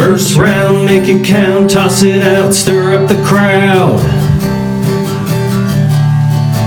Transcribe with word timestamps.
First 0.00 0.34
round, 0.38 0.86
make 0.86 1.06
it 1.10 1.26
count, 1.26 1.72
toss 1.72 2.02
it 2.02 2.22
out, 2.22 2.54
stir 2.54 2.94
up 2.94 3.06
the 3.06 3.22
crowd. 3.22 4.00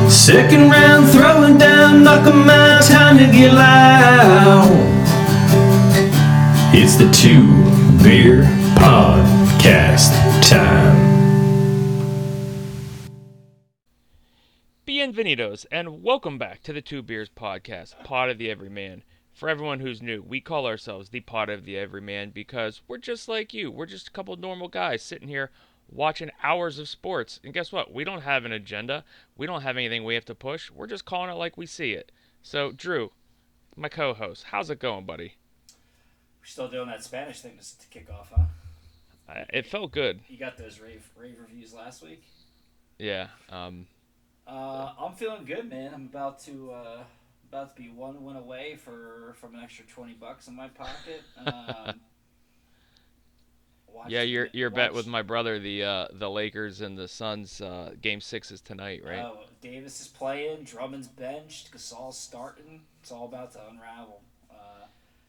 Second 0.07 0.69
round, 0.69 1.09
throwing 1.09 1.57
down, 1.57 2.03
knock 2.03 2.27
'em 2.27 2.47
out, 2.47 2.83
time 2.83 3.17
to 3.17 3.25
get 3.25 3.51
loud. 3.51 4.69
It's 6.75 6.95
the 6.95 7.09
Two 7.11 7.47
Beer 8.03 8.43
Podcast 8.75 10.11
time. 10.47 10.95
Bienvenidos, 14.85 15.65
and 15.71 16.03
welcome 16.03 16.37
back 16.37 16.61
to 16.61 16.71
the 16.71 16.81
Two 16.81 17.01
Beers 17.01 17.31
Podcast, 17.35 17.95
Pod 18.03 18.29
of 18.29 18.37
the 18.37 18.51
Everyman. 18.51 19.01
For 19.33 19.49
everyone 19.49 19.79
who's 19.79 20.01
new, 20.01 20.21
we 20.21 20.39
call 20.41 20.67
ourselves 20.67 21.09
the 21.09 21.19
Pod 21.21 21.49
of 21.49 21.65
the 21.65 21.77
Everyman 21.77 22.29
because 22.29 22.81
we're 22.87 22.99
just 22.99 23.27
like 23.27 23.53
you. 23.53 23.71
We're 23.71 23.87
just 23.87 24.07
a 24.07 24.11
couple 24.11 24.35
normal 24.35 24.67
guys 24.67 25.01
sitting 25.01 25.27
here 25.27 25.49
watching 25.89 26.29
hours 26.43 26.77
of 26.77 26.87
sports. 26.87 27.39
And 27.43 27.53
guess 27.53 27.71
what? 27.71 27.91
We 27.91 28.03
don't 28.03 28.21
have 28.21 28.45
an 28.45 28.51
agenda. 28.51 29.03
We 29.35 29.47
don't 29.47 29.63
have 29.63 29.75
anything 29.75 30.03
we 30.03 30.13
have 30.15 30.25
to 30.25 30.35
push. 30.35 30.69
We're 30.71 30.87
just 30.87 31.05
calling 31.05 31.31
it 31.31 31.35
like 31.37 31.57
we 31.57 31.65
see 31.65 31.93
it. 31.93 32.11
So, 32.43 32.71
Drew, 32.71 33.11
my 33.75 33.89
co 33.89 34.13
host, 34.13 34.45
how's 34.51 34.69
it 34.69 34.79
going, 34.79 35.05
buddy? 35.05 35.35
We're 36.39 36.45
still 36.45 36.67
doing 36.67 36.87
that 36.87 37.03
Spanish 37.03 37.41
thing 37.41 37.57
to, 37.59 37.79
to 37.79 37.87
kick 37.87 38.09
off, 38.11 38.31
huh? 38.35 38.43
Uh, 39.27 39.45
it 39.51 39.65
felt 39.65 39.91
good. 39.91 40.19
You 40.27 40.37
got 40.37 40.57
those 40.57 40.79
rave 40.79 41.09
rave 41.17 41.37
reviews 41.39 41.73
last 41.73 42.03
week. 42.03 42.23
Yeah. 42.99 43.27
Um, 43.49 43.87
Uh, 44.45 44.91
I'm 44.99 45.13
feeling 45.13 45.45
good, 45.45 45.69
man. 45.69 45.91
I'm 45.93 46.05
about 46.05 46.39
to 46.43 46.71
uh, 46.71 47.03
about 47.53 47.75
to 47.75 47.81
be 47.81 47.89
one 47.89 48.23
win 48.23 48.35
away 48.35 48.75
for 48.75 49.35
from 49.39 49.53
an 49.55 49.61
extra 49.61 49.85
twenty 49.85 50.13
bucks 50.13 50.47
in 50.47 50.55
my 50.55 50.67
pocket. 50.69 51.21
Um, 51.45 51.99
yeah, 54.07 54.23
your 54.23 54.47
your 54.53 54.71
bet 54.71 54.91
with 54.91 55.05
my 55.05 55.21
brother, 55.21 55.59
the 55.59 55.83
uh, 55.83 56.07
the 56.13 56.29
Lakers 56.29 56.81
and 56.81 56.97
the 56.97 57.07
Suns, 57.07 57.61
uh, 57.61 57.91
game 58.01 58.19
six 58.21 58.49
is 58.51 58.59
tonight, 58.59 59.01
right? 59.05 59.19
Oh, 59.19 59.41
Davis 59.61 60.01
is 60.01 60.07
playing. 60.07 60.63
Drummond's 60.63 61.07
benched. 61.07 61.71
Gasol's 61.71 62.17
starting. 62.17 62.81
It's 63.01 63.11
all 63.11 63.25
about 63.25 63.51
to 63.53 63.59
unravel. 63.69 64.21
Uh, 64.49 64.87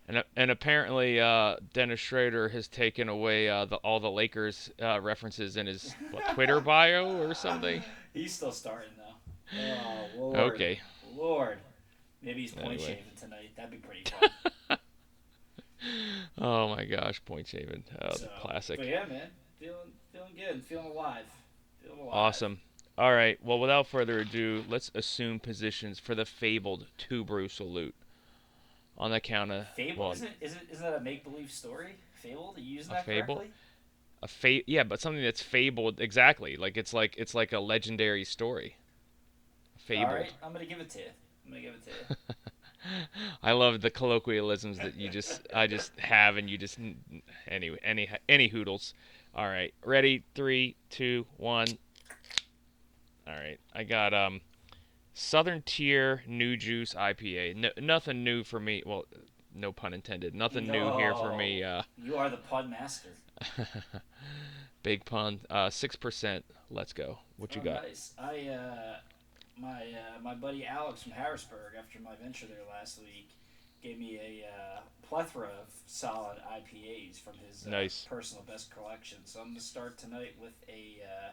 And 0.09 0.25
and 0.35 0.51
apparently 0.51 1.21
uh, 1.21 1.57
Dennis 1.75 2.01
Schroder 2.01 2.49
has 2.49 2.67
taken 2.67 3.11
away 3.11 3.51
uh, 3.51 3.67
the, 3.67 3.77
all 3.77 4.01
the 4.01 4.11
Lakers 4.11 4.71
uh, 4.81 4.99
references 4.99 5.59
in 5.59 5.67
his 5.67 5.95
what, 6.11 6.27
Twitter 6.33 6.61
bio 6.61 7.19
or 7.19 7.35
something. 7.35 7.83
he's 8.15 8.33
still 8.33 8.53
starting 8.53 8.93
though. 8.97 9.61
Oh 9.61 10.19
lord. 10.19 10.37
Okay. 10.55 10.81
Lord. 11.15 11.59
Maybe 12.25 12.41
he's 12.43 12.53
point 12.53 12.67
Anyway. 12.67 12.87
shaving 12.87 13.05
tonight. 13.21 13.51
That'd 13.57 13.71
be 13.71 13.77
pretty 13.79 14.05
fun. 14.69 14.79
Oh 16.39 16.69
my 16.75 16.85
gosh, 16.87 17.23
point 17.27 17.47
shaving, 17.47 17.85
oh, 18.01 18.15
So, 18.15 18.25
the 18.25 18.31
classic. 18.41 18.79
But 18.79 18.87
yeah, 18.89 19.05
man, 19.05 19.29
feeling 19.61 19.93
feeling 20.13 20.33
good, 20.35 20.65
feeling 20.65 20.87
alive, 20.87 21.27
feeling 21.83 22.01
alive. 22.01 22.15
Awesome. 22.15 22.61
All 22.97 23.13
right. 23.13 23.39
Well, 23.45 23.59
without 23.59 23.87
further 23.87 24.21
ado, 24.21 24.65
let's 24.69 24.91
assume 24.95 25.41
positions 25.41 25.99
for 25.99 26.15
the 26.15 26.25
fabled 26.25 26.87
two 26.97 27.23
brew 27.25 27.49
salute. 27.49 27.95
On 28.97 29.11
the 29.11 29.21
count 29.21 29.51
of 29.51 29.69
Fable 29.75 30.05
well, 30.05 30.13
isn't 30.13 30.31
isn't 30.41 30.63
isn't 30.71 30.83
that 30.85 30.95
a 30.97 31.01
make 31.01 31.23
believe 31.25 31.51
story? 31.51 31.97
Fable? 32.15 32.55
Are 32.57 32.61
you 32.61 32.77
using 32.77 32.93
A 32.93 32.95
that 32.95 33.05
fable? 33.07 33.37
correctly? 33.37 33.53
a 34.23 34.29
fa- 34.29 34.63
yeah, 34.71 34.85
but 34.85 35.01
something 35.01 35.23
that's 35.23 35.43
fabled 35.43 36.01
exactly. 36.01 36.57
Like 36.57 36.77
it's 36.79 36.95
like 36.95 37.15
it's 37.19 37.35
like 37.35 37.53
a 37.53 37.61
legendary 37.61 38.25
story. 38.25 38.77
Fabled. 39.77 40.07
All 40.09 40.15
right, 40.15 40.33
I'm 40.43 40.53
gonna 40.53 40.65
give 40.65 40.81
it 40.81 40.89
to 40.91 40.99
you. 41.01 41.05
I'm 41.45 41.51
gonna 41.51 41.63
give 41.63 41.75
it 41.75 41.85
to 41.85 41.91
you. 41.91 42.17
I 43.43 43.53
love 43.53 43.81
the 43.81 43.91
colloquialisms 43.91 44.79
that 44.79 44.97
you 44.97 45.09
just 45.09 45.47
I 45.55 45.67
just 45.67 45.99
have 45.99 46.37
and 46.37 46.49
you 46.51 46.59
just 46.59 46.79
anyway 47.49 47.79
any 47.83 48.09
any 48.29 48.49
hoodles. 48.49 48.93
All 49.35 49.47
right, 49.47 49.75
ready? 49.85 50.23
Three, 50.35 50.77
two, 50.91 51.27
one. 51.39 51.67
All 53.27 53.35
right, 53.35 53.59
I 53.75 53.85
got 53.85 54.13
um, 54.15 54.43
Southern 55.15 55.63
Tier 55.63 56.23
New 56.29 56.57
Juice 56.57 56.95
IPA. 56.95 57.57
No, 57.57 57.71
nothing 57.81 58.23
new 58.23 58.45
for 58.45 58.61
me. 58.61 58.83
Well, 58.85 59.05
no 59.55 59.73
pun 59.73 59.95
intended. 59.95 60.35
Nothing 60.35 60.67
new 60.67 60.97
here 60.99 61.15
for 61.15 61.35
me. 61.37 61.63
Uh, 61.65 61.83
You 61.97 62.17
are 62.17 62.29
the 62.29 62.37
pun 62.37 62.71
master. 62.71 63.09
big 64.83 65.05
pun. 65.05 65.41
Uh, 65.51 65.71
six 65.71 65.97
percent. 65.97 66.45
Let's 66.71 66.93
go. 66.93 67.19
What 67.37 67.55
you 67.55 67.61
Oh, 67.63 67.65
got? 67.65 67.83
Nice. 67.85 68.13
I 68.19 68.49
uh, 68.49 68.97
my 69.59 69.83
uh, 69.83 70.21
my 70.23 70.35
buddy 70.35 70.67
Alex 70.67 71.03
from 71.03 71.13
Harrisburg, 71.13 71.73
after 71.79 71.99
my 72.01 72.15
venture 72.23 72.47
there 72.47 72.59
last 72.71 72.99
week, 73.01 73.31
gave 73.83 73.99
me 73.99 74.17
a 74.19 74.47
uh, 74.47 74.81
plethora 75.09 75.49
of 75.49 75.69
solid 75.87 76.39
IPAs 76.53 77.21
from 77.21 77.35
his 77.49 77.67
uh, 77.67 77.71
Nice. 77.71 78.07
personal 78.09 78.43
best 78.45 78.71
collection. 78.75 79.19
So 79.25 79.41
I'm 79.41 79.49
gonna 79.49 79.61
start 79.61 79.99
tonight 79.99 80.35
with 80.41 80.55
a 80.69 80.99
uh, 81.05 81.31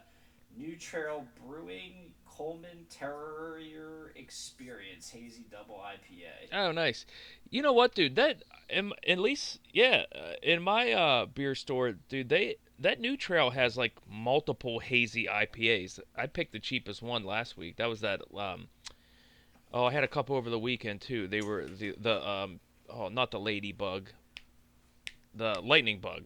New 0.56 0.76
Trail 0.76 1.26
Brewing 1.46 2.12
Coleman 2.36 2.86
Terrier 2.88 4.12
Experience 4.16 5.10
Hazy 5.10 5.44
Double 5.50 5.76
IPA. 5.76 6.48
Oh, 6.52 6.72
nice. 6.72 7.04
You 7.50 7.62
know 7.62 7.72
what, 7.72 7.94
dude? 7.94 8.16
That 8.16 8.42
in, 8.70 8.92
at 9.06 9.18
least, 9.18 9.60
yeah, 9.72 10.04
uh, 10.14 10.34
in 10.42 10.62
my 10.62 10.92
uh, 10.92 11.26
beer 11.26 11.54
store, 11.54 11.92
dude, 12.08 12.30
they 12.30 12.56
that 12.78 13.00
new 13.00 13.16
trail 13.16 13.50
has 13.50 13.76
like 13.76 13.92
multiple 14.10 14.78
hazy 14.78 15.26
IPAs. 15.26 16.00
I 16.16 16.26
picked 16.26 16.52
the 16.52 16.58
cheapest 16.58 17.02
one 17.02 17.24
last 17.24 17.56
week. 17.56 17.76
That 17.76 17.88
was 17.88 18.00
that. 18.00 18.22
Um, 18.36 18.68
oh, 19.72 19.84
I 19.84 19.92
had 19.92 20.04
a 20.04 20.08
couple 20.08 20.36
over 20.36 20.48
the 20.48 20.58
weekend 20.58 21.00
too. 21.02 21.28
They 21.28 21.42
were 21.42 21.66
the 21.66 21.94
the 21.98 22.28
um, 22.28 22.60
oh, 22.88 23.08
not 23.08 23.30
the 23.30 23.40
ladybug, 23.40 24.08
the 25.34 25.60
lightning 25.62 26.00
bug. 26.00 26.24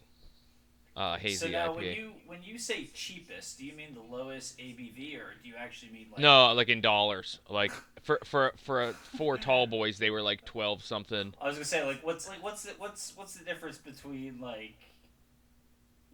Uh, 0.97 1.19
hazy 1.19 1.37
so 1.37 1.49
now, 1.49 1.69
IPA. 1.69 1.77
when 1.77 1.85
you 1.85 2.13
when 2.27 2.43
you 2.43 2.59
say 2.59 2.89
cheapest, 2.95 3.59
do 3.59 3.67
you 3.67 3.75
mean 3.75 3.95
the 3.95 4.17
lowest 4.17 4.57
ABV, 4.59 5.19
or 5.19 5.35
do 5.43 5.49
you 5.49 5.55
actually 5.59 5.93
mean 5.93 6.07
like 6.11 6.21
no, 6.21 6.55
like 6.55 6.71
in 6.71 6.81
dollars. 6.81 7.39
Like 7.51 7.71
for 8.03 8.19
for 8.25 8.55
for 8.57 8.83
uh, 8.83 8.93
four 8.93 9.37
tall 9.37 9.67
boys, 9.67 9.99
they 9.99 10.09
were 10.09 10.23
like 10.23 10.47
twelve 10.47 10.83
something. 10.83 11.35
I 11.39 11.49
was 11.49 11.57
gonna 11.57 11.67
say 11.67 11.85
like 11.85 12.05
what's 12.05 12.27
like 12.27 12.43
what's 12.43 12.63
the, 12.63 12.73
what's 12.79 13.13
what's 13.15 13.35
the 13.35 13.45
difference 13.45 13.77
between 13.77 14.41
like 14.41 14.79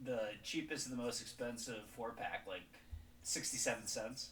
the 0.04 0.30
cheapest 0.42 0.88
and 0.88 0.98
the 0.98 1.02
most 1.02 1.20
expensive 1.20 1.82
four 1.94 2.10
pack 2.10 2.44
like 2.48 2.62
sixty 3.22 3.58
seven 3.58 3.86
cents. 3.86 4.30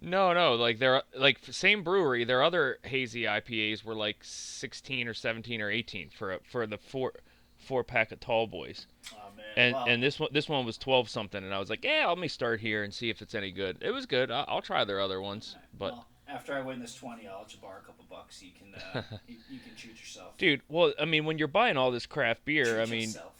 No, 0.00 0.32
no, 0.32 0.54
like 0.54 0.78
they're 0.80 1.02
like 1.16 1.38
same 1.50 1.84
brewery. 1.84 2.24
Their 2.24 2.42
other 2.42 2.78
hazy 2.82 3.22
IPAs 3.22 3.84
were 3.84 3.94
like 3.94 4.18
sixteen 4.22 5.06
or 5.06 5.14
seventeen 5.14 5.60
or 5.60 5.70
eighteen 5.70 6.08
for 6.10 6.32
a, 6.32 6.38
for 6.50 6.66
the 6.66 6.78
four 6.78 7.12
four 7.56 7.84
pack 7.84 8.12
of 8.12 8.20
tall 8.20 8.46
boys, 8.46 8.86
man. 9.12 9.27
And 9.58 9.74
Well, 9.74 9.84
and 9.88 10.02
this 10.02 10.20
one 10.20 10.30
this 10.32 10.48
one 10.48 10.64
was 10.64 10.78
twelve 10.78 11.08
something, 11.08 11.42
and 11.42 11.52
I 11.52 11.58
was 11.58 11.68
like, 11.68 11.84
yeah, 11.84 12.06
let 12.08 12.18
me 12.18 12.28
start 12.28 12.60
here 12.60 12.84
and 12.84 12.94
see 12.94 13.10
if 13.10 13.20
it's 13.20 13.34
any 13.34 13.50
good. 13.50 13.78
It 13.80 13.90
was 13.90 14.06
good. 14.06 14.30
I, 14.30 14.44
I'll 14.46 14.62
try 14.62 14.84
their 14.84 15.00
other 15.00 15.20
ones, 15.20 15.56
but 15.76 15.92
well, 15.92 16.06
after 16.28 16.54
I 16.54 16.60
win 16.60 16.78
this 16.78 16.94
twenty, 16.94 17.26
I'll 17.26 17.44
just 17.44 17.60
borrow 17.60 17.78
a 17.78 17.84
couple 17.84 18.04
bucks. 18.08 18.40
You 18.42 18.52
can 18.56 18.74
uh, 18.94 19.02
you, 19.26 19.36
you 19.50 19.58
can 19.58 19.74
treat 19.76 19.98
yourself. 19.98 20.38
dude, 20.38 20.62
well, 20.68 20.92
I 21.00 21.04
mean, 21.06 21.24
when 21.24 21.38
you're 21.38 21.48
buying 21.48 21.76
all 21.76 21.90
this 21.90 22.06
craft 22.06 22.44
beer, 22.44 22.80
I 22.80 22.86
mean, 22.86 23.08
yourself. 23.08 23.32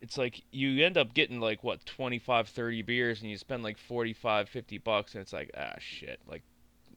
it's 0.00 0.16
like 0.16 0.42
you 0.52 0.84
end 0.84 0.96
up 0.96 1.14
getting 1.14 1.40
like 1.40 1.64
what 1.64 1.84
25 1.84 2.48
30 2.48 2.82
beers 2.82 3.20
and 3.22 3.30
you 3.30 3.36
spend 3.36 3.62
like 3.64 3.76
45 3.76 4.48
50 4.48 4.78
bucks 4.78 5.14
and 5.14 5.22
it's 5.22 5.32
like 5.32 5.50
ah 5.58 5.74
shit 5.78 6.20
like 6.28 6.42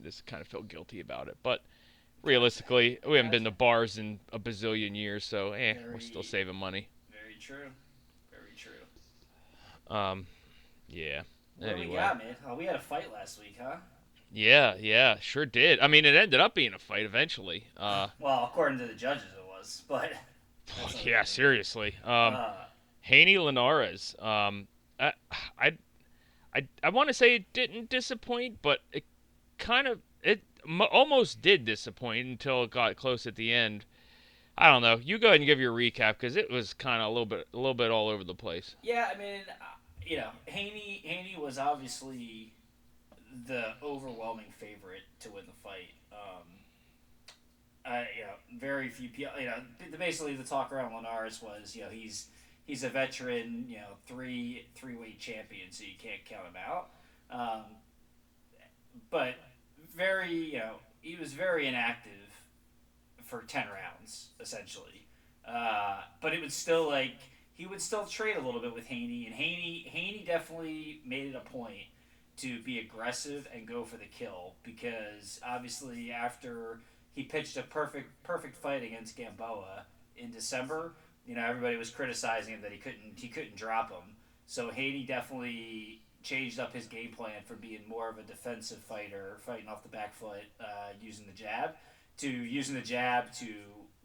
this 0.00 0.22
kind 0.26 0.40
of 0.40 0.46
feel 0.46 0.62
guilty 0.62 1.00
about 1.00 1.26
it 1.28 1.36
but 1.42 1.62
realistically 2.22 2.98
we 3.08 3.16
haven't 3.16 3.30
been 3.32 3.44
to 3.44 3.50
bars 3.50 3.98
in 3.98 4.20
a 4.32 4.38
bazillion 4.38 4.94
years 4.94 5.24
so 5.24 5.52
eh 5.52 5.74
we're 5.92 5.98
still 6.00 6.22
saving 6.22 6.54
money 6.56 6.88
Very 7.10 7.36
true. 7.40 7.70
Um 9.90 10.26
yeah 10.88 11.22
What 11.58 11.76
do 11.76 11.80
we 11.88 11.94
got, 11.94 12.18
man? 12.18 12.36
Oh, 12.46 12.54
we 12.54 12.64
had 12.64 12.76
a 12.76 12.80
fight 12.80 13.12
last 13.12 13.40
week, 13.40 13.56
huh? 13.60 13.76
yeah 14.32 14.76
yeah 14.78 15.16
sure 15.20 15.44
did 15.44 15.80
i 15.80 15.88
mean 15.88 16.04
it 16.04 16.14
ended 16.14 16.38
up 16.38 16.54
being 16.54 16.72
a 16.72 16.78
fight 16.78 17.04
eventually 17.04 17.64
uh 17.76 18.06
Well, 18.20 18.44
according 18.44 18.78
to 18.78 18.86
the 18.86 18.94
judges, 18.94 19.24
it 19.24 19.44
was, 19.44 19.82
but. 19.88 20.12
yeah 21.04 21.24
seriously 21.24 21.96
um 22.04 22.34
Uh, 22.34 22.52
Haney 23.02 23.38
Linares. 23.38 24.14
Um, 24.20 24.68
I, 25.00 25.12
I, 25.58 25.72
I, 26.54 26.68
I 26.84 26.90
want 26.90 27.08
to 27.08 27.14
say 27.14 27.34
it 27.34 27.52
didn't 27.52 27.88
disappoint, 27.88 28.58
but 28.62 28.80
it 28.92 29.04
kind 29.58 29.88
of 29.88 30.00
it 30.22 30.42
m- 30.68 30.82
almost 30.82 31.40
did 31.42 31.64
disappoint 31.64 32.28
until 32.28 32.62
it 32.64 32.70
got 32.70 32.94
close 32.96 33.26
at 33.26 33.34
the 33.36 33.52
end. 33.52 33.84
I 34.58 34.70
don't 34.70 34.82
know. 34.82 35.00
You 35.02 35.18
go 35.18 35.28
ahead 35.28 35.40
and 35.40 35.46
give 35.46 35.58
your 35.58 35.72
recap 35.72 36.18
because 36.20 36.36
it 36.36 36.50
was 36.50 36.74
kind 36.74 37.00
of 37.02 37.08
a 37.08 37.10
little 37.10 37.26
bit, 37.26 37.48
a 37.52 37.56
little 37.56 37.74
bit 37.74 37.90
all 37.90 38.08
over 38.10 38.22
the 38.22 38.34
place. 38.34 38.76
Yeah, 38.82 39.08
I 39.12 39.16
mean, 39.18 39.40
you 40.06 40.16
know, 40.16 40.30
Haney 40.46 41.02
Haney 41.04 41.36
was 41.40 41.58
obviously 41.58 42.52
the 43.46 43.74
overwhelming 43.82 44.52
favorite 44.58 45.02
to 45.20 45.30
win 45.30 45.44
the 45.46 45.52
fight. 45.62 45.94
Um, 46.12 46.46
uh, 47.84 48.04
you 48.16 48.22
know, 48.22 48.58
very 48.58 48.88
few 48.88 49.08
people. 49.08 49.32
You 49.38 49.46
know, 49.46 49.98
basically 49.98 50.36
the 50.36 50.44
talk 50.44 50.72
around 50.72 50.94
Linares 50.94 51.40
was, 51.42 51.74
you 51.74 51.82
know, 51.82 51.88
he's 51.88 52.28
he's 52.66 52.84
a 52.84 52.88
veteran, 52.88 53.66
you 53.68 53.78
know, 53.78 53.96
three 54.06 54.66
three 54.74 54.96
weight 54.96 55.18
champion, 55.18 55.70
so 55.70 55.84
you 55.84 55.94
can't 55.98 56.24
count 56.24 56.46
him 56.46 56.56
out. 56.56 56.90
Um, 57.30 57.64
but 59.10 59.34
very, 59.94 60.32
you 60.32 60.58
know, 60.58 60.74
he 61.00 61.16
was 61.16 61.32
very 61.32 61.66
inactive 61.66 62.12
for 63.24 63.42
ten 63.42 63.66
rounds 63.68 64.28
essentially. 64.40 65.06
Uh, 65.46 66.00
but 66.20 66.34
it 66.34 66.42
was 66.42 66.54
still 66.54 66.86
like 66.86 67.16
he 67.60 67.66
would 67.66 67.82
still 67.82 68.06
trade 68.06 68.38
a 68.38 68.40
little 68.40 68.62
bit 68.62 68.74
with 68.74 68.86
Haney, 68.86 69.26
and 69.26 69.34
Haney 69.34 69.84
Haney 69.92 70.24
definitely 70.26 71.02
made 71.04 71.26
it 71.26 71.36
a 71.36 71.40
point 71.40 71.88
to 72.38 72.58
be 72.62 72.78
aggressive 72.78 73.46
and 73.54 73.68
go 73.68 73.84
for 73.84 73.98
the 73.98 74.06
kill 74.06 74.54
because 74.62 75.38
obviously 75.46 76.10
after 76.10 76.80
he 77.14 77.22
pitched 77.22 77.58
a 77.58 77.62
perfect 77.62 78.08
perfect 78.22 78.56
fight 78.56 78.82
against 78.82 79.14
Gamboa 79.14 79.84
in 80.16 80.30
December, 80.30 80.94
you 81.26 81.34
know 81.34 81.44
everybody 81.44 81.76
was 81.76 81.90
criticizing 81.90 82.54
him 82.54 82.62
that 82.62 82.72
he 82.72 82.78
couldn't 82.78 83.12
he 83.16 83.28
couldn't 83.28 83.56
drop 83.56 83.90
him. 83.90 84.16
So 84.46 84.70
Haney 84.70 85.04
definitely 85.04 86.00
changed 86.22 86.58
up 86.58 86.72
his 86.72 86.86
game 86.86 87.12
plan 87.12 87.42
from 87.44 87.58
being 87.58 87.82
more 87.86 88.08
of 88.08 88.16
a 88.16 88.22
defensive 88.22 88.78
fighter, 88.78 89.36
fighting 89.44 89.68
off 89.68 89.82
the 89.82 89.90
back 89.90 90.14
foot, 90.14 90.44
uh, 90.58 90.94
using 90.98 91.26
the 91.26 91.32
jab, 91.32 91.72
to 92.16 92.30
using 92.30 92.74
the 92.74 92.80
jab 92.80 93.30
to 93.34 93.52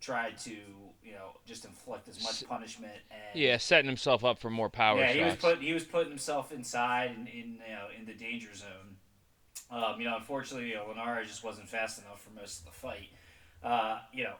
try 0.01 0.31
to 0.31 0.57
you 1.05 1.13
know 1.13 1.31
just 1.45 1.65
inflict 1.65 2.07
as 2.09 2.21
much 2.23 2.47
punishment 2.47 2.93
and 3.11 3.39
Yeah, 3.39 3.57
setting 3.57 3.87
himself 3.87 4.25
up 4.25 4.39
for 4.39 4.49
more 4.49 4.69
power 4.69 4.99
yeah, 4.99 5.13
he 5.13 5.19
was 5.21 5.33
shots. 5.33 5.41
put 5.41 5.61
he 5.61 5.73
was 5.73 5.83
putting 5.83 6.09
himself 6.09 6.51
inside 6.51 7.11
in, 7.11 7.27
in 7.27 7.59
you 7.67 7.73
know 7.73 7.87
in 7.97 8.05
the 8.05 8.13
danger 8.13 8.53
zone. 8.53 8.97
Um, 9.71 9.99
you 9.99 10.05
know, 10.05 10.15
unfortunately, 10.17 10.69
you 10.69 10.75
know, 10.75 10.85
Linares 10.89 11.27
just 11.27 11.43
wasn't 11.43 11.67
fast 11.67 11.99
enough 11.99 12.21
for 12.21 12.29
most 12.39 12.59
of 12.59 12.65
the 12.65 12.71
fight. 12.71 13.09
Uh, 13.63 13.99
you 14.13 14.23
know, 14.23 14.35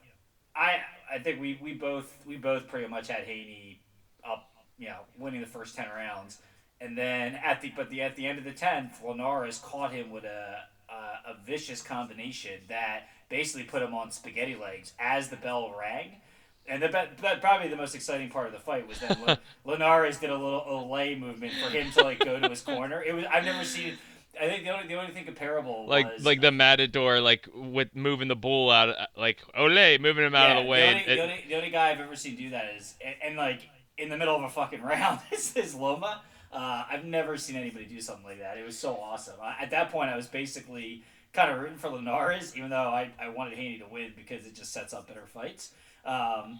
I 0.55 0.81
I 1.11 1.19
think 1.19 1.41
we, 1.41 1.59
we 1.61 1.73
both 1.73 2.13
we 2.25 2.37
both 2.37 2.67
pretty 2.67 2.87
much 2.87 3.07
had 3.07 3.23
Haney 3.23 3.81
up, 4.27 4.49
you 4.77 4.87
know, 4.87 4.99
winning 5.17 5.41
the 5.41 5.47
first 5.47 5.75
ten 5.75 5.87
rounds, 5.95 6.39
and 6.79 6.97
then 6.97 7.35
at 7.43 7.61
the 7.61 7.71
but 7.75 7.89
the 7.89 8.01
at 8.01 8.15
the 8.15 8.25
end 8.27 8.37
of 8.37 8.43
the 8.43 8.51
tenth, 8.51 9.01
Linares 9.03 9.59
caught 9.59 9.91
him 9.93 10.11
with 10.11 10.25
a 10.25 10.57
a, 10.89 11.31
a 11.31 11.37
vicious 11.45 11.81
combination 11.81 12.59
that 12.69 13.07
basically 13.29 13.63
put 13.63 13.81
him 13.81 13.93
on 13.95 14.11
spaghetti 14.11 14.55
legs 14.55 14.93
as 14.99 15.29
the 15.29 15.35
bell 15.37 15.73
rang. 15.79 16.21
And 16.67 16.81
the 16.81 17.07
probably 17.41 17.67
the 17.67 17.75
most 17.75 17.93
exciting 17.93 18.29
part 18.29 18.47
of 18.47 18.53
the 18.53 18.59
fight 18.59 18.87
was 18.87 18.99
that 18.99 19.19
Lin- 19.25 19.37
Linares 19.65 20.17
did 20.17 20.31
a 20.31 20.37
little 20.37 20.61
Olay 20.61 21.19
movement 21.19 21.53
for 21.53 21.69
him 21.69 21.91
to 21.91 22.03
like 22.03 22.19
go 22.19 22.39
to 22.39 22.49
his 22.49 22.61
corner. 22.61 23.03
It 23.03 23.13
was 23.13 23.25
I've 23.31 23.45
never 23.45 23.63
seen. 23.63 23.93
I 24.41 24.47
think 24.47 24.63
the 24.63 24.71
only 24.71 24.87
the 24.87 24.95
only 24.95 25.13
thing 25.13 25.25
comparable 25.25 25.85
like 25.87 26.11
was 26.11 26.25
like 26.25 26.41
the 26.41 26.51
matador, 26.51 27.21
like 27.21 27.47
with 27.53 27.95
moving 27.95 28.27
the 28.27 28.35
bull 28.35 28.71
out, 28.71 28.89
of, 28.89 28.95
like 29.15 29.39
Olay 29.57 29.99
moving 29.99 30.25
him 30.25 30.33
out 30.35 30.49
yeah, 30.49 30.57
of 30.57 30.63
the 30.65 30.69
way. 30.69 30.81
The 30.81 30.87
only, 30.87 31.01
it- 31.01 31.15
the, 31.15 31.21
only, 31.21 31.45
the 31.49 31.55
only 31.55 31.69
guy 31.69 31.91
I've 31.91 31.99
ever 31.99 32.15
seen 32.15 32.35
do 32.35 32.49
that 32.49 32.73
is 32.75 32.95
and, 33.03 33.15
and 33.23 33.37
like 33.37 33.69
in 33.97 34.09
the 34.09 34.17
middle 34.17 34.35
of 34.35 34.43
a 34.43 34.49
fucking 34.49 34.81
round 34.83 35.19
is, 35.31 35.55
is 35.55 35.75
Loma. 35.75 36.21
Uh, 36.51 36.85
I've 36.89 37.05
never 37.05 37.37
seen 37.37 37.57
anybody 37.57 37.85
do 37.85 37.99
something 37.99 38.25
like 38.25 38.39
that. 38.39 38.57
It 38.57 38.65
was 38.65 38.77
so 38.77 38.95
awesome. 38.95 39.35
I, 39.41 39.61
at 39.61 39.71
that 39.71 39.91
point, 39.91 40.09
I 40.09 40.15
was 40.15 40.27
basically 40.27 41.03
kind 41.33 41.51
of 41.51 41.59
rooting 41.59 41.77
for 41.77 41.89
Linares, 41.89 42.55
even 42.55 42.69
though 42.69 42.77
I, 42.77 43.11
I 43.21 43.27
wanted 43.29 43.57
Haney 43.57 43.77
to 43.79 43.85
win 43.91 44.13
because 44.15 44.45
it 44.45 44.55
just 44.55 44.71
sets 44.71 44.93
up 44.93 45.07
better 45.07 45.25
fights. 45.25 45.71
Um, 46.05 46.59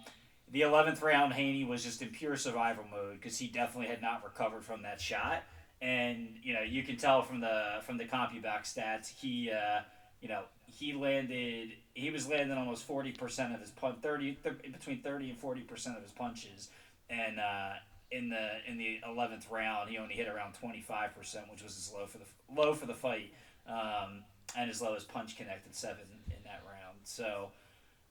the 0.50 0.60
11th 0.62 1.02
round, 1.02 1.32
Haney 1.32 1.64
was 1.64 1.82
just 1.82 2.02
in 2.02 2.10
pure 2.10 2.36
survival 2.36 2.84
mode 2.90 3.20
because 3.20 3.38
he 3.38 3.48
definitely 3.48 3.88
had 3.88 4.00
not 4.00 4.24
recovered 4.24 4.64
from 4.64 4.82
that 4.82 5.00
shot. 5.00 5.42
And 5.82 6.36
you 6.42 6.54
know 6.54 6.62
you 6.62 6.82
can 6.82 6.96
tell 6.96 7.22
from 7.22 7.40
the 7.40 7.80
from 7.82 7.98
the 7.98 8.04
CompuBox 8.04 8.74
stats 8.74 9.08
he 9.08 9.50
uh, 9.50 9.80
you 10.22 10.28
know 10.28 10.44
he 10.64 10.94
landed 10.94 11.72
he 11.92 12.10
was 12.10 12.26
landing 12.26 12.56
almost 12.56 12.84
forty 12.84 13.12
percent 13.12 13.54
of 13.54 13.60
his 13.60 13.70
punch 13.72 13.98
30 14.00 14.38
th- 14.42 14.72
between 14.72 15.02
thirty 15.02 15.28
and 15.28 15.38
forty 15.38 15.60
percent 15.60 15.98
of 15.98 16.02
his 16.02 16.12
punches, 16.12 16.70
and 17.10 17.38
uh, 17.38 17.74
in 18.10 18.30
the 18.30 18.48
in 18.66 18.78
the 18.78 19.00
eleventh 19.06 19.50
round 19.50 19.90
he 19.90 19.98
only 19.98 20.14
hit 20.14 20.28
around 20.28 20.54
twenty 20.54 20.80
five 20.80 21.14
percent, 21.14 21.44
which 21.52 21.62
was 21.62 21.74
his 21.74 21.92
low 21.92 22.06
for 22.06 22.16
the 22.18 22.24
low 22.54 22.72
for 22.72 22.86
the 22.86 22.94
fight, 22.94 23.32
um, 23.68 24.22
and 24.56 24.68
his 24.68 24.80
lowest 24.80 25.08
punch 25.08 25.36
connected 25.36 25.74
seven 25.74 26.04
in 26.28 26.42
that 26.44 26.62
round. 26.66 26.96
So, 27.04 27.50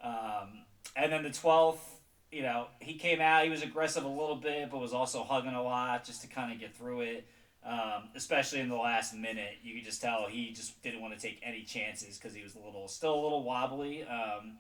um, 0.02 0.66
and 0.96 1.12
then 1.12 1.24
the 1.24 1.32
twelfth, 1.32 2.00
you 2.32 2.42
know, 2.42 2.68
he 2.80 2.96
came 2.96 3.22
out. 3.22 3.44
He 3.44 3.50
was 3.50 3.62
aggressive 3.62 4.04
a 4.04 4.10
little 4.10 4.36
bit, 4.36 4.70
but 4.72 4.80
was 4.80 4.94
also 4.94 5.24
hugging 5.24 5.54
a 5.54 5.64
lot 5.64 6.04
just 6.04 6.22
to 6.22 6.28
kind 6.28 6.52
of 6.52 6.60
get 6.60 6.76
through 6.76 7.02
it. 7.02 7.28
Um, 7.66 8.10
especially 8.16 8.60
in 8.60 8.70
the 8.70 8.76
last 8.76 9.16
minute, 9.16 9.54
you 9.64 9.74
could 9.74 9.86
just 9.86 10.00
tell 10.00 10.28
he 10.30 10.52
just 10.52 10.80
didn't 10.84 11.02
want 11.02 11.16
to 11.16 11.20
take 11.20 11.42
any 11.44 11.64
chances 11.64 12.18
because 12.18 12.36
he 12.36 12.44
was 12.44 12.54
a 12.54 12.60
little, 12.60 12.88
still 12.88 13.16
a 13.16 13.22
little 13.22 13.44
wobbly. 13.44 14.04
Um, 14.04 14.58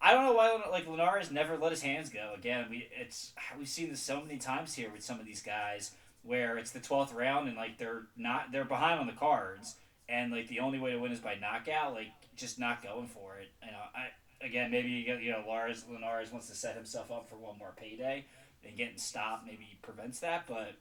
I 0.00 0.12
don't 0.12 0.24
know 0.24 0.34
why 0.34 0.60
like 0.70 0.86
Linares 0.86 1.30
never 1.30 1.56
let 1.56 1.72
his 1.72 1.82
hands 1.82 2.08
go. 2.08 2.32
Again, 2.36 2.66
we 2.70 2.88
it's 2.96 3.32
we've 3.58 3.68
seen 3.68 3.90
this 3.90 4.00
so 4.00 4.20
many 4.20 4.38
times 4.38 4.74
here 4.74 4.90
with 4.92 5.02
some 5.02 5.18
of 5.18 5.26
these 5.26 5.42
guys 5.42 5.92
where 6.22 6.58
it's 6.58 6.70
the 6.70 6.80
twelfth 6.80 7.12
round 7.12 7.48
and 7.48 7.56
like 7.56 7.78
they're 7.78 8.02
not 8.16 8.52
they're 8.52 8.64
behind 8.64 9.00
on 9.00 9.06
the 9.06 9.12
cards 9.12 9.74
and 10.08 10.32
like 10.32 10.46
the 10.48 10.60
only 10.60 10.78
way 10.78 10.92
to 10.92 10.98
win 10.98 11.10
is 11.10 11.20
by 11.20 11.34
knockout. 11.34 11.94
Like 11.94 12.12
just 12.36 12.58
not 12.60 12.82
going 12.82 13.08
for 13.08 13.38
it. 13.40 13.48
You 13.64 13.72
know, 13.72 13.78
I 13.94 14.08
again 14.42 14.70
maybe 14.70 14.88
you 15.22 15.30
know 15.30 15.42
Lars 15.46 15.84
Linares 15.90 16.30
wants 16.32 16.48
to 16.48 16.54
set 16.54 16.74
himself 16.76 17.10
up 17.10 17.28
for 17.28 17.36
one 17.36 17.58
more 17.58 17.72
payday 17.76 18.24
and 18.66 18.76
getting 18.76 18.98
stopped 18.98 19.46
maybe 19.46 19.78
prevents 19.82 20.20
that, 20.20 20.46
but. 20.46 20.74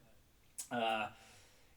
Uh, 0.72 1.08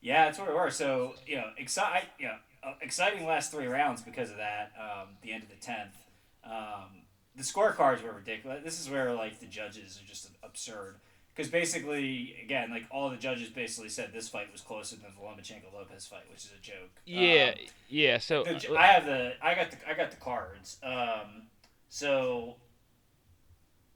yeah, 0.01 0.25
that's 0.25 0.39
what 0.39 0.49
it 0.49 0.55
was. 0.55 0.75
So 0.75 1.15
you 1.27 1.37
know, 1.37 1.51
exci- 1.61 2.05
you 2.19 2.27
know, 2.27 2.37
uh, 2.63 2.73
exciting 2.81 3.27
last 3.27 3.51
three 3.51 3.67
rounds 3.67 4.01
because 4.03 4.31
of 4.31 4.39
that. 4.39 4.73
Um, 4.79 5.09
the 5.23 5.33
end 5.33 5.43
of 5.43 5.51
the 5.51 5.57
tenth. 5.57 5.95
Um, 6.43 7.03
the 7.37 7.43
scorecards 7.43 8.03
were 8.03 8.13
ridiculous. 8.13 8.63
This 8.65 8.81
is 8.81 8.89
where 8.91 9.13
like 9.15 9.41
the 9.41 9.47
judges 9.47 10.01
are 10.03 10.09
just 10.09 10.31
absurd. 10.43 10.97
Because 11.35 11.51
basically, 11.51 12.35
again, 12.43 12.71
like 12.71 12.85
all 12.91 13.09
the 13.11 13.17
judges 13.17 13.51
basically 13.51 13.89
said 13.89 14.13
this 14.13 14.29
fight 14.29 14.51
was 14.51 14.63
closer 14.63 14.97
than 14.97 15.11
the 15.15 15.21
Lomachenko 15.21 15.73
Lopez 15.73 16.07
fight, 16.07 16.25
which 16.31 16.45
is 16.45 16.53
a 16.59 16.63
joke. 16.63 16.91
yeah, 17.07 17.53
Um, 17.57 17.65
yeah. 17.89 18.19
So 18.19 18.43
the, 18.43 18.73
uh, 18.73 18.79
I 18.79 18.87
have 18.87 19.05
the 19.05 19.33
I 19.43 19.55
got 19.55 19.71
the 19.71 19.77
I 19.89 19.95
got 19.95 20.11
the 20.11 20.17
cards. 20.17 20.79
Um, 20.83 21.43
so 21.91 22.55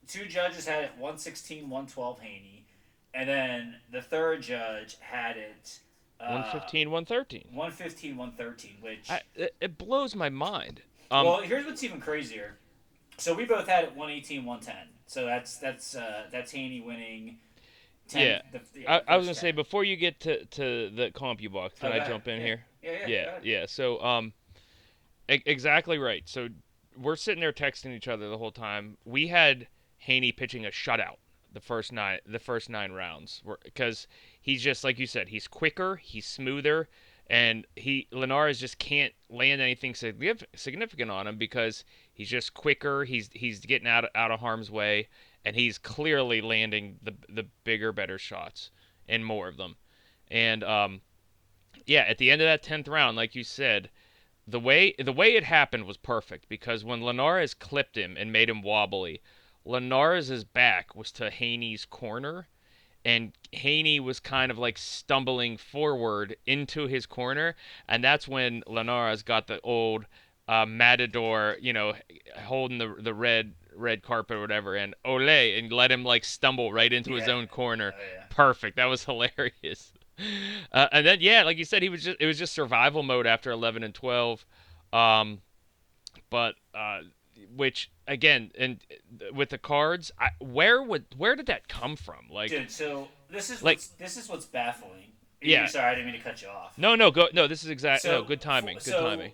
two 0.06 0.26
judges 0.26 0.66
had 0.66 0.84
it 0.84 0.90
116, 0.98 1.62
112 1.62 2.20
Haney, 2.20 2.66
and 3.14 3.28
then 3.28 3.76
the 3.90 4.02
third 4.02 4.42
judge 4.42 4.96
had 5.00 5.36
it 5.38 5.78
uh, 6.20 6.24
115, 6.32 6.90
113. 6.90 7.44
115, 7.52 8.16
113, 8.16 8.76
which 8.82 9.10
I, 9.10 9.20
it, 9.34 9.54
it 9.60 9.78
blows 9.78 10.14
my 10.14 10.28
mind. 10.28 10.82
Um, 11.10 11.26
well, 11.26 11.40
here's 11.40 11.64
what's 11.64 11.82
even 11.82 12.00
crazier. 12.00 12.56
So 13.16 13.32
we 13.34 13.44
both 13.44 13.68
had 13.68 13.84
it 13.84 13.90
118, 13.90 14.44
110. 14.44 14.88
So 15.06 15.24
that's 15.24 15.56
that's 15.56 15.94
uh, 15.94 16.24
that's 16.30 16.50
Haney 16.52 16.80
winning. 16.80 17.38
10, 18.08 18.20
Yeah. 18.20 18.42
the, 18.52 18.60
the 18.74 18.86
I, 18.88 19.02
I 19.08 19.16
was 19.16 19.26
gonna 19.26 19.34
say 19.34 19.50
before 19.52 19.82
you 19.84 19.96
get 19.96 20.20
to, 20.20 20.44
to 20.44 20.90
the 20.90 21.10
CompuBox, 21.14 21.78
can 21.80 21.90
Oh, 21.92 21.94
I 21.94 22.06
jump 22.06 22.28
in 22.28 22.38
Yeah. 22.40 22.46
here? 22.46 22.64
Yeah, 22.82 22.90
yeah, 22.92 23.06
yeah, 23.06 23.30
yeah. 23.42 23.66
So 23.66 24.00
um, 24.02 24.32
e- 25.30 25.42
exactly 25.46 25.96
right. 25.98 26.22
So 26.26 26.48
we're 26.96 27.16
sitting 27.16 27.40
there 27.40 27.52
texting 27.52 27.94
each 27.94 28.08
other 28.08 28.28
the 28.28 28.38
whole 28.38 28.52
time. 28.52 28.96
We 29.04 29.28
had 29.28 29.68
Haney 29.98 30.32
pitching 30.32 30.66
a 30.66 30.70
shutout 30.70 31.16
the 31.54 31.60
first 31.60 31.92
nine 31.92 32.18
the 32.26 32.38
first 32.38 32.68
nine 32.68 32.92
rounds 32.92 33.42
because 33.64 34.06
he's 34.40 34.60
just 34.60 34.84
like 34.84 34.98
you 34.98 35.06
said 35.06 35.28
he's 35.28 35.46
quicker 35.46 35.96
he's 35.96 36.26
smoother 36.26 36.88
and 37.28 37.66
he 37.76 38.06
Linares 38.10 38.58
just 38.58 38.78
can't 38.78 39.14
land 39.30 39.62
anything 39.62 39.94
significant 39.94 41.10
on 41.10 41.26
him 41.26 41.38
because 41.38 41.84
he's 42.12 42.28
just 42.28 42.54
quicker 42.54 43.04
he's 43.04 43.30
he's 43.32 43.60
getting 43.60 43.88
out 43.88 44.04
out 44.14 44.32
of 44.32 44.40
harm's 44.40 44.70
way 44.70 45.08
and 45.44 45.56
he's 45.56 45.78
clearly 45.78 46.40
landing 46.40 46.98
the 47.02 47.14
the 47.28 47.46
bigger 47.62 47.92
better 47.92 48.18
shots 48.18 48.70
and 49.08 49.24
more 49.24 49.48
of 49.48 49.56
them 49.56 49.76
and 50.28 50.64
um 50.64 51.00
yeah 51.86 52.04
at 52.08 52.18
the 52.18 52.30
end 52.30 52.42
of 52.42 52.46
that 52.46 52.64
10th 52.64 52.88
round 52.88 53.16
like 53.16 53.34
you 53.34 53.44
said 53.44 53.88
the 54.46 54.60
way 54.60 54.94
the 54.98 55.12
way 55.12 55.34
it 55.36 55.44
happened 55.44 55.84
was 55.84 55.96
perfect 55.96 56.48
because 56.48 56.84
when 56.84 57.00
Linares 57.00 57.54
clipped 57.54 57.96
him 57.96 58.16
and 58.18 58.32
made 58.32 58.48
him 58.48 58.62
wobbly 58.62 59.20
Linares' 59.64 60.44
back 60.44 60.94
was 60.94 61.10
to 61.12 61.30
Haney's 61.30 61.84
corner, 61.86 62.48
and 63.04 63.32
Haney 63.52 63.98
was 63.98 64.20
kind 64.20 64.50
of 64.50 64.58
like 64.58 64.76
stumbling 64.76 65.56
forward 65.56 66.36
into 66.46 66.86
his 66.86 67.06
corner, 67.06 67.56
and 67.88 68.04
that's 68.04 68.28
when 68.28 68.62
Linares 68.66 69.22
got 69.22 69.46
the 69.46 69.60
old 69.62 70.04
uh, 70.46 70.66
matador, 70.66 71.56
you 71.60 71.72
know, 71.72 71.94
holding 72.44 72.78
the 72.78 72.94
the 72.98 73.14
red 73.14 73.54
red 73.74 74.02
carpet 74.02 74.36
or 74.36 74.40
whatever, 74.42 74.76
and 74.76 74.94
Olay, 75.04 75.58
and 75.58 75.72
let 75.72 75.90
him 75.90 76.04
like 76.04 76.24
stumble 76.24 76.70
right 76.72 76.92
into 76.92 77.14
his 77.14 77.28
own 77.28 77.46
corner. 77.46 77.94
Oh, 77.96 78.00
yeah. 78.16 78.24
Perfect. 78.28 78.76
That 78.76 78.86
was 78.86 79.04
hilarious. 79.06 79.93
Uh, 80.72 80.88
and 80.92 81.06
then 81.06 81.18
yeah, 81.20 81.42
like 81.42 81.58
you 81.58 81.64
said, 81.64 81.82
he 81.82 81.88
was 81.88 82.04
just 82.04 82.16
it 82.20 82.26
was 82.26 82.38
just 82.38 82.52
survival 82.52 83.02
mode 83.02 83.26
after 83.26 83.50
11 83.50 83.82
and 83.82 83.94
12. 83.94 84.44
Um, 84.92 85.40
but 86.30 86.54
uh, 86.74 87.00
which 87.54 87.90
again, 88.06 88.52
and 88.58 88.78
with 89.32 89.50
the 89.50 89.58
cards, 89.58 90.12
I, 90.18 90.30
where 90.40 90.82
would 90.82 91.06
where 91.16 91.34
did 91.36 91.46
that 91.46 91.68
come 91.68 91.96
from? 91.96 92.28
Like, 92.30 92.50
Dude, 92.50 92.70
so 92.70 93.08
this 93.30 93.50
is 93.50 93.62
like- 93.62 93.78
what's, 93.78 93.88
this 93.88 94.16
is 94.16 94.28
what's 94.28 94.46
baffling. 94.46 95.12
Yeah. 95.40 95.66
Sorry, 95.66 95.90
I 95.90 95.94
didn't 95.94 96.06
mean 96.06 96.16
to 96.16 96.22
cut 96.22 96.40
you 96.40 96.48
off. 96.48 96.78
no, 96.78 96.94
no, 96.94 97.10
go, 97.10 97.28
no. 97.34 97.46
This 97.46 97.64
is 97.64 97.70
exactly 97.70 98.08
So, 98.08 98.20
no, 98.20 98.24
good 98.24 98.40
timing. 98.40 98.76
Good 98.76 98.84
so, 98.84 99.00
timing. 99.02 99.32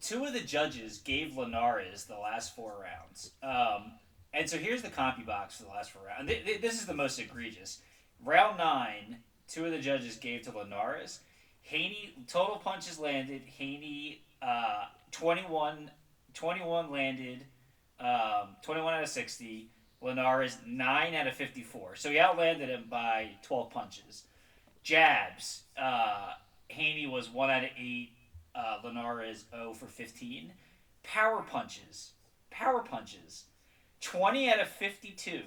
Two 0.00 0.24
of 0.24 0.32
the 0.32 0.40
judges 0.40 0.98
gave 0.98 1.36
Linares 1.36 2.04
the 2.04 2.16
last 2.18 2.56
four 2.56 2.74
rounds. 2.82 3.30
Um, 3.44 3.92
and 4.34 4.50
so 4.50 4.58
here's 4.58 4.82
the 4.82 4.88
CompuBox 4.88 5.52
for 5.52 5.62
the 5.62 5.68
last 5.68 5.92
four 5.92 6.02
rounds. 6.06 6.28
Th- 6.28 6.44
th- 6.44 6.60
this 6.60 6.80
is 6.80 6.86
the 6.86 6.94
most 6.94 7.20
egregious. 7.20 7.78
Round 8.24 8.58
nine, 8.58 9.18
two 9.52 9.66
of 9.66 9.72
the 9.72 9.78
judges 9.78 10.16
gave 10.16 10.42
to 10.42 10.56
Linares. 10.56 11.20
Haney, 11.62 12.14
total 12.26 12.56
punches 12.56 12.98
landed. 12.98 13.42
Haney, 13.58 14.22
uh, 14.40 14.84
21, 15.12 15.90
21 16.34 16.90
landed, 16.90 17.44
um, 18.00 18.56
21 18.62 18.94
out 18.94 19.02
of 19.02 19.08
60. 19.08 19.68
Linares 20.02 20.58
nine 20.66 21.14
out 21.14 21.28
of 21.28 21.34
fifty 21.34 21.62
four. 21.62 21.94
So 21.94 22.10
he 22.10 22.18
outlanded 22.18 22.68
him 22.68 22.86
by 22.90 23.30
twelve 23.42 23.70
punches. 23.70 24.24
Jabs. 24.82 25.62
Uh, 25.80 26.32
Haney 26.68 27.06
was 27.06 27.30
one 27.30 27.50
out 27.50 27.64
of 27.64 27.70
eight. 27.78 28.10
Uh, 28.54 28.78
Linares 28.84 29.44
zero 29.50 29.72
for 29.72 29.86
fifteen. 29.86 30.52
Power 31.02 31.42
punches. 31.42 32.12
Power 32.50 32.80
punches. 32.80 33.44
Twenty 34.00 34.50
out 34.50 34.60
of 34.60 34.68
fifty 34.68 35.10
two 35.10 35.42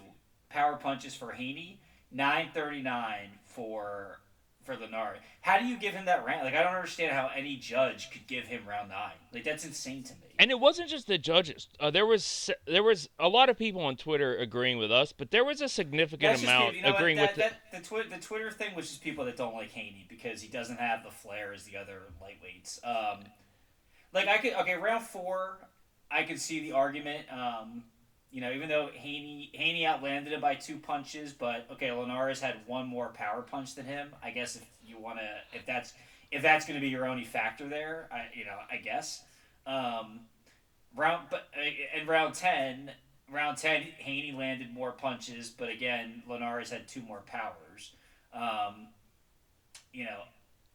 power 0.49 0.77
punches 0.77 1.13
for 1.13 1.33
Haney. 1.33 1.81
Nine 2.11 2.49
thirty 2.53 2.81
nine 2.81 3.31
for 3.55 4.19
for 4.63 4.75
Linares. 4.75 5.19
How 5.41 5.59
do 5.59 5.65
you 5.65 5.77
give 5.77 5.93
him 5.93 6.05
that 6.05 6.25
round? 6.25 6.43
Like 6.43 6.55
I 6.55 6.63
don't 6.63 6.73
understand 6.73 7.11
how 7.11 7.29
any 7.35 7.55
judge 7.55 8.09
could 8.11 8.27
give 8.27 8.45
him 8.45 8.63
round 8.67 8.89
nine. 8.89 9.11
Like 9.31 9.43
that's 9.43 9.63
insane 9.63 10.03
to 10.03 10.13
me. 10.13 10.33
And 10.39 10.51
it 10.51 10.59
wasn't 10.59 10.89
just 10.89 11.07
the 11.07 11.17
judges. 11.17 11.67
Uh, 11.79 11.91
there 11.91 12.05
was 12.05 12.49
there 12.67 12.83
was 12.83 13.07
a 13.19 13.29
lot 13.29 13.49
of 13.49 13.57
people 13.57 13.81
on 13.81 13.95
Twitter 13.95 14.35
agreeing 14.37 14.77
with 14.77 14.91
us, 14.91 15.13
but 15.13 15.31
there 15.31 15.45
was 15.45 15.61
a 15.61 15.69
significant 15.69 16.33
That's 16.33 16.43
amount 16.43 16.75
you 16.75 16.81
know 16.81 16.93
agreeing 16.95 17.17
that, 17.17 17.37
with. 17.37 17.45
that, 17.45 17.61
the, 17.71 17.87
twi- 17.87 18.09
the 18.09 18.21
Twitter 18.21 18.51
thing 18.51 18.75
was 18.75 18.89
just 18.89 19.01
people 19.01 19.25
that 19.25 19.37
don't 19.37 19.53
like 19.53 19.71
Haney 19.71 20.05
because 20.09 20.41
he 20.41 20.49
doesn't 20.49 20.79
have 20.79 21.03
the 21.03 21.11
flair 21.11 21.53
as 21.53 21.63
the 21.63 21.77
other 21.77 22.01
lightweights. 22.21 22.79
Um, 22.85 23.19
like 24.13 24.27
I 24.27 24.37
could 24.37 24.53
okay 24.53 24.75
round 24.75 25.03
four, 25.03 25.59
I 26.09 26.23
could 26.23 26.39
see 26.39 26.59
the 26.59 26.71
argument. 26.71 27.25
Um, 27.31 27.83
you 28.35 28.41
know, 28.41 28.51
even 28.51 28.67
though 28.67 28.89
Haney 28.93 29.49
Haney 29.53 29.85
outlanded 29.85 30.33
him 30.33 30.41
by 30.41 30.55
two 30.55 30.75
punches, 30.75 31.31
but 31.31 31.67
okay, 31.71 31.89
Linares 31.93 32.41
had 32.41 32.55
one 32.67 32.85
more 32.85 33.07
power 33.07 33.41
punch 33.41 33.75
than 33.75 33.85
him. 33.85 34.09
I 34.21 34.31
guess 34.31 34.57
if 34.57 34.65
you 34.85 34.99
want 34.99 35.19
to, 35.19 35.57
if 35.57 35.65
that's 35.65 35.93
if 36.33 36.41
that's 36.41 36.65
going 36.65 36.77
to 36.77 36.81
be 36.81 36.89
your 36.89 37.07
only 37.07 37.23
factor 37.23 37.69
there, 37.69 38.09
I 38.11 38.25
you 38.37 38.43
know 38.43 38.57
I 38.69 38.75
guess. 38.75 39.23
Um, 39.65 40.19
round 40.97 41.27
but 41.31 41.47
uh, 41.57 41.97
in 42.01 42.05
round 42.07 42.33
ten, 42.33 42.91
round 43.31 43.57
ten, 43.57 43.83
Haney 43.99 44.33
landed 44.37 44.73
more 44.73 44.91
punches, 44.91 45.49
but 45.49 45.69
again, 45.69 46.21
Linares 46.27 46.69
had 46.69 46.89
two 46.89 47.03
more 47.03 47.21
powers. 47.25 47.93
Um, 48.33 48.87
you 49.93 50.03
know, 50.03 50.19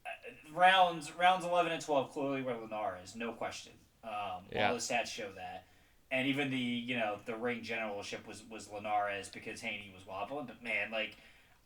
uh, 0.07 0.59
rounds 0.59 1.13
rounds 1.15 1.45
eleven 1.45 1.73
and 1.73 1.85
twelve 1.85 2.11
clearly 2.11 2.41
were 2.41 2.55
Linares, 2.55 3.15
no 3.15 3.33
question. 3.33 3.73
Um, 4.03 4.45
Yeah. 4.51 4.69
All 4.69 4.77
the 4.77 4.81
stats 4.81 5.09
show 5.09 5.29
that, 5.37 5.67
and 6.11 6.27
even 6.29 6.51
the 6.51 6.59
you 6.59 6.97
know 6.97 7.19
the 7.27 7.37
ring 7.37 7.63
generalship 7.63 8.27
was 8.27 8.43
was 8.51 8.69
Linares 8.73 9.29
because 9.29 9.61
Haney 9.61 9.93
was 9.95 10.07
wobbling. 10.07 10.47
But 10.47 10.63
man, 10.63 10.91
like. 10.91 11.17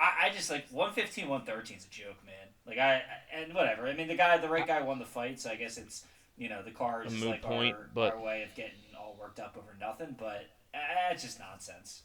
I, 0.01 0.27
I 0.27 0.31
just 0.31 0.51
like 0.51 0.67
115, 0.73 1.29
113 1.29 1.77
is 1.77 1.87
a 1.87 1.89
joke, 1.89 2.17
man. 2.27 2.49
Like 2.67 2.79
I 2.79 3.03
and 3.33 3.55
whatever. 3.55 3.87
I 3.87 3.95
mean, 3.95 4.09
the 4.09 4.17
guy, 4.17 4.37
the 4.39 4.49
right 4.49 4.67
guy, 4.67 4.83
won 4.83 4.99
the 4.99 5.05
fight, 5.05 5.39
so 5.39 5.51
I 5.51 5.55
guess 5.55 5.79
it's 5.79 6.05
you 6.37 6.49
know 6.49 6.63
the 6.63 6.73
car 6.73 7.05
is 7.05 7.13
A 7.13 7.15
just 7.15 7.25
moot 7.25 7.31
like 7.35 7.43
point, 7.43 7.77
our, 7.77 7.91
but- 7.95 8.13
our 8.15 8.21
way 8.21 8.43
of 8.43 8.53
getting 8.57 8.73
all 8.99 9.17
worked 9.21 9.39
up 9.39 9.57
over 9.57 9.77
nothing. 9.81 10.17
But 10.19 10.47
uh, 10.75 11.13
it's 11.13 11.23
just 11.23 11.39
nonsense. 11.39 12.03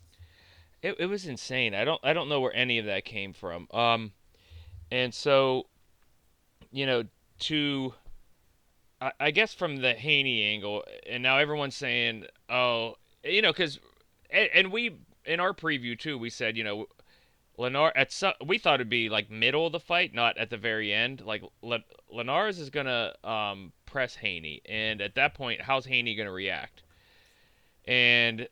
It, 0.83 0.97
it 0.99 1.07
was 1.07 1.25
insane. 1.25 1.73
I 1.73 1.83
don't 1.83 1.99
I 2.03 2.13
don't 2.13 2.29
know 2.29 2.39
where 2.39 2.55
any 2.55 2.77
of 2.77 2.85
that 2.85 3.05
came 3.05 3.33
from. 3.33 3.67
Um, 3.71 4.11
and 4.91 5.11
so, 5.13 5.65
you 6.71 6.85
know, 6.85 7.05
to 7.39 7.93
I, 9.01 9.11
I 9.19 9.31
guess 9.31 9.53
from 9.53 9.77
the 9.77 9.93
Haney 9.93 10.43
angle, 10.43 10.83
and 11.07 11.23
now 11.23 11.37
everyone's 11.37 11.75
saying, 11.75 12.25
oh, 12.49 12.95
you 13.23 13.41
know, 13.41 13.51
because 13.51 13.79
and, 14.29 14.49
and 14.53 14.71
we 14.71 14.97
in 15.25 15.39
our 15.39 15.53
preview 15.53 15.97
too, 15.97 16.17
we 16.17 16.29
said, 16.29 16.57
you 16.57 16.63
know. 16.63 16.87
Lenar 17.57 17.91
at 17.93 18.09
some, 18.09 18.31
we 18.45 18.57
thought 18.57 18.75
it'd 18.75 18.89
be 18.89 19.09
like 19.09 19.29
middle 19.29 19.65
of 19.65 19.73
the 19.73 19.81
fight, 19.81 20.13
not 20.13 20.37
at 20.37 20.49
the 20.49 20.55
very 20.55 20.93
end. 20.93 21.19
Like 21.19 21.43
Le, 21.61 21.79
Linares 22.09 22.57
is 22.57 22.69
gonna 22.69 23.13
um, 23.21 23.73
press 23.85 24.15
Haney, 24.15 24.61
and 24.65 25.01
at 25.01 25.15
that 25.15 25.33
point, 25.33 25.63
how's 25.63 25.85
Haney 25.85 26.15
gonna 26.15 26.31
react? 26.31 26.83
And 27.85 28.47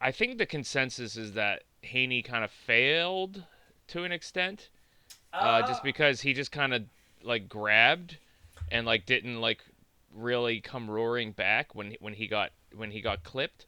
I 0.00 0.10
think 0.10 0.38
the 0.38 0.46
consensus 0.46 1.16
is 1.16 1.34
that 1.34 1.62
Haney 1.82 2.22
kind 2.22 2.42
of 2.42 2.50
failed 2.50 3.44
to 3.88 4.02
an 4.02 4.10
extent, 4.10 4.68
uh, 5.32 5.64
just 5.66 5.84
because 5.84 6.20
he 6.22 6.32
just 6.32 6.50
kind 6.50 6.74
of 6.74 6.82
like 7.22 7.48
grabbed 7.48 8.18
and 8.72 8.84
like 8.84 9.06
didn't 9.06 9.40
like 9.40 9.62
really 10.14 10.60
come 10.60 10.90
roaring 10.90 11.32
back 11.32 11.74
when 11.74 11.94
when 12.00 12.14
he 12.14 12.26
got 12.26 12.50
when 12.74 12.90
he 12.90 13.00
got 13.00 13.22
clipped. 13.22 13.66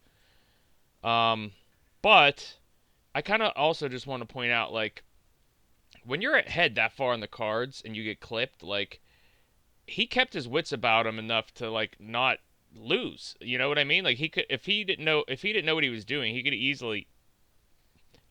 Um, 1.05 1.53
but 2.01 2.55
I 3.15 3.23
kind 3.23 3.43
of 3.43 3.53
also 3.57 3.89
just 3.89 4.07
want 4.07 4.23
to 4.23 4.33
point 4.33 4.53
out 4.53 4.73
like 4.73 5.03
when 6.05 6.21
you're 6.21 6.37
ahead 6.37 6.75
that 6.75 6.93
far 6.93 7.15
in 7.15 7.21
the 7.21 7.29
cards 7.29 7.83
and 7.85 7.97
you 7.97 8.05
get 8.05 8.21
clipped, 8.21 8.63
like 8.63 9.01
he 9.87 10.07
kept 10.07 10.35
his 10.35 10.49
wits 10.49 10.73
about 10.73 11.07
him 11.07 11.19
enough 11.19 11.53
to 11.55 11.71
like 11.71 11.97
not 11.99 12.39
lose. 12.75 13.37
You 13.41 13.59
know 13.59 13.69
what 13.69 13.79
I 13.79 13.85
mean? 13.85 14.05
Like 14.05 14.19
he 14.19 14.29
could 14.29 14.47
if 14.49 14.65
he 14.65 14.85
didn't 14.85 15.05
know 15.05 15.25
if 15.29 15.43
he 15.43 15.53
didn't 15.53 15.67
know 15.67 15.75
what 15.75 15.85
he 15.85 15.91
was 15.91 16.05
doing, 16.05 16.35
he 16.35 16.43
could 16.43 16.55
easily 16.55 17.07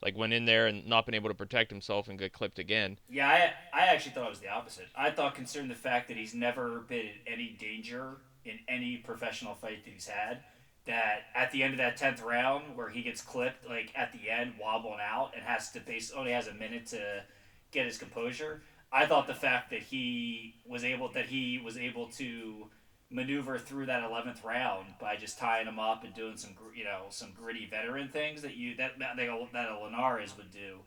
like 0.02 0.18
went 0.18 0.34
in 0.34 0.46
there 0.46 0.68
and 0.68 0.88
not 0.88 1.06
been 1.06 1.16
able 1.16 1.30
to 1.30 1.36
protect 1.36 1.72
himself 1.72 2.08
and 2.08 2.18
get 2.18 2.34
clipped 2.34 2.60
again. 2.60 2.98
Yeah, 3.10 3.28
I, 3.28 3.54
I 3.74 3.86
actually 3.88 4.14
thought 4.14 4.26
it 4.26 4.32
was 4.32 4.40
the 4.40 4.50
opposite. 4.50 4.88
I 4.96 5.12
thought, 5.12 5.36
considering 5.36 5.70
the 5.70 5.76
fact 5.76 6.08
that 6.08 6.18
he's 6.18 6.34
never 6.34 6.80
been 6.82 7.06
in 7.06 7.34
any 7.34 7.56
danger 7.60 8.18
in 8.44 8.60
any 8.68 8.98
professional 8.98 9.54
fight 9.54 9.84
that 9.86 9.92
he's 9.92 10.08
had, 10.08 10.40
that 10.86 11.26
at 11.36 11.52
the 11.52 11.62
end 11.62 11.74
of 11.74 11.78
that 11.78 11.98
tenth 11.98 12.22
round 12.22 12.76
where 12.76 12.90
he 12.90 13.04
gets 13.04 13.22
clipped, 13.22 13.68
like 13.70 13.92
at 13.96 14.12
the 14.14 14.30
end, 14.30 14.54
wobbling 14.60 15.00
out 15.02 15.32
and 15.36 15.44
has 15.44 15.72
to 15.72 15.80
base 15.80 16.12
only 16.12 16.32
has 16.32 16.48
a 16.48 16.54
minute 16.54 16.88
to 16.88 17.24
get 17.72 17.86
his 17.86 17.98
composure. 17.98 18.62
I 18.92 19.06
thought 19.06 19.28
the 19.28 19.34
fact 19.34 19.70
that 19.70 19.84
he 19.84 20.56
was 20.66 20.84
able 20.84 21.10
that 21.10 21.28
he 21.28 21.62
was 21.64 21.78
able 21.78 22.08
to 22.08 22.68
maneuver 23.12 23.58
through 23.58 23.86
that 23.88 24.04
eleventh 24.04 24.44
round 24.44 24.88
by 25.00 25.16
just 25.16 25.38
tying 25.38 25.68
him 25.68 25.80
up 25.80 26.04
and 26.04 26.14
doing 26.14 26.38
some 26.38 26.52
you 26.76 26.84
know 26.84 27.04
some 27.10 27.30
gritty 27.40 27.66
veteran 27.70 28.08
things 28.10 28.42
that 28.42 28.56
you 28.56 28.76
that 28.78 28.98
that, 29.00 29.18
that 29.18 29.28
a 29.30 29.78
Linares 29.84 30.36
would 30.38 30.52
do, 30.52 30.78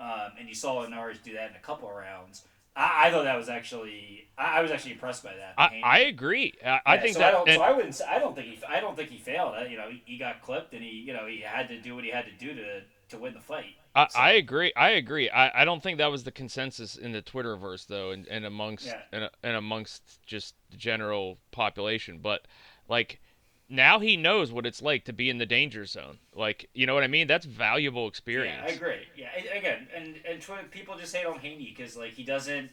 um, 0.00 0.32
and 0.38 0.48
you 0.48 0.54
saw 0.54 0.80
Linares 0.80 1.18
do 1.24 1.34
that 1.34 1.50
in 1.50 1.56
a 1.56 1.60
couple 1.60 1.88
of 1.88 1.94
rounds. 1.94 2.42
I, 2.76 3.06
I 3.06 3.10
thought 3.10 3.24
that 3.24 3.36
was 3.36 3.48
actually 3.48 4.26
I, 4.36 4.58
I 4.58 4.62
was 4.62 4.70
actually 4.70 4.92
impressed 4.92 5.22
by 5.22 5.34
that. 5.34 5.54
I, 5.58 5.80
I 5.84 5.98
agree. 6.00 6.54
I, 6.64 6.80
I 6.86 6.94
Yeah, 6.96 7.00
think 7.02 7.12
so 7.14 7.18
that 7.20 7.28
I 7.28 7.30
don't, 7.32 7.48
and- 7.48 7.58
so 7.58 7.62
I 7.62 7.72
wouldn't. 7.72 8.00
I 8.08 8.18
don't 8.18 8.34
think 8.34 8.48
he. 8.48 8.58
I 8.68 8.80
don't 8.80 8.96
think 8.96 9.10
he 9.10 9.18
failed. 9.18 9.54
I, 9.54 9.66
you 9.66 9.76
know, 9.76 9.88
he, 9.90 10.02
he 10.06 10.18
got 10.18 10.42
clipped, 10.42 10.72
and 10.74 10.82
he, 10.82 10.90
you 10.90 11.12
know, 11.12 11.26
he 11.26 11.40
had 11.40 11.68
to 11.68 11.78
do 11.80 11.94
what 11.94 12.04
he 12.04 12.10
had 12.10 12.24
to 12.24 12.32
do 12.32 12.54
to 12.54 12.80
to 13.08 13.18
win 13.18 13.34
the 13.34 13.40
fight. 13.40 13.74
I, 13.94 14.08
So- 14.08 14.18
I 14.18 14.30
agree. 14.32 14.72
I 14.76 14.90
agree. 14.90 15.30
I, 15.30 15.62
I 15.62 15.64
don't 15.64 15.82
think 15.82 15.98
that 15.98 16.10
was 16.10 16.24
the 16.24 16.32
consensus 16.32 16.96
in 16.96 17.12
the 17.12 17.22
Twitterverse 17.22 17.86
though, 17.86 18.10
and, 18.10 18.26
and 18.28 18.44
amongst 18.44 18.86
Yeah. 18.86 19.00
and, 19.12 19.30
and 19.42 19.56
amongst 19.56 20.24
just 20.26 20.54
the 20.70 20.76
general 20.76 21.38
population. 21.52 22.18
But 22.18 22.46
like 22.88 23.20
now 23.68 23.98
he 23.98 24.16
knows 24.16 24.52
what 24.52 24.66
it's 24.66 24.82
like 24.82 25.04
to 25.04 25.12
be 25.12 25.30
in 25.30 25.38
the 25.38 25.46
danger 25.46 25.84
zone. 25.84 26.18
Like 26.34 26.68
you 26.74 26.86
know 26.86 26.94
what 26.94 27.04
I 27.04 27.08
mean? 27.08 27.26
That's 27.26 27.46
valuable 27.46 28.08
experience. 28.08 28.62
Yeah, 28.64 28.72
I 28.72 28.76
agree. 28.76 29.06
Yeah, 29.16 29.56
again, 29.56 29.88
and 29.94 30.20
and 30.28 30.40
Twitter, 30.42 30.64
people 30.70 30.96
just 30.98 31.14
hate 31.14 31.26
on 31.26 31.34
oh, 31.36 31.38
Haney 31.38 31.74
because 31.76 31.96
like 31.96 32.12
he 32.12 32.24
doesn't. 32.24 32.70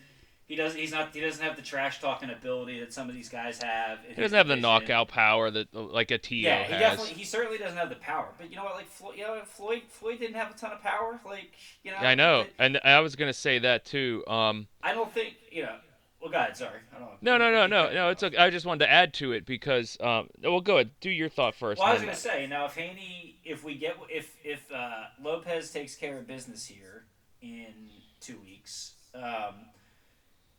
He 0.51 0.57
does. 0.57 0.75
He's 0.75 0.91
not. 0.91 1.15
He 1.15 1.21
doesn't 1.21 1.41
have 1.41 1.55
the 1.55 1.61
trash 1.61 2.01
talking 2.01 2.29
ability 2.29 2.81
that 2.81 2.91
some 2.91 3.07
of 3.07 3.15
these 3.15 3.29
guys 3.29 3.63
have. 3.63 3.99
He 4.05 4.21
doesn't 4.21 4.37
have 4.37 4.49
the 4.49 4.57
knockout 4.57 5.07
power 5.07 5.49
that 5.49 5.73
like 5.73 6.11
a 6.11 6.17
Teo 6.17 6.49
Yeah, 6.49 6.63
he 6.65 6.73
has. 6.73 6.81
definitely. 6.81 7.13
He 7.13 7.23
certainly 7.23 7.57
doesn't 7.57 7.77
have 7.77 7.87
the 7.87 7.95
power. 7.95 8.27
But 8.37 8.49
you 8.49 8.57
know 8.57 8.65
what? 8.65 8.75
Like 8.75 8.89
Floyd. 8.89 9.15
You 9.15 9.23
know, 9.23 9.41
Floyd. 9.45 9.83
Floyd 9.87 10.19
didn't 10.19 10.35
have 10.35 10.51
a 10.51 10.53
ton 10.53 10.73
of 10.73 10.81
power. 10.81 11.21
Like 11.25 11.53
you 11.83 11.91
know. 11.91 11.97
Yeah, 12.01 12.09
I 12.09 12.15
know, 12.15 12.43
but 12.57 12.65
and 12.65 12.81
I 12.83 12.99
was 12.99 13.15
gonna 13.15 13.31
say 13.31 13.59
that 13.59 13.85
too. 13.85 14.25
Um, 14.27 14.67
I 14.83 14.93
don't 14.93 15.09
think 15.13 15.35
you 15.49 15.63
know. 15.63 15.77
Well, 16.21 16.29
go 16.29 16.37
ahead. 16.37 16.57
Sorry. 16.57 16.81
I 16.93 16.99
don't. 16.99 17.11
no, 17.21 17.37
no, 17.37 17.49
no, 17.49 17.65
no, 17.65 17.93
no. 17.93 18.09
It's 18.09 18.21
okay. 18.21 18.35
I 18.35 18.49
just 18.49 18.65
wanted 18.65 18.83
to 18.87 18.91
add 18.91 19.13
to 19.15 19.31
it 19.31 19.45
because 19.45 19.95
um, 20.01 20.27
well, 20.43 20.59
go 20.59 20.79
ahead, 20.79 20.91
do 20.99 21.09
your 21.09 21.29
thought 21.29 21.55
first. 21.55 21.79
Well, 21.79 21.87
I 21.87 21.93
was 21.93 22.01
gonna 22.01 22.13
say 22.13 22.45
now 22.45 22.65
if 22.65 22.75
Haney, 22.75 23.39
if 23.45 23.63
we 23.63 23.75
get 23.75 23.95
if 24.09 24.35
if 24.43 24.69
uh, 24.69 25.05
Lopez 25.23 25.71
takes 25.71 25.95
care 25.95 26.17
of 26.17 26.27
business 26.27 26.65
here 26.65 27.05
in 27.41 27.89
two 28.19 28.37
weeks, 28.41 28.95
um, 29.15 29.55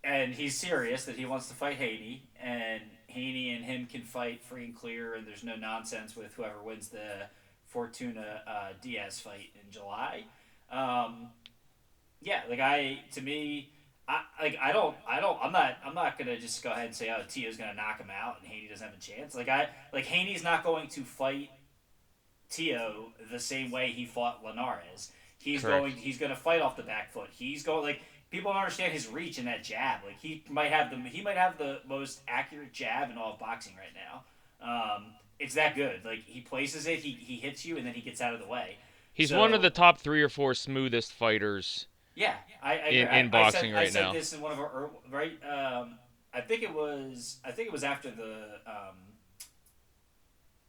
and 0.05 0.35
he's 0.35 0.59
serious 0.59 1.05
that 1.05 1.17
he 1.17 1.25
wants 1.25 1.49
to 1.49 1.55
fight 1.55 1.77
Haney, 1.77 2.29
and 2.43 2.83
Haney 3.07 3.51
and 3.51 3.65
him 3.65 3.87
can 3.87 4.03
fight 4.03 4.43
free 4.43 4.65
and 4.65 4.77
clear, 4.77 5.15
and 5.15 5.27
there's 5.27 5.45
no 5.45 5.57
nonsense 5.57 6.17
with 6.17 6.35
whoever 6.35 6.63
wins 6.63 6.89
the 6.89 7.27
Fortuna 7.67 8.43
uh, 8.47 8.69
Diaz 8.81 9.21
fight 9.21 9.51
in 9.55 9.71
July. 9.71 10.25
Um, 10.71 11.29
yeah, 12.21 12.43
like 12.49 12.61
I 12.61 13.01
to 13.13 13.21
me. 13.21 13.71
I, 14.09 14.23
like 14.43 14.59
I 14.61 14.73
don't 14.73 14.97
I 15.09 15.21
don't 15.21 15.39
I'm 15.41 15.53
not 15.53 15.77
I'm 15.87 15.95
not 15.95 16.19
gonna 16.19 16.37
just 16.37 16.61
go 16.65 16.73
ahead 16.73 16.87
and 16.87 16.95
say 16.95 17.09
oh 17.17 17.23
Teo's 17.29 17.57
gonna 17.57 17.73
knock 17.73 18.01
him 18.01 18.11
out 18.11 18.39
and 18.41 18.51
Haney 18.51 18.67
doesn't 18.67 18.85
have 18.85 18.97
a 18.97 19.01
chance 19.01 19.33
like 19.33 19.49
I 19.49 19.69
like 19.93 20.07
Haney's 20.07 20.43
not 20.43 20.65
going 20.65 20.89
to 20.89 21.03
fight 21.03 21.51
Teo 22.53 23.13
the 23.31 23.39
same 23.39 23.71
way 23.71 23.93
he 23.93 24.05
fought 24.05 24.45
Linares. 24.45 25.11
He's 25.39 25.63
Correct. 25.63 25.81
going. 25.83 25.93
He's 25.97 26.19
to 26.19 26.37
fight 26.37 26.61
off 26.61 26.77
the 26.77 26.83
back 26.83 27.13
foot. 27.13 27.31
He's 27.33 27.63
going 27.63 27.83
like 27.83 28.03
people 28.33 28.53
don't 28.53 28.61
understand 28.63 28.93
his 28.93 29.07
reach 29.09 29.39
in 29.39 29.45
that 29.45 29.63
jab. 29.63 30.01
Like 30.05 30.19
he 30.19 30.43
might 30.51 30.73
have 30.73 30.91
the 30.91 30.97
he 31.09 31.23
might 31.23 31.37
have 31.37 31.59
the 31.59 31.81
most 31.87 32.23
accurate 32.27 32.73
jab 32.73 33.11
in 33.11 33.17
all 33.19 33.35
of 33.35 33.39
boxing 33.39 33.75
right 33.77 33.95
now. 33.95 34.25
Um, 34.97 35.07
it's 35.39 35.55
that 35.55 35.77
good. 35.77 36.05
Like 36.05 36.25
he 36.25 36.41
places 36.41 36.87
it, 36.89 36.99
he, 37.01 37.13
he 37.13 37.37
hits 37.37 37.65
you, 37.65 37.77
and 37.77 37.87
then 37.87 37.95
he 37.95 38.01
gets 38.01 38.21
out 38.21 38.35
of 38.35 38.41
the 38.41 38.47
way. 38.49 38.79
He's 39.15 39.29
So- 39.29 39.39
one 39.39 39.55
of 39.55 39.63
the 39.63 39.71
top 39.71 39.99
three 39.99 40.23
or 40.23 40.29
four 40.29 40.55
smoothest 40.55 41.13
fighters. 41.13 41.87
Yeah, 42.15 42.35
I, 42.63 42.73
I 42.73 42.77
In- 42.89 43.09
I- 43.09 43.19
in 43.19 43.27
I 43.27 43.31
boxing 43.31 43.61
said, 43.61 43.73
I 43.73 43.75
right 43.83 43.93
said 43.93 44.01
now. 44.03 44.13
this 44.13 44.33
in 44.33 44.41
one 44.41 44.53
of 44.53 44.59
our 44.59 44.91
right. 45.11 45.33
Um, 45.45 45.99
I 46.35 46.41
think 46.41 46.63
it 46.63 46.73
was. 46.73 47.39
I 47.45 47.51
think 47.53 47.69
it 47.69 47.73
was 47.73 47.85
after 47.85 48.11
the 48.11 48.61
um, 48.67 48.97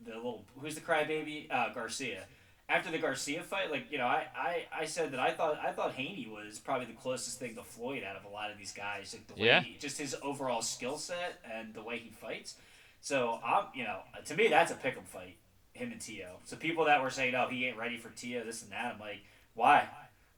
the 0.05 0.15
little 0.15 0.45
who's 0.59 0.75
the 0.75 0.81
crybaby 0.81 1.47
uh, 1.51 1.73
Garcia. 1.73 2.25
After 2.73 2.89
the 2.91 2.97
Garcia 2.97 3.43
fight, 3.43 3.69
like 3.71 3.91
you 3.91 3.97
know, 3.99 4.05
I, 4.07 4.25
I, 4.35 4.65
I 4.81 4.85
said 4.85 5.11
that 5.11 5.19
I 5.19 5.31
thought 5.31 5.59
I 5.63 5.71
thought 5.71 5.93
Haney 5.93 6.27
was 6.31 6.57
probably 6.59 6.87
the 6.87 6.93
closest 6.93 7.39
thing 7.39 7.55
to 7.55 7.61
Floyd 7.63 8.03
out 8.03 8.15
of 8.15 8.25
a 8.25 8.29
lot 8.29 8.49
of 8.51 8.57
these 8.57 8.71
guys. 8.71 9.13
Like 9.13 9.27
the 9.27 9.33
way 9.41 9.47
Yeah. 9.47 9.61
he, 9.61 9.77
just 9.79 9.97
his 9.99 10.15
overall 10.23 10.61
skill 10.61 10.97
set 10.97 11.39
and 11.49 11.73
the 11.73 11.83
way 11.83 11.99
he 11.99 12.09
fights. 12.09 12.55
So 12.99 13.39
I'm, 13.45 13.65
you 13.75 13.83
know, 13.83 13.99
to 14.25 14.35
me 14.35 14.47
that's 14.47 14.71
a 14.71 14.75
pick'em 14.75 15.05
fight, 15.05 15.35
him 15.73 15.91
and 15.91 16.01
Teo. 16.01 16.37
So 16.45 16.55
people 16.55 16.85
that 16.85 17.03
were 17.03 17.09
saying, 17.11 17.35
oh, 17.35 17.47
he 17.47 17.65
ain't 17.67 17.77
ready 17.77 17.97
for 17.97 18.09
Teo, 18.09 18.43
this 18.43 18.63
and 18.63 18.71
that, 18.71 18.93
I'm 18.95 18.99
like, 18.99 19.19
why? 19.55 19.87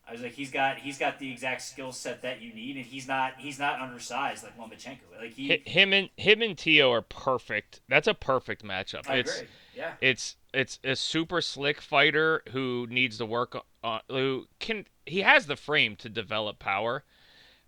I 0.07 0.11
was 0.11 0.21
like, 0.21 0.33
he's 0.33 0.51
got 0.51 0.77
he's 0.77 0.97
got 0.99 1.17
the 1.19 1.31
exact 1.31 1.61
skill 1.63 1.91
set 1.91 2.21
that 2.21 2.41
you 2.41 2.53
need, 2.53 2.75
and 2.75 2.85
he's 2.85 3.07
not 3.07 3.33
he's 3.39 3.57
not 3.57 3.79
undersized 3.79 4.43
like 4.43 4.57
Lomachenko. 4.57 4.97
Like 5.19 5.33
he, 5.33 5.57
Him 5.65 5.93
and 5.93 6.09
him 6.17 6.41
and 6.43 6.55
Teo 6.57 6.91
are 6.91 7.01
perfect. 7.01 7.79
That's 7.89 8.07
a 8.07 8.13
perfect 8.13 8.63
matchup. 8.63 9.09
I 9.09 9.15
it's 9.15 9.35
agree. 9.37 9.47
Yeah. 9.75 9.93
it's 10.01 10.37
it's 10.53 10.79
a 10.83 10.95
super 10.95 11.41
slick 11.41 11.81
fighter 11.81 12.43
who 12.51 12.87
needs 12.89 13.17
to 13.17 13.25
work 13.25 13.57
on 13.83 14.01
who 14.09 14.47
can 14.59 14.85
he 15.05 15.21
has 15.21 15.47
the 15.47 15.55
frame 15.55 15.95
to 15.97 16.09
develop 16.09 16.59
power 16.59 17.03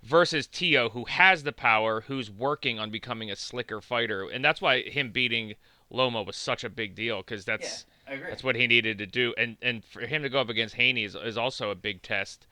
versus 0.03 0.47
Teo 0.47 0.89
who 0.89 1.05
has 1.05 1.43
the 1.43 1.51
power 1.51 2.01
who's 2.01 2.31
working 2.31 2.79
on 2.79 2.91
becoming 2.91 3.29
a 3.29 3.35
slicker 3.35 3.81
fighter 3.81 4.29
and 4.29 4.43
that's 4.43 4.61
why 4.61 4.81
him 4.81 5.11
beating 5.11 5.55
Loma 5.89 6.23
was 6.23 6.35
such 6.35 6.63
a 6.63 6.69
big 6.69 6.95
deal 6.95 7.23
cuz 7.23 7.45
that's 7.45 7.85
agree. 8.07 8.29
that's 8.29 8.43
what 8.43 8.55
he 8.55 8.67
needed 8.67 8.97
to 8.97 9.05
do 9.05 9.33
and 9.37 9.57
and 9.61 9.83
for 9.83 10.01
him 10.01 10.23
to 10.23 10.29
go 10.29 10.39
up 10.39 10.49
against 10.49 10.75
Haney 10.75 11.03
is, 11.03 11.15
is 11.15 11.37
also 11.37 11.71
a 11.71 11.75
big 11.75 12.01
test. 12.01 12.47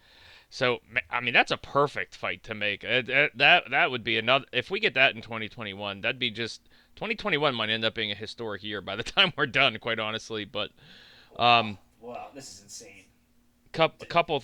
So 0.50 0.82
I 1.10 1.22
mean 1.22 1.34
that's 1.34 1.52
a 1.52 1.58
perfect 1.58 2.16
fight 2.16 2.44
to 2.44 2.54
make. 2.54 2.84
Uh, 2.84 3.02
that 3.36 3.70
that 3.70 3.92
would 3.92 4.04
be 4.04 4.18
another 4.18 4.46
if 4.52 4.70
we 4.70 4.80
get 4.80 4.94
that 4.94 5.16
in 5.16 5.22
2021, 5.22 6.02
that'd 6.02 6.20
be 6.20 6.32
just 6.32 6.62
2021 6.96 7.54
might 7.56 7.70
end 7.70 7.84
up 7.86 7.94
being 7.94 8.12
a 8.12 8.16
historic 8.16 8.64
year 8.64 8.82
by 8.82 8.96
the 8.96 9.04
time 9.04 9.34
we're 9.38 9.46
done, 9.46 9.78
quite 9.80 10.00
honestly. 10.00 10.46
But 10.46 10.72
um, 11.38 11.78
wow, 12.00 12.28
this 12.34 12.54
is 12.54 12.64
insane. 12.64 13.06
coup- 13.74 13.92
a 14.02 14.06
couple 14.06 14.44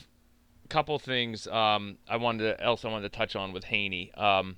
couple 0.70 0.98
things 1.00 1.48
um, 1.48 1.98
I 2.08 2.15
wanted 2.17 2.43
to, 2.58 2.63
else 2.63 2.86
I 2.86 2.89
wanted 2.89 3.12
to 3.12 3.17
touch 3.17 3.36
on 3.36 3.51
with 3.51 3.65
Haney. 3.65 4.13
Um, 4.13 4.55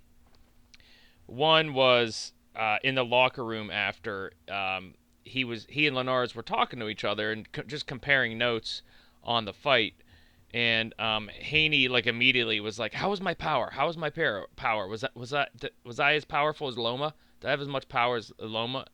one 1.25 1.73
was 1.73 2.33
uh, 2.55 2.77
in 2.83 2.95
the 2.95 3.03
locker 3.03 3.43
room 3.43 3.71
after 3.71 4.31
um, 4.49 4.93
he 5.23 5.43
was 5.43 5.65
he 5.69 5.87
and 5.87 5.95
Linares 5.95 6.35
were 6.35 6.43
talking 6.43 6.79
to 6.79 6.87
each 6.87 7.03
other 7.03 7.31
and 7.31 7.51
co- 7.51 7.63
just 7.63 7.87
comparing 7.87 8.37
notes 8.37 8.81
on 9.23 9.45
the 9.45 9.53
fight. 9.53 9.93
And 10.53 10.93
um, 10.99 11.29
Haney 11.29 11.87
like 11.87 12.05
immediately 12.05 12.59
was 12.59 12.77
like, 12.77 12.93
"How 12.93 13.09
was 13.09 13.21
my 13.21 13.33
power? 13.33 13.71
How 13.71 13.87
was 13.87 13.97
my 13.97 14.11
par- 14.11 14.47
power? 14.55 14.87
Was 14.87 15.01
that 15.01 15.15
was 15.15 15.31
that 15.31 15.49
was 15.83 15.99
I 15.99 16.13
as 16.13 16.25
powerful 16.25 16.67
as 16.67 16.77
Loma? 16.77 17.15
I 17.45 17.51
have 17.51 17.61
as 17.61 17.67
much 17.67 17.87
power 17.87 18.17
as 18.17 18.31
Loma?" 18.39 18.85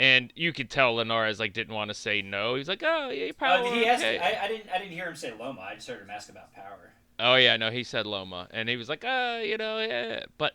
And 0.00 0.32
you 0.34 0.52
could 0.52 0.70
tell 0.70 0.96
Linares 0.96 1.38
like 1.38 1.52
didn't 1.52 1.74
want 1.74 1.90
to 1.90 1.94
say 1.94 2.22
no. 2.22 2.54
He's 2.56 2.68
like, 2.68 2.82
"Oh, 2.84 3.10
yeah, 3.10 3.26
your 3.26 3.34
power." 3.34 3.66
Uh, 3.66 3.72
he 3.72 3.86
asked, 3.86 4.02
okay." 4.02 4.18
I, 4.18 4.44
I 4.44 4.48
didn't 4.48 4.70
I 4.70 4.78
didn't 4.78 4.92
hear 4.92 5.06
him 5.06 5.16
say 5.16 5.32
Loma. 5.38 5.60
I 5.60 5.74
just 5.74 5.88
heard 5.88 6.00
him 6.00 6.10
ask 6.10 6.28
about 6.28 6.52
power. 6.52 6.92
Oh 7.18 7.36
yeah, 7.36 7.56
no, 7.56 7.70
he 7.70 7.84
said 7.84 8.06
Loma, 8.06 8.48
and 8.50 8.68
he 8.68 8.76
was 8.76 8.88
like, 8.88 9.04
uh, 9.04 9.40
you 9.44 9.56
know, 9.56 9.78
yeah. 9.78 10.24
But, 10.38 10.54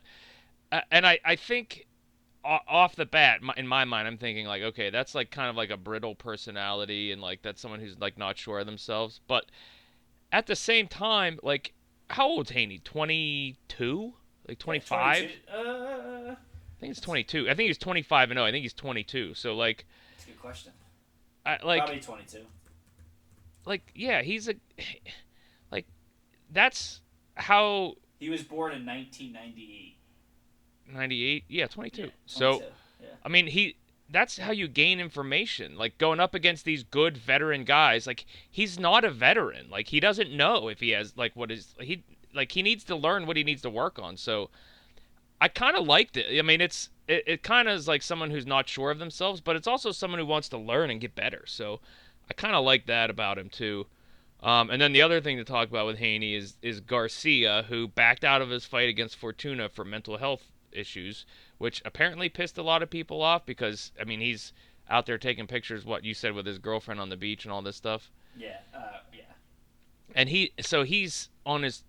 uh, 0.71 0.81
and 0.91 1.05
I, 1.05 1.19
I 1.23 1.35
think, 1.37 1.87
off 2.43 2.95
the 2.95 3.05
bat, 3.05 3.41
my, 3.41 3.53
in 3.55 3.67
my 3.67 3.85
mind, 3.85 4.07
I'm 4.07 4.17
thinking 4.17 4.47
like, 4.47 4.63
okay, 4.63 4.89
that's 4.89 5.15
like 5.15 5.31
kind 5.31 5.49
of 5.49 5.55
like 5.55 5.69
a 5.69 5.77
brittle 5.77 6.15
personality, 6.15 7.11
and 7.11 7.21
like 7.21 7.41
that's 7.41 7.61
someone 7.61 7.79
who's 7.79 7.97
like 7.99 8.17
not 8.17 8.37
sure 8.37 8.59
of 8.59 8.65
themselves. 8.65 9.21
But 9.27 9.45
at 10.31 10.47
the 10.47 10.55
same 10.55 10.87
time, 10.87 11.39
like, 11.43 11.73
how 12.09 12.27
old's 12.27 12.51
Haney? 12.51 12.79
Twenty 12.79 13.57
two? 13.67 14.13
Like 14.47 14.59
twenty 14.59 14.79
five? 14.79 15.29
22 15.47 15.69
Uh, 15.69 16.35
I 16.77 16.79
think 16.79 16.91
it's 16.91 17.01
twenty 17.01 17.23
two. 17.23 17.49
I 17.49 17.55
think 17.55 17.67
he's 17.67 17.77
twenty 17.77 18.01
five 18.01 18.29
and 18.29 18.37
no, 18.37 18.45
I 18.45 18.51
think 18.51 18.63
he's 18.63 18.73
twenty 18.73 19.03
two. 19.03 19.33
So 19.33 19.55
like, 19.55 19.85
that's 20.11 20.25
a 20.25 20.27
good 20.27 20.39
question. 20.39 20.71
I, 21.45 21.59
like, 21.63 21.79
Probably 21.79 22.01
22. 22.01 22.39
like, 23.65 23.89
yeah, 23.95 24.21
he's 24.21 24.49
a, 24.49 24.55
like, 25.71 25.85
that's 26.51 27.01
how 27.35 27.95
He 28.19 28.29
was 28.29 28.43
born 28.43 28.73
in 28.73 28.85
1998. 28.85 29.97
ninety 30.93 31.25
eight. 31.25 31.45
Yeah, 31.47 31.67
twenty 31.67 31.89
two. 31.89 32.03
Yeah, 32.03 32.09
so. 32.25 32.53
yeah. 33.01 33.07
I 33.23 33.29
mean, 33.29 33.47
he 33.47 33.75
that's 34.09 34.37
how 34.37 34.51
you 34.51 34.67
gain 34.67 34.99
information. 34.99 35.77
Like 35.77 35.97
going 35.97 36.19
up 36.19 36.33
against 36.33 36.65
these 36.65 36.83
good 36.83 37.17
veteran 37.17 37.63
guys, 37.63 38.07
like 38.07 38.25
he's 38.49 38.79
not 38.79 39.03
a 39.03 39.11
veteran. 39.11 39.69
Like 39.69 39.87
he 39.89 39.99
doesn't 39.99 40.31
know 40.31 40.69
if 40.69 40.79
he 40.79 40.91
has 40.91 41.17
like 41.17 41.35
what 41.35 41.51
is 41.51 41.75
he 41.79 42.03
like 42.33 42.51
he 42.51 42.61
needs 42.61 42.83
to 42.85 42.95
learn 42.95 43.25
what 43.25 43.37
he 43.37 43.43
needs 43.43 43.61
to 43.63 43.69
work 43.69 43.99
on. 43.99 44.15
So 44.17 44.49
I 45.39 45.47
kind 45.47 45.75
of 45.75 45.85
liked 45.85 46.17
it. 46.17 46.37
I 46.37 46.41
mean, 46.41 46.61
it's 46.61 46.89
it, 47.07 47.23
it 47.27 47.43
kind 47.43 47.67
of 47.67 47.75
is 47.75 47.87
like 47.87 48.01
someone 48.01 48.31
who's 48.31 48.45
not 48.45 48.67
sure 48.67 48.91
of 48.91 48.99
themselves, 48.99 49.41
but 49.41 49.55
it's 49.55 49.67
also 49.67 49.91
someone 49.91 50.19
who 50.19 50.25
wants 50.25 50.49
to 50.49 50.57
learn 50.57 50.89
and 50.89 51.01
get 51.01 51.15
better. 51.15 51.43
So 51.45 51.79
I 52.29 52.33
kind 52.33 52.55
of 52.55 52.65
like 52.65 52.85
that 52.87 53.09
about 53.09 53.37
him 53.37 53.49
too. 53.49 53.87
Um, 54.41 54.69
and 54.69 54.81
then 54.81 54.93
the 54.93 55.01
other 55.01 55.19
thing 55.19 55.37
to 55.37 55.43
talk 55.43 55.67
about 55.69 55.87
with 55.87 55.97
Haney 55.97 56.35
is 56.35 56.57
is 56.61 56.79
Garcia, 56.79 57.65
who 57.69 57.87
backed 57.87 58.23
out 58.23 58.41
of 58.41 58.49
his 58.49 58.65
fight 58.65 58.89
against 58.89 59.15
Fortuna 59.15 59.69
for 59.69 59.83
mental 59.83 60.17
health 60.17 60.51
issues, 60.71 61.25
which 61.57 61.81
apparently 61.85 62.29
pissed 62.29 62.57
a 62.57 62.63
lot 62.63 62.83
of 62.83 62.89
people 62.89 63.21
off 63.21 63.45
because 63.45 63.91
I 63.99 64.03
mean 64.03 64.19
he's 64.19 64.53
out 64.89 65.05
there 65.05 65.17
taking 65.17 65.47
pictures, 65.47 65.85
what 65.85 66.03
you 66.03 66.13
said 66.13 66.33
with 66.33 66.45
his 66.45 66.59
girlfriend 66.59 66.99
on 66.99 67.09
the 67.09 67.17
beach 67.17 67.45
and 67.45 67.51
all 67.51 67.61
this 67.61 67.75
stuff. 67.75 68.11
Yeah, 68.37 68.57
uh, 68.73 68.99
yeah. 69.11 69.21
And 70.13 70.29
he 70.29 70.53
so 70.61 70.83
he's 70.83 71.29
on 71.45 71.63
his 71.63 71.83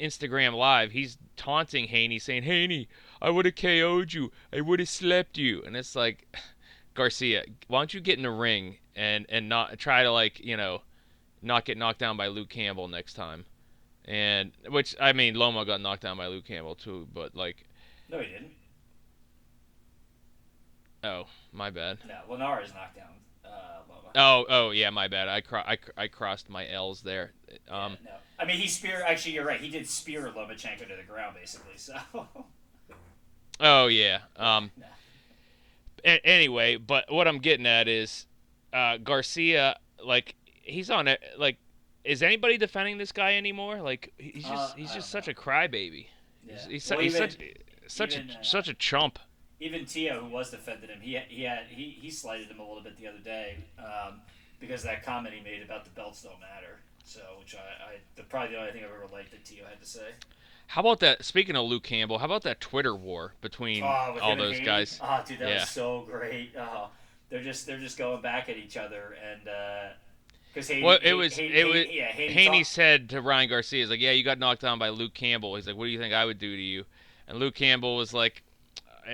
Instagram 0.00 0.54
live, 0.54 0.92
he's 0.92 1.18
taunting 1.36 1.86
Haney, 1.88 2.18
saying, 2.18 2.42
Haney, 2.44 2.88
I 3.20 3.30
would 3.30 3.44
have 3.46 3.54
KO'd 3.56 4.12
you. 4.12 4.30
I 4.52 4.60
would 4.60 4.78
have 4.80 4.88
slept 4.88 5.38
you. 5.38 5.62
And 5.64 5.76
it's 5.76 5.94
like, 5.96 6.34
Garcia, 6.94 7.44
why 7.68 7.80
don't 7.80 7.94
you 7.94 8.00
get 8.00 8.16
in 8.18 8.22
the 8.22 8.30
ring 8.30 8.78
and, 8.94 9.26
and 9.28 9.48
not 9.48 9.78
try 9.78 10.02
to 10.02 10.10
like, 10.12 10.38
you 10.40 10.56
know, 10.56 10.82
not 11.42 11.64
get 11.64 11.76
knocked 11.76 11.98
down 11.98 12.16
by 12.16 12.28
Luke 12.28 12.48
Campbell 12.48 12.88
next 12.88 13.14
time. 13.14 13.44
And 14.06 14.52
which 14.68 14.94
I 15.00 15.12
mean 15.14 15.34
Loma 15.34 15.64
got 15.64 15.80
knocked 15.80 16.02
down 16.02 16.16
by 16.18 16.26
Luke 16.26 16.44
Campbell 16.44 16.74
too, 16.74 17.08
but 17.12 17.34
like 17.34 17.64
No, 18.10 18.18
he 18.20 18.26
didn't. 18.26 18.52
oh, 21.02 21.24
my 21.52 21.70
bad. 21.70 21.98
No, 22.06 22.14
Linares 22.30 22.72
knocked 22.74 22.96
down 22.96 23.08
uh, 23.44 23.80
Loma. 23.88 24.08
Oh, 24.14 24.46
oh 24.48 24.70
yeah, 24.70 24.90
my 24.90 25.08
bad. 25.08 25.28
I 25.28 25.40
cro- 25.40 25.62
I, 25.66 25.76
cr- 25.76 25.90
I 25.96 26.08
crossed 26.08 26.48
my 26.50 26.68
L's 26.68 27.02
there. 27.02 27.32
Um 27.70 27.96
Yeah, 28.04 28.10
no. 28.12 28.16
I 28.44 28.46
mean, 28.46 28.58
he 28.58 28.68
spear. 28.68 29.02
Actually, 29.06 29.32
you're 29.32 29.46
right. 29.46 29.58
He 29.60 29.70
did 29.70 29.88
spear 29.88 30.20
Lomachenko 30.36 30.86
to 30.88 30.96
the 30.96 31.02
ground, 31.08 31.34
basically. 31.40 31.76
So. 31.76 31.94
Oh 33.60 33.86
yeah. 33.86 34.18
Um. 34.36 34.72
No. 34.76 34.86
a- 36.04 36.26
anyway, 36.26 36.76
but 36.76 37.04
what 37.10 37.28
I'm 37.28 37.38
getting 37.38 37.66
at 37.66 37.86
is, 37.86 38.26
uh, 38.72 38.96
Garcia, 38.96 39.78
like 40.04 40.34
he's 40.62 40.90
on 40.90 41.06
it. 41.06 41.22
Like, 41.38 41.58
is 42.02 42.22
anybody 42.24 42.58
defending 42.58 42.98
this 42.98 43.12
guy 43.12 43.36
anymore? 43.36 43.80
Like, 43.80 44.12
he's 44.18 44.42
just 44.42 44.72
Uh, 44.72 44.74
he's 44.76 44.92
just 44.92 45.08
such 45.08 45.28
a 45.28 45.32
crybaby. 45.34 46.08
Yeah. 46.44 46.54
He's, 46.54 46.64
he's, 46.66 46.90
Well, 46.90 46.98
he's 46.98 47.14
even- 47.14 47.30
such 47.30 47.40
such 47.86 48.16
a 48.16 48.20
uh, 48.22 48.42
such 48.42 48.68
a 48.68 48.74
chump. 48.74 49.20
even 49.60 49.84
Teo, 49.86 50.20
who 50.24 50.30
was 50.30 50.50
defending 50.50 50.90
him, 50.90 51.00
he 51.00 51.16
he 51.28 51.44
had 51.44 51.66
he, 51.68 51.90
he 51.90 52.10
slighted 52.10 52.48
him 52.48 52.58
a 52.58 52.66
little 52.66 52.82
bit 52.82 52.96
the 52.98 53.06
other 53.06 53.18
day 53.20 53.58
um, 53.78 54.20
because 54.58 54.80
of 54.82 54.90
that 54.90 55.04
comment 55.04 55.32
he 55.32 55.40
made 55.44 55.62
about 55.62 55.84
the 55.84 55.90
belts 55.90 56.22
don't 56.22 56.40
matter. 56.40 56.80
So, 57.04 57.20
which 57.38 57.54
I, 57.54 57.58
I 57.58 57.96
the 58.16 58.22
probably 58.22 58.54
the 58.54 58.60
only 58.60 58.72
thing 58.72 58.82
I've 58.84 58.90
ever 58.90 59.06
liked 59.12 59.30
that 59.32 59.44
Teo 59.44 59.64
had 59.68 59.80
to 59.80 59.86
say. 59.86 60.08
How 60.68 60.80
about 60.80 61.00
that? 61.00 61.24
Speaking 61.24 61.54
of 61.56 61.66
Luke 61.66 61.82
Campbell, 61.82 62.18
how 62.18 62.24
about 62.24 62.42
that 62.42 62.60
Twitter 62.60 62.94
war 62.96 63.34
between 63.42 63.82
Oh, 63.82 64.18
all 64.22 64.34
those 64.36 64.58
guys? 64.60 64.98
Oh, 65.02 65.22
dude, 65.26 65.38
that 65.40 65.48
Yeah. 65.48 65.60
was 65.60 65.68
so 65.70 66.06
great. 66.10 66.52
Oh, 66.58 66.88
they're 67.28 67.42
just 67.42 67.66
they're 67.66 67.78
just 67.78 67.98
going 67.98 68.22
back 68.22 68.48
at 68.48 68.56
each 68.56 68.76
other 68.78 69.16
and 69.30 69.46
uh, 69.48 69.88
because 70.52 70.68
Haney. 70.68 70.82
Well, 70.82 70.94
it 70.96 71.02
Haney- 71.02 71.14
was 71.18 71.36
Haney- 71.36 71.54
it 71.54 71.66
was 71.66 71.86
yeah, 71.90 72.06
Haney, 72.06 72.32
Haney 72.32 72.64
said 72.64 73.10
to 73.10 73.20
Ryan 73.20 73.48
Garcia, 73.50 73.80
"He's 73.82 73.90
like, 73.90 74.00
yeah, 74.00 74.12
you 74.12 74.24
got 74.24 74.38
knocked 74.38 74.62
down 74.62 74.78
by 74.78 74.88
Luke 74.88 75.12
Campbell." 75.14 75.56
He's 75.56 75.66
like, 75.66 75.76
"What 75.76 75.84
do 75.84 75.90
you 75.90 75.98
think 75.98 76.14
I 76.14 76.24
would 76.24 76.38
do 76.38 76.56
to 76.56 76.62
you?" 76.62 76.84
And 77.28 77.38
Luke 77.38 77.54
Campbell 77.54 77.96
was 77.96 78.14
like, 78.14 78.42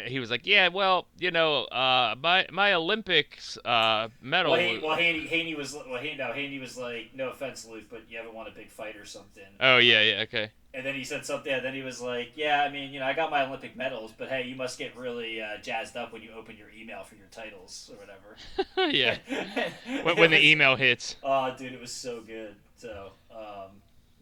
he 0.06 0.18
was 0.18 0.30
like, 0.30 0.46
"Yeah, 0.46 0.68
well, 0.68 1.06
you 1.18 1.30
know, 1.30 1.64
uh, 1.64 2.14
my 2.22 2.46
my 2.50 2.72
Olympics 2.74 3.58
uh, 3.64 4.08
medal." 4.20 4.52
Well, 4.52 4.60
Haney, 4.60 4.74
was- 4.74 4.82
well, 4.82 4.96
Haney, 4.96 5.26
Haney 5.26 5.54
was 5.54 5.74
well, 5.74 5.98
Haney, 5.98 6.16
no, 6.16 6.32
Haney 6.32 6.58
was 6.58 6.76
like, 6.76 7.10
no 7.14 7.30
offense, 7.30 7.66
Luke, 7.66 7.84
but 7.90 8.02
you 8.08 8.16
haven't 8.18 8.34
won 8.34 8.46
a 8.46 8.50
big 8.50 8.70
fight 8.70 8.96
or 8.96 9.04
something. 9.04 9.44
oh 9.60 9.78
yeah, 9.78 10.02
yeah, 10.02 10.20
okay. 10.22 10.50
And 10.72 10.86
then 10.86 10.94
he 10.94 11.02
said 11.02 11.26
something. 11.26 11.52
And 11.52 11.64
then 11.64 11.74
he 11.74 11.82
was 11.82 12.00
like, 12.00 12.30
"Yeah, 12.36 12.62
I 12.62 12.70
mean, 12.70 12.92
you 12.92 13.00
know, 13.00 13.06
I 13.06 13.12
got 13.12 13.30
my 13.30 13.44
Olympic 13.44 13.76
medals, 13.76 14.12
but 14.16 14.28
hey, 14.28 14.44
you 14.46 14.54
must 14.54 14.78
get 14.78 14.96
really 14.96 15.42
uh, 15.42 15.56
jazzed 15.60 15.96
up 15.96 16.12
when 16.12 16.22
you 16.22 16.30
open 16.38 16.56
your 16.56 16.68
email 16.70 17.02
for 17.02 17.16
your 17.16 17.26
titles 17.32 17.90
or 17.92 17.96
whatever." 17.96 18.90
yeah. 18.96 19.18
When, 20.04 20.16
when 20.16 20.30
the 20.30 20.44
email 20.44 20.76
hits. 20.76 21.16
Oh, 21.24 21.52
dude, 21.58 21.72
it 21.72 21.80
was 21.80 21.90
so 21.92 22.20
good. 22.20 22.54
So, 22.76 23.10
um, 23.32 23.70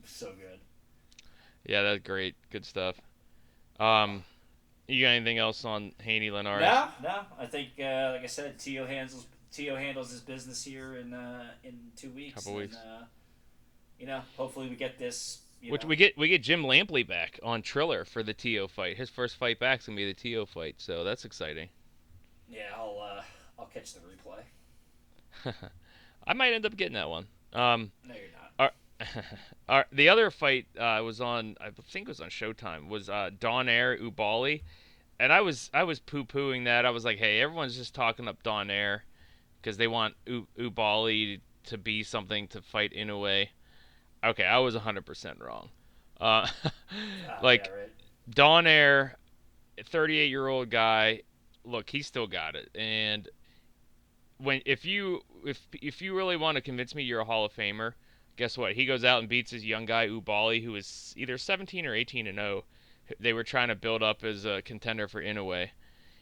so 0.05 0.29
good. 0.29 0.59
Yeah, 1.67 1.83
that's 1.83 2.03
great. 2.03 2.35
Good 2.51 2.65
stuff. 2.65 2.97
Um, 3.79 4.25
you 4.89 5.05
got 5.05 5.11
anything 5.11 5.39
else 5.39 5.65
on 5.65 5.93
Haney 6.03 6.31
Linares? 6.31 6.63
No, 6.63 6.89
no. 7.03 7.21
I 7.39 7.47
think, 7.47 7.69
uh, 7.79 8.13
like 8.15 8.25
I 8.25 8.27
said, 8.27 8.59
Teo 8.59 8.87
handles 8.87 9.27
Teo 9.53 9.77
handles 9.77 10.11
his 10.11 10.21
business 10.21 10.65
here 10.65 10.97
in 10.97 11.13
uh, 11.13 11.45
in 11.63 11.79
two 11.97 12.11
weeks. 12.11 12.35
Couple 12.35 12.53
and, 12.53 12.61
weeks. 12.61 12.77
Uh, 12.77 13.05
you 13.99 14.07
know, 14.07 14.21
hopefully 14.37 14.69
we 14.69 14.77
get 14.77 14.99
this. 14.99 15.41
You 15.61 15.73
Which 15.73 15.83
know, 15.83 15.89
we 15.89 15.97
get 15.97 16.17
we 16.17 16.29
get 16.29 16.43
Jim 16.43 16.63
Lampley 16.63 17.07
back 17.07 17.39
on 17.43 17.63
Triller 17.63 18.05
for 18.05 18.23
the 18.23 18.35
Teo 18.35 18.69
fight. 18.69 18.97
His 18.97 19.11
first 19.11 19.37
fight 19.37 19.59
back's 19.59 19.87
gonna 19.87 19.97
be 19.97 20.07
the 20.07 20.15
Teo 20.15 20.47
fight, 20.47 20.77
so 20.79 21.05
that's 21.05 21.25
exciting. 21.25 21.69
Yeah, 22.49 22.71
I'll 22.77 22.99
uh, 23.03 23.23
I'll 23.59 23.67
catch 23.67 23.95
the 23.95 24.01
replay. 24.01 25.55
I 26.27 26.33
might 26.35 26.53
end 26.53 26.65
up 26.67 26.77
getting 26.77 26.95
that 26.95 27.09
one. 27.09 27.27
Um, 27.53 27.91
No, 28.07 28.15
you're 28.15 28.25
not. 28.33 28.38
our, 29.69 29.87
the 29.93 30.09
other 30.09 30.31
fight 30.31 30.67
uh, 30.79 31.01
was 31.05 31.21
on, 31.21 31.57
I 31.61 31.71
think 31.71 32.09
it 32.09 32.09
was 32.09 32.21
on 32.21 32.31
Showtime, 32.31 32.89
was 32.89 33.09
uh, 33.09 33.31
Don 33.39 33.69
Air 33.69 33.97
Oubaali, 33.99 34.63
and 35.21 35.33
I 35.33 35.41
was 35.41 35.71
I 35.75 35.85
was 35.85 36.01
poo 36.01 36.25
pooing 36.25 36.65
that. 36.65 36.87
I 36.87 36.91
was 36.91 37.05
like, 37.05 37.19
hey, 37.19 37.41
everyone's 37.41 37.77
just 37.77 37.95
talking 37.95 38.29
up 38.29 38.43
Donaire 38.43 39.01
because 39.61 39.77
they 39.77 39.87
want 39.89 40.15
U- 40.27 40.49
Oubaali 40.59 41.41
to 41.65 41.79
be 41.79 42.03
something 42.03 42.49
to 42.49 42.63
fight 42.63 42.93
in 42.93 43.11
a 43.11 43.19
way. 43.19 43.51
Okay, 44.25 44.45
I 44.45 44.59
was 44.59 44.75
100% 44.75 45.41
wrong. 45.41 45.71
Uh, 46.21 46.49
Ah, 47.29 47.39
like 47.43 47.67
yeah, 47.67 47.81
right. 47.81 47.93
Donaire, 48.31 49.13
38 49.85 50.29
year 50.31 50.49
old 50.49 50.71
guy. 50.71 51.23
Look, 51.65 51.91
he 51.91 52.03
still 52.03 52.27
got 52.27 52.57
it, 52.57 52.71
and 52.75 53.29
when 54.39 54.63
if 54.65 54.85
you 54.85 55.23
if 55.45 55.67
if 55.83 56.01
you 56.01 56.17
really 56.17 56.37
want 56.37 56.57
to 56.57 56.61
convince 56.63 56.95
me 56.95 57.03
you're 57.03 57.21
a 57.21 57.25
Hall 57.25 57.45
of 57.45 57.53
Famer, 57.53 57.95
guess 58.39 58.57
what? 58.57 58.73
He 58.73 58.87
goes 58.87 59.05
out 59.05 59.19
and 59.19 59.29
beats 59.29 59.51
his 59.51 59.67
young 59.67 59.85
guy 59.85 60.07
Oubaali, 60.09 60.65
who 60.65 60.75
is 60.77 61.13
either 61.17 61.37
17 61.37 61.85
or 61.85 61.95
18 61.95 62.27
and 62.27 62.39
0. 62.39 62.65
They 63.21 63.33
were 63.35 63.45
trying 63.45 63.69
to 63.69 63.75
build 63.75 64.03
up 64.03 64.25
as 64.25 64.45
a 64.47 64.63
contender 64.63 65.09
for 65.09 65.23
Inoue, 65.23 65.69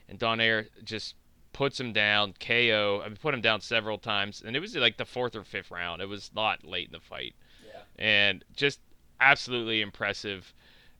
and 0.08 0.18
Donaire 0.18 0.66
just 0.82 1.14
puts 1.52 1.78
him 1.78 1.92
down, 1.92 2.34
KO. 2.40 3.02
I 3.04 3.08
mean, 3.08 3.16
put 3.16 3.34
him 3.34 3.40
down 3.40 3.60
several 3.60 3.98
times, 3.98 4.42
and 4.44 4.56
it 4.56 4.60
was 4.60 4.74
like 4.76 4.96
the 4.96 5.04
fourth 5.04 5.36
or 5.36 5.44
fifth 5.44 5.70
round. 5.70 6.02
It 6.02 6.08
was 6.08 6.30
not 6.34 6.64
late 6.64 6.86
in 6.88 6.92
the 6.92 7.00
fight 7.00 7.34
Yeah. 7.64 7.80
and 7.96 8.44
just 8.54 8.80
absolutely 9.20 9.80
impressive. 9.80 10.52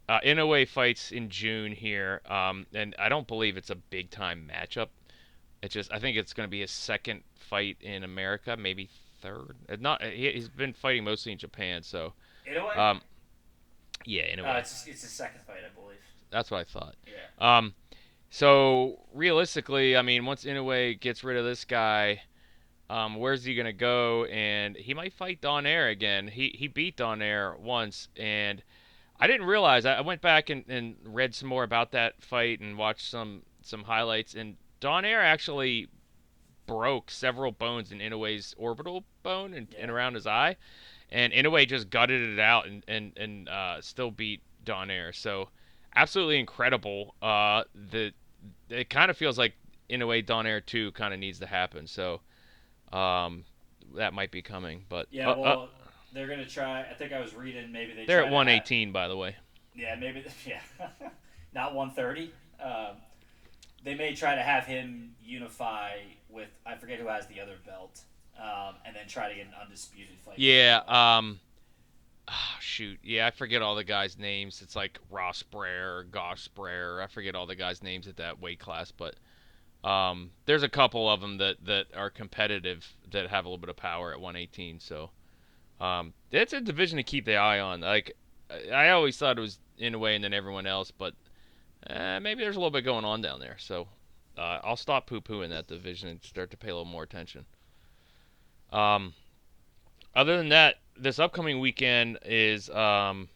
Uh, 0.08 0.20
Inoue 0.20 0.68
fights 0.68 1.10
in 1.12 1.30
June 1.30 1.72
here, 1.72 2.20
um, 2.26 2.66
and 2.72 2.94
I 2.98 3.08
don't 3.08 3.26
believe 3.26 3.56
it's 3.56 3.70
a 3.70 3.74
big 3.74 4.10
time 4.10 4.50
matchup. 4.52 4.88
It 5.62 5.70
just 5.70 5.92
I 5.92 5.98
think 5.98 6.16
it's 6.16 6.32
going 6.32 6.46
to 6.46 6.50
be 6.50 6.60
his 6.60 6.70
second 6.70 7.22
fight 7.34 7.76
in 7.80 8.04
America, 8.04 8.56
maybe 8.56 8.88
third. 9.20 9.56
Uh, 9.68 9.76
Not 9.80 10.02
he, 10.02 10.30
he's 10.32 10.48
been 10.48 10.72
fighting 10.72 11.04
mostly 11.04 11.32
in 11.32 11.38
Japan, 11.38 11.82
so 11.82 12.12
In 12.46 12.56
a 12.56 12.66
way, 12.66 12.74
um, 12.74 13.00
yeah, 14.04 14.22
Inoue. 14.22 14.46
uh, 14.54 14.58
it's 14.58 14.86
it's 14.86 15.02
the 15.02 15.08
second 15.08 15.40
fight, 15.46 15.58
I 15.68 15.74
believe. 15.80 15.98
That's 16.30 16.50
what 16.50 16.58
I 16.60 16.64
thought. 16.64 16.94
Yeah. 17.06 17.56
Um, 17.58 17.74
so 18.30 19.00
realistically, 19.14 19.96
I 19.96 20.02
mean, 20.02 20.24
once 20.26 20.44
Inoue 20.44 21.00
gets 21.00 21.22
rid 21.24 21.36
of 21.36 21.44
this 21.44 21.64
guy, 21.64 22.22
um, 22.90 23.16
where's 23.16 23.44
he 23.44 23.54
gonna 23.54 23.72
go? 23.72 24.24
And 24.26 24.76
he 24.76 24.94
might 24.94 25.12
fight 25.12 25.40
Donaire 25.40 25.90
again. 25.90 26.28
He 26.28 26.54
he 26.58 26.68
beat 26.68 26.96
Donaire 26.96 27.58
once, 27.58 28.08
and 28.16 28.62
I 29.18 29.26
didn't 29.26 29.46
realize. 29.46 29.86
I, 29.86 29.94
I 29.94 30.00
went 30.02 30.20
back 30.20 30.50
and, 30.50 30.64
and 30.68 30.96
read 31.04 31.34
some 31.34 31.48
more 31.48 31.64
about 31.64 31.92
that 31.92 32.22
fight 32.22 32.60
and 32.60 32.76
watched 32.76 33.08
some 33.08 33.42
some 33.62 33.84
highlights. 33.84 34.34
And 34.34 34.56
Donaire 34.80 35.22
actually 35.22 35.88
broke 36.66 37.10
several 37.10 37.52
bones 37.52 37.92
in 37.92 37.98
Inoue's 37.98 38.54
orbital 38.58 39.04
bone 39.22 39.54
and, 39.54 39.68
and 39.78 39.90
around 39.90 40.14
his 40.14 40.26
eye, 40.26 40.56
and 41.10 41.32
Inoue 41.32 41.66
just 41.68 41.90
gutted 41.90 42.20
it 42.34 42.40
out 42.40 42.66
and 42.66 42.82
and 42.88 43.12
and 43.16 43.48
uh, 43.48 43.80
still 43.80 44.10
beat 44.10 44.40
Donaire. 44.64 45.14
So 45.14 45.48
absolutely 45.94 46.38
incredible. 46.38 47.14
Uh, 47.22 47.64
the 47.90 48.12
it 48.68 48.90
kind 48.90 49.10
of 49.10 49.16
feels 49.16 49.38
like 49.38 49.54
in 49.88 50.02
a 50.02 50.06
way 50.06 50.22
Donaire 50.22 50.64
2 50.64 50.92
kind 50.92 51.14
of 51.14 51.20
needs 51.20 51.38
to 51.38 51.46
happen. 51.46 51.86
So 51.86 52.20
um, 52.92 53.44
that 53.94 54.12
might 54.12 54.30
be 54.30 54.42
coming, 54.42 54.84
but 54.88 55.06
Yeah. 55.10 55.28
uh, 55.30 55.32
uh, 55.32 55.36
Well, 55.38 55.68
they're 56.12 56.26
gonna 56.28 56.44
try. 56.46 56.80
I 56.82 56.94
think 56.94 57.12
I 57.12 57.20
was 57.20 57.34
reading 57.34 57.70
maybe 57.72 57.92
they. 57.94 58.06
they're 58.06 58.18
at 58.18 58.22
to 58.22 58.26
have- 58.26 58.32
118 58.34 58.92
by 58.92 59.08
the 59.08 59.16
way. 59.16 59.36
Yeah, 59.74 59.94
maybe. 59.94 60.24
Yeah, 60.46 60.60
not 61.54 61.74
130. 61.74 62.32
Um, 62.62 62.96
they 63.84 63.94
may 63.94 64.14
try 64.14 64.34
to 64.34 64.42
have 64.42 64.64
him 64.66 65.14
unify 65.22 65.98
with 66.36 66.60
I 66.64 66.76
forget 66.76 67.00
who 67.00 67.08
has 67.08 67.26
the 67.26 67.40
other 67.40 67.56
belt, 67.66 68.00
um, 68.38 68.76
and 68.84 68.94
then 68.94 69.08
try 69.08 69.28
to 69.28 69.34
get 69.34 69.46
an 69.46 69.54
undisputed 69.60 70.16
fight. 70.24 70.38
Yeah, 70.38 70.82
um 70.86 71.40
ah, 72.28 72.56
shoot. 72.60 72.98
Yeah, 73.02 73.26
I 73.26 73.30
forget 73.30 73.62
all 73.62 73.74
the 73.74 73.84
guys' 73.84 74.18
names. 74.18 74.62
It's 74.62 74.76
like 74.76 74.98
Ross 75.10 75.42
Brer 75.42 75.98
or 75.98 76.04
Gosh 76.04 76.48
Brer. 76.48 77.02
I 77.02 77.06
forget 77.06 77.34
all 77.34 77.46
the 77.46 77.54
guys' 77.56 77.82
names 77.82 78.06
at 78.06 78.16
that 78.16 78.40
weight 78.40 78.58
class, 78.58 78.92
but 78.92 79.16
um, 79.84 80.30
there's 80.46 80.62
a 80.62 80.68
couple 80.68 81.08
of 81.08 81.20
them 81.20 81.38
that, 81.38 81.64
that 81.64 81.86
are 81.94 82.10
competitive 82.10 82.94
that 83.10 83.28
have 83.28 83.44
a 83.44 83.48
little 83.48 83.58
bit 83.58 83.70
of 83.70 83.76
power 83.76 84.12
at 84.12 84.20
118. 84.20 84.80
So 84.80 85.10
um, 85.80 86.12
it's 86.30 86.52
a 86.52 86.60
division 86.60 86.96
to 86.96 87.02
keep 87.02 87.24
the 87.24 87.36
eye 87.36 87.60
on. 87.60 87.80
Like 87.80 88.16
I 88.50 88.70
I 88.70 88.90
always 88.90 89.16
thought 89.16 89.38
it 89.38 89.40
was 89.40 89.58
in 89.78 89.94
a 89.94 89.98
way 89.98 90.14
and 90.14 90.24
then 90.24 90.32
everyone 90.32 90.66
else, 90.66 90.90
but 90.90 91.14
uh, 91.88 92.18
maybe 92.20 92.42
there's 92.42 92.56
a 92.56 92.58
little 92.58 92.70
bit 92.70 92.84
going 92.84 93.04
on 93.04 93.20
down 93.22 93.40
there. 93.40 93.56
So 93.58 93.88
uh, 94.36 94.60
I'll 94.62 94.76
stop 94.76 95.06
poo-pooing 95.06 95.50
that 95.50 95.66
division 95.66 96.08
and 96.08 96.22
start 96.22 96.50
to 96.50 96.56
pay 96.56 96.68
a 96.68 96.74
little 96.74 96.84
more 96.84 97.02
attention. 97.02 97.46
Um, 98.72 99.14
other 100.14 100.36
than 100.36 100.48
that, 100.50 100.76
this 100.96 101.18
upcoming 101.18 101.60
weekend 101.60 102.18
is 102.24 102.70
um, 102.70 103.28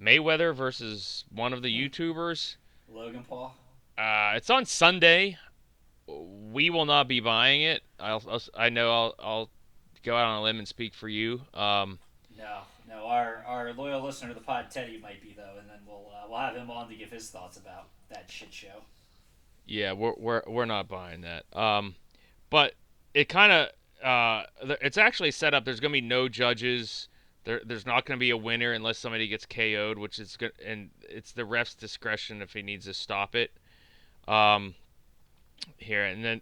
Mayweather 0.00 0.54
versus 0.54 1.24
one 1.32 1.52
of 1.52 1.62
the 1.62 1.68
YouTubers. 1.68 2.56
Logan 2.90 3.24
Paul. 3.28 3.54
Uh, 3.96 4.32
it's 4.36 4.50
on 4.50 4.64
Sunday. 4.64 5.36
We 6.06 6.70
will 6.70 6.86
not 6.86 7.08
be 7.08 7.20
buying 7.20 7.62
it. 7.62 7.82
I'll, 8.00 8.22
I'll 8.28 8.42
I 8.56 8.70
know 8.70 8.90
I'll, 8.90 9.14
I'll 9.18 9.50
go 10.02 10.16
out 10.16 10.24
on 10.26 10.38
a 10.38 10.42
limb 10.42 10.58
and 10.58 10.66
speak 10.66 10.94
for 10.94 11.08
you. 11.08 11.42
Um, 11.52 11.98
No, 12.36 12.60
no. 12.88 13.04
Our 13.06 13.44
our 13.46 13.72
loyal 13.74 14.02
listener 14.02 14.28
to 14.28 14.34
the 14.34 14.40
pod, 14.40 14.70
Teddy, 14.70 14.98
might 14.98 15.20
be 15.20 15.34
though, 15.36 15.58
and 15.58 15.68
then 15.68 15.80
we'll 15.86 16.10
uh, 16.14 16.26
we'll 16.28 16.38
have 16.38 16.56
him 16.56 16.70
on 16.70 16.88
to 16.88 16.94
give 16.94 17.10
his 17.10 17.28
thoughts 17.28 17.58
about 17.58 17.88
that 18.08 18.30
shit 18.30 18.52
show. 18.52 18.84
Yeah, 19.68 19.92
we're 19.92 20.14
we're 20.16 20.42
we're 20.46 20.64
not 20.64 20.88
buying 20.88 21.20
that. 21.20 21.44
Um, 21.56 21.94
but 22.50 22.74
it 23.14 23.28
kind 23.28 23.52
of 23.52 23.68
uh, 24.02 24.44
it's 24.80 24.98
actually 24.98 25.30
set 25.30 25.54
up. 25.54 25.64
There's 25.64 25.80
gonna 25.80 25.92
be 25.92 26.00
no 26.00 26.28
judges. 26.28 27.08
There, 27.44 27.60
there's 27.64 27.86
not 27.86 28.06
gonna 28.06 28.18
be 28.18 28.30
a 28.30 28.36
winner 28.36 28.72
unless 28.72 28.98
somebody 28.98 29.28
gets 29.28 29.46
KO'd, 29.46 29.98
which 29.98 30.18
is 30.18 30.36
good, 30.36 30.52
and 30.64 30.90
it's 31.02 31.32
the 31.32 31.44
ref's 31.44 31.74
discretion 31.74 32.40
if 32.42 32.54
he 32.54 32.62
needs 32.62 32.86
to 32.86 32.94
stop 32.94 33.34
it. 33.34 33.52
Um, 34.26 34.74
here 35.76 36.04
and 36.04 36.24
then, 36.24 36.40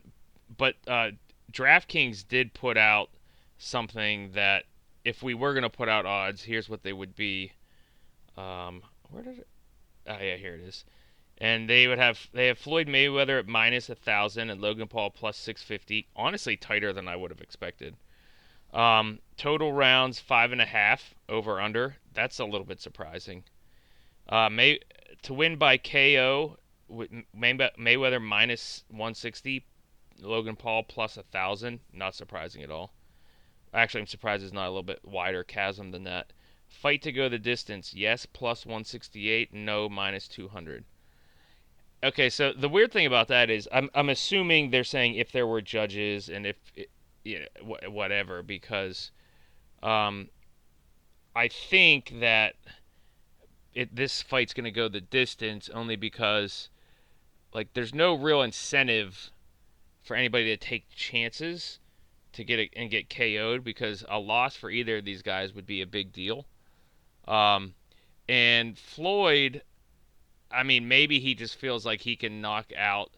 but 0.57 0.77
uh, 0.87 1.11
DraftKings 1.53 2.27
did 2.27 2.55
put 2.55 2.77
out 2.77 3.11
something 3.59 4.31
that 4.33 4.65
if 5.05 5.23
we 5.23 5.35
were 5.35 5.53
gonna 5.53 5.71
put 5.71 5.89
out 5.89 6.07
odds, 6.07 6.43
here's 6.43 6.69
what 6.69 6.85
they 6.85 6.93
would 6.93 7.17
be. 7.17 7.53
Um, 8.37 8.83
where 9.11 9.23
did 9.25 9.39
it? 9.39 9.49
Oh 10.07 10.19
yeah, 10.21 10.37
here 10.37 10.55
it 10.55 10.61
is. 10.61 10.85
And 11.39 11.69
they 11.69 11.87
would 11.87 11.99
have 11.99 12.29
they 12.33 12.47
have 12.47 12.59
Floyd 12.59 12.87
Mayweather 12.87 13.39
at 13.39 13.47
minus 13.47 13.91
a 13.91 13.95
thousand 13.95 14.51
and 14.51 14.61
Logan 14.61 14.89
Paul 14.89 15.11
plus 15.11 15.37
six 15.37 15.63
fifty. 15.63 16.09
Honestly, 16.17 16.57
tighter 16.57 16.93
than 16.93 17.09
I 17.09 17.17
would 17.17 17.31
have 17.31 17.43
expected. 17.43 17.97
Um, 18.73 19.21
total 19.37 19.73
rounds 19.73 20.19
five 20.19 20.53
and 20.53 20.63
a 20.63 20.67
half 20.67 21.15
over 21.29 21.61
under. 21.61 21.97
That's 22.15 22.39
a 22.39 22.45
little 22.45 22.67
bit 22.67 22.81
surprising. 22.81 23.45
Uh, 24.29 24.49
May 24.49 24.81
to 25.23 25.35
win 25.35 25.57
by 25.57 25.77
KO 25.77 26.59
May, 26.89 27.55
Mayweather 27.55 28.23
minus 28.23 28.85
one 28.89 29.15
sixty, 29.15 29.67
Logan 30.21 30.57
Paul 30.57 30.85
plus 30.85 31.17
a 31.17 31.23
thousand. 31.23 31.81
Not 31.93 32.15
surprising 32.15 32.63
at 32.63 32.71
all. 32.71 32.93
Actually, 33.75 34.01
I'm 34.03 34.07
surprised 34.07 34.43
it's 34.43 34.53
not 34.53 34.67
a 34.67 34.71
little 34.71 34.83
bit 34.83 35.05
wider 35.05 35.45
chasm 35.45 35.91
than 35.91 36.05
that. 36.05 36.33
Fight 36.69 37.03
to 37.03 37.13
go 37.13 37.29
the 37.29 37.39
distance, 37.39 37.93
yes, 37.93 38.25
plus 38.25 38.65
168, 38.65 39.53
no, 39.53 39.89
minus 39.89 40.27
200. 40.29 40.85
Okay, 42.05 42.29
so 42.29 42.53
the 42.53 42.69
weird 42.69 42.93
thing 42.93 43.07
about 43.07 43.29
that 43.29 43.51
is 43.51 43.69
I'm, 43.73 43.91
I'm 43.95 44.09
assuming 44.11 44.71
they're 44.71 44.85
saying 44.85 45.15
if 45.15 45.33
there 45.33 45.47
were 45.47 45.63
judges 45.63 46.29
and 46.29 46.47
if, 46.47 46.57
you 47.25 47.41
know, 47.41 47.75
wh- 47.75 47.93
whatever, 47.93 48.43
because 48.43 49.11
um, 49.83 50.29
I 51.35 51.49
think 51.49 52.21
that 52.21 52.55
it, 53.75 53.95
this 53.95 54.23
fight's 54.23 54.55
going 54.55 54.65
to 54.65 54.71
go 54.71 54.89
the 54.89 55.01
distance 55.01 55.69
only 55.71 55.97
because, 55.97 56.69
like, 57.53 57.73
there's 57.75 57.95
no 57.95 58.15
real 58.15 58.43
incentive 58.43 59.31
for 60.03 60.17
anybody 60.17 60.45
to 60.47 60.57
take 60.57 60.89
chances 60.95 61.79
to 62.33 62.45
get 62.45 62.59
a, 62.59 62.71
and 62.77 62.91
get 62.91 63.11
KO'd 63.11 63.65
because 63.65 64.05
a 64.09 64.19
loss 64.19 64.55
for 64.55 64.71
either 64.71 64.99
of 64.99 65.05
these 65.05 65.23
guys 65.23 65.55
would 65.55 65.67
be 65.67 65.81
a 65.81 65.87
big 65.87 66.13
deal. 66.13 66.47
Um, 67.27 67.75
and 68.29 68.79
Floyd, 68.79 69.63
I 70.51 70.63
mean, 70.63 70.89
maybe 70.89 71.19
he 71.21 71.35
just 71.35 71.57
feels 71.57 71.85
like 71.85 72.01
he 72.01 72.17
can 72.17 72.41
knock 72.41 72.73
out 72.77 73.11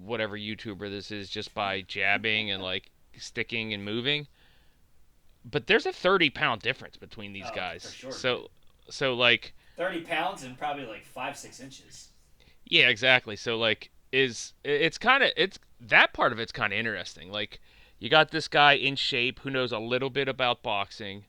whatever 0.00 0.36
YouTuber 0.36 0.90
this 0.90 1.10
is 1.10 1.28
just 1.28 1.54
by 1.54 1.82
jabbing 1.82 2.50
and 2.50 2.62
like 2.62 2.90
sticking 3.16 3.72
and 3.72 3.84
moving. 3.84 4.26
But 5.44 5.66
there's 5.66 5.86
a 5.86 5.92
30 5.92 6.30
pound 6.30 6.60
difference 6.62 6.96
between 6.96 7.32
these 7.32 7.46
Oh, 7.50 7.54
guys. 7.54 7.84
for 7.84 7.92
sure. 7.92 8.12
So, 8.12 8.50
so 8.90 9.14
like, 9.14 9.54
Thirty 9.76 10.00
pounds 10.02 10.42
and 10.42 10.58
probably 10.58 10.84
like 10.84 11.04
five 11.06 11.36
six 11.38 11.58
inches. 11.60 12.08
yeah, 12.66 12.88
exactly. 12.88 13.36
So 13.36 13.56
like, 13.56 13.90
is 14.12 14.52
it's 14.64 14.98
kind 14.98 15.22
of 15.22 15.30
it's 15.36 15.58
that 15.80 16.12
part 16.12 16.32
of 16.32 16.38
it's 16.40 16.52
kind 16.52 16.72
of 16.72 16.78
interesting. 16.78 17.30
Like, 17.30 17.60
you 17.98 18.10
got 18.10 18.30
this 18.30 18.48
guy 18.48 18.74
in 18.74 18.96
shape 18.96 19.40
who 19.40 19.48
knows 19.50 19.72
a 19.72 19.78
little 19.78 20.10
bit 20.10 20.28
about 20.28 20.62
boxing 20.62 21.24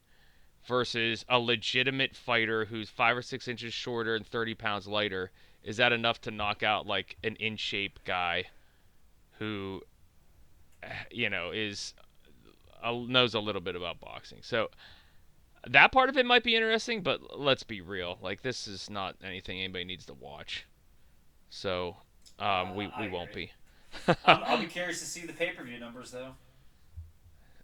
versus 0.72 1.26
a 1.28 1.38
legitimate 1.38 2.16
fighter 2.16 2.64
who's 2.64 2.90
five 2.90 3.18
or 3.18 3.22
six 3.22 3.50
inches 3.50 3.74
shorter 3.74 4.16
and 4.16 4.26
30 4.26 4.56
pounds 4.56 4.88
lighter. 4.88 5.30
Is 5.66 5.76
that 5.78 5.92
enough 5.92 6.22
to 6.22 6.32
knock 6.32 6.64
out 6.64 6.88
like 6.88 7.18
an 7.26 7.36
in 7.36 7.58
shape 7.58 8.00
guy 8.06 8.46
who, 9.38 9.82
you 11.12 11.30
know, 11.30 11.52
is 11.52 11.94
uh, 12.82 12.94
knows 13.06 13.34
a 13.34 13.40
little 13.42 13.60
bit 13.60 13.76
about 13.76 14.00
boxing. 14.00 14.40
So 14.44 14.70
that 15.68 15.92
part 15.92 16.08
of 16.08 16.16
it 16.16 16.26
might 16.26 16.44
be 16.44 16.56
interesting, 16.56 17.02
but 17.02 17.38
let's 17.38 17.64
be 17.64 17.82
real. 17.82 18.18
Like 18.22 18.42
this 18.42 18.66
is 18.66 18.90
not 18.90 19.18
anything 19.22 19.60
anybody 19.60 19.84
needs 19.84 20.06
to 20.06 20.14
watch. 20.14 20.66
So 21.50 21.98
um, 22.40 22.76
we 22.76 22.86
Uh, 22.86 22.92
I 22.96 23.02
we 23.02 23.10
won't 23.10 23.34
be. 23.34 23.52
I'll 24.26 24.58
be 24.58 24.68
curious 24.68 25.02
to 25.02 25.06
see 25.06 25.26
the 25.26 25.34
pay 25.34 25.52
per 25.52 25.66
view 25.66 25.80
numbers 25.80 26.12
though. 26.12 26.36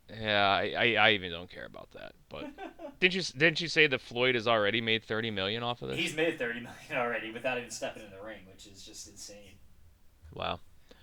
Yeah, 0.09 0.47
I, 0.47 0.73
I, 0.77 0.93
I 0.93 1.11
even 1.11 1.31
don't 1.31 1.49
care 1.51 1.65
about 1.65 1.91
that. 1.91 2.13
But 2.29 2.49
didn't 2.99 3.15
you 3.15 3.21
didn't 3.37 3.61
you 3.61 3.67
say 3.67 3.87
that 3.87 3.99
Floyd 4.01 4.35
has 4.35 4.47
already 4.47 4.81
made 4.81 5.03
thirty 5.03 5.31
million 5.31 5.63
off 5.63 5.81
of 5.81 5.89
this? 5.89 5.97
He's 5.97 6.15
made 6.15 6.39
thirty 6.39 6.59
million 6.59 6.93
already 6.93 7.31
without 7.31 7.57
even 7.57 7.71
stepping 7.71 8.03
in 8.03 8.11
the 8.11 8.25
ring, 8.25 8.39
which 8.51 8.67
is 8.67 8.83
just 8.83 9.07
insane. 9.09 9.55
Wow. 10.33 10.59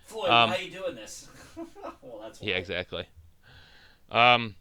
Floyd, 0.07 0.31
Um, 0.31 0.51
how 0.51 0.57
you 0.57 0.71
doing 0.71 0.95
this? 0.95 1.29
well, 2.03 2.21
that's 2.23 2.41
Yeah, 2.43 2.57
exactly. 2.57 3.07
Um, 4.11 4.55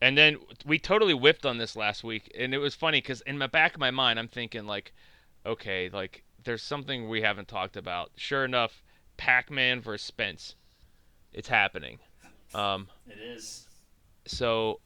and 0.00 0.16
then 0.16 0.38
we 0.64 0.78
totally 0.78 1.14
whipped 1.14 1.44
on 1.44 1.58
this 1.58 1.74
last 1.76 2.04
week, 2.04 2.30
and 2.38 2.54
it 2.54 2.58
was 2.58 2.74
funny 2.74 2.98
because 3.00 3.20
in 3.22 3.38
the 3.38 3.48
back 3.48 3.74
of 3.74 3.80
my 3.80 3.90
mind, 3.90 4.18
I'm 4.18 4.28
thinking 4.28 4.66
like, 4.66 4.92
okay, 5.44 5.88
like 5.92 6.22
there's 6.44 6.62
something 6.62 7.08
we 7.08 7.22
haven't 7.22 7.48
talked 7.48 7.76
about. 7.76 8.10
Sure 8.16 8.44
enough, 8.44 8.82
Pac-Man 9.16 9.80
versus 9.80 10.06
Spence, 10.06 10.54
it's 11.32 11.48
happening. 11.48 11.98
Um, 12.54 12.88
It 13.06 13.18
is 13.18 13.67
so 14.30 14.80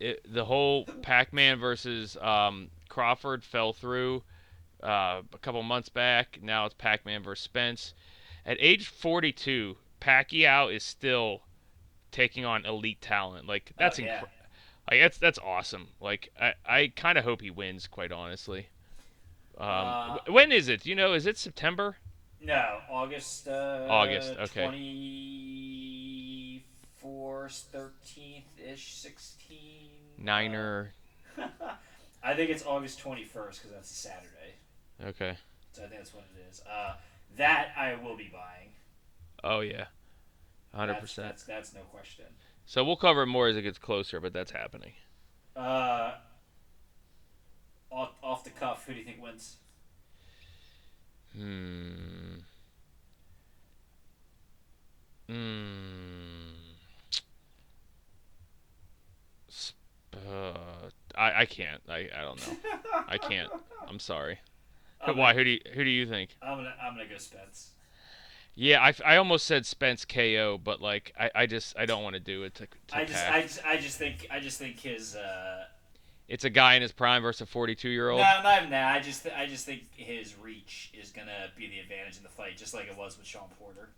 it, 0.00 0.20
the 0.32 0.44
whole 0.44 0.84
Pac-Man 1.02 1.58
versus 1.58 2.16
um, 2.20 2.70
Crawford 2.88 3.44
fell 3.44 3.72
through 3.72 4.22
uh, 4.82 5.22
a 5.32 5.38
couple 5.40 5.62
months 5.62 5.88
back. 5.88 6.38
Now 6.42 6.66
it's 6.66 6.74
Pac-Man 6.74 7.22
versus 7.22 7.44
Spence. 7.44 7.94
At 8.44 8.56
age 8.60 8.86
42, 8.88 9.76
Pacquiao 10.00 10.74
is 10.74 10.84
still 10.84 11.42
taking 12.12 12.44
on 12.44 12.64
elite 12.64 13.00
talent. 13.00 13.46
Like 13.46 13.72
oh, 13.72 13.74
that's 13.78 13.98
oh, 13.98 14.02
yeah. 14.02 14.08
incredible. 14.14 14.32
Like 14.90 15.00
that's 15.00 15.18
that's 15.18 15.38
awesome. 15.38 15.88
Like 16.00 16.32
I, 16.40 16.54
I 16.64 16.92
kind 16.94 17.18
of 17.18 17.24
hope 17.24 17.40
he 17.40 17.50
wins. 17.50 17.88
Quite 17.88 18.12
honestly, 18.12 18.68
um, 19.58 19.68
uh, 19.68 20.18
when 20.28 20.52
is 20.52 20.68
it? 20.68 20.86
You 20.86 20.94
know, 20.94 21.12
is 21.12 21.26
it 21.26 21.36
September? 21.36 21.96
No, 22.40 22.78
August. 22.90 23.48
Uh, 23.48 23.86
August. 23.88 24.34
Okay. 24.38 24.64
20... 24.64 25.45
Force, 27.06 27.66
thirteenth 27.70 28.58
ish, 28.58 28.94
sixteen. 28.94 29.90
Uh, 30.18 30.24
Niner. 30.24 30.92
I 32.22 32.34
think 32.34 32.50
it's 32.50 32.66
August 32.66 32.98
twenty 32.98 33.22
first 33.22 33.62
because 33.62 33.76
that's 33.76 33.90
a 33.92 33.94
Saturday. 33.94 34.56
Okay. 35.04 35.38
So 35.70 35.84
I 35.84 35.86
think 35.86 36.00
that's 36.00 36.12
what 36.12 36.24
it 36.34 36.50
is. 36.50 36.62
Uh, 36.68 36.94
that 37.36 37.68
I 37.76 37.94
will 37.94 38.16
be 38.16 38.28
buying. 38.32 38.70
Oh 39.44 39.60
yeah, 39.60 39.84
hundred 40.74 40.98
percent. 40.98 41.28
That's, 41.28 41.44
that's 41.44 41.74
no 41.74 41.82
question. 41.82 42.24
So 42.64 42.82
we'll 42.82 42.96
cover 42.96 43.22
it 43.22 43.26
more 43.26 43.46
as 43.46 43.56
it 43.56 43.62
gets 43.62 43.78
closer, 43.78 44.18
but 44.18 44.32
that's 44.32 44.50
happening. 44.50 44.94
Uh, 45.54 46.14
off, 47.92 48.14
off 48.20 48.42
the 48.42 48.50
cuff, 48.50 48.84
who 48.84 48.94
do 48.94 48.98
you 48.98 49.04
think 49.04 49.22
wins? 49.22 49.58
Hmm. 51.36 52.38
Hmm. 55.28 56.65
Uh, 60.16 60.52
I 61.14 61.42
I 61.42 61.46
can't. 61.46 61.82
I 61.88 62.08
I 62.16 62.22
don't 62.22 62.46
know. 62.46 62.56
I 63.08 63.18
can't. 63.18 63.50
I'm 63.88 63.98
sorry. 63.98 64.38
I'm 65.00 65.16
Why? 65.16 65.32
Gonna, 65.32 65.38
Who 65.38 65.44
do 65.44 65.50
you, 65.50 65.60
who 65.74 65.84
do 65.84 65.90
you 65.90 66.06
think? 66.06 66.36
I'm 66.42 66.58
gonna 66.58 66.74
I'm 66.82 66.96
gonna 66.96 67.08
go 67.08 67.18
Spence. 67.18 67.70
Yeah, 68.58 68.80
I, 68.80 68.94
I 69.04 69.16
almost 69.18 69.46
said 69.46 69.66
Spence 69.66 70.06
KO, 70.06 70.58
but 70.62 70.80
like 70.80 71.12
I, 71.20 71.30
I 71.34 71.46
just 71.46 71.76
I 71.78 71.84
don't 71.84 72.02
want 72.02 72.14
to 72.14 72.20
do 72.20 72.44
it 72.44 72.54
to, 72.54 72.66
to 72.66 72.96
I 72.96 73.04
just. 73.04 73.30
I 73.30 73.42
just 73.42 73.66
I 73.66 73.76
just 73.76 73.98
think 73.98 74.26
I 74.30 74.40
just 74.40 74.58
think 74.58 74.80
his 74.80 75.14
uh 75.14 75.64
It's 76.26 76.44
a 76.44 76.50
guy 76.50 76.74
in 76.74 76.82
his 76.82 76.90
prime 76.92 77.20
versus 77.20 77.42
a 77.42 77.46
42 77.46 77.90
year 77.90 78.08
old. 78.08 78.20
no 78.20 78.40
not 78.42 78.58
even 78.58 78.70
that 78.70 78.96
I 78.96 79.00
just 79.00 79.22
th- 79.24 79.34
I 79.34 79.46
just 79.46 79.66
think 79.66 79.82
his 79.94 80.34
reach 80.38 80.90
is 80.98 81.10
gonna 81.10 81.50
be 81.56 81.68
the 81.68 81.80
advantage 81.80 82.16
in 82.16 82.22
the 82.22 82.30
fight 82.30 82.56
just 82.56 82.72
like 82.72 82.88
it 82.88 82.96
was 82.96 83.18
with 83.18 83.26
Shawn 83.26 83.48
Porter. 83.58 83.90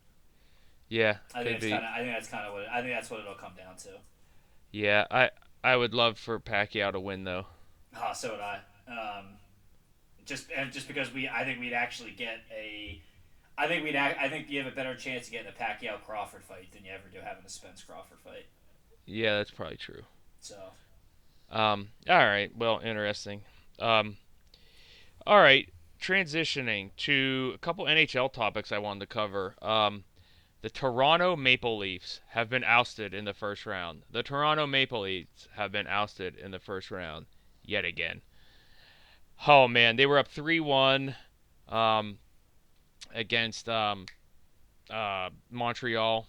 Yeah, 0.88 1.18
I 1.34 1.44
think 1.44 1.60
that's 1.60 1.70
kind 1.70 1.84
of 1.84 1.90
I 1.92 1.98
think 1.98 2.12
that's 2.14 2.28
kind 2.28 2.46
of 2.46 2.54
what 2.54 2.68
I 2.68 2.80
think 2.80 2.94
that's 2.94 3.10
what 3.10 3.20
it'll 3.20 3.34
come 3.34 3.52
down 3.56 3.76
to. 3.76 3.90
Yeah, 4.72 5.06
I 5.10 5.30
I 5.62 5.76
would 5.76 5.94
love 5.94 6.18
for 6.18 6.38
Pacquiao 6.38 6.92
to 6.92 7.00
win 7.00 7.24
though. 7.24 7.46
Ah, 7.96 8.12
so 8.12 8.30
would 8.32 8.40
I. 8.40 8.60
Um, 8.88 9.26
just 10.24 10.46
and 10.56 10.72
just 10.72 10.86
because 10.88 11.12
we, 11.12 11.28
I 11.28 11.44
think 11.44 11.60
we'd 11.60 11.72
actually 11.72 12.12
get 12.12 12.38
a. 12.56 13.00
I 13.56 13.66
think 13.66 13.82
we'd. 13.82 13.96
ac- 13.96 14.16
I 14.20 14.28
think 14.28 14.48
you 14.50 14.62
have 14.62 14.72
a 14.72 14.74
better 14.76 14.94
chance 14.94 15.26
of 15.26 15.32
getting 15.32 15.48
a 15.48 15.52
Pacquiao 15.52 16.00
Crawford 16.04 16.44
fight 16.44 16.70
than 16.72 16.84
you 16.84 16.92
ever 16.92 17.08
do 17.12 17.18
having 17.22 17.44
a 17.44 17.48
Spence 17.48 17.82
Crawford 17.82 18.18
fight. 18.22 18.46
Yeah, 19.04 19.38
that's 19.38 19.50
probably 19.50 19.76
true. 19.78 20.02
So 20.40 20.56
Um, 21.50 21.88
all 22.08 22.16
right. 22.18 22.54
Well, 22.56 22.78
interesting. 22.84 23.42
Um, 23.80 24.16
all 25.26 25.38
right. 25.40 25.68
Transitioning 26.00 26.90
to 26.98 27.52
a 27.54 27.58
couple 27.58 27.86
NHL 27.86 28.32
topics 28.32 28.70
I 28.70 28.78
wanted 28.78 29.00
to 29.00 29.06
cover. 29.06 29.54
Um, 29.60 30.04
the 30.60 30.70
Toronto 30.70 31.36
Maple 31.36 31.78
Leafs 31.78 32.20
have 32.28 32.50
been 32.50 32.64
ousted 32.64 33.14
in 33.14 33.24
the 33.24 33.34
first 33.34 33.64
round. 33.66 34.02
The 34.10 34.22
Toronto 34.22 34.66
Maple 34.66 35.02
Leafs 35.02 35.48
have 35.56 35.70
been 35.72 35.86
ousted 35.86 36.36
in 36.36 36.50
the 36.50 36.58
first 36.58 36.90
round 36.90 37.26
yet 37.62 37.84
again. 37.84 38.22
Oh 39.46 39.68
man, 39.68 39.96
they 39.96 40.06
were 40.06 40.18
up 40.18 40.28
three-one 40.28 41.14
um, 41.68 42.18
against 43.14 43.68
um, 43.68 44.06
uh, 44.90 45.30
Montreal, 45.50 46.26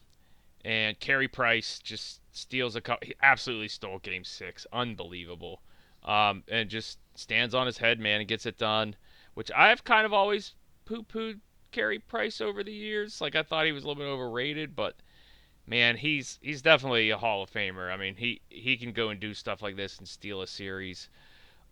and 0.63 1.00
Carey 1.00 1.28
Price 1.28 1.80
just 1.80 2.22
steals 2.32 2.76
a 2.76 2.82
cup. 2.82 3.04
He 3.04 3.15
absolutely 3.22 3.70
stole 3.70 4.00
Game 4.00 4.24
Six. 4.24 4.68
Unbelievable. 4.72 5.62
Um, 6.04 6.44
and 6.48 6.70
just 6.70 7.00
stands 7.15 7.54
on 7.54 7.65
his 7.65 7.80
head, 7.80 8.00
man, 8.00 8.22
and 8.22 8.28
gets 8.28 8.46
it 8.46 8.58
done. 8.58 8.96
Which 9.34 9.52
I've 9.56 9.84
kind 9.84 10.06
of 10.06 10.13
always 10.13 10.54
poo-pooed 10.86 11.39
Carey 11.71 11.99
Price 11.99 12.41
over 12.41 12.63
the 12.63 12.71
years. 12.73 13.21
Like 13.21 13.36
I 13.36 13.43
thought 13.43 13.65
he 13.65 13.71
was 13.71 13.84
a 13.84 13.88
little 13.88 14.03
bit 14.03 14.10
overrated, 14.10 14.75
but 14.75 14.95
man, 15.67 15.97
he's 15.97 16.39
he's 16.41 16.62
definitely 16.62 17.10
a 17.10 17.17
Hall 17.17 17.43
of 17.43 17.51
Famer. 17.51 17.91
I 17.91 17.97
mean, 17.97 18.15
he 18.15 18.41
he 18.49 18.77
can 18.77 18.91
go 18.91 19.10
and 19.10 19.19
do 19.19 19.34
stuff 19.34 19.62
like 19.62 19.75
this 19.75 19.97
and 19.99 20.08
steal 20.08 20.41
a 20.41 20.47
series. 20.47 21.10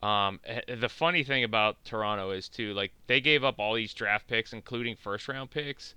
Um, 0.03 0.39
eh, 0.45 0.75
the 0.75 0.89
funny 0.89 1.23
thing 1.23 1.43
about 1.43 1.83
Toronto 1.83 2.31
is 2.31 2.47
too, 2.47 2.73
like 2.73 2.91
they 3.07 3.19
gave 3.19 3.43
up 3.43 3.59
all 3.59 3.73
these 3.73 3.93
draft 3.93 4.27
picks, 4.27 4.53
including 4.53 4.95
first 4.95 5.27
round 5.27 5.49
picks, 5.49 5.95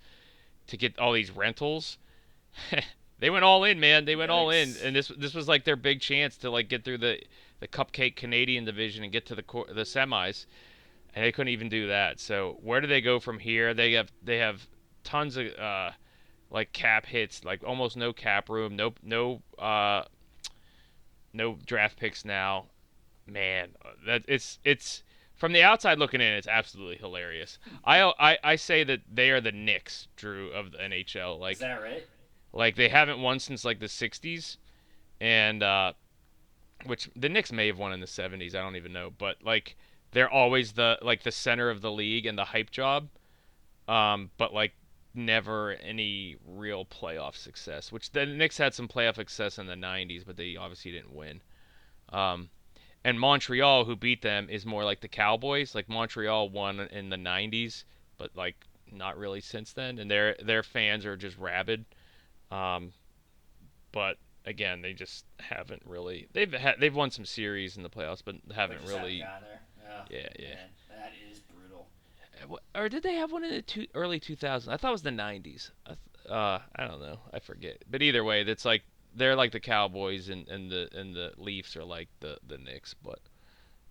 to 0.68 0.76
get 0.76 0.98
all 0.98 1.12
these 1.12 1.30
rentals. 1.30 1.98
they 3.18 3.28
went 3.28 3.44
all 3.44 3.64
in, 3.64 3.78
man. 3.78 4.06
They 4.06 4.16
went 4.16 4.30
all 4.30 4.50
in, 4.50 4.74
and 4.82 4.96
this 4.96 5.08
this 5.08 5.34
was 5.34 5.48
like 5.48 5.64
their 5.64 5.76
big 5.76 6.00
chance 6.00 6.36
to 6.38 6.50
like 6.50 6.68
get 6.68 6.84
through 6.84 6.98
the 6.98 7.20
the 7.60 7.68
cupcake 7.68 8.16
Canadian 8.16 8.64
division 8.64 9.04
and 9.04 9.12
get 9.12 9.26
to 9.26 9.34
the 9.34 9.44
the 9.68 9.82
semis, 9.82 10.46
and 11.14 11.24
they 11.24 11.32
couldn't 11.32 11.52
even 11.52 11.68
do 11.68 11.88
that. 11.88 12.20
So 12.20 12.58
where 12.62 12.80
do 12.80 12.86
they 12.86 13.00
go 13.00 13.20
from 13.20 13.38
here? 13.38 13.74
They 13.74 13.92
have 13.92 14.10
they 14.22 14.38
have 14.38 14.66
tons 15.04 15.36
of 15.36 15.46
uh, 15.58 15.90
like 16.50 16.72
cap 16.72 17.06
hits, 17.06 17.44
like 17.44 17.62
almost 17.64 17.96
no 17.96 18.12
cap 18.12 18.48
room, 18.48 18.76
no 18.76 18.94
no 19.02 19.42
uh, 19.58 20.04
no 21.32 21.58
draft 21.66 21.98
picks 21.98 22.24
now. 22.24 22.66
Man, 23.26 23.70
that 24.06 24.24
it's 24.26 24.58
it's 24.64 25.02
from 25.36 25.52
the 25.52 25.62
outside 25.62 25.98
looking 25.98 26.20
in, 26.20 26.32
it's 26.32 26.48
absolutely 26.48 26.96
hilarious. 26.96 27.58
I 27.84 28.12
I, 28.18 28.38
I 28.42 28.56
say 28.56 28.84
that 28.84 29.00
they 29.10 29.30
are 29.30 29.40
the 29.40 29.52
Knicks, 29.52 30.08
Drew, 30.16 30.50
of 30.50 30.72
the 30.72 30.78
NHL. 30.78 31.38
Like 31.38 31.54
is 31.54 31.60
that 31.60 31.82
right? 31.82 32.04
like 32.52 32.76
they 32.76 32.88
haven't 32.88 33.20
won 33.20 33.38
since 33.38 33.64
like 33.64 33.78
the 33.78 33.86
'60s, 33.86 34.56
and 35.20 35.62
uh, 35.62 35.92
which 36.86 37.08
the 37.14 37.28
Knicks 37.28 37.52
may 37.52 37.68
have 37.68 37.78
won 37.78 37.92
in 37.92 38.00
the 38.00 38.06
'70s. 38.06 38.54
I 38.54 38.60
don't 38.60 38.76
even 38.76 38.92
know, 38.92 39.10
but 39.16 39.36
like 39.44 39.76
they're 40.12 40.30
always 40.30 40.72
the 40.72 40.98
like 41.02 41.22
the 41.22 41.32
center 41.32 41.70
of 41.70 41.80
the 41.80 41.90
league 41.90 42.26
and 42.26 42.36
the 42.36 42.44
hype 42.44 42.70
job, 42.70 43.08
um, 43.88 44.30
but 44.36 44.52
like 44.52 44.72
never 45.14 45.72
any 45.72 46.36
real 46.46 46.84
playoff 46.84 47.36
success. 47.36 47.90
Which 47.92 48.10
the 48.12 48.26
Knicks 48.26 48.58
had 48.58 48.74
some 48.74 48.88
playoff 48.88 49.16
success 49.16 49.58
in 49.58 49.66
the 49.66 49.74
'90s, 49.74 50.24
but 50.26 50.36
they 50.36 50.56
obviously 50.56 50.92
didn't 50.92 51.14
win. 51.14 51.42
Um, 52.10 52.50
and 53.04 53.18
Montreal, 53.18 53.84
who 53.84 53.96
beat 53.96 54.22
them, 54.22 54.48
is 54.50 54.66
more 54.66 54.84
like 54.84 55.00
the 55.00 55.08
Cowboys. 55.08 55.74
Like 55.74 55.88
Montreal 55.88 56.48
won 56.48 56.80
in 56.80 57.08
the 57.08 57.16
'90s, 57.16 57.84
but 58.18 58.30
like 58.36 58.56
not 58.92 59.16
really 59.16 59.40
since 59.40 59.72
then, 59.72 59.98
and 59.98 60.10
their 60.10 60.36
their 60.42 60.62
fans 60.62 61.06
are 61.06 61.16
just 61.16 61.38
rabid. 61.38 61.84
Um, 62.50 62.92
but 63.92 64.16
again, 64.44 64.82
they 64.82 64.92
just 64.92 65.24
haven't 65.38 65.82
really. 65.86 66.28
They've 66.32 66.52
had 66.52 66.76
they've 66.80 66.94
won 66.94 67.10
some 67.10 67.24
series 67.24 67.76
in 67.76 67.82
the 67.82 67.90
playoffs, 67.90 68.22
but 68.24 68.36
haven't 68.54 68.80
really. 68.86 69.24
Oh, 69.90 70.02
Yeah, 70.10 70.28
yeah. 70.38 70.48
man, 70.48 70.68
that 70.90 71.12
is 71.30 71.40
brutal. 71.40 71.88
Or 72.74 72.88
did 72.88 73.02
they 73.02 73.14
have 73.14 73.32
one 73.32 73.44
in 73.44 73.50
the 73.50 73.62
two, 73.62 73.86
early 73.94 74.20
2000s? 74.20 74.68
I 74.72 74.76
thought 74.76 74.88
it 74.88 74.92
was 74.92 75.02
the 75.02 75.10
90s. 75.10 75.70
I, 75.86 75.88
th- 75.90 75.98
uh, 76.30 76.58
I 76.76 76.86
don't 76.86 77.00
know. 77.00 77.18
I 77.32 77.38
forget. 77.40 77.82
But 77.90 78.02
either 78.02 78.22
way, 78.24 78.42
that's 78.44 78.64
like 78.64 78.82
they're 79.14 79.34
like 79.36 79.52
the 79.52 79.60
Cowboys, 79.60 80.28
and, 80.28 80.46
and 80.48 80.70
the 80.70 80.88
and 80.94 81.14
the 81.14 81.32
Leafs 81.36 81.76
are 81.76 81.84
like 81.84 82.08
the 82.20 82.38
the 82.46 82.58
Knicks. 82.58 82.94
But 82.94 83.18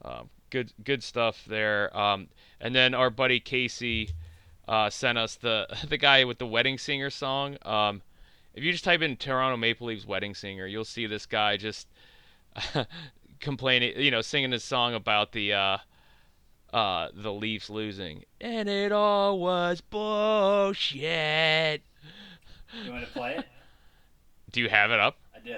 um, 0.04 0.30
good 0.50 0.72
good 0.84 1.04
stuff 1.04 1.44
there. 1.46 1.96
Um, 1.98 2.30
and 2.62 2.74
then 2.74 2.94
our 2.94 3.10
buddy 3.10 3.40
Casey 3.40 4.12
uh, 4.68 4.90
sent 4.90 5.18
us 5.18 5.36
the 5.36 5.68
the 5.90 5.98
guy 5.98 6.24
with 6.24 6.38
the 6.38 6.48
wedding 6.48 6.78
singer 6.78 7.10
song. 7.10 7.58
Um, 7.64 8.02
if 8.56 8.64
you 8.64 8.72
just 8.72 8.84
type 8.84 9.02
in 9.02 9.16
Toronto 9.18 9.58
Maple 9.58 9.88
Leafs 9.88 10.06
wedding 10.08 10.34
singer, 10.34 10.66
you'll 10.66 10.86
see 10.86 11.06
this 11.06 11.26
guy 11.26 11.58
just 11.58 11.88
complaining, 13.40 13.94
you 14.00 14.12
know, 14.12 14.22
singing 14.22 14.50
this 14.50 14.64
song 14.64 14.94
about 14.94 15.32
the 15.32 15.54
uh, 15.54 15.78
uh, 16.74 17.10
the 17.14 17.32
Leafs 17.32 17.70
losing, 17.70 18.24
and 18.40 18.70
it 18.70 18.92
all 18.92 19.40
was 19.40 19.82
bullshit. 19.82 21.82
You 22.84 22.92
want 22.92 23.06
to 23.06 23.12
play 23.12 23.36
it? 23.36 23.46
Do 24.52 24.62
you 24.62 24.70
have 24.70 24.92
it 24.92 25.00
up? 25.00 25.18
I 25.36 25.40
do. 25.40 25.56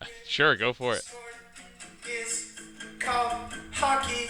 Sure, 0.26 0.56
go 0.56 0.72
for 0.72 0.94
it. 0.94 1.02
is 2.08 2.58
called 3.00 3.52
hockey. 3.72 4.28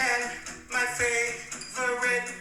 And 0.00 0.30
my 0.70 0.84
favorite 0.86 2.32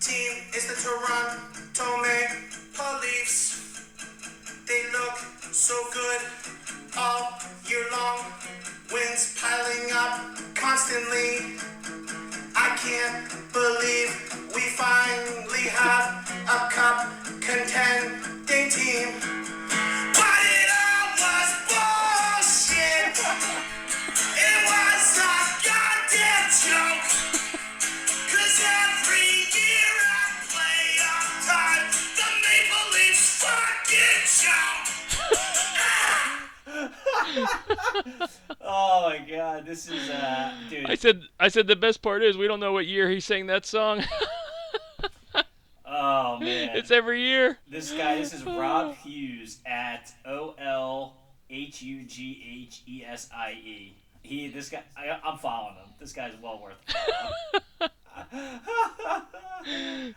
team 0.00 0.32
is 0.54 0.68
the 0.68 0.74
Toronto 0.80 2.02
Maple 2.02 3.00
Leafs. 3.00 3.88
They 4.68 4.84
look 4.92 5.16
so 5.52 5.74
good 5.92 6.20
all 6.96 7.38
year 7.68 7.84
long. 7.92 8.20
Wins 8.92 9.36
piling 9.40 9.90
up 9.92 10.36
constantly. 10.54 11.56
I 12.54 12.76
can't 12.76 13.52
believe 13.52 14.10
we 14.54 14.62
finally 14.76 15.68
have 15.70 16.28
a 16.48 16.68
cup 16.70 17.08
contending 17.40 18.70
team. 18.70 19.61
Oh 38.60 39.08
my 39.08 39.18
god, 39.28 39.66
this 39.66 39.88
is 39.88 40.08
uh, 40.10 40.52
dude. 40.70 40.86
I 40.86 40.94
said, 40.94 41.22
I 41.38 41.48
said 41.48 41.66
the 41.66 41.76
best 41.76 42.02
part 42.02 42.22
is 42.22 42.36
we 42.36 42.48
don't 42.48 42.60
know 42.60 42.72
what 42.72 42.86
year 42.86 43.08
he 43.10 43.20
sang 43.20 43.46
that 43.46 43.66
song. 43.66 44.02
Oh 45.86 46.36
man, 46.40 46.76
it's 46.76 46.90
every 46.90 47.22
year. 47.22 47.58
this 47.68 47.92
guy. 47.92 48.16
This 48.16 48.32
is 48.32 48.44
Rob 48.44 48.94
Hughes 48.96 49.58
at 49.66 50.12
O 50.24 50.54
L 50.58 51.16
H 51.50 51.82
U 51.82 52.04
G 52.04 52.66
H 52.68 52.82
E 52.86 53.04
S 53.04 53.28
I 53.34 53.52
E. 53.52 53.96
He, 54.22 54.48
this 54.48 54.68
guy, 54.70 54.82
I, 54.96 55.18
I'm 55.24 55.38
following 55.38 55.74
him. 55.76 55.86
This 55.98 56.12
guy's 56.12 56.32
well 56.40 56.62
worth. 56.62 56.76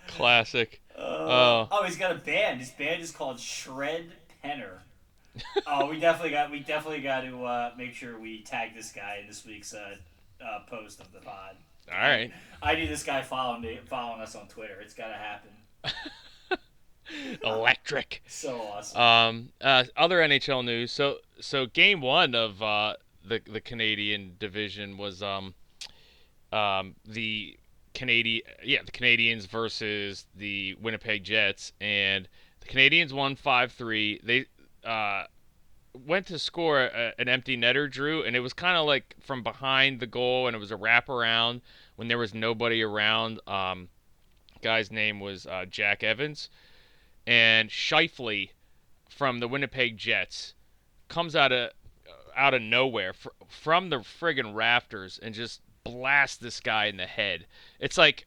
Classic. 0.08 0.82
Uh, 0.98 1.02
Oh. 1.28 1.68
oh, 1.72 1.84
he's 1.84 1.98
got 1.98 2.12
a 2.12 2.16
band. 2.16 2.60
His 2.60 2.70
band 2.70 3.02
is 3.02 3.12
called 3.12 3.40
Shred 3.40 4.12
Penner. 4.44 4.80
Oh, 5.68 5.88
we 5.90 6.00
definitely 6.00 6.32
got 6.32 6.52
we 6.52 6.60
definitely 6.60 7.02
got 7.02 7.22
to 7.22 7.44
uh, 7.44 7.72
make 7.78 7.94
sure 7.94 8.20
we 8.20 8.42
tag 8.42 8.76
this 8.76 8.92
guy 8.92 9.20
in 9.22 9.28
this 9.28 9.46
week's 9.46 9.74
uh, 9.74 9.96
uh, 10.42 10.60
post 10.68 11.02
of 11.02 11.12
the 11.12 11.20
pod. 11.20 11.56
All 11.92 11.98
right. 11.98 12.32
I 12.62 12.76
need 12.76 12.90
this 12.90 13.04
guy 13.04 13.22
following 13.22 13.62
me, 13.62 13.80
following 13.86 14.22
us 14.22 14.36
on 14.36 14.48
Twitter. 14.48 14.80
It's 14.82 14.94
got 14.94 15.08
to 15.08 15.14
happen. 15.14 15.52
Electric. 17.44 18.24
So 18.28 18.62
awesome. 18.62 19.00
Um, 19.00 19.50
uh, 19.62 19.84
other 19.96 20.20
NHL 20.20 20.66
news. 20.66 20.92
So, 20.92 21.18
so 21.40 21.68
game 21.68 22.02
one 22.02 22.34
of 22.34 22.62
uh, 22.62 22.96
the 23.28 23.42
the 23.46 23.62
Canadian 23.62 24.36
division 24.40 24.98
was 24.98 25.22
um, 25.22 25.54
um, 26.52 26.96
the 27.06 27.58
Canadian 27.94 28.44
yeah 28.64 28.80
the 28.84 28.92
Canadiens 28.92 29.48
versus 29.48 30.26
the 30.36 30.76
Winnipeg 30.82 31.24
Jets, 31.24 31.74
and 31.80 32.28
the 32.62 32.68
Canadiens 32.68 33.14
won 33.14 33.36
five 33.36 33.72
three. 33.72 34.20
They 34.24 34.46
uh, 34.86 35.26
went 36.06 36.28
to 36.28 36.40
score 36.40 36.82
a, 36.82 37.14
an 37.18 37.28
empty 37.28 37.58
netter, 37.58 37.90
Drew, 37.90 38.24
and 38.24 38.36
it 38.36 38.42
was 38.42 38.54
kind 38.54 38.78
of 38.78 38.86
like 38.86 39.16
from 39.20 39.44
behind 39.44 40.00
the 40.00 40.08
goal, 40.08 40.48
and 40.48 40.56
it 40.56 40.60
was 40.60 40.72
a 40.72 40.78
wraparound 40.78 41.62
when 41.96 42.08
there 42.08 42.18
was 42.18 42.34
nobody 42.34 42.82
around. 42.82 43.40
Um, 43.48 43.90
guy's 44.62 44.92
name 44.92 45.20
was 45.20 45.46
uh, 45.46 45.66
Jake 45.70 46.04
Evans, 46.04 46.50
and 47.26 47.70
Scheifele 47.70 48.50
from 49.10 49.40
the 49.40 49.48
Winnipeg 49.48 49.98
Jets 49.98 50.54
comes 51.08 51.36
out 51.36 51.52
of 51.52 51.72
out 52.36 52.54
of 52.54 52.62
nowhere 52.62 53.14
fr- 53.14 53.30
from 53.48 53.90
the 53.90 53.98
friggin' 53.98 54.54
rafters 54.54 55.20
and 55.22 55.34
just 55.34 55.62
blasts 55.86 56.36
this 56.36 56.60
guy 56.60 56.86
in 56.86 56.98
the 56.98 57.06
head. 57.06 57.46
It's 57.80 57.98
like 57.98 58.26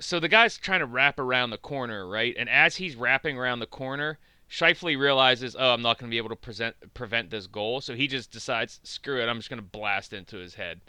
so 0.00 0.20
the 0.20 0.28
guy's 0.28 0.56
trying 0.58 0.80
to 0.80 0.86
wrap 0.86 1.18
around 1.18 1.50
the 1.50 1.58
corner, 1.58 2.06
right? 2.06 2.34
And 2.38 2.48
as 2.48 2.76
he's 2.76 2.96
wrapping 2.96 3.38
around 3.38 3.60
the 3.60 3.66
corner, 3.66 4.18
Scheifele 4.50 4.98
realizes, 4.98 5.56
oh, 5.58 5.74
I'm 5.74 5.82
not 5.82 5.98
going 5.98 6.10
to 6.10 6.14
be 6.14 6.18
able 6.18 6.30
to 6.30 6.36
present, 6.36 6.74
prevent 6.94 7.30
this 7.30 7.46
goal. 7.46 7.80
So 7.80 7.94
he 7.94 8.06
just 8.06 8.30
decides, 8.30 8.80
screw 8.82 9.20
it, 9.20 9.28
I'm 9.28 9.36
just 9.36 9.50
going 9.50 9.60
to 9.60 9.68
blast 9.68 10.12
into 10.12 10.38
his 10.38 10.54
head. 10.54 10.80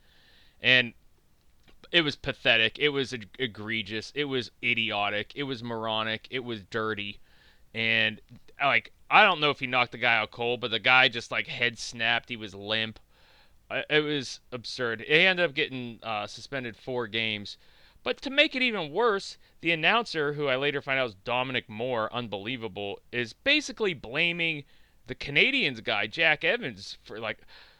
And 0.61 0.93
it 1.91 2.01
was 2.01 2.15
pathetic. 2.15 2.79
It 2.79 2.89
was 2.89 3.13
eg- 3.13 3.35
egregious. 3.37 4.11
It 4.15 4.25
was 4.25 4.51
idiotic. 4.63 5.33
It 5.35 5.43
was 5.43 5.63
moronic. 5.63 6.27
It 6.29 6.43
was 6.43 6.61
dirty. 6.63 7.19
And, 7.73 8.21
like, 8.63 8.91
I 9.11 9.23
don't 9.23 9.39
know 9.39 9.49
if 9.49 9.59
he 9.59 9.67
knocked 9.67 9.91
the 9.91 9.97
guy 9.97 10.17
out 10.17 10.31
cold, 10.31 10.61
but 10.61 10.71
the 10.71 10.79
guy 10.79 11.07
just, 11.07 11.31
like, 11.31 11.47
head 11.47 11.77
snapped. 11.79 12.29
He 12.29 12.37
was 12.37 12.55
limp. 12.55 12.99
It 13.89 14.03
was 14.03 14.39
absurd. 14.51 15.01
He 15.01 15.13
ended 15.13 15.45
up 15.45 15.53
getting 15.53 15.99
uh, 16.01 16.27
suspended 16.27 16.75
four 16.75 17.07
games. 17.07 17.57
But 18.09 18.23
to 18.23 18.31
make 18.31 18.55
it 18.55 18.63
even 18.63 18.91
worse, 18.91 19.37
the 19.61 19.69
announcer, 19.69 20.33
who 20.33 20.47
I 20.47 20.55
later 20.55 20.81
find 20.81 20.99
out 20.99 21.09
is 21.09 21.15
Dominic 21.23 21.69
Moore, 21.69 22.11
unbelievable, 22.11 22.99
is 23.11 23.33
basically 23.33 23.93
blaming 23.93 24.63
the 25.05 25.13
Canadiens 25.13 25.83
guy, 25.83 26.07
Jake 26.07 26.43
Evans, 26.43 26.97
for 27.03 27.19
like, 27.19 27.37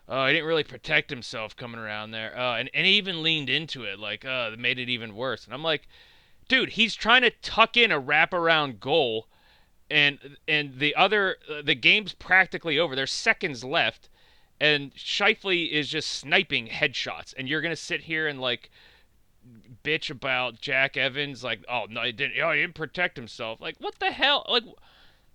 oh, 0.07 0.27
he 0.27 0.33
didn't 0.33 0.45
really 0.45 0.63
protect 0.63 1.09
himself 1.09 1.55
coming 1.55 1.79
around 1.79 2.11
there. 2.11 2.37
Uh, 2.37 2.57
and, 2.57 2.69
and 2.75 2.85
he 2.85 2.93
even 2.93 3.23
leaned 3.23 3.49
into 3.49 3.85
it, 3.85 3.97
like, 3.97 4.23
uh, 4.23 4.51
made 4.55 4.77
it 4.77 4.87
even 4.87 5.15
worse. 5.15 5.45
And 5.45 5.53
I'm 5.55 5.63
like, 5.63 5.87
dude, 6.47 6.73
he's 6.73 6.93
trying 6.93 7.23
to 7.23 7.31
tuck 7.41 7.75
in 7.75 7.91
a 7.91 7.99
wraparound 7.99 8.79
goal, 8.79 9.29
and 9.89 10.37
and 10.47 10.77
the 10.77 10.93
other, 10.93 11.37
uh, 11.49 11.63
the 11.63 11.73
game's 11.73 12.13
practically 12.13 12.77
over. 12.77 12.95
There's 12.95 13.11
seconds 13.11 13.63
left, 13.63 14.09
and 14.61 14.93
Scheifele 14.93 15.71
is 15.71 15.89
just 15.89 16.11
sniping 16.11 16.67
headshots. 16.67 17.33
And 17.35 17.49
you're 17.49 17.61
going 17.61 17.71
to 17.71 17.75
sit 17.75 18.01
here 18.01 18.27
and, 18.27 18.39
like, 18.39 18.69
bitch 19.89 20.10
about 20.12 20.62
Jake 20.62 20.97
Evans, 20.97 21.43
like, 21.43 21.63
oh 21.67 21.86
no, 21.89 22.04
he 22.04 22.12
didn't, 22.12 22.39
oh, 22.41 22.52
he 22.52 22.62
didn't 22.62 22.75
protect 22.75 23.17
himself. 23.17 23.60
Like, 23.60 23.75
what 23.80 23.97
the 23.99 24.12
hell? 24.12 24.45
Like, 24.47 24.63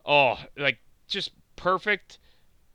oh, 0.07 0.39
like 0.57 0.79
just 1.09 1.33
perfect, 1.57 2.19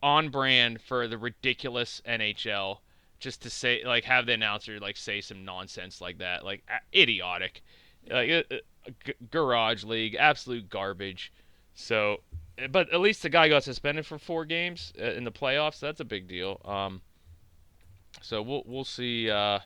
on 0.03 0.29
brand 0.29 0.81
for 0.81 1.07
the 1.07 1.17
ridiculous 1.17 2.01
NHL. 2.07 2.79
Just 3.19 3.41
to 3.41 3.49
say, 3.49 3.83
like, 3.83 4.05
have 4.05 4.25
the 4.25 4.33
announcer 4.33 4.79
like 4.79 4.95
say 4.95 5.19
some 5.19 5.43
nonsense 5.43 5.99
like 5.99 6.19
that, 6.19 6.45
like 6.45 6.63
idiotic, 6.95 7.61
like 8.09 8.29
uh, 8.29 8.43
uh, 8.53 8.91
g- 9.05 9.13
garage 9.29 9.83
league, 9.83 10.15
absolute 10.17 10.69
garbage. 10.69 11.33
So, 11.73 12.21
but 12.69 12.91
at 12.93 13.01
least 13.01 13.23
the 13.23 13.29
guy 13.29 13.49
got 13.49 13.63
suspended 13.63 14.05
for 14.05 14.17
four 14.17 14.45
games 14.45 14.93
uh, 14.99 15.11
in 15.11 15.25
the 15.25 15.31
playoffs. 15.31 15.79
That's 15.81 15.99
a 15.99 16.05
big 16.05 16.29
deal. 16.29 16.61
Um, 16.63 17.01
so 18.21 18.41
we'll 18.41 18.63
we'll 18.65 18.85
see. 18.85 19.29
Uh, 19.29 19.59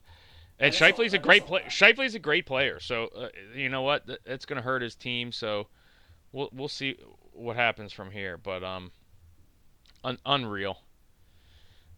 and 0.60 0.72
That 0.72 0.76
is 0.76 0.82
a- 0.82 0.84
Scheifele's 0.94 1.14
a 1.14 1.20
great 1.20 1.46
player. 1.46 1.66
Scheifele's 1.70 2.16
a 2.16 2.20
great 2.20 2.46
player. 2.46 2.80
So 2.80 3.10
uh, 3.16 3.30
you 3.56 3.70
know 3.70 3.82
what? 3.82 4.04
It's 4.26 4.46
going 4.46 4.58
to 4.58 4.64
hurt 4.64 4.82
his 4.82 4.96
team. 4.96 5.32
So 5.32 5.68
we'll 6.32 6.50
we'll 6.54 6.68
see 6.68 6.98
what 7.34 7.56
happens 7.56 7.92
from 7.92 8.12
here. 8.12 8.38
But 8.38 8.64
um, 8.64 8.92
un- 10.04 10.20
unreal. 10.26 10.80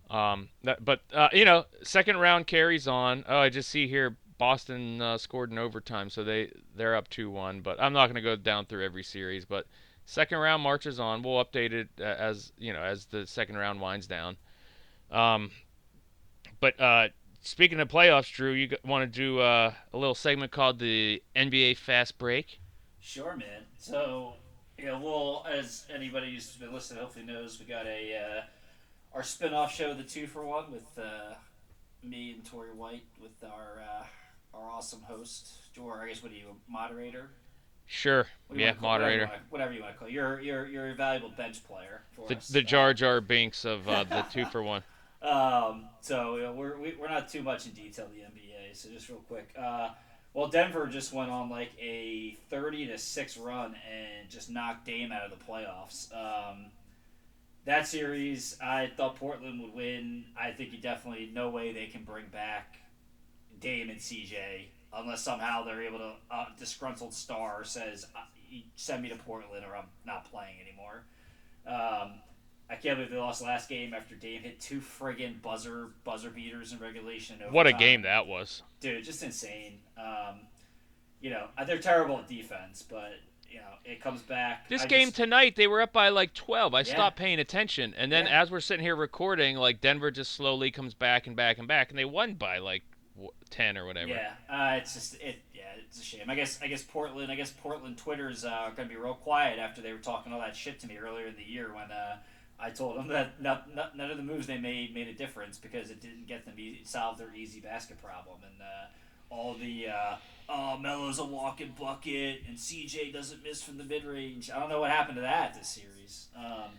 Um, 0.10 0.50
that, 0.64 0.86
but 0.86 1.02
uh, 1.14 1.30
you 1.34 1.46
know, 1.46 1.66
second 1.84 2.18
round 2.18 2.48
carries 2.48 2.88
on. 2.88 3.26
Oh, 3.28 3.40
I 3.40 3.50
just 3.50 3.70
see 3.70 3.88
here 3.88 4.18
Boston 4.38 5.02
uh, 5.02 5.18
scored 5.18 5.52
in 5.52 5.58
overtime, 5.58 6.10
so 6.10 6.24
they 6.24 6.52
they're 6.76 6.96
up 6.96 7.10
two 7.10 7.30
one. 7.30 7.62
But 7.62 7.82
I'm 7.82 7.94
not 7.94 8.06
going 8.08 8.16
to 8.16 8.22
go 8.22 8.36
down 8.36 8.66
through 8.66 8.86
every 8.86 9.04
series. 9.04 9.46
But 9.46 9.66
second 10.06 10.38
round 10.38 10.62
marches 10.62 11.00
on. 11.00 11.24
We'll 11.24 11.44
update 11.44 11.72
it 11.72 11.90
uh, 12.00 12.04
as 12.04 12.52
you 12.58 12.72
know 12.72 12.82
as 12.84 13.06
the 13.06 13.26
second 13.26 13.58
round 13.58 13.82
winds 13.82 14.08
down. 14.08 14.38
Um, 15.12 15.52
but 16.60 16.80
uh, 16.80 17.08
speaking 17.46 17.80
of 17.80 17.88
playoffs, 17.88 18.32
Drew, 18.32 18.52
you 18.52 18.70
want 18.84 19.12
to 19.12 19.20
do 19.20 19.40
uh, 19.40 19.74
a 19.94 19.98
little 19.98 20.16
segment 20.16 20.52
called 20.52 20.80
the 20.80 21.22
NBA 21.36 21.78
Fast 21.78 22.18
Break? 22.18 22.60
Sure, 23.00 23.36
man. 23.36 23.64
So, 23.78 24.34
you 24.78 24.86
know, 24.86 25.00
we'll, 25.00 25.46
as 25.50 25.86
anybody 25.94 26.34
who's 26.34 26.52
been 26.56 26.74
listening 26.74 27.02
hopefully 27.02 27.26
knows, 27.26 27.60
we 27.60 27.66
got 27.66 27.86
a 27.86 28.18
uh, 28.18 28.42
our 29.16 29.24
spin-off 29.24 29.74
show, 29.74 29.94
the 29.94 30.04
Two 30.04 30.28
for 30.28 30.44
One, 30.44 30.72
with 30.72 30.88
uh, 30.98 31.36
me 32.04 32.32
and 32.32 32.44
Tori 32.46 32.74
White, 32.74 33.04
with 33.22 33.44
our 33.44 33.82
uh, 33.82 34.06
our 34.58 34.70
awesome 34.72 35.02
host, 35.04 35.50
or 35.82 36.02
I 36.02 36.08
guess 36.10 36.24
what 36.24 36.32
are 36.32 36.36
you, 36.36 36.46
a 36.50 36.72
moderator? 36.72 37.30
Sure. 37.88 38.26
What 38.48 38.56
do 38.56 38.60
you 38.62 38.66
Yeah, 38.66 38.74
call- 38.74 38.90
whatever 38.94 39.12
you 39.12 39.18
moderator. 39.22 39.42
Whatever 39.50 39.74
you 39.74 39.82
want 39.84 39.94
to 39.94 40.00
call. 40.00 40.08
it. 40.08 40.12
You're 40.14 40.42
you're 40.42 40.66
you're 40.66 40.90
a 40.90 40.96
valuable 40.96 41.30
bench 41.30 41.64
player 41.66 42.02
for 42.16 42.28
The, 42.28 42.38
us. 42.38 42.48
the 42.48 42.62
Jar 42.64 42.94
Jar 42.96 43.22
Binks 43.22 43.64
of 43.66 43.88
uh, 43.88 44.04
the 44.06 44.24
two 44.32 44.46
for 44.46 44.64
one. 44.64 44.82
Um, 45.22 45.86
so 46.02 46.36
you 46.36 46.44
know, 46.44 46.54
we're 46.54 46.78
we, 46.80 46.96
we're 47.00 47.10
not 47.10 47.30
too 47.30 47.42
much 47.42 47.66
in 47.66 47.72
detail 47.72 48.08
the 48.14 48.22
NBA. 48.22 48.76
So 48.76 48.90
just 48.90 49.10
real 49.10 49.20
quick, 49.28 49.50
uh, 49.58 49.90
Well, 50.34 50.48
Denver 50.48 50.88
just 50.88 51.14
went 51.14 51.32
on 51.32 51.50
like 51.50 51.72
a 51.80 52.38
thirty 52.50 52.86
to 52.88 52.98
six 52.98 53.38
run 53.38 53.76
and 53.90 54.30
just 54.30 54.50
knocked 54.50 54.86
Dame 54.86 55.12
out 55.12 55.24
of 55.24 55.32
the 55.32 55.44
playoffs. 55.46 56.14
Um, 56.14 56.68
that 57.66 57.88
series, 57.88 58.58
I 58.62 58.92
thought 58.96 59.16
Portland 59.16 59.60
would 59.62 59.74
win. 59.74 60.26
I 60.40 60.52
think 60.52 60.72
you 60.72 60.78
definitely 60.80 61.32
no 61.34 61.50
way 61.50 61.72
they 61.74 61.88
can 61.88 62.04
bring 62.04 62.28
back 62.28 62.78
Dame 63.60 63.90
and 63.90 64.00
CJ 64.00 64.68
unless 64.94 65.24
somehow 65.24 65.64
they're 65.64 65.82
able 65.84 66.00
to. 66.00 66.12
Uh, 66.30 66.46
disgruntled 66.60 67.14
star 67.14 67.64
says, 67.64 68.06
uh, 68.16 68.20
"Send 68.76 69.04
me 69.04 69.10
to 69.10 69.16
Portland, 69.16 69.66
or 69.66 69.76
I'm 69.76 69.88
not 70.06 70.30
playing 70.30 70.58
anymore." 70.62 71.04
Um, 71.68 72.20
I 72.70 72.76
can't 72.76 72.98
believe 72.98 73.12
they 73.12 73.18
lost 73.18 73.44
last 73.44 73.70
game 73.70 73.94
after 73.94 74.16
Dame 74.16 74.42
hit 74.42 74.60
two 74.60 74.80
friggin' 74.82 75.42
buzzer 75.42 75.90
buzzer 76.04 76.30
beaters 76.30 76.74
in 76.74 76.80
regulation. 76.80 77.38
What 77.52 77.68
a 77.68 77.74
game 77.74 78.02
that 78.04 78.26
was. 78.28 78.64
dude! 78.80 79.04
Just 79.04 79.22
insane. 79.24 79.80
Um, 79.98 80.40
you 81.22 81.30
know 81.30 81.48
uh, 81.58 81.64
they're 81.64 81.78
terrible 81.80 82.18
at 82.20 82.28
defense, 82.28 82.84
but 82.88 83.14
you 83.50 83.58
know 83.58 83.64
it 83.84 84.02
comes 84.02 84.22
back. 84.24 84.68
This 84.68 84.82
I 84.84 84.88
game 84.88 85.08
just- 85.08 85.16
tonight, 85.18 85.56
they 85.56 85.68
were 85.68 85.82
up 85.82 85.94
by 85.94 86.10
like 86.10 86.34
12. 86.34 86.74
I 86.74 86.80
Yeah. 86.80 86.84
stopped 86.84 87.18
paying 87.18 87.40
attention, 87.40 87.94
and 87.98 88.12
then 88.12 88.26
Yeah. 88.26 88.42
as 88.42 88.50
we're 88.52 88.60
sitting 88.62 88.84
here 88.84 88.96
recording, 88.96 89.58
like 89.58 89.80
Denver 89.80 90.10
just 90.12 90.32
slowly 90.32 90.72
comes 90.72 90.94
back 90.96 91.28
and 91.28 91.36
back 91.36 91.60
and 91.60 91.68
back, 91.68 91.90
and 91.90 92.00
they 92.00 92.06
won 92.06 92.34
by 92.34 92.58
like 92.58 92.84
10 93.52 93.78
or 93.78 93.86
whatever. 93.86 94.10
Yeah, 94.10 94.34
uh, 94.50 94.76
it's 94.78 94.94
just 94.96 95.22
it. 95.22 95.40
Yeah, 95.54 95.64
it's 95.78 96.00
a 96.00 96.04
shame. 96.04 96.30
I 96.30 96.36
guess 96.36 96.60
I 96.64 96.68
guess 96.68 96.82
Portland. 96.82 97.32
I 97.32 97.36
guess 97.36 97.52
Portland 97.52 97.98
Twitter's 97.98 98.44
uh, 98.44 98.72
going 98.76 98.90
to 98.90 98.94
be 98.94 99.00
real 99.00 99.14
quiet 99.14 99.60
after 99.60 99.82
they 99.82 99.94
were 99.94 100.00
talking 100.00 100.34
all 100.34 100.40
that 100.42 100.56
shit 100.56 100.80
to 100.80 100.88
me 100.88 100.98
earlier 100.98 101.28
in 101.28 101.36
the 101.36 101.44
year 101.44 101.72
when 101.74 101.92
uh, 101.92 102.18
I 102.66 102.72
told 102.72 102.98
them 102.98 103.08
that 103.10 103.40
not, 103.40 103.74
not, 103.76 103.96
none 103.96 104.10
of 104.10 104.18
the 104.18 104.24
moves 104.24 104.48
they 104.48 104.58
made 104.58 104.94
made 104.94 105.08
a 105.08 105.14
difference 105.14 105.58
because 105.60 105.92
it 105.92 106.02
didn't 106.02 106.26
get 106.28 106.46
them 106.46 106.56
e- 106.58 106.82
solve 106.84 107.18
their 107.20 107.34
easy 107.36 107.60
basket 107.60 108.02
problem 108.02 108.38
and 108.44 108.60
uh, 108.60 109.34
all 109.34 109.54
the 109.54 109.88
uh, 109.88 110.16
oh 110.50 110.78
Melo's 110.78 111.20
a 111.20 111.26
walking 111.26 111.76
bucket 111.80 112.42
and 112.48 112.58
CJ 112.58 113.14
doesn't 113.14 113.44
miss 113.44 113.62
from 113.62 113.78
the 113.78 113.84
mid 113.84 114.04
range. 114.04 114.50
I 114.50 114.60
don't 114.60 114.70
know 114.70 114.80
what 114.80 114.90
happened 114.90 115.16
to 115.18 115.22
that 115.22 115.54
this 115.54 115.68
series. 115.70 116.28
Um, 116.36 116.72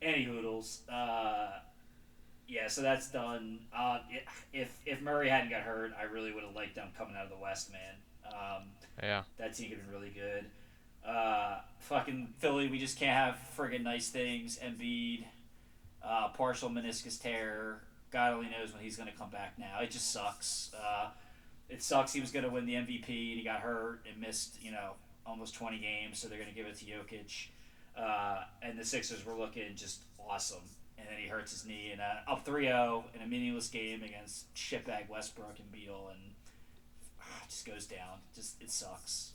any 0.00 0.24
hoodles. 0.24 0.80
Uh, 0.90 1.50
yeah, 2.46 2.66
so 2.68 2.80
that's 2.80 3.10
done. 3.10 3.58
Uh, 3.76 3.98
if 4.54 4.70
if 4.86 5.02
Murray 5.02 5.28
hadn't 5.28 5.50
got 5.50 5.60
hurt, 5.62 5.92
I 6.00 6.04
really 6.04 6.32
would 6.32 6.44
have 6.44 6.54
liked 6.54 6.74
them 6.74 6.88
coming 6.96 7.14
out 7.16 7.24
of 7.24 7.30
the 7.30 7.36
West, 7.36 7.70
man. 7.70 7.94
Um, 8.32 8.62
Yeah. 9.02 9.22
that 9.36 9.54
team 9.54 9.68
could 9.68 9.78
have 9.78 9.86
been 9.86 9.94
really 9.94 10.10
good. 10.14 10.46
Uh, 11.08 11.60
fucking 11.78 12.34
Philly, 12.38 12.68
we 12.68 12.78
just 12.78 12.98
can't 12.98 13.16
have 13.16 13.38
friggin' 13.56 13.82
nice 13.82 14.08
things. 14.08 14.58
Embiid, 14.58 15.24
uh, 16.04 16.28
partial 16.28 16.68
meniscus 16.68 17.20
tear. 17.20 17.80
God 18.10 18.34
only 18.34 18.50
knows 18.50 18.72
when 18.72 18.82
he's 18.82 18.96
going 18.96 19.10
to 19.10 19.16
come 19.16 19.30
back 19.30 19.54
now. 19.58 19.80
It 19.80 19.90
just 19.90 20.12
sucks. 20.12 20.70
Uh, 20.74 21.08
it 21.68 21.82
sucks 21.82 22.12
he 22.12 22.20
was 22.20 22.30
going 22.30 22.44
to 22.44 22.50
win 22.50 22.66
the 22.66 22.74
MVP 22.74 23.30
and 23.30 23.38
he 23.38 23.42
got 23.44 23.60
hurt 23.60 24.00
and 24.10 24.20
missed, 24.20 24.62
you 24.62 24.70
know, 24.70 24.92
almost 25.26 25.54
20 25.54 25.78
games, 25.78 26.18
so 26.18 26.28
they're 26.28 26.38
going 26.38 26.50
to 26.50 26.54
give 26.54 26.66
it 26.66 26.76
to 26.76 26.84
Jokic. 26.84 27.48
Uh, 27.96 28.44
and 28.62 28.78
the 28.78 28.84
Sixers 28.84 29.24
were 29.24 29.34
looking 29.34 29.74
just 29.74 30.02
awesome. 30.18 30.62
And 30.98 31.06
then 31.08 31.18
he 31.18 31.28
hurts 31.28 31.52
his 31.52 31.64
knee 31.64 31.90
and 31.92 32.00
uh, 32.00 32.30
up 32.30 32.46
3-0 32.46 33.04
in 33.14 33.22
a 33.22 33.26
meaningless 33.26 33.68
game 33.68 34.02
against 34.02 34.52
shitbag 34.54 35.08
Westbrook 35.08 35.58
and 35.58 35.70
Beal 35.70 36.10
and 36.10 36.32
just 37.48 37.66
goes 37.66 37.86
down. 37.86 38.18
Just 38.34 38.60
it 38.62 38.70
sucks. 38.70 39.32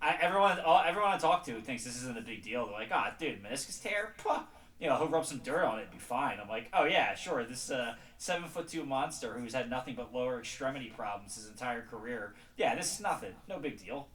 I, 0.00 0.16
everyone, 0.20 0.58
all, 0.60 0.82
everyone 0.84 1.12
I 1.12 1.18
talk 1.18 1.44
to 1.46 1.60
thinks 1.60 1.84
this 1.84 1.96
isn't 1.96 2.18
a 2.18 2.22
big 2.22 2.42
deal. 2.42 2.66
They're 2.66 2.74
like, 2.74 2.90
"Ah, 2.92 3.14
dude, 3.18 3.42
meniscus 3.42 3.80
tear, 3.82 4.14
Puh. 4.18 4.40
you 4.80 4.88
know, 4.88 4.96
he'll 4.96 5.08
rub 5.08 5.26
some 5.26 5.38
dirt 5.38 5.64
on 5.64 5.78
it, 5.78 5.82
and 5.82 5.90
be 5.92 5.98
fine." 5.98 6.38
I'm 6.40 6.48
like, 6.48 6.68
"Oh 6.72 6.84
yeah, 6.84 7.14
sure." 7.14 7.44
This 7.44 7.70
uh, 7.70 7.94
seven 8.18 8.48
foot 8.48 8.68
two 8.68 8.84
monster 8.84 9.34
who's 9.34 9.54
had 9.54 9.68
nothing 9.70 9.94
but 9.94 10.14
lower 10.14 10.38
extremity 10.38 10.92
problems 10.96 11.36
his 11.36 11.48
entire 11.48 11.82
career. 11.82 12.34
Yeah, 12.56 12.74
this 12.74 12.94
is 12.94 13.00
nothing. 13.00 13.32
No 13.48 13.58
big 13.58 13.82
deal. 13.84 14.08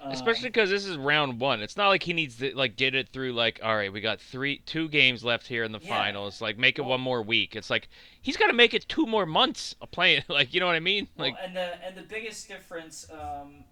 Um, 0.00 0.12
Especially 0.12 0.48
because 0.50 0.68
this 0.70 0.84
is 0.84 0.96
round 0.98 1.40
one. 1.40 1.62
It's 1.62 1.76
not 1.76 1.88
like 1.88 2.02
he 2.02 2.12
needs 2.12 2.36
to 2.36 2.54
like 2.54 2.76
get 2.76 2.94
it 2.94 3.08
through. 3.08 3.32
Like, 3.32 3.60
all 3.62 3.74
right, 3.74 3.92
we 3.92 4.00
got 4.00 4.20
three, 4.20 4.58
two 4.58 4.88
games 4.88 5.24
left 5.24 5.46
here 5.46 5.64
in 5.64 5.72
the 5.72 5.78
Yeah. 5.80 5.88
finals. 5.88 6.40
Like, 6.40 6.58
make 6.58 6.78
it 6.78 6.82
Well- 6.82 6.90
one 6.90 7.00
more 7.00 7.22
week. 7.22 7.56
It's 7.56 7.70
like 7.70 7.88
he's 8.20 8.36
got 8.36 8.48
to 8.48 8.52
make 8.52 8.74
it 8.74 8.86
two 8.88 9.06
more 9.06 9.24
months 9.26 9.74
of 9.80 9.90
playing. 9.90 10.22
Like, 10.28 10.52
you 10.52 10.60
know 10.60 10.66
what 10.66 10.76
I 10.76 10.80
mean? 10.80 11.08
Well, 11.16 11.34
and 11.42 11.56
the 11.56 11.82
and 11.84 11.96
the 11.96 12.02
biggest 12.02 12.46
difference, 12.46 13.06
um, 13.10 13.64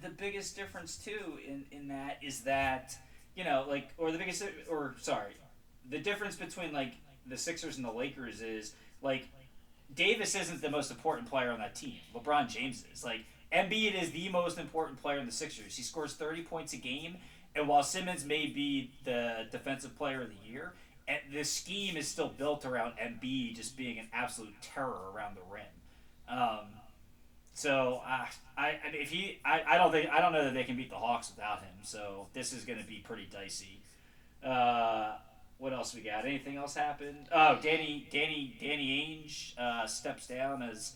the 0.00 0.10
biggest 0.10 0.56
difference 0.56 0.96
too 0.96 1.38
in 1.46 1.64
in 1.70 1.88
that 1.88 2.18
is 2.22 2.42
that 2.42 2.96
you 3.34 3.44
know 3.44 3.64
like 3.68 3.90
or 3.98 4.12
the 4.12 4.18
biggest 4.18 4.42
or 4.68 4.94
sorry, 5.00 5.32
the 5.88 5.98
difference 5.98 6.36
between 6.36 6.72
like 6.72 6.94
the 7.26 7.36
Sixers 7.36 7.76
and 7.76 7.84
the 7.84 7.92
Lakers 7.92 8.40
is 8.42 8.74
like 9.02 9.28
Davis 9.92 10.34
isn't 10.36 10.62
the 10.62 10.70
most 10.70 10.90
important 10.90 11.28
player 11.28 11.50
on 11.50 11.58
that 11.58 11.74
team. 11.74 11.96
LeBron 12.14 12.48
James 12.48 12.84
is 12.92 13.02
like 13.04 13.22
Embiid 13.52 14.00
is 14.00 14.10
the 14.10 14.28
most 14.28 14.58
important 14.58 15.00
player 15.00 15.18
in 15.18 15.26
the 15.26 15.32
Sixers. 15.32 15.76
He 15.76 15.82
scores 15.82 16.14
thirty 16.14 16.42
points 16.42 16.72
a 16.72 16.78
game, 16.78 17.16
and 17.54 17.68
while 17.68 17.82
Simmons 17.82 18.24
may 18.24 18.46
be 18.46 18.90
the 19.04 19.46
defensive 19.50 19.96
player 19.96 20.22
of 20.22 20.28
the 20.28 20.50
year. 20.50 20.72
The 21.32 21.42
scheme 21.42 21.96
is 21.96 22.06
still 22.06 22.28
built 22.28 22.64
around 22.64 22.92
Embiid 22.92 23.56
just 23.56 23.76
being 23.76 23.98
an 23.98 24.06
absolute 24.12 24.54
terror 24.62 25.10
around 25.12 25.36
the 25.36 25.40
rim. 25.52 25.64
Um, 26.28 26.66
so 27.52 28.00
I, 28.06 28.28
I 28.56 28.78
if 28.92 29.10
he, 29.10 29.40
I, 29.44 29.62
I 29.70 29.76
don't 29.76 29.90
think, 29.90 30.08
I 30.08 30.20
don't 30.20 30.32
know 30.32 30.44
that 30.44 30.54
they 30.54 30.62
can 30.62 30.76
beat 30.76 30.88
the 30.88 30.94
Hawks 30.94 31.32
without 31.34 31.62
him. 31.62 31.74
So 31.82 32.28
this 32.32 32.52
is 32.52 32.64
going 32.64 32.78
to 32.78 32.86
be 32.86 33.02
pretty 33.04 33.26
dicey. 33.28 33.80
Uh, 34.40 35.16
what 35.58 35.72
else 35.72 35.96
we 35.96 36.00
got? 36.00 36.26
Anything 36.26 36.56
else 36.56 36.76
happened? 36.76 37.26
Oh, 37.32 37.58
Danny, 37.60 38.06
Danny, 38.12 38.56
Danny 38.60 39.26
Ainge 39.26 39.58
uh, 39.58 39.88
steps 39.88 40.28
down 40.28 40.62
as 40.62 40.92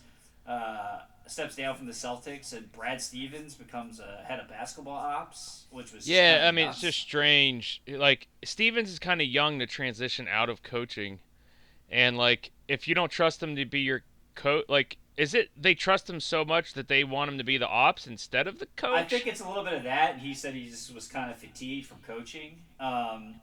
uh, 0.47 0.99
steps 1.27 1.55
down 1.55 1.75
from 1.75 1.87
the 1.87 1.93
Celtics, 1.93 2.53
and 2.53 2.71
Brad 2.71 3.01
Stevens 3.01 3.55
becomes 3.55 3.99
a 3.99 4.23
head 4.27 4.39
of 4.39 4.47
basketball 4.47 4.97
ops, 4.97 5.65
which 5.71 5.91
was 5.91 6.07
yeah, 6.07 6.45
I 6.47 6.51
mean, 6.51 6.65
nuts. 6.65 6.77
it's 6.77 6.81
just 6.81 6.99
strange. 6.99 7.81
Like 7.87 8.27
Stevens 8.43 8.89
is 8.89 8.99
kind 8.99 9.21
of 9.21 9.27
young 9.27 9.59
to 9.59 9.67
transition 9.67 10.27
out 10.29 10.49
of 10.49 10.63
coaching, 10.63 11.19
and 11.89 12.17
like 12.17 12.51
if 12.67 12.87
you 12.87 12.95
don't 12.95 13.11
trust 13.11 13.41
him 13.41 13.55
to 13.55 13.65
be 13.65 13.81
your 13.81 14.03
coach, 14.35 14.65
like 14.69 14.97
is 15.17 15.33
it 15.33 15.49
they 15.55 15.73
trust 15.73 16.09
him 16.09 16.19
so 16.19 16.43
much 16.43 16.73
that 16.73 16.87
they 16.87 17.03
want 17.03 17.31
him 17.31 17.37
to 17.37 17.43
be 17.43 17.57
the 17.57 17.67
ops 17.67 18.05
instead 18.07 18.47
of 18.47 18.59
the 18.59 18.67
coach? 18.75 18.97
I 18.97 19.03
think 19.03 19.27
it's 19.27 19.41
a 19.41 19.47
little 19.47 19.63
bit 19.63 19.73
of 19.73 19.83
that. 19.83 20.19
He 20.19 20.33
said 20.33 20.53
he 20.53 20.69
just 20.69 20.93
was 20.93 21.07
kind 21.07 21.31
of 21.31 21.37
fatigued 21.37 21.87
from 21.87 21.97
coaching. 22.05 22.61
Um, 22.79 23.35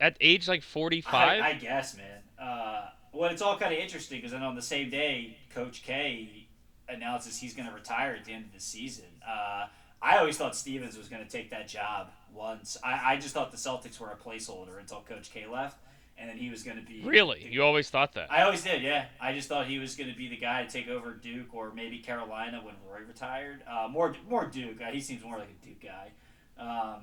at 0.00 0.16
age 0.20 0.48
like 0.48 0.60
I, 0.60 0.62
forty-five. 0.62 1.42
I 1.42 1.54
guess, 1.54 1.96
man. 1.96 2.20
Uh, 2.40 2.88
well, 3.14 3.30
it's 3.30 3.42
all 3.42 3.56
kind 3.56 3.72
of 3.72 3.78
interesting 3.78 4.18
because 4.18 4.32
then 4.32 4.42
on 4.42 4.54
the 4.54 4.62
same 4.62 4.90
day, 4.90 5.36
Coach 5.54 5.82
K 5.82 6.46
announces 6.88 7.38
he's 7.38 7.54
going 7.54 7.68
to 7.68 7.74
retire 7.74 8.14
at 8.14 8.24
the 8.24 8.32
end 8.32 8.44
of 8.44 8.52
the 8.52 8.60
season. 8.60 9.06
Uh, 9.26 9.66
I 10.02 10.18
always 10.18 10.36
thought 10.36 10.54
Stevens 10.54 10.98
was 10.98 11.08
going 11.08 11.24
to 11.24 11.30
take 11.30 11.50
that 11.50 11.66
job 11.66 12.08
once. 12.32 12.76
I, 12.84 13.14
I 13.14 13.16
just 13.16 13.32
thought 13.32 13.50
the 13.50 13.56
Celtics 13.56 13.98
were 13.98 14.10
a 14.10 14.16
placeholder 14.16 14.78
until 14.78 15.00
Coach 15.00 15.32
K 15.32 15.46
left, 15.46 15.78
and 16.18 16.28
then 16.28 16.36
he 16.36 16.50
was 16.50 16.62
going 16.62 16.76
to 16.76 16.82
be 16.82 17.02
really, 17.04 17.48
you 17.50 17.62
always 17.62 17.88
thought 17.88 18.12
that. 18.14 18.30
I 18.30 18.42
always 18.42 18.62
did, 18.62 18.82
yeah. 18.82 19.06
I 19.20 19.32
just 19.32 19.48
thought 19.48 19.66
he 19.66 19.78
was 19.78 19.94
going 19.94 20.10
to 20.10 20.16
be 20.16 20.28
the 20.28 20.36
guy 20.36 20.64
to 20.64 20.70
take 20.70 20.88
over 20.88 21.12
Duke 21.12 21.54
or 21.54 21.72
maybe 21.72 21.98
Carolina 21.98 22.60
when 22.62 22.74
Roy 22.86 23.06
retired. 23.06 23.62
Uh, 23.66 23.88
more, 23.88 24.14
more 24.28 24.46
Duke. 24.46 24.82
Uh, 24.82 24.90
he 24.90 25.00
seems 25.00 25.24
more 25.24 25.38
like 25.38 25.48
a 25.48 25.66
Duke 25.66 25.82
guy. 25.82 26.10
Um, 26.58 27.02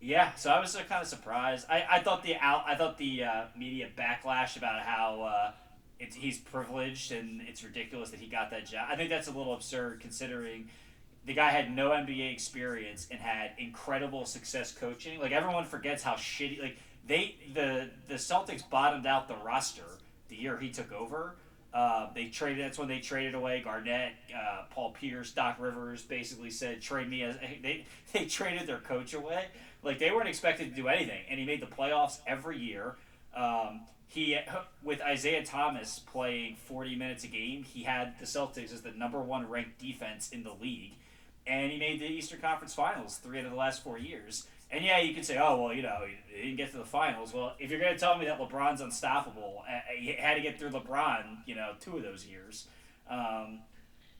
yeah, 0.00 0.34
so 0.34 0.50
I 0.50 0.60
was 0.60 0.74
uh, 0.76 0.80
kind 0.88 1.02
of 1.02 1.08
surprised. 1.08 1.66
I, 1.68 1.84
I 1.90 2.00
thought 2.00 2.22
the 2.22 2.36
out, 2.36 2.64
I 2.66 2.74
thought 2.74 2.98
the 2.98 3.24
uh, 3.24 3.44
media 3.56 3.88
backlash 3.96 4.56
about 4.56 4.82
how 4.82 5.22
uh, 5.22 5.52
he's 5.98 6.38
privileged 6.38 7.12
and 7.12 7.42
it's 7.42 7.64
ridiculous 7.64 8.10
that 8.10 8.20
he 8.20 8.28
got 8.28 8.50
that 8.50 8.66
job. 8.66 8.88
I 8.90 8.96
think 8.96 9.10
that's 9.10 9.28
a 9.28 9.32
little 9.32 9.54
absurd 9.54 10.00
considering 10.00 10.68
the 11.26 11.34
guy 11.34 11.50
had 11.50 11.74
no 11.74 11.90
NBA 11.90 12.32
experience 12.32 13.06
and 13.10 13.20
had 13.20 13.50
incredible 13.58 14.24
success 14.24 14.72
coaching. 14.72 15.20
Like 15.20 15.32
everyone 15.32 15.64
forgets 15.64 16.02
how 16.02 16.14
shitty. 16.14 16.62
Like 16.62 16.78
they 17.06 17.36
the 17.54 17.90
the 18.08 18.14
Celtics 18.14 18.68
bottomed 18.68 19.06
out 19.06 19.28
the 19.28 19.36
roster 19.36 19.98
the 20.28 20.36
year 20.36 20.58
he 20.58 20.70
took 20.70 20.92
over. 20.92 21.36
Uh, 21.74 22.08
they 22.14 22.28
traded. 22.28 22.64
That's 22.64 22.78
when 22.78 22.88
they 22.88 23.00
traded 23.00 23.34
away 23.34 23.60
Garnett, 23.62 24.12
uh, 24.34 24.62
Paul 24.70 24.92
Pierce, 24.92 25.32
Doc 25.32 25.56
Rivers. 25.58 26.02
Basically 26.02 26.50
said 26.50 26.80
trade 26.80 27.10
me 27.10 27.22
as 27.22 27.36
they 27.62 27.84
they 28.12 28.24
traded 28.24 28.66
their 28.66 28.78
coach 28.78 29.12
away. 29.12 29.46
Like 29.82 29.98
they 29.98 30.10
weren't 30.10 30.28
expected 30.28 30.70
to 30.70 30.76
do 30.76 30.88
anything, 30.88 31.20
and 31.30 31.38
he 31.38 31.46
made 31.46 31.60
the 31.60 31.66
playoffs 31.66 32.18
every 32.26 32.58
year. 32.58 32.96
Um, 33.36 33.82
he 34.08 34.38
with 34.82 35.00
Isaiah 35.02 35.44
Thomas 35.44 35.98
playing 36.00 36.56
40 36.56 36.96
minutes 36.96 37.24
a 37.24 37.28
game, 37.28 37.62
he 37.62 37.84
had 37.84 38.18
the 38.18 38.24
Celtics 38.24 38.72
as 38.72 38.82
the 38.82 38.90
number 38.90 39.20
one 39.20 39.48
ranked 39.48 39.78
defense 39.78 40.30
in 40.30 40.42
the 40.42 40.52
league, 40.60 40.94
and 41.46 41.70
he 41.70 41.78
made 41.78 42.00
the 42.00 42.06
Eastern 42.06 42.40
Conference 42.40 42.74
Finals 42.74 43.16
three 43.16 43.38
out 43.38 43.44
of 43.44 43.50
the 43.50 43.56
last 43.56 43.84
four 43.84 43.98
years. 43.98 44.46
And 44.70 44.84
yeah, 44.84 44.98
you 44.98 45.14
could 45.14 45.24
say, 45.24 45.38
oh 45.38 45.62
well, 45.62 45.72
you 45.72 45.82
know, 45.82 46.00
he 46.28 46.42
didn't 46.42 46.56
get 46.56 46.72
to 46.72 46.78
the 46.78 46.84
finals. 46.84 47.32
Well, 47.32 47.54
if 47.58 47.70
you're 47.70 47.80
going 47.80 47.94
to 47.94 47.98
tell 47.98 48.18
me 48.18 48.26
that 48.26 48.38
LeBron's 48.38 48.80
unstoppable, 48.80 49.62
uh, 49.68 49.80
he 49.96 50.12
had 50.12 50.34
to 50.34 50.40
get 50.40 50.58
through 50.58 50.70
LeBron, 50.70 51.38
you 51.46 51.54
know, 51.54 51.72
two 51.80 51.96
of 51.96 52.02
those 52.02 52.26
years. 52.26 52.66
Um, 53.08 53.60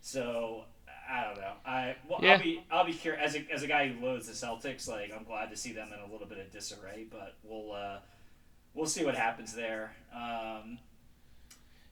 so 0.00 0.64
I 1.10 1.24
don't 1.24 1.36
know. 1.38 1.52
I 1.64 1.96
well, 2.08 2.18
Yeah. 2.22 2.32
I'll 2.34 2.38
be 2.42 2.64
I'll 2.70 2.84
be 2.86 2.92
curious 2.92 3.22
as 3.24 3.36
a 3.36 3.52
as 3.52 3.62
a 3.62 3.66
guy 3.66 3.88
who 3.88 4.04
loathes 4.04 4.26
the 4.26 4.32
Celtics. 4.46 4.86
Like 4.88 5.10
I'm 5.16 5.24
glad 5.24 5.50
to 5.50 5.56
see 5.56 5.72
them 5.72 5.90
in 5.92 6.00
a 6.00 6.12
little 6.12 6.26
bit 6.26 6.38
of 6.38 6.50
disarray, 6.52 7.06
but 7.10 7.36
we'll 7.42 7.72
uh, 7.72 7.98
we'll 8.74 8.86
see 8.86 9.04
what 9.04 9.14
happens 9.14 9.54
there. 9.54 9.96
Um, 10.14 10.78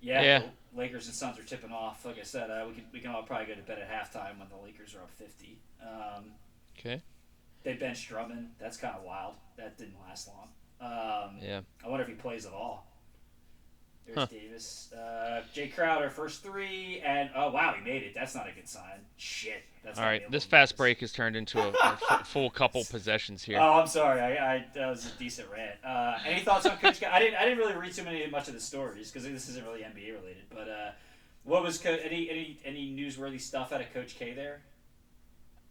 yeah, 0.01 0.23
Yeah. 0.23 0.43
Lakers 0.75 1.07
and 1.07 1.15
Suns 1.15 1.39
are 1.39 1.43
tipping 1.43 1.73
off. 1.73 2.05
Like 2.05 2.19
I 2.19 2.23
said, 2.23 2.51
uh, 2.51 2.65
we 2.69 2.75
can 2.75 2.85
we 2.93 3.01
can 3.01 3.11
all 3.11 3.23
probably 3.23 3.47
go 3.47 3.55
to 3.55 3.63
bed 3.63 3.79
at 3.79 3.89
halftime 3.91 4.39
when 4.39 4.49
the 4.51 4.63
Lakers 4.65 4.95
are 4.95 5.01
up 5.01 5.11
fifty. 5.11 5.59
Um, 5.83 6.33
Okay. 6.79 7.01
they 7.63 7.73
benched 7.75 8.09
Drummond. 8.11 8.51
That's 8.59 8.77
kind 8.77 8.95
of 8.95 9.03
wild. 9.03 9.35
That 9.57 9.79
didn't 9.79 9.97
last 10.07 10.29
long. 10.29 10.49
Um, 10.79 11.39
Yeah. 11.41 11.61
I 11.83 11.89
wonder 11.89 12.03
if 12.03 12.09
he 12.09 12.15
plays 12.15 12.45
at 12.45 12.53
all. 12.53 12.87
There's 14.07 14.19
Huh. 14.19 14.27
Davis. 14.27 14.93
Uh, 14.97 15.43
Jae 15.55 15.75
Crowder, 15.75 16.11
first 16.11 16.43
three, 16.43 17.01
and 17.05 17.29
oh 17.35 17.51
wow, 17.51 17.75
he 17.77 17.83
made 17.85 18.03
it. 18.05 18.15
That's 18.15 18.35
not 18.35 18.49
a 18.49 18.53
good 18.53 18.69
sign. 18.69 19.01
Shit. 19.17 19.63
That's 19.83 19.99
All 19.99 20.05
right. 20.05 20.29
This 20.31 20.45
fast 20.45 20.73
miss. 20.73 20.77
break 20.79 21.01
has 21.01 21.13
turned 21.13 21.35
into 21.37 21.61
a, 21.61 21.73
a 22.11 22.19
full 22.25 22.51
couple 22.51 22.85
possessions 22.85 23.43
here. 23.43 23.59
Oh, 23.61 23.75
I'm 23.81 23.87
sorry. 23.87 24.21
I, 24.21 24.55
I 24.55 24.65
that 24.75 24.89
was 24.89 25.07
a 25.07 25.19
decent 25.19 25.49
rant. 25.51 25.77
Uh, 25.85 26.19
any 26.25 26.41
thoughts 26.41 26.67
on 26.67 26.77
Coach 26.79 27.01
K? 27.01 27.07
I 27.07 27.19
didn't. 27.19 27.35
I 27.37 27.45
didn't 27.45 27.59
really 27.59 27.75
read 27.77 27.93
too 27.93 28.05
many 28.05 28.27
much 28.29 28.47
of 28.49 28.55
the 28.55 28.61
stories 28.61 29.11
because 29.11 29.25
this 29.29 29.49
isn't 29.49 29.65
really 29.67 29.81
NBA 29.81 30.15
related. 30.15 30.45
But 30.51 30.69
uh, 30.69 30.91
what 31.45 31.63
was 31.65 31.79
Co- 31.79 31.91
any 31.91 32.31
any 32.31 32.59
any 32.65 32.95
newsworthy 32.97 33.41
stuff 33.41 33.73
out 33.73 33.81
of 33.81 33.93
Coach 33.93 34.17
K 34.19 34.33
there? 34.35 34.61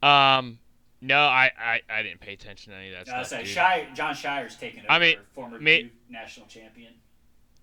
Um, 0.03 0.59
no, 1.01 1.19
I, 1.19 1.51
I, 1.59 1.81
I 1.89 2.03
didn't 2.03 2.19
pay 2.19 2.33
attention 2.33 2.71
to 2.73 2.77
any 2.77 2.93
of 2.93 3.05
that 3.05 3.13
Uh, 3.13 3.23
stuff. 3.23 3.47
sorry. 3.47 3.83
Scheyer, 3.85 3.95
Jon 3.95 4.13
Scheyer's 4.13 4.55
taken 4.55 4.81
over. 4.81 4.91
I 4.91 4.99
mean, 4.99 5.17
former 5.33 5.59
may- 5.59 5.91
national 6.09 6.47
champion. 6.47 6.93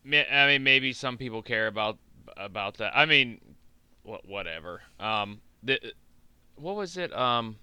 I 0.07 0.47
mean, 0.47 0.63
maybe 0.63 0.93
some 0.93 1.17
people 1.17 1.43
care 1.43 1.67
about 1.67 1.99
about 2.37 2.79
that. 2.79 2.93
I 2.97 3.07
mean, 3.07 3.41
wh- 4.05 4.25
whatever. 4.29 4.83
Um, 4.99 5.41
the 5.63 5.79
what 6.57 6.77
was 6.77 6.97
it? 6.97 7.13
Um, 7.13 7.57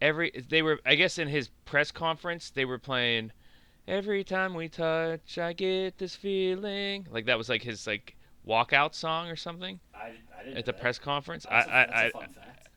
every 0.00 0.30
they 0.48 0.62
were. 0.62 0.80
I 0.84 0.94
guess 0.94 1.18
in 1.18 1.28
his 1.28 1.48
press 1.64 1.90
conference 1.90 2.50
they 2.50 2.64
were 2.64 2.78
playing. 2.78 3.32
Every 3.86 4.22
time 4.22 4.52
we 4.54 4.68
touch, 4.68 5.38
I 5.38 5.54
get 5.54 5.96
this 5.98 6.14
feeling. 6.14 7.06
Like 7.10 7.24
that 7.26 7.38
was 7.38 7.48
like 7.48 7.62
his 7.62 7.86
like 7.86 8.16
walkout 8.46 8.94
song 8.94 9.28
or 9.28 9.36
something 9.36 9.80
I, 9.94 10.12
I 10.38 10.42
didn't. 10.44 10.58
at 10.58 10.66
the 10.66 10.72
that. 10.72 10.80
press 10.80 10.98
conference. 10.98 11.46
That's 11.48 11.66
a- 11.66 11.70
I, 11.74 11.80
I, 11.82 11.82
a 12.04 12.06
I, 12.06 12.10
fun 12.10 12.28
fact. 12.34 12.68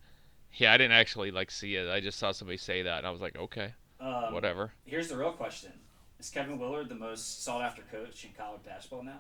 yeah, 0.54 0.72
I 0.74 0.78
didn't 0.78 0.94
actually 0.94 1.32
like 1.32 1.52
see 1.52 1.76
it. 1.76 1.90
I 1.90 2.00
just 2.00 2.18
saw 2.18 2.32
somebody 2.32 2.58
say 2.58 2.84
that, 2.84 3.00
and 3.00 3.08
I 3.08 3.12
was 3.12 3.20
like, 3.20 3.38
okay, 3.38 3.74
Um, 4.00 4.34
whatever. 4.34 4.72
Here's 4.86 5.10
the 5.10 5.18
real 5.18 5.34
question: 5.34 5.74
Is 6.22 6.30
Kevin 6.30 6.60
Willard 6.60 6.88
the 6.88 6.94
most 6.96 7.44
sought 7.44 7.64
after 7.64 7.82
coach 7.92 8.24
in 8.26 8.30
college 8.38 8.64
basketball 8.64 9.02
now? 9.04 9.20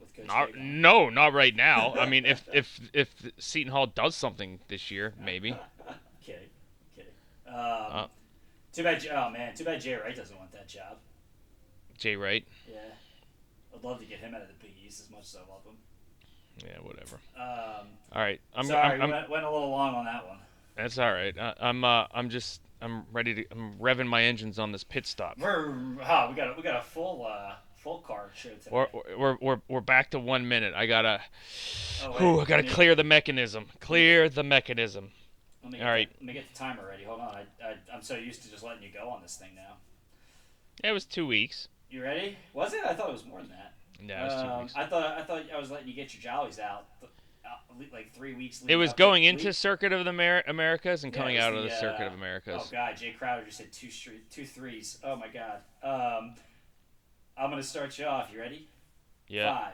With 0.00 0.14
Coach 0.16 0.26
Not, 0.26 0.56
no, 0.56 1.10
not 1.10 1.34
right 1.34 1.54
now. 1.54 1.92
I 1.94 2.06
mean, 2.06 2.24
if 2.24 2.48
if 2.54 2.80
if 2.94 3.14
Seton 3.38 3.70
Hall 3.70 3.86
does 3.86 4.16
something 4.16 4.60
this 4.68 4.90
year, 4.90 5.12
maybe. 5.22 5.50
kidding, 6.24 6.48
kidding. 6.96 7.10
Um, 7.46 7.54
Uh. 7.54 8.06
too 8.72 8.82
bad. 8.82 9.06
Oh 9.14 9.28
man, 9.30 9.54
too 9.54 9.64
bad 9.64 9.80
Jay 9.82 9.94
Wright 9.94 10.16
doesn't 10.16 10.38
want 10.38 10.52
that 10.52 10.68
job. 10.68 10.96
Jay 11.98 12.16
Wright. 12.16 12.46
Yeah, 12.66 12.78
I'd 13.74 13.84
love 13.84 14.00
to 14.00 14.06
get 14.06 14.20
him 14.20 14.34
out 14.34 14.40
of 14.40 14.48
the 14.48 14.54
Big 14.54 14.72
East 14.86 15.00
as 15.02 15.10
much 15.10 15.20
as 15.24 15.36
I 15.36 15.40
love 15.52 15.64
him. 15.66 15.76
Yeah, 16.66 16.78
whatever. 16.82 17.16
Um, 17.36 17.88
All 18.12 18.22
right, 18.22 18.40
I'm. 18.54 18.64
sorry, 18.66 18.94
I'm, 18.94 19.00
I'm- 19.02 19.08
we 19.10 19.14
went, 19.16 19.30
went 19.30 19.44
a 19.44 19.50
little 19.50 19.70
long 19.70 19.94
on 19.94 20.06
that 20.06 20.26
one. 20.26 20.38
that's 20.76 20.96
all 20.98 21.12
right. 21.12 21.36
I, 21.38 21.52
I'm. 21.60 21.84
Uh, 21.84 22.06
I'm 22.14 22.30
just. 22.30 22.62
I'm 22.84 23.04
ready 23.12 23.34
to. 23.34 23.44
I'm 23.50 23.74
revving 23.80 24.06
my 24.06 24.22
engines 24.22 24.58
on 24.58 24.70
this 24.70 24.84
pit 24.84 25.06
stop. 25.06 25.38
We're 25.38 25.72
huh, 26.02 26.26
we 26.30 26.36
got 26.36 26.48
a, 26.48 26.54
we 26.56 26.62
got 26.62 26.76
a 26.76 26.82
full 26.82 27.26
uh, 27.26 27.54
full 27.76 28.00
card 28.06 28.30
show 28.34 28.50
today. 28.50 28.70
We're, 28.70 28.88
we're, 29.16 29.36
we're, 29.40 29.60
we're 29.68 29.80
back 29.80 30.10
to 30.10 30.18
one 30.18 30.46
minute. 30.46 30.74
I 30.74 30.84
gotta. 30.86 31.20
oh, 32.04 32.10
wait, 32.10 32.20
Whew, 32.20 32.40
I 32.40 32.44
gotta 32.44 32.62
me- 32.62 32.68
clear 32.68 32.94
the 32.94 33.04
mechanism. 33.04 33.66
Clear 33.80 34.28
the 34.28 34.42
mechanism. 34.42 35.12
Let 35.62 35.72
me 35.72 35.78
all 35.78 35.84
get 35.86 35.90
right. 35.90 36.08
Let 36.20 36.22
me 36.26 36.32
get 36.34 36.52
the 36.52 36.58
timer 36.58 36.86
ready. 36.86 37.04
Hold 37.04 37.20
on, 37.20 37.28
I, 37.34 37.40
I 37.64 37.74
I'm 37.94 38.02
so 38.02 38.16
used 38.16 38.42
to 38.42 38.50
just 38.50 38.62
letting 38.62 38.82
you 38.82 38.90
go 38.92 39.08
on 39.08 39.22
this 39.22 39.36
thing 39.36 39.50
now. 39.56 39.76
It 40.86 40.92
was 40.92 41.06
two 41.06 41.26
weeks. 41.26 41.68
You 41.90 42.02
ready? 42.02 42.36
Was 42.52 42.74
it? 42.74 42.84
I 42.84 42.92
thought 42.92 43.08
it 43.08 43.12
was 43.12 43.24
more 43.24 43.38
than 43.40 43.48
that. 43.50 43.72
No, 43.98 44.14
it 44.14 44.24
was 44.24 44.42
two 44.42 44.48
Um, 44.48 44.60
weeks. 44.62 44.74
I 44.76 44.84
thought 44.84 45.18
I 45.18 45.22
thought 45.22 45.42
I 45.54 45.58
was 45.58 45.70
letting 45.70 45.88
you 45.88 45.94
get 45.94 46.12
your 46.12 46.20
jollies 46.20 46.58
out, 46.58 46.84
th- 47.00 47.10
out 47.10 47.10
le- 47.10 47.23
like 47.92 48.12
three 48.14 48.34
weeks. 48.34 48.62
It 48.66 48.76
was 48.76 48.92
going 48.92 49.24
into 49.24 49.46
lead- 49.46 49.56
Circuit 49.56 49.92
of 49.92 50.04
the 50.04 50.10
Amer- 50.10 50.44
Americas 50.46 51.04
and 51.04 51.12
Yeah, 51.12 51.18
coming 51.20 51.38
out 51.38 51.54
of 51.54 51.62
the, 51.62 51.68
the 51.68 51.74
Circuit 51.76 52.06
of 52.06 52.12
uh, 52.12 52.16
Americas. 52.16 52.62
Oh 52.64 52.68
god, 52.70 52.94
Jae 52.96 53.16
Crowder 53.16 53.44
just 53.44 53.58
hit 53.60 53.72
two 53.72 53.88
two 54.30 54.44
threes. 54.46 54.98
Oh 55.02 55.16
my 55.16 55.28
god. 55.28 55.60
Um, 55.82 56.34
I'm 57.36 57.50
gonna 57.50 57.62
start 57.62 57.98
you 57.98 58.04
off. 58.06 58.30
You 58.32 58.40
ready? 58.40 58.68
yeah. 59.28 59.56
Five, 59.56 59.72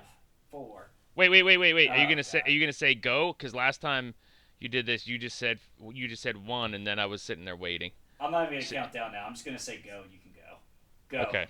four. 0.50 0.90
Wait, 1.16 1.28
wait, 1.28 1.42
wait, 1.42 1.58
wait, 1.58 1.74
wait. 1.74 1.90
Are 1.90 1.98
you 1.98 2.06
Oh, 2.06 2.08
gonna 2.08 2.24
say? 2.24 2.40
Are 2.44 2.50
you 2.50 2.60
gonna 2.60 2.72
say 2.72 2.94
go? 2.94 3.34
Because 3.36 3.54
last 3.54 3.80
time 3.80 4.14
you 4.58 4.68
did 4.68 4.86
this, 4.86 5.06
you 5.06 5.18
just 5.18 5.38
said 5.38 5.58
you 5.92 6.08
just 6.08 6.22
said 6.22 6.46
one, 6.46 6.74
and 6.74 6.86
then 6.86 6.98
I 6.98 7.06
was 7.06 7.22
sitting 7.22 7.44
there 7.44 7.56
waiting. 7.56 7.90
I'm 8.20 8.30
not 8.32 8.46
even 8.52 8.60
gonna 8.60 8.70
count 8.82 8.92
down 8.92 9.12
now. 9.12 9.24
I'm 9.26 9.34
just 9.34 9.44
gonna 9.44 9.58
say 9.58 9.80
go. 9.84 10.02
And 10.02 10.12
you 10.12 10.18
can 10.18 10.32
go. 10.32 11.18
Go. 11.18 11.28
Okay. 11.28 11.46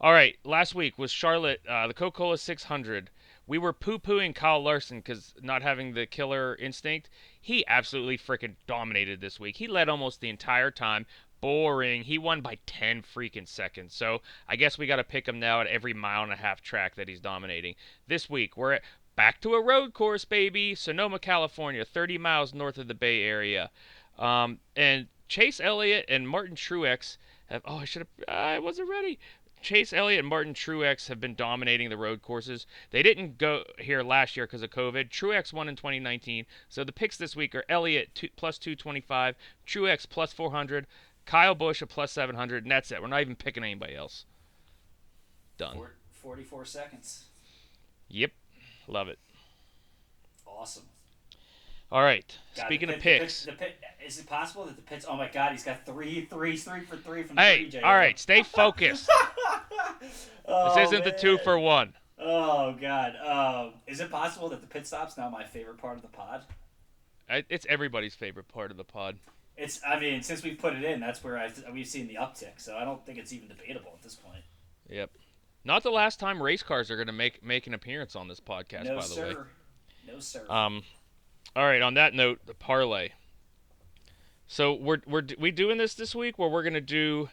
All 0.00 0.12
right. 0.12 0.36
Last 0.44 0.74
week 0.74 0.96
was 0.96 1.10
Charlotte, 1.10 1.60
uh, 1.68 1.88
the 1.88 1.94
Coca-Cola 1.94 2.38
600. 2.38 3.10
We 3.48 3.56
were 3.56 3.72
poo-pooing 3.72 4.34
Kyle 4.34 4.62
Larson 4.62 4.98
because 4.98 5.34
not 5.40 5.62
having 5.62 5.94
the 5.94 6.04
killer 6.04 6.54
instinct. 6.56 7.08
He 7.40 7.66
absolutely 7.66 8.18
freaking 8.18 8.56
dominated 8.66 9.22
this 9.22 9.40
week. 9.40 9.56
He 9.56 9.66
led 9.66 9.88
almost 9.88 10.20
the 10.20 10.28
entire 10.28 10.70
time. 10.70 11.06
Boring. 11.40 12.02
He 12.02 12.18
won 12.18 12.42
by 12.42 12.58
10 12.66 13.02
freaking 13.02 13.48
seconds. 13.48 13.94
So 13.94 14.20
I 14.46 14.56
guess 14.56 14.76
we 14.76 14.86
got 14.86 14.96
to 14.96 15.04
pick 15.04 15.26
him 15.26 15.40
now 15.40 15.62
at 15.62 15.66
every 15.66 15.94
mile 15.94 16.22
and 16.24 16.32
a 16.32 16.36
half 16.36 16.60
track 16.60 16.94
that 16.96 17.08
he's 17.08 17.20
dominating. 17.20 17.74
This 18.06 18.28
week 18.28 18.54
we're 18.54 18.74
at, 18.74 18.82
back 19.16 19.40
to 19.40 19.54
a 19.54 19.64
road 19.64 19.94
course, 19.94 20.26
baby. 20.26 20.74
Sonoma, 20.74 21.18
California, 21.18 21.86
30 21.86 22.18
miles 22.18 22.52
north 22.52 22.76
of 22.76 22.86
the 22.86 22.94
Bay 22.94 23.22
Area. 23.22 23.70
Um, 24.18 24.58
and 24.76 25.06
Chase 25.26 25.58
Elliott 25.58 26.04
and 26.08 26.28
Martin 26.28 26.54
Truex 26.54 27.16
have. 27.46 27.62
Oh, 27.64 27.78
I 27.78 27.84
should 27.84 28.00
have. 28.00 28.28
I 28.28 28.58
wasn't 28.58 28.90
ready. 28.90 29.18
Chase 29.62 29.92
Elliott 29.92 30.20
and 30.20 30.28
Martin 30.28 30.54
Truex 30.54 31.08
have 31.08 31.20
been 31.20 31.34
dominating 31.34 31.90
the 31.90 31.96
road 31.96 32.22
courses. 32.22 32.66
They 32.90 33.02
didn't 33.02 33.38
go 33.38 33.64
here 33.78 34.02
last 34.02 34.36
year 34.36 34.46
because 34.46 34.62
of 34.62 34.70
COVID. 34.70 35.10
Truex 35.10 35.52
won 35.52 35.68
in 35.68 35.76
2019. 35.76 36.46
So 36.68 36.84
the 36.84 36.92
picks 36.92 37.16
this 37.16 37.36
week 37.36 37.54
are 37.54 37.64
Elliott 37.68 38.14
two, 38.14 38.28
plus 38.36 38.58
225, 38.58 39.36
Truex 39.66 40.08
plus 40.08 40.32
400, 40.32 40.86
Kyle 41.26 41.54
Busch 41.54 41.82
a 41.82 41.86
plus 41.86 42.12
700, 42.12 42.64
and 42.64 42.70
that's 42.72 42.90
it. 42.90 43.02
We're 43.02 43.08
not 43.08 43.20
even 43.20 43.36
picking 43.36 43.64
anybody 43.64 43.94
else. 43.94 44.24
Done. 45.58 45.74
Four, 45.74 45.92
44 46.12 46.64
seconds. 46.64 47.24
Yep. 48.08 48.32
Love 48.86 49.08
it. 49.08 49.18
Awesome. 50.46 50.84
All 51.90 52.02
right. 52.02 52.36
God, 52.56 52.66
Speaking 52.66 52.88
the 52.88 52.96
of 52.96 53.00
pit- 53.00 53.20
the 53.46 53.52
pit- 53.52 53.58
the 53.58 53.64
pit- 53.64 53.80
is 54.06 54.18
it 54.18 54.26
possible 54.26 54.64
that 54.66 54.76
the 54.76 54.82
pits? 54.82 55.06
Oh 55.08 55.16
my 55.16 55.28
God, 55.28 55.52
he's 55.52 55.64
got 55.64 55.84
three 55.86 56.26
threes, 56.26 56.64
three 56.64 56.80
for 56.80 56.96
three 56.96 57.22
from 57.22 57.36
Hey, 57.36 57.62
three. 57.70 57.80
JR. 57.80 57.86
all 57.86 57.94
right. 57.94 58.18
Stay 58.18 58.42
focused. 58.54 59.08
Oh, 60.46 60.74
This 60.74 60.88
isn't 60.92 61.04
the 61.04 61.12
two 61.12 61.38
for 61.38 61.58
one. 61.58 61.94
Oh 62.18 62.72
God. 62.72 63.14
Um, 63.16 63.74
is 63.86 64.00
it 64.00 64.10
possible 64.10 64.48
that 64.50 64.60
the 64.60 64.66
pit 64.66 64.86
stop's 64.86 65.16
now 65.16 65.28
my 65.30 65.44
favorite 65.44 65.78
part 65.78 65.96
of 65.96 66.02
the 66.02 66.08
pod? 66.08 66.42
It's 67.28 67.66
everybody's 67.68 68.14
favorite 68.14 68.48
part 68.48 68.70
of 68.70 68.76
the 68.76 68.84
pod. 68.84 69.18
It's. 69.56 69.80
I 69.86 69.98
mean, 70.00 70.22
since 70.22 70.42
we 70.42 70.54
put 70.54 70.74
it 70.74 70.82
in, 70.84 70.98
that's 71.00 71.22
where 71.22 71.36
I 71.36 71.50
we've 71.72 71.86
seen 71.86 72.08
the 72.08 72.14
uptick. 72.14 72.58
So 72.58 72.76
I 72.76 72.84
don't 72.84 73.04
think 73.04 73.18
it's 73.18 73.32
even 73.32 73.48
debatable 73.48 73.90
at 73.94 74.02
this 74.02 74.14
point. 74.14 74.42
Yep. 74.88 75.10
Not 75.64 75.82
the 75.82 75.90
last 75.90 76.18
time 76.20 76.42
race 76.42 76.62
cars 76.62 76.90
are 76.90 76.96
going 76.96 77.08
to 77.08 77.12
make 77.12 77.44
make 77.44 77.66
an 77.66 77.74
appearance 77.74 78.16
on 78.16 78.28
this 78.28 78.40
podcast, 78.40 78.84
no 78.84 78.94
by 78.96 79.02
the 79.02 79.08
sir. 79.08 79.28
way. 79.28 80.12
No 80.14 80.20
sir. 80.20 80.46
Um, 80.48 80.82
all 81.56 81.64
right. 81.64 81.82
On 81.82 81.94
that 81.94 82.14
note, 82.14 82.40
the 82.46 82.54
parlay. 82.54 83.10
So 84.46 84.72
we're 84.72 84.98
we're 85.06 85.24
we 85.38 85.50
doing 85.50 85.78
this 85.78 85.94
this 85.94 86.14
week 86.14 86.38
where 86.38 86.48
we're 86.48 86.62
gonna 86.62 86.80
do, 86.80 87.28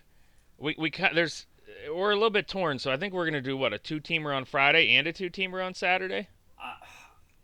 we 0.58 0.76
we 0.78 0.92
there's 1.14 1.46
we're 1.94 2.12
a 2.12 2.16
little 2.16 2.30
bit 2.30 2.48
torn. 2.48 2.80
So 2.80 2.92
I 2.92 2.98
think 2.98 3.14
we're 3.14 3.26
gonna 3.26 3.42
do 3.42 3.56
what 3.58 3.74
a 3.74 3.78
two 3.78 4.00
teamer 4.02 4.36
on 4.36 4.46
Friday 4.46 4.96
and 4.96 5.08
a 5.08 5.14
two 5.14 5.30
teamer 5.30 5.66
on 5.66 5.74
Saturday. 5.74 6.28
Uh, 6.62 6.74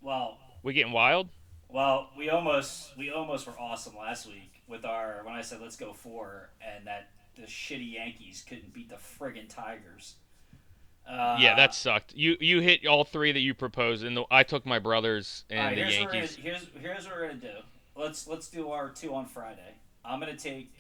well, 0.02 0.38
We 0.64 0.74
getting 0.74 0.94
wild? 0.94 1.30
well, 1.70 2.10
we 2.18 2.30
almost 2.30 2.98
we 2.98 3.12
almost 3.12 3.48
were 3.48 3.58
awesome 3.60 3.96
last 3.98 4.28
week 4.28 4.62
with 4.68 4.84
our 4.84 5.22
when 5.24 5.36
I 5.36 5.42
said 5.42 5.62
let's 5.62 5.78
go 5.78 5.94
four 5.94 6.50
and 6.62 6.86
that 6.88 7.10
the 7.38 7.44
shitty 7.44 7.94
Yankees 7.94 8.44
couldn't 8.48 8.74
beat 8.74 8.90
the 8.90 8.96
friggin' 8.96 9.48
Tigers. 9.48 10.16
Uh, 11.08 11.38
yeah, 11.40 11.56
that 11.56 11.74
sucked. 11.74 12.14
You 12.16 12.38
you 12.40 12.62
hit 12.62 12.86
all 12.86 13.04
three 13.04 13.32
that 13.32 13.40
you 13.40 13.54
proposed, 13.54 14.04
and 14.04 14.16
the, 14.16 14.24
I 14.32 14.44
took 14.44 14.66
my 14.66 14.80
brothers 14.80 15.44
and 15.50 15.60
right, 15.60 15.76
the 15.76 15.82
here's 15.84 16.06
what, 16.06 16.14
Yankees. 16.14 16.36
gonna, 16.38 16.48
here's 16.48 16.68
here's 16.80 17.06
what 17.06 17.16
we're 17.16 17.28
gonna 17.28 17.40
do. 17.40 17.58
Let's 17.96 18.28
let's 18.28 18.48
do 18.48 18.70
our 18.70 18.90
two 18.90 19.14
on 19.14 19.26
Friday. 19.26 19.76
I'm 20.06 20.20
gonna 20.20 20.38
take 20.38 20.74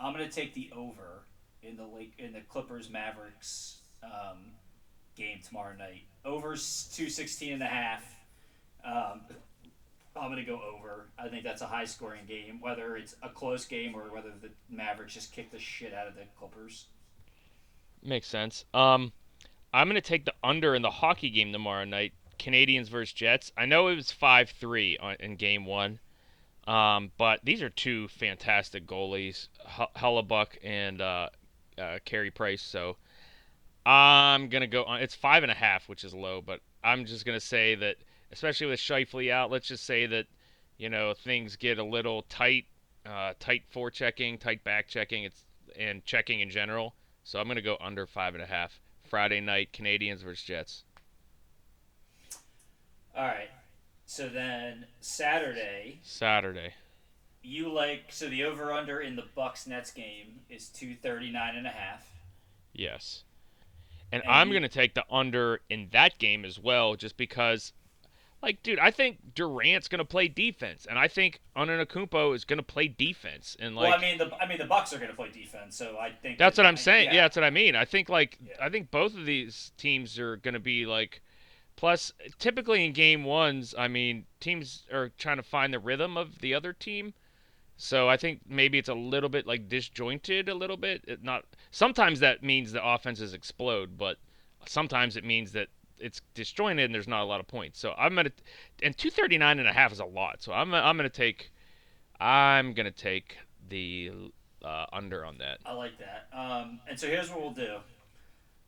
I'm 0.00 0.12
gonna 0.12 0.28
take 0.28 0.54
the 0.54 0.70
over 0.74 1.24
in 1.62 1.76
the 1.76 1.84
lake 1.84 2.14
in 2.18 2.32
the 2.32 2.40
Clippers 2.40 2.90
Mavericks 2.90 3.78
um, 4.02 4.38
game 5.16 5.40
tomorrow 5.46 5.74
night. 5.76 6.02
Over 6.24 6.54
216 6.56 7.52
and 7.52 7.62
a 7.62 7.66
half. 7.66 8.04
Um, 8.84 9.20
I'm 10.16 10.30
gonna 10.30 10.44
go 10.44 10.60
over. 10.74 11.06
I 11.18 11.28
think 11.28 11.44
that's 11.44 11.62
a 11.62 11.66
high 11.66 11.84
scoring 11.84 12.22
game, 12.26 12.60
whether 12.60 12.96
it's 12.96 13.16
a 13.22 13.28
close 13.28 13.64
game 13.64 13.94
or 13.94 14.02
whether 14.12 14.30
the 14.40 14.50
Mavericks 14.70 15.14
just 15.14 15.32
kick 15.32 15.50
the 15.50 15.58
shit 15.58 15.92
out 15.92 16.08
of 16.08 16.14
the 16.14 16.22
Clippers. 16.38 16.86
Makes 18.02 18.28
sense. 18.28 18.64
Um, 18.72 19.12
I'm 19.72 19.88
gonna 19.88 20.00
take 20.00 20.24
the 20.24 20.34
under 20.42 20.74
in 20.74 20.82
the 20.82 20.90
hockey 20.90 21.30
game 21.30 21.52
tomorrow 21.52 21.84
night. 21.84 22.12
Canadiens 22.38 22.88
versus 22.88 23.12
Jets. 23.12 23.50
I 23.56 23.66
know 23.66 23.88
it 23.88 23.96
was 23.96 24.12
five 24.12 24.50
three 24.50 24.98
in 25.20 25.36
game 25.36 25.64
one, 25.64 25.98
um, 26.66 27.10
but 27.16 27.40
these 27.44 27.62
are 27.62 27.70
two 27.70 28.08
fantastic 28.08 28.86
goalies, 28.86 29.48
Hellebuyck 29.96 30.58
and 30.62 31.00
uh, 31.00 31.28
uh, 31.78 31.98
Carey 32.04 32.30
Price. 32.30 32.62
So 32.62 32.96
I'm 33.86 34.48
gonna 34.48 34.66
go 34.66 34.84
on. 34.84 35.00
It's 35.00 35.14
five 35.14 35.42
and 35.42 35.52
a 35.52 35.54
half, 35.56 35.88
which 35.88 36.04
is 36.04 36.12
low, 36.14 36.42
but 36.42 36.60
I'm 36.84 37.04
just 37.04 37.24
gonna 37.24 37.40
say 37.40 37.74
that, 37.76 37.96
especially 38.32 38.66
with 38.66 38.80
Scheifele 38.80 39.30
out, 39.30 39.50
let's 39.50 39.68
just 39.68 39.84
say 39.84 40.06
that, 40.06 40.26
you 40.76 40.90
know, 40.90 41.14
things 41.14 41.56
get 41.56 41.78
a 41.78 41.84
little 41.84 42.22
tight, 42.22 42.66
uh, 43.06 43.32
tight 43.38 43.62
forechecking, 43.74 44.40
tight 44.40 44.62
back 44.62 44.88
checking, 44.88 45.24
it's 45.24 45.44
and 45.78 46.04
checking 46.04 46.40
in 46.40 46.50
general. 46.50 46.94
So 47.24 47.40
I'm 47.40 47.48
gonna 47.48 47.62
go 47.62 47.76
under 47.80 48.06
five 48.06 48.34
and 48.34 48.42
a 48.42 48.46
half. 48.46 48.80
Friday 49.08 49.40
night, 49.40 49.72
Canadiens 49.72 50.22
versus 50.22 50.44
Jets. 50.44 50.84
All 53.16 53.24
right. 53.24 53.50
So 54.04 54.28
then 54.28 54.86
Saturday, 55.00 56.00
Saturday. 56.02 56.74
you 57.42 57.72
like 57.72 58.04
so 58.10 58.28
the 58.28 58.44
over 58.44 58.72
under 58.72 59.00
in 59.00 59.16
the 59.16 59.24
Bucks 59.34 59.66
Nets 59.66 59.90
game 59.90 60.40
is 60.48 60.68
239 60.68 61.56
and 61.56 61.66
a 61.66 61.70
half. 61.70 62.06
Yes. 62.72 63.24
And, 64.12 64.22
And 64.22 64.32
I'm 64.32 64.50
going 64.50 64.62
to 64.62 64.68
take 64.68 64.94
the 64.94 65.04
under 65.10 65.60
in 65.68 65.88
that 65.92 66.18
game 66.18 66.44
as 66.44 66.58
well, 66.60 66.94
just 66.94 67.16
because, 67.16 67.72
like, 68.42 68.62
dude, 68.62 68.78
I 68.78 68.90
think 68.90 69.34
Durant's 69.34 69.88
going 69.88 69.98
to 69.98 70.04
play 70.04 70.28
defense, 70.28 70.86
and 70.88 70.98
I 70.98 71.08
think 71.08 71.40
Antetokounmpo 71.56 72.34
is 72.34 72.44
going 72.44 72.58
to 72.58 72.62
play 72.62 72.88
defense, 72.88 73.56
and 73.58 73.74
like 73.74 73.90
well, 73.90 73.98
I 73.98 74.00
mean 74.00 74.18
the 74.18 74.30
I 74.40 74.46
mean 74.46 74.58
the 74.58 74.66
Bucks 74.66 74.92
are 74.92 74.98
going 74.98 75.10
to 75.10 75.16
play 75.16 75.30
defense, 75.30 75.76
so 75.76 75.98
I 75.98 76.10
think 76.12 76.38
that's 76.38 76.56
that- 76.56 76.62
what 76.62 76.68
I'm 76.68 76.76
saying. 76.76 77.06
Yeah. 77.06 77.14
Yeah. 77.14 77.22
that's 77.22 77.36
what 77.36 77.44
I 77.44 77.50
mean. 77.50 77.74
I 77.74 77.84
think 77.84 78.08
like 78.08 78.38
Yeah. 78.46 78.54
I 78.60 78.68
think 78.68 78.90
both 78.90 79.16
of 79.16 79.26
these 79.26 79.72
teams 79.76 80.18
are 80.18 80.36
going 80.36 80.54
to 80.54 80.60
be 80.60 80.86
like. 80.86 81.22
Plus, 81.76 82.10
typically 82.38 82.86
in 82.86 82.94
game 82.94 83.22
ones, 83.22 83.74
I 83.76 83.86
mean, 83.86 84.24
teams 84.40 84.84
are 84.90 85.10
trying 85.18 85.36
to 85.36 85.42
find 85.42 85.74
the 85.74 85.78
rhythm 85.78 86.16
of 86.16 86.38
the 86.38 86.54
other 86.54 86.72
team. 86.72 87.12
So 87.76 88.08
I 88.08 88.16
think 88.16 88.40
maybe 88.48 88.78
it's 88.78 88.88
a 88.88 88.94
little 88.94 89.28
bit 89.28 89.46
like 89.46 89.68
disjointed 89.68 90.48
a 90.48 90.54
little 90.54 90.78
bit. 90.78 91.04
It 91.06 91.22
not 91.22 91.44
sometimes 91.70 92.20
that 92.20 92.42
means 92.42 92.72
the 92.72 92.82
offenses 92.82 93.34
explode, 93.34 93.98
but 93.98 94.16
sometimes 94.64 95.18
it 95.18 95.24
means 95.24 95.52
that 95.52 95.68
it's 95.98 96.20
disjointed 96.34 96.84
and 96.84 96.94
there's 96.94 97.08
not 97.08 97.22
a 97.22 97.26
lot 97.26 97.40
of 97.40 97.46
points. 97.46 97.78
So 97.78 97.94
I'm 97.96 98.14
gonna 98.14 98.32
and 98.82 98.96
239 98.96 99.58
and 99.58 99.68
a 99.68 99.72
half 99.72 99.92
is 99.92 100.00
a 100.00 100.04
lot. 100.04 100.42
So 100.42 100.52
I'm 100.52 100.74
I'm 100.74 100.96
gonna 100.96 101.08
take 101.08 101.50
I'm 102.20 102.72
gonna 102.72 102.90
take 102.90 103.38
the 103.68 104.10
uh, 104.64 104.86
under 104.92 105.24
on 105.24 105.38
that. 105.38 105.58
I 105.64 105.72
like 105.72 105.98
that. 105.98 106.28
Um, 106.32 106.80
and 106.88 106.98
so 106.98 107.06
here's 107.06 107.30
what 107.30 107.40
we'll 107.40 107.50
do. 107.50 107.76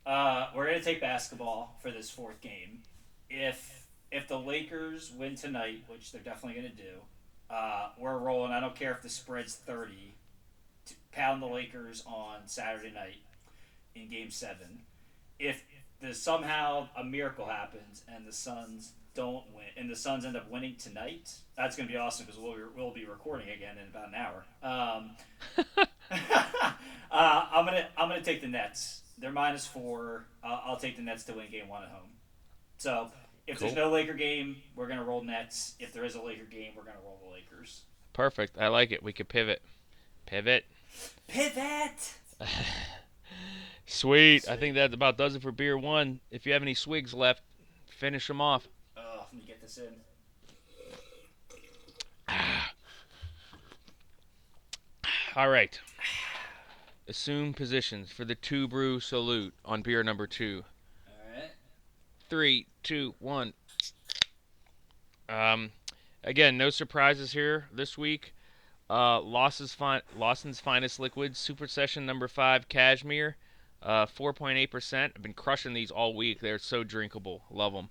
Uh, 0.05 0.47
we're 0.55 0.65
gonna 0.65 0.81
take 0.81 1.01
basketball 1.01 1.77
for 1.81 1.91
this 1.91 2.09
fourth 2.09 2.41
game. 2.41 2.81
If 3.29 3.85
if 4.11 4.27
the 4.27 4.39
Lakers 4.39 5.11
win 5.15 5.35
tonight, 5.35 5.83
which 5.87 6.11
they're 6.11 6.21
definitely 6.21 6.61
gonna 6.61 6.73
do, 6.73 7.53
uh, 7.53 7.89
we're 7.97 8.17
rolling. 8.17 8.51
I 8.51 8.59
don't 8.59 8.75
care 8.75 8.91
if 8.91 9.01
the 9.01 9.09
spread's 9.09 9.55
thirty. 9.55 10.15
To 10.85 10.95
pound 11.11 11.43
the 11.43 11.47
Lakers 11.47 12.03
on 12.07 12.47
Saturday 12.47 12.91
night 12.91 13.21
in 13.93 14.09
Game 14.09 14.31
Seven. 14.31 14.81
If 15.37 15.63
the 16.01 16.13
somehow 16.13 16.87
a 16.97 17.03
miracle 17.03 17.45
happens 17.45 18.03
and 18.07 18.25
the 18.27 18.33
Suns 18.33 18.93
don't 19.15 19.43
win, 19.53 19.65
and 19.75 19.89
the 19.89 19.95
Suns 19.95 20.25
end 20.25 20.37
up 20.37 20.49
winning 20.49 20.75
tonight, 20.77 21.29
that's 21.57 21.75
gonna 21.75 21.89
be 21.89 21.97
awesome 21.97 22.25
because 22.25 22.39
we'll 22.39 22.55
we'll 22.75 22.93
be 22.93 23.05
recording 23.05 23.49
again 23.49 23.77
in 23.77 23.87
about 23.87 24.07
an 24.07 24.15
hour. 24.15 24.45
Um, 24.63 25.11
uh, 27.11 27.45
I'm 27.51 27.65
gonna 27.65 27.87
I'm 27.97 28.09
gonna 28.09 28.21
take 28.21 28.41
the 28.41 28.47
Nets. 28.47 29.01
They're 29.17 29.31
minus 29.31 29.65
four. 29.65 30.25
Uh, 30.43 30.59
I'll 30.65 30.77
take 30.77 30.95
the 30.95 31.01
Nets 31.01 31.25
to 31.25 31.33
win 31.33 31.51
game 31.51 31.67
one 31.67 31.83
at 31.83 31.89
home. 31.89 32.11
So 32.77 33.09
if 33.45 33.59
there's 33.59 33.75
no 33.75 33.91
Laker 33.91 34.13
game, 34.13 34.57
we're 34.75 34.87
gonna 34.87 35.03
roll 35.03 35.23
Nets. 35.23 35.75
If 35.79 35.91
there 35.91 36.05
is 36.05 36.15
a 36.15 36.21
Laker 36.21 36.45
game, 36.45 36.73
we're 36.77 36.83
gonna 36.83 37.01
roll 37.03 37.19
the 37.25 37.33
Lakers. 37.33 37.81
Perfect. 38.13 38.57
I 38.57 38.67
like 38.67 38.91
it. 38.91 39.03
We 39.03 39.11
could 39.11 39.27
pivot. 39.27 39.61
Pivot. 40.25 40.65
Pivot. 41.27 42.13
Sweet. 43.89 44.47
I 44.47 44.55
think 44.55 44.75
that 44.75 44.93
about 44.93 45.17
does 45.17 45.33
it 45.35 45.41
for 45.41 45.51
beer 45.51 45.75
one. 45.75 46.19
If 46.29 46.45
you 46.45 46.53
have 46.53 46.61
any 46.61 46.75
swigs 46.75 47.11
left, 47.11 47.41
finish 47.87 48.27
them 48.27 48.39
off. 48.39 48.67
Oh, 48.95 49.25
let 49.25 49.33
me 49.33 49.43
get 49.45 49.59
this 49.61 49.79
in. 49.79 49.95
All 55.35 55.49
right. 55.49 55.79
Assume 57.07 57.53
positions 57.55 58.11
for 58.11 58.25
the 58.25 58.35
two 58.35 58.67
brew 58.67 58.99
salute 58.99 59.55
on 59.65 59.81
beer 59.81 60.03
number 60.03 60.27
two. 60.27 60.63
All 61.07 61.15
right. 61.33 61.49
Three, 62.29 62.67
two, 62.83 63.15
one. 63.17 63.53
Um, 65.27 65.71
again, 66.23 66.57
no 66.57 66.69
surprises 66.69 67.31
here 67.31 67.67
this 67.73 67.97
week. 67.97 68.35
Uh, 68.87 69.19
Lawson's, 69.19 69.73
fin- 69.73 70.03
Lawson's 70.15 70.59
finest 70.59 70.99
liquid, 70.99 71.35
Super 71.35 71.65
Session 71.67 72.05
number 72.05 72.27
five, 72.27 72.69
Cashmere, 72.69 73.35
uh, 73.81 74.05
4.8%. 74.05 75.11
I've 75.15 75.21
been 75.21 75.33
crushing 75.33 75.73
these 75.73 75.91
all 75.91 76.13
week. 76.15 76.39
They're 76.41 76.59
so 76.59 76.83
drinkable. 76.83 77.43
Love 77.49 77.73
them. 77.73 77.89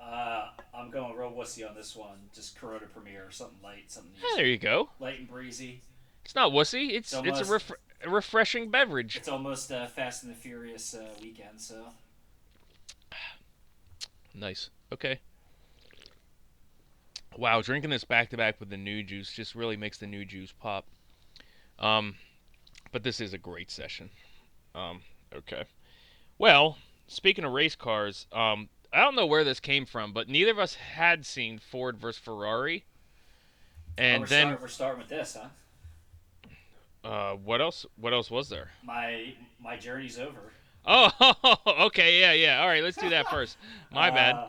Uh, 0.00 0.48
I'm 0.74 0.90
going 0.90 1.16
real 1.16 1.32
wussy 1.32 1.68
on 1.68 1.74
this 1.74 1.96
one. 1.96 2.16
Just 2.34 2.56
Corona 2.58 2.86
Premier, 2.86 3.26
something 3.30 3.58
light, 3.62 3.84
something 3.90 4.12
Yeah, 4.20 4.26
easy. 4.28 4.36
there 4.36 4.46
you 4.46 4.58
go. 4.58 4.90
light 5.00 5.18
and 5.20 5.28
breezy. 5.28 5.80
It's 6.24 6.34
not 6.34 6.52
wussy. 6.52 6.90
It's 6.90 7.12
It's 7.12 7.26
it's 7.40 7.48
a, 7.48 7.52
ref- 7.52 7.72
a 8.04 8.10
refreshing 8.10 8.70
beverage. 8.70 9.16
It's 9.16 9.28
almost 9.28 9.72
uh, 9.72 9.86
Fast 9.86 10.22
and 10.24 10.32
the 10.32 10.36
Furious 10.36 10.94
uh, 10.94 11.08
weekend, 11.22 11.60
so 11.60 11.86
Nice. 14.34 14.70
Okay. 14.92 15.18
Wow, 17.36 17.60
drinking 17.62 17.90
this 17.90 18.04
back 18.04 18.30
to 18.30 18.36
back 18.36 18.58
with 18.60 18.70
the 18.70 18.76
new 18.76 19.02
juice 19.02 19.30
just 19.32 19.54
really 19.54 19.76
makes 19.76 19.98
the 19.98 20.06
new 20.06 20.24
juice 20.24 20.52
pop. 20.52 20.86
Um, 21.78 22.14
but 22.92 23.02
this 23.02 23.20
is 23.20 23.34
a 23.34 23.38
great 23.38 23.70
session. 23.70 24.08
Um, 24.76 25.00
okay. 25.34 25.64
Well, 26.38 26.76
speaking 27.08 27.44
of 27.44 27.52
race 27.52 27.74
cars, 27.74 28.26
um, 28.32 28.68
I 28.92 29.00
don't 29.00 29.16
know 29.16 29.26
where 29.26 29.42
this 29.44 29.58
came 29.58 29.86
from, 29.86 30.12
but 30.12 30.28
neither 30.28 30.50
of 30.50 30.58
us 30.58 30.74
had 30.74 31.24
seen 31.24 31.58
Ford 31.58 31.98
versus 31.98 32.20
Ferrari. 32.22 32.84
Oh, 32.86 34.02
And 34.02 34.20
we're, 34.22 34.26
then, 34.28 34.58
we're 34.60 34.68
starting 34.68 34.98
with 34.98 35.08
this, 35.08 35.36
huh? 35.40 37.08
uh, 37.08 37.32
what 37.36 37.60
else? 37.60 37.86
What 37.96 38.12
else 38.12 38.30
was 38.30 38.48
there? 38.50 38.70
My 38.84 39.32
my 39.58 39.76
journey's 39.76 40.18
over. 40.18 40.52
Oh, 40.84 41.56
okay, 41.86 42.20
yeah, 42.20 42.32
yeah. 42.32 42.60
All 42.60 42.68
right, 42.68 42.82
let's 42.82 42.96
do 42.96 43.08
that 43.10 43.28
first. 43.28 43.56
My 43.90 44.10
bad. 44.10 44.34
Uh, 44.36 44.48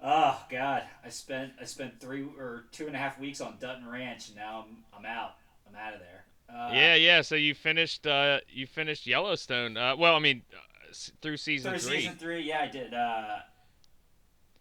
oh 0.00 0.40
God, 0.50 0.82
I 1.04 1.08
spent 1.08 1.52
I 1.60 1.64
spent 1.64 2.00
three 2.00 2.24
or 2.38 2.66
two 2.70 2.86
and 2.86 2.94
a 2.94 2.98
half 2.98 3.18
weeks 3.18 3.40
on 3.40 3.56
Dutton 3.58 3.88
Ranch, 3.88 4.28
and 4.28 4.36
now 4.36 4.66
I'm 4.68 4.76
I'm 4.96 5.06
out. 5.06 5.32
I'm 5.68 5.74
out 5.74 5.94
of 5.94 6.00
there. 6.00 6.25
Uh, 6.48 6.70
Yeah, 6.72 6.94
yeah. 6.94 7.22
So 7.22 7.34
you 7.34 7.54
finished, 7.54 8.06
uh, 8.06 8.40
you 8.48 8.66
finished 8.66 9.06
Yellowstone. 9.06 9.76
Uh, 9.76 9.96
well, 9.96 10.14
I 10.14 10.18
mean, 10.18 10.42
uh, 10.54 10.92
through 11.20 11.36
season 11.36 11.72
Through 11.72 11.80
three. 11.80 12.00
season 12.00 12.16
three, 12.16 12.40
yeah, 12.42 12.60
I 12.62 12.68
did. 12.68 12.94
Uh, 12.94 13.38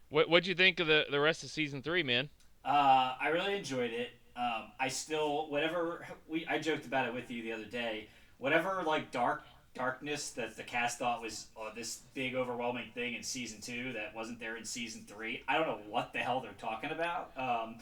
What 0.10 0.30
what'd 0.30 0.48
you 0.48 0.56
think 0.56 0.80
of 0.80 0.88
the 0.88 1.06
the 1.10 1.20
rest 1.20 1.44
of 1.44 1.50
season 1.50 1.82
three, 1.82 2.04
man? 2.04 2.30
Uh, 2.64 3.16
I 3.20 3.30
really 3.30 3.56
enjoyed 3.58 3.92
it. 3.92 4.10
Um, 4.36 4.72
I 4.80 4.88
still, 4.90 5.50
whatever 5.50 6.06
we, 6.28 6.46
I 6.48 6.58
joked 6.60 6.86
about 6.86 7.08
it 7.08 7.14
with 7.14 7.30
you 7.32 7.42
the 7.44 7.54
other 7.54 7.66
day. 7.66 8.08
Whatever 8.38 8.84
like 8.86 9.12
dark 9.12 9.44
darkness 9.76 10.30
that 10.32 10.56
the 10.56 10.64
cast 10.64 11.00
thought 11.00 11.22
was 11.22 11.48
uh, 11.60 11.74
this 11.76 12.02
big 12.14 12.34
overwhelming 12.34 12.88
thing 12.94 13.14
in 13.14 13.24
season 13.24 13.60
two 13.62 13.94
that 13.94 14.16
wasn't 14.16 14.40
there 14.40 14.58
in 14.58 14.64
season 14.66 15.04
three. 15.08 15.44
I 15.48 15.58
don't 15.58 15.68
know 15.68 15.80
what 15.90 16.12
the 16.14 16.20
hell 16.20 16.40
they're 16.42 16.52
talking 16.60 16.92
about. 16.92 17.32
Um, 17.38 17.76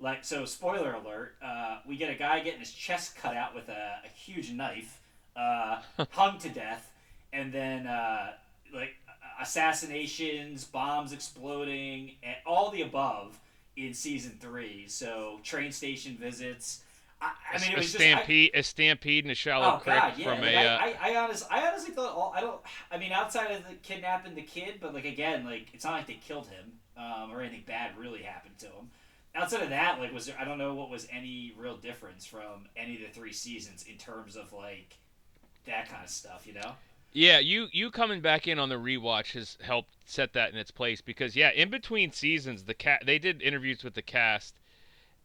like 0.00 0.24
so, 0.24 0.44
spoiler 0.44 0.94
alert: 0.94 1.34
uh, 1.42 1.78
we 1.86 1.96
get 1.96 2.10
a 2.10 2.14
guy 2.14 2.40
getting 2.40 2.60
his 2.60 2.72
chest 2.72 3.16
cut 3.16 3.36
out 3.36 3.54
with 3.54 3.68
a, 3.68 4.00
a 4.04 4.08
huge 4.08 4.52
knife, 4.52 5.00
uh, 5.36 5.80
hung 6.10 6.38
to 6.38 6.48
death, 6.48 6.90
and 7.32 7.52
then 7.52 7.86
uh, 7.86 8.32
like 8.74 8.94
assassinations, 9.40 10.64
bombs 10.64 11.12
exploding, 11.12 12.12
and 12.22 12.36
all 12.46 12.70
the 12.70 12.82
above 12.82 13.38
in 13.76 13.94
season 13.94 14.36
three. 14.40 14.86
So 14.88 15.40
train 15.42 15.72
station 15.72 16.16
visits. 16.16 16.82
I, 17.20 17.32
I 17.54 17.58
mean, 17.60 17.72
it 17.72 17.78
was 17.78 17.86
a 17.86 17.98
stampede, 17.98 18.52
a 18.54 18.62
stampede 18.62 19.24
in 19.24 19.32
a 19.32 19.34
shallow 19.34 19.74
oh 19.74 19.78
creek 19.78 19.96
God, 19.96 20.12
yeah. 20.16 20.24
from 20.24 20.40
like, 20.40 20.54
a. 20.54 20.56
Uh, 20.56 20.78
I, 20.78 20.96
I, 21.00 21.12
I, 21.12 21.16
honest, 21.16 21.46
I 21.50 21.66
honestly 21.66 21.92
thought 21.92 22.14
all. 22.14 22.32
I 22.36 22.40
don't. 22.40 22.60
I 22.92 22.98
mean, 22.98 23.10
outside 23.10 23.50
of 23.50 23.66
the 23.68 23.74
kidnapping 23.82 24.36
the 24.36 24.42
kid, 24.42 24.74
but 24.80 24.94
like 24.94 25.04
again, 25.04 25.44
like 25.44 25.68
it's 25.72 25.84
not 25.84 25.94
like 25.94 26.06
they 26.06 26.14
killed 26.14 26.46
him 26.46 26.72
um, 26.96 27.32
or 27.32 27.40
anything 27.40 27.64
bad 27.66 27.98
really 27.98 28.22
happened 28.22 28.56
to 28.58 28.66
him. 28.66 28.90
Outside 29.34 29.62
of 29.62 29.70
that, 29.70 30.00
like, 30.00 30.12
was 30.12 30.26
there? 30.26 30.36
I 30.38 30.44
don't 30.44 30.58
know 30.58 30.74
what 30.74 30.90
was 30.90 31.06
any 31.12 31.54
real 31.56 31.76
difference 31.76 32.26
from 32.26 32.66
any 32.76 32.96
of 32.96 33.02
the 33.02 33.08
three 33.08 33.32
seasons 33.32 33.84
in 33.88 33.96
terms 33.96 34.36
of 34.36 34.52
like 34.52 34.96
that 35.66 35.88
kind 35.88 36.02
of 36.02 36.10
stuff. 36.10 36.46
You 36.46 36.54
know. 36.54 36.72
yeah, 37.12 37.38
you 37.38 37.68
you 37.72 37.90
coming 37.90 38.20
back 38.20 38.48
in 38.48 38.58
on 38.58 38.68
the 38.68 38.76
rewatch 38.76 39.32
has 39.32 39.56
helped 39.62 39.90
set 40.06 40.32
that 40.32 40.52
in 40.52 40.58
its 40.58 40.70
place 40.70 41.00
because 41.00 41.36
yeah, 41.36 41.50
in 41.50 41.70
between 41.70 42.10
seasons, 42.12 42.64
the 42.64 42.74
cat 42.74 43.02
they 43.06 43.18
did 43.18 43.42
interviews 43.42 43.84
with 43.84 43.94
the 43.94 44.02
cast. 44.02 44.54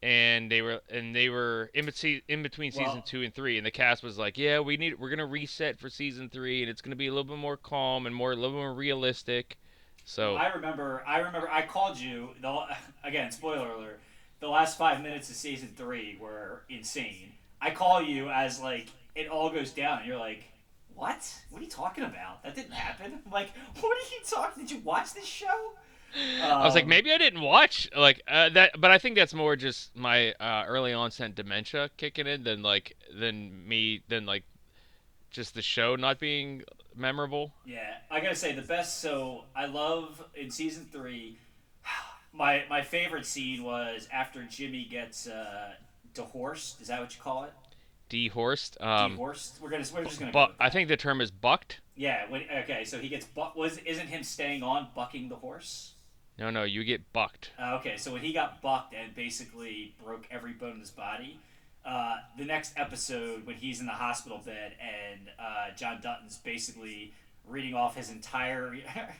And 0.02 0.50
they 0.50 0.60
were, 0.60 0.82
and 0.90 1.16
they 1.16 1.30
were 1.30 1.70
in 1.72 1.86
between, 1.86 2.20
in 2.28 2.42
between 2.42 2.72
season 2.72 2.86
Well- 2.86 3.02
two 3.02 3.22
and 3.22 3.32
three, 3.34 3.56
and 3.56 3.64
the 3.64 3.70
cast 3.70 4.02
was 4.02 4.18
like, 4.18 4.36
"Yeah, 4.36 4.60
we 4.60 4.76
need, 4.76 4.98
we're 4.98 5.08
gonna 5.08 5.24
reset 5.24 5.78
for 5.78 5.88
season 5.88 6.28
three, 6.28 6.60
and 6.60 6.68
it's 6.68 6.82
gonna 6.82 6.94
be 6.94 7.06
a 7.06 7.10
little 7.10 7.24
bit 7.24 7.38
more 7.38 7.56
calm 7.56 8.04
and 8.04 8.14
more, 8.14 8.32
a 8.32 8.36
little 8.36 8.54
more 8.54 8.74
realistic." 8.74 9.56
So 10.04 10.36
I 10.36 10.52
remember. 10.52 11.02
I 11.06 11.18
remember. 11.18 11.48
I 11.50 11.62
called 11.62 11.98
you. 11.98 12.30
The, 12.40 12.64
again, 13.04 13.30
spoiler 13.30 13.70
alert. 13.70 14.00
The 14.40 14.48
last 14.48 14.76
five 14.76 15.02
minutes 15.02 15.30
of 15.30 15.36
season 15.36 15.72
three 15.76 16.18
were 16.20 16.62
insane. 16.68 17.32
I 17.60 17.70
call 17.70 18.02
you 18.02 18.28
as 18.30 18.60
like 18.60 18.88
it 19.14 19.28
all 19.28 19.50
goes 19.50 19.70
down, 19.70 20.00
and 20.00 20.08
you're 20.08 20.18
like, 20.18 20.44
what? 20.94 21.34
What 21.50 21.60
are 21.60 21.64
you 21.64 21.70
talking 21.70 22.04
about? 22.04 22.42
That 22.42 22.54
didn't 22.54 22.72
happen. 22.72 23.20
I'm 23.24 23.32
like, 23.32 23.50
what 23.80 23.96
are 23.96 24.10
you 24.14 24.20
talking? 24.28 24.64
Did 24.64 24.70
you 24.70 24.80
watch 24.80 25.14
this 25.14 25.24
show? 25.24 25.72
I 26.16 26.64
was 26.64 26.74
like, 26.74 26.84
Um, 26.84 26.90
maybe 26.90 27.12
I 27.12 27.18
didn't 27.18 27.40
watch 27.40 27.88
like 27.96 28.22
uh, 28.28 28.48
that, 28.50 28.80
but 28.80 28.90
I 28.90 28.98
think 28.98 29.16
that's 29.16 29.34
more 29.34 29.56
just 29.56 29.96
my 29.96 30.32
uh, 30.34 30.64
early 30.68 30.92
onset 30.92 31.34
dementia 31.34 31.90
kicking 31.96 32.26
in 32.26 32.44
than 32.44 32.62
like 32.62 32.96
than 33.18 33.66
me 33.66 34.02
than 34.08 34.24
like 34.24 34.44
just 35.34 35.54
the 35.54 35.62
show 35.62 35.96
not 35.96 36.18
being 36.18 36.62
memorable. 36.96 37.52
Yeah, 37.66 37.94
I 38.10 38.20
gotta 38.20 38.36
say 38.36 38.52
the 38.52 38.62
best. 38.62 39.00
So 39.00 39.44
I 39.54 39.66
love 39.66 40.24
in 40.34 40.50
season 40.50 40.86
three. 40.90 41.36
My 42.32 42.64
my 42.68 42.82
favorite 42.82 43.26
scene 43.26 43.62
was 43.62 44.08
after 44.12 44.42
Jimmy 44.42 44.84
gets 44.90 45.28
uh, 45.28 45.74
dehorsed. 46.16 46.82
Is 46.82 46.88
that 46.88 47.00
what 47.00 47.14
you 47.14 47.22
call 47.22 47.44
it? 47.44 47.52
Dehorsed. 48.10 48.82
Um, 48.82 49.16
dehorsed. 49.16 49.60
We're 49.60 49.70
gonna 49.70 49.84
we're 49.94 50.02
just 50.02 50.18
gonna. 50.18 50.32
go 50.32 50.40
but 50.40 50.48
with 50.48 50.56
I 50.58 50.68
think 50.68 50.88
the 50.88 50.96
term 50.96 51.20
is 51.20 51.30
bucked. 51.30 51.78
Yeah. 51.94 52.28
When, 52.28 52.42
okay. 52.64 52.84
So 52.84 52.98
he 52.98 53.08
gets 53.08 53.24
bucked. 53.24 53.56
Was 53.56 53.78
isn't 53.78 54.08
him 54.08 54.24
staying 54.24 54.64
on 54.64 54.88
bucking 54.96 55.28
the 55.28 55.36
horse? 55.36 55.92
No, 56.36 56.50
no, 56.50 56.64
you 56.64 56.82
get 56.82 57.12
bucked. 57.12 57.52
Uh, 57.56 57.76
okay, 57.76 57.96
so 57.96 58.12
when 58.12 58.22
he 58.22 58.32
got 58.32 58.60
bucked 58.60 58.92
and 58.92 59.14
basically 59.14 59.94
broke 60.04 60.26
every 60.32 60.52
bone 60.52 60.72
in 60.72 60.80
his 60.80 60.90
body, 60.90 61.38
uh, 61.84 62.16
the 62.38 62.44
next 62.44 62.72
episode 62.76 63.46
when 63.46 63.56
he's 63.56 63.80
in 63.80 63.86
the 63.86 63.92
hospital 63.92 64.40
bed 64.44 64.72
and 64.80 65.28
uh, 65.38 65.74
John 65.76 66.00
Dutton's 66.02 66.38
basically 66.38 67.12
reading 67.46 67.74
off 67.74 67.96
his 67.96 68.10
entire 68.10 68.74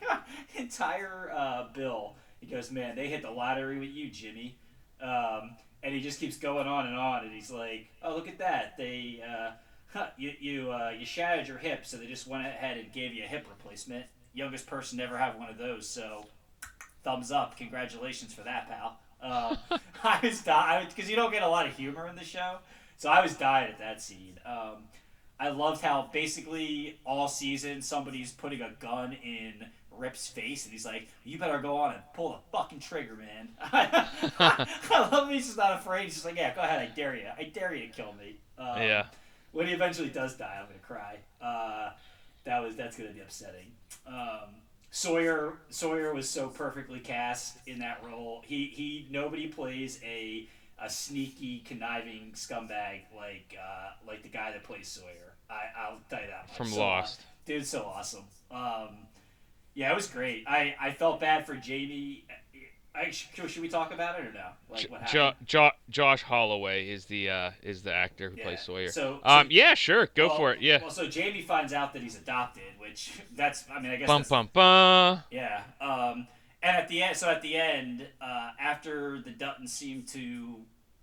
entire 0.56 1.32
uh, 1.36 1.66
bill. 1.74 2.14
He 2.40 2.46
goes, 2.46 2.70
"Man, 2.70 2.96
they 2.96 3.08
hit 3.08 3.22
the 3.22 3.30
lottery 3.30 3.78
with 3.78 3.90
you, 3.90 4.10
Jimmy," 4.10 4.58
um, 5.02 5.56
and 5.82 5.94
he 5.94 6.00
just 6.00 6.20
keeps 6.20 6.36
going 6.36 6.66
on 6.66 6.86
and 6.86 6.96
on. 6.96 7.24
And 7.24 7.32
he's 7.32 7.50
like, 7.50 7.88
"Oh, 8.02 8.14
look 8.14 8.28
at 8.28 8.38
that! 8.38 8.76
They 8.78 9.22
uh, 9.22 9.52
huh, 9.92 10.06
you 10.16 10.32
you 10.40 10.72
uh, 10.72 10.92
you 10.98 11.04
shattered 11.04 11.46
your 11.46 11.58
hip, 11.58 11.84
so 11.84 11.96
they 11.96 12.06
just 12.06 12.26
went 12.26 12.46
ahead 12.46 12.78
and 12.78 12.92
gave 12.92 13.12
you 13.12 13.24
a 13.24 13.26
hip 13.26 13.46
replacement. 13.48 14.06
Youngest 14.32 14.66
person 14.66 14.98
to 14.98 15.04
ever 15.04 15.18
have 15.18 15.36
one 15.36 15.50
of 15.50 15.58
those, 15.58 15.88
so." 15.88 16.26
thumbs 17.04 17.30
up. 17.30 17.56
Congratulations 17.56 18.34
for 18.34 18.42
that, 18.42 18.68
pal. 18.68 18.98
Um, 19.24 19.56
I 20.04 20.20
was 20.22 20.42
dying 20.42 20.86
because 20.88 21.08
you 21.10 21.16
don't 21.16 21.32
get 21.32 21.42
a 21.42 21.48
lot 21.48 21.66
of 21.66 21.74
humor 21.76 22.06
in 22.08 22.14
the 22.16 22.24
show, 22.24 22.58
so 22.96 23.08
I 23.08 23.22
was 23.22 23.34
dying 23.34 23.72
at 23.72 23.78
that 23.78 24.02
scene. 24.02 24.38
Um, 24.44 24.84
I 25.40 25.48
loved 25.48 25.82
how 25.82 26.08
basically 26.12 26.98
all 27.04 27.26
season 27.28 27.82
somebody's 27.82 28.30
putting 28.32 28.60
a 28.60 28.70
gun 28.78 29.16
in 29.24 29.66
Rip's 29.90 30.28
face, 30.28 30.64
and 30.64 30.72
he's 30.72 30.84
like, 30.84 31.08
"You 31.24 31.38
better 31.38 31.58
go 31.58 31.76
on 31.78 31.94
and 31.94 32.02
pull 32.14 32.30
the 32.32 32.38
fucking 32.56 32.80
trigger, 32.80 33.14
man." 33.16 33.48
I 33.60 35.08
love 35.10 35.30
he's 35.30 35.46
just 35.46 35.56
not 35.56 35.78
afraid. 35.80 36.04
He's 36.04 36.14
just 36.14 36.24
like, 36.26 36.36
"Yeah, 36.36 36.54
go 36.54 36.60
ahead. 36.60 36.80
I 36.80 36.86
dare 36.94 37.16
you. 37.16 37.26
I 37.36 37.44
dare 37.44 37.74
you 37.74 37.86
to 37.88 37.92
kill 37.92 38.12
me." 38.14 38.36
Um, 38.58 38.82
Yeah. 38.82 39.06
When 39.52 39.68
he 39.68 39.72
eventually 39.72 40.08
does 40.08 40.34
die, 40.34 40.58
I'm 40.60 40.66
gonna 40.66 40.78
cry. 40.80 41.16
Uh, 41.40 41.90
that 42.44 42.62
was 42.62 42.76
that's 42.76 42.96
gonna 42.96 43.10
be 43.10 43.20
upsetting. 43.20 43.72
Um, 44.06 44.56
Sawyer 44.94 45.54
Sawyer 45.70 46.14
was 46.14 46.30
so 46.30 46.46
perfectly 46.46 47.00
cast 47.00 47.58
in 47.66 47.80
that 47.80 48.00
role. 48.04 48.42
He 48.46 48.66
he 48.66 49.08
nobody 49.10 49.48
plays 49.48 49.98
a 50.04 50.48
a 50.80 50.88
sneaky 50.88 51.64
conniving 51.66 52.30
scumbag 52.36 53.00
like 53.14 53.56
uh, 53.60 53.88
like 54.06 54.22
the 54.22 54.28
guy 54.28 54.52
that 54.52 54.62
plays 54.62 54.86
Sawyer. 54.86 55.34
I 55.50 55.62
I'll 55.76 55.98
tell 56.08 56.20
you 56.20 56.28
that 56.28 56.46
much. 56.46 56.56
From 56.56 56.68
So, 56.68 56.78
Lost. 56.78 57.22
dude, 57.44 57.66
so 57.66 57.82
awesome. 57.82 58.22
Um, 58.52 58.98
yeah, 59.74 59.90
it 59.90 59.96
was 59.96 60.06
great. 60.06 60.44
I 60.46 60.76
I 60.80 60.92
felt 60.92 61.18
bad 61.18 61.44
for 61.44 61.56
Jamie. 61.56 62.24
I, 62.96 63.10
should, 63.10 63.50
should 63.50 63.62
we 63.62 63.68
talk 63.68 63.92
about 63.92 64.20
it 64.20 64.26
or 64.26 64.32
no? 64.32 64.46
Like 64.68 64.86
what 64.90 65.02
happened? 65.02 65.36
jo- 65.46 65.70
Josh 65.90 66.22
Holloway 66.22 66.88
is 66.88 67.06
the 67.06 67.28
uh, 67.30 67.50
is 67.62 67.82
the 67.82 67.92
actor 67.92 68.30
who 68.30 68.36
Yeah. 68.36 68.44
plays 68.44 68.60
Sawyer. 68.62 68.88
So- 68.88 69.20
um, 69.24 69.46
so- 69.46 69.50
yeah, 69.50 69.74
sure, 69.74 70.06
go 70.14 70.28
Well- 70.28 70.36
for 70.36 70.52
it. 70.52 70.60
Yeah. 70.62 70.80
Well, 70.80 70.90
so 70.90 71.08
Jamie 71.08 71.42
finds 71.42 71.72
out 71.72 71.92
that 71.94 72.02
he's 72.02 72.16
adopted, 72.16 72.62
which 72.78 73.12
that's 73.36 73.64
I 73.70 73.80
mean 73.80 73.90
I 73.90 73.96
guess 73.96 74.06
Bum 74.06 74.24
bum 74.28 74.48
bum. 74.52 75.22
Yeah. 75.30 75.62
Um, 75.80 76.28
and 76.62 76.76
at 76.76 76.88
the 76.88 77.02
end, 77.02 77.16
so 77.16 77.28
at 77.28 77.42
the 77.42 77.56
end, 77.56 78.06
uh, 78.20 78.50
after 78.58 79.20
the 79.20 79.30
Duttons 79.32 79.68
seem 79.68 80.04
to, 80.12 80.56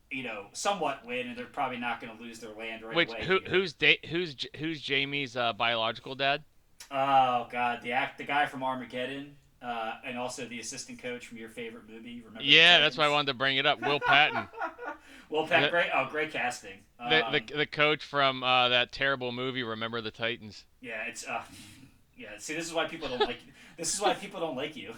you 0.10 0.24
know, 0.24 0.46
somewhat 0.54 1.06
win, 1.06 1.28
and 1.28 1.38
they're 1.38 1.46
probably 1.46 1.78
not 1.78 2.02
going 2.02 2.18
to 2.18 2.24
lose 2.24 2.39
their 2.39 2.50
land 2.58 2.84
right 2.84 2.96
Wait, 2.96 3.10
away. 3.10 3.26
who 3.26 3.39
who's 3.48 3.74
da- 3.74 4.00
who's 4.10 4.36
who's 4.58 4.82
Jamie's 4.82 5.36
uh, 5.36 5.54
biological 5.54 6.16
dad? 6.16 6.44
Oh 6.89 7.48
God, 7.52 7.82
the 7.84 7.92
act, 7.92 8.18
the 8.18 8.24
guy 8.24 8.46
from 8.48 8.64
Armageddon, 8.64 9.36
uh, 9.62 9.93
and 10.05 10.18
also 10.18 10.45
the 10.45 10.59
assistant 10.59 10.99
coach 11.01 11.28
from 11.28 11.38
your 11.38 11.49
favorite 11.49 11.84
movie. 11.89 12.22
Remember? 12.26 12.43
Yeah, 12.43 12.80
that's 12.80 12.97
why 12.97 13.05
I 13.05 13.09
wanted 13.09 13.28
to 13.28 13.34
bring 13.36 13.57
it 13.57 13.66
up. 13.66 13.82
Will 13.82 13.99
Patton, 13.99 14.47
Will 15.30 15.45
Patton, 15.47 15.64
The- 15.64 15.70
great. 15.70 15.89
Oh, 15.93 16.07
great 16.09 16.32
casting. 16.32 16.80
the, 16.97 17.26
Um, 17.26 17.32
the 17.34 17.53
the 17.57 17.66
coach 17.66 18.03
from 18.03 18.43
uh, 18.43 18.70
that 18.70 18.91
terrible 18.91 19.32
movie. 19.32 19.64
Remember 19.64 20.01
the 20.01 20.12
Titans? 20.12 20.66
Yeah, 20.82 21.03
it's 21.07 21.28
uh, 21.28 21.41
yeah. 22.18 22.30
See, 22.39 22.53
this 22.55 22.66
is 22.66 22.74
why 22.74 22.88
people 22.88 23.07
don't 23.09 23.20
like. 23.22 23.39
This 23.78 23.95
is 23.95 24.01
why 24.01 24.14
people 24.14 24.39
don't 24.41 24.55
like 24.55 24.76
you. 24.76 24.93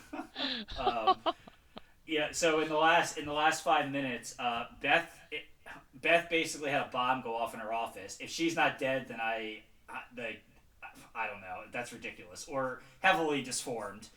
um, 0.77 1.15
yeah. 2.05 2.29
So 2.31 2.59
in 2.59 2.67
the 2.67 2.75
last 2.77 3.17
in 3.17 3.25
the 3.25 3.31
last 3.31 3.63
five 3.63 3.89
minutes, 3.91 4.35
uh, 4.39 4.65
Beth 4.81 5.09
it, 5.31 5.43
Beth 6.01 6.29
basically 6.29 6.69
had 6.69 6.81
a 6.81 6.89
bomb 6.91 7.21
go 7.21 7.33
off 7.35 7.53
in 7.53 7.61
her 7.61 7.71
office. 7.71 8.17
If 8.19 8.29
she's 8.29 8.55
not 8.57 8.79
dead, 8.79 9.05
then 9.07 9.21
I, 9.21 9.59
I 9.89 9.99
the 10.15 10.23
I 11.15 11.27
don't 11.27 11.39
know. 11.39 11.61
That's 11.71 11.93
ridiculous 11.93 12.45
or 12.49 12.81
heavily 12.99 13.41
disformed. 13.41 14.09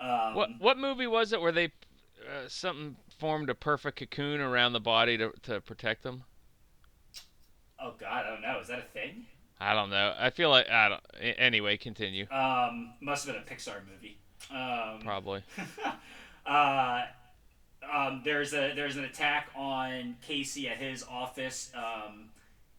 Um, 0.00 0.34
What 0.34 0.50
what 0.58 0.78
movie 0.78 1.06
was 1.06 1.32
it 1.32 1.40
where 1.40 1.52
they 1.52 1.66
uh, 1.66 2.48
something 2.48 2.96
formed 3.18 3.50
a 3.50 3.54
perfect 3.54 3.98
cocoon 3.98 4.40
around 4.40 4.72
the 4.72 4.80
body 4.80 5.16
to 5.18 5.32
to 5.42 5.60
protect 5.60 6.02
them? 6.02 6.24
Oh 7.80 7.94
God, 7.98 8.24
I 8.24 8.28
don't 8.28 8.40
know. 8.40 8.58
Is 8.60 8.68
that 8.68 8.78
a 8.78 8.82
thing? 8.82 9.26
I 9.60 9.74
don't 9.74 9.90
know. 9.90 10.14
I 10.18 10.30
feel 10.30 10.50
like 10.50 10.68
I 10.68 10.88
don't. 10.88 11.02
Anyway, 11.38 11.76
continue. 11.76 12.26
Um, 12.30 12.94
must 13.00 13.26
have 13.26 13.34
been 13.34 13.42
a 13.42 13.46
Pixar 13.46 13.80
movie. 13.90 14.18
Um, 14.50 15.00
Probably. 15.02 15.42
uh, 16.46 17.02
um, 17.92 18.22
there's 18.24 18.52
a 18.52 18.72
there's 18.74 18.96
an 18.96 19.04
attack 19.04 19.50
on 19.54 20.16
Casey 20.22 20.68
at 20.68 20.78
his 20.78 21.04
office. 21.04 21.72
Um, 21.74 22.30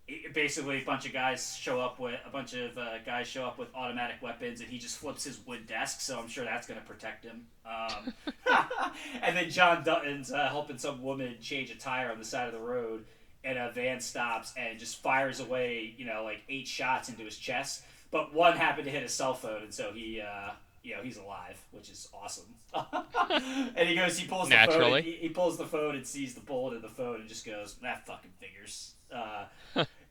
it- 0.07 0.33
basically, 0.33 0.81
a 0.81 0.85
bunch 0.85 1.05
of 1.05 1.13
guys 1.13 1.55
show 1.57 1.79
up 1.81 1.99
with 1.99 2.19
a 2.25 2.29
bunch 2.29 2.53
of 2.53 2.77
uh, 2.77 2.99
guys 3.05 3.27
show 3.27 3.43
up 3.45 3.57
with 3.57 3.69
automatic 3.75 4.17
weapons, 4.21 4.61
and 4.61 4.69
he 4.69 4.77
just 4.77 4.97
flips 4.97 5.23
his 5.23 5.39
wood 5.45 5.67
desk. 5.67 6.01
So 6.01 6.19
I'm 6.19 6.27
sure 6.27 6.45
that's 6.45 6.67
going 6.67 6.79
to 6.79 6.85
protect 6.85 7.25
him. 7.25 7.47
Um, 7.65 8.13
and 9.21 9.35
then 9.35 9.49
John 9.49 9.83
Dutton's 9.83 10.31
uh, 10.31 10.47
helping 10.49 10.77
some 10.77 11.01
woman 11.01 11.35
change 11.41 11.71
a 11.71 11.75
tire 11.75 12.11
on 12.11 12.19
the 12.19 12.25
side 12.25 12.47
of 12.47 12.53
the 12.53 12.59
road, 12.59 13.05
and 13.43 13.57
a 13.57 13.71
van 13.71 13.99
stops 13.99 14.53
and 14.57 14.77
just 14.79 15.01
fires 15.01 15.39
away, 15.39 15.93
you 15.97 16.05
know, 16.05 16.23
like 16.23 16.41
eight 16.49 16.67
shots 16.67 17.09
into 17.09 17.23
his 17.23 17.37
chest. 17.37 17.83
But 18.11 18.33
one 18.33 18.55
happened 18.55 18.85
to 18.85 18.91
hit 18.91 19.03
his 19.03 19.13
cell 19.13 19.33
phone, 19.33 19.63
and 19.63 19.73
so 19.73 19.91
he, 19.91 20.21
uh, 20.21 20.51
you 20.83 20.95
know, 20.95 21.01
he's 21.01 21.17
alive, 21.17 21.59
which 21.71 21.89
is 21.89 22.07
awesome. 22.13 22.45
and 23.75 23.89
he 23.89 23.95
goes, 23.95 24.17
he 24.17 24.27
pulls 24.27 24.49
the 24.49 24.55
phone, 24.55 24.67
Naturally. 24.67 25.01
he, 25.01 25.11
he 25.13 25.29
pulls 25.29 25.57
the 25.57 25.65
phone 25.65 25.95
and 25.95 26.05
sees 26.05 26.33
the 26.35 26.41
bullet 26.41 26.75
in 26.75 26.81
the 26.81 26.89
phone, 26.89 27.21
and 27.21 27.27
just 27.27 27.45
goes, 27.45 27.75
that 27.81 28.05
fucking 28.05 28.31
figures. 28.39 28.93
Uh, 29.13 29.45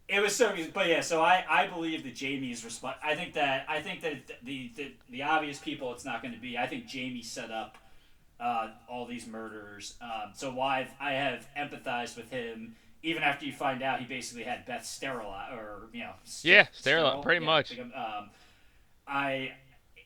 it 0.09 0.20
was 0.20 0.34
so, 0.36 0.55
but 0.74 0.86
yeah. 0.88 1.00
So 1.00 1.22
I, 1.22 1.44
I 1.48 1.66
believe 1.66 2.02
that 2.05 2.14
Jamie's 2.14 2.64
response. 2.64 2.96
I 3.02 3.14
think 3.14 3.32
that 3.34 3.64
I 3.68 3.80
think 3.80 4.00
that 4.02 4.30
the 4.44 4.70
the, 4.76 4.92
the 5.11 5.22
obvious 5.22 5.59
people 5.59 5.92
it's 5.92 6.05
not 6.05 6.22
going 6.22 6.34
to 6.34 6.40
be. 6.40 6.59
I 6.59 6.66
think 6.66 6.86
Jamie 6.86 7.22
set 7.22 7.50
up 7.50 7.78
uh, 8.38 8.68
all 8.88 9.07
these 9.07 9.26
murders. 9.26 9.94
Um, 10.02 10.32
so 10.34 10.50
why 10.52 10.88
I 11.00 11.12
have 11.12 11.46
empathized 11.57 12.16
with 12.16 12.30
him 12.30 12.76
even 13.02 13.22
after 13.22 13.44
you 13.44 13.52
find 13.52 13.82
out 13.82 14.00
he 14.00 14.07
basically 14.07 14.44
had 14.44 14.64
Beth 14.64 14.84
sterilized 14.84 15.52
or 15.55 15.88
you 15.92 16.00
know 16.00 16.12
st- 16.24 16.52
Yeah, 16.55 16.66
sterile- 16.72 17.07
sterile? 17.09 17.22
pretty 17.22 17.44
Yeah, 17.44 17.50
much. 17.50 17.78
Um, 17.78 18.30
I 19.07 19.52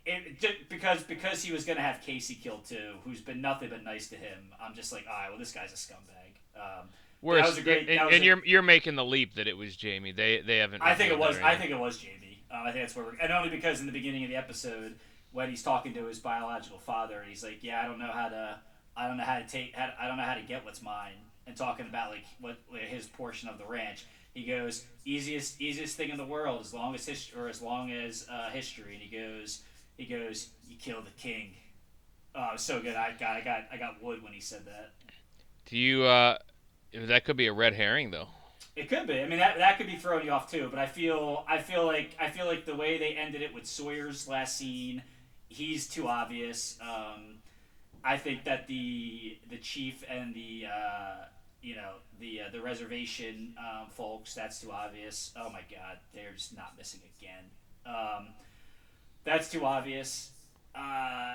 it, 0.06 0.68
because 0.68 1.02
because 1.02 1.42
he 1.42 1.52
was 1.52 1.64
going 1.64 1.76
to 1.76 1.82
have 1.82 2.00
Casey 2.02 2.34
killed 2.34 2.64
too, 2.64 2.94
who's 3.04 3.20
been 3.20 3.40
nothing 3.40 3.68
but 3.70 3.82
nice 3.84 4.08
to 4.08 4.16
him. 4.16 4.38
I'm 4.62 4.74
just 4.74 4.92
like, 4.92 5.06
all 5.08 5.14
right, 5.16 5.28
well 5.30 5.38
this 5.38 5.52
guy's 5.52 5.72
a 5.72 5.76
scumbag. 5.76 6.34
Um, 6.56 6.88
Whereas, 7.20 7.48
was 7.50 7.58
a 7.58 7.62
great- 7.62 7.88
and, 7.88 8.00
and 8.00 8.22
a- 8.22 8.24
you're 8.24 8.44
you're 8.44 8.62
making 8.62 8.94
the 8.94 9.04
leap 9.04 9.34
that 9.34 9.46
it 9.48 9.56
was 9.56 9.74
Jamie. 9.76 10.12
They 10.12 10.40
they 10.40 10.58
haven't. 10.58 10.82
I 10.82 10.94
think 10.94 11.12
it 11.12 11.18
was. 11.18 11.36
that 11.36 11.44
I 11.44 11.56
think 11.56 11.70
it 11.70 11.78
was 11.78 11.98
Jamie. 11.98 12.42
Um, 12.50 12.60
I 12.66 12.72
think 12.72 12.84
that's 12.84 12.96
where 12.96 13.04
we're, 13.06 13.16
and 13.20 13.32
only 13.32 13.50
because 13.50 13.80
in 13.80 13.86
the 13.86 13.92
beginning 13.92 14.24
of 14.24 14.30
the 14.30 14.36
episode 14.36 14.94
when 15.32 15.50
he's 15.50 15.62
talking 15.62 15.92
to 15.94 16.06
his 16.06 16.18
biological 16.18 16.78
father, 16.78 17.20
and 17.20 17.28
he's 17.28 17.42
like, 17.42 17.62
"Yeah, 17.62 17.82
I 17.82 17.86
don't 17.86 17.98
know 17.98 18.10
how 18.12 18.28
to, 18.28 18.58
I 18.96 19.06
don't 19.08 19.16
know 19.18 19.24
how 19.24 19.38
to 19.38 19.46
take, 19.46 19.74
how, 19.74 19.90
I 20.00 20.06
don't 20.06 20.16
know 20.16 20.22
how 20.22 20.34
to 20.34 20.42
get 20.42 20.64
what's 20.64 20.80
mine," 20.80 21.14
and 21.46 21.56
talking 21.56 21.86
about 21.86 22.10
like 22.10 22.24
what 22.40 22.56
like, 22.72 22.82
his 22.82 23.06
portion 23.06 23.48
of 23.48 23.58
the 23.58 23.66
ranch. 23.66 24.04
He 24.32 24.44
goes, 24.44 24.84
"Easiest, 25.04 25.60
easiest 25.60 25.96
thing 25.96 26.10
in 26.10 26.16
the 26.16 26.24
world, 26.24 26.60
as 26.60 26.72
long 26.72 26.94
as 26.94 27.04
history, 27.04 27.40
or 27.40 27.48
as 27.48 27.60
long 27.60 27.90
as 27.90 28.26
uh, 28.30 28.48
history." 28.50 28.94
And 28.94 29.02
he 29.02 29.14
goes, 29.14 29.62
he 29.96 30.04
goes, 30.06 30.48
"You 30.68 30.76
kill 30.76 31.02
the 31.02 31.10
king." 31.20 31.54
Oh, 32.34 32.52
so 32.56 32.80
good. 32.80 32.94
I 32.94 33.12
got, 33.18 33.30
I 33.36 33.40
got, 33.40 33.64
I 33.72 33.76
got 33.78 34.02
wood 34.02 34.22
when 34.22 34.32
he 34.32 34.40
said 34.40 34.64
that. 34.66 34.92
Do 35.66 35.76
you? 35.76 36.04
uh 36.04 36.38
That 36.94 37.24
could 37.24 37.36
be 37.36 37.46
a 37.46 37.52
red 37.52 37.74
herring, 37.74 38.10
though. 38.10 38.28
It 38.78 38.88
could 38.88 39.06
be. 39.08 39.20
I 39.20 39.26
mean, 39.26 39.40
that, 39.40 39.58
that 39.58 39.76
could 39.76 39.88
be 39.88 39.96
throwing 39.96 40.24
you 40.24 40.30
off 40.30 40.50
too. 40.50 40.68
But 40.70 40.78
I 40.78 40.86
feel 40.86 41.44
I 41.48 41.58
feel 41.58 41.84
like 41.84 42.14
I 42.20 42.30
feel 42.30 42.46
like 42.46 42.64
the 42.64 42.76
way 42.76 42.96
they 42.96 43.14
ended 43.14 43.42
it 43.42 43.52
with 43.52 43.66
Sawyer's 43.66 44.28
last 44.28 44.56
scene, 44.56 45.02
he's 45.48 45.88
too 45.88 46.06
obvious. 46.06 46.78
Um, 46.80 47.38
I 48.04 48.16
think 48.16 48.44
that 48.44 48.68
the 48.68 49.36
the 49.50 49.56
chief 49.58 50.04
and 50.08 50.32
the 50.32 50.66
uh, 50.66 51.24
you 51.60 51.74
know 51.74 51.94
the 52.20 52.42
uh, 52.42 52.44
the 52.52 52.60
reservation 52.60 53.54
um, 53.58 53.88
folks 53.90 54.32
that's 54.34 54.60
too 54.60 54.70
obvious. 54.70 55.32
Oh 55.36 55.50
my 55.50 55.62
God, 55.68 55.98
they're 56.14 56.32
just 56.32 56.56
not 56.56 56.74
missing 56.78 57.00
again. 57.18 57.44
Um, 57.84 58.28
that's 59.24 59.50
too 59.50 59.64
obvious. 59.64 60.30
Uh, 60.72 61.34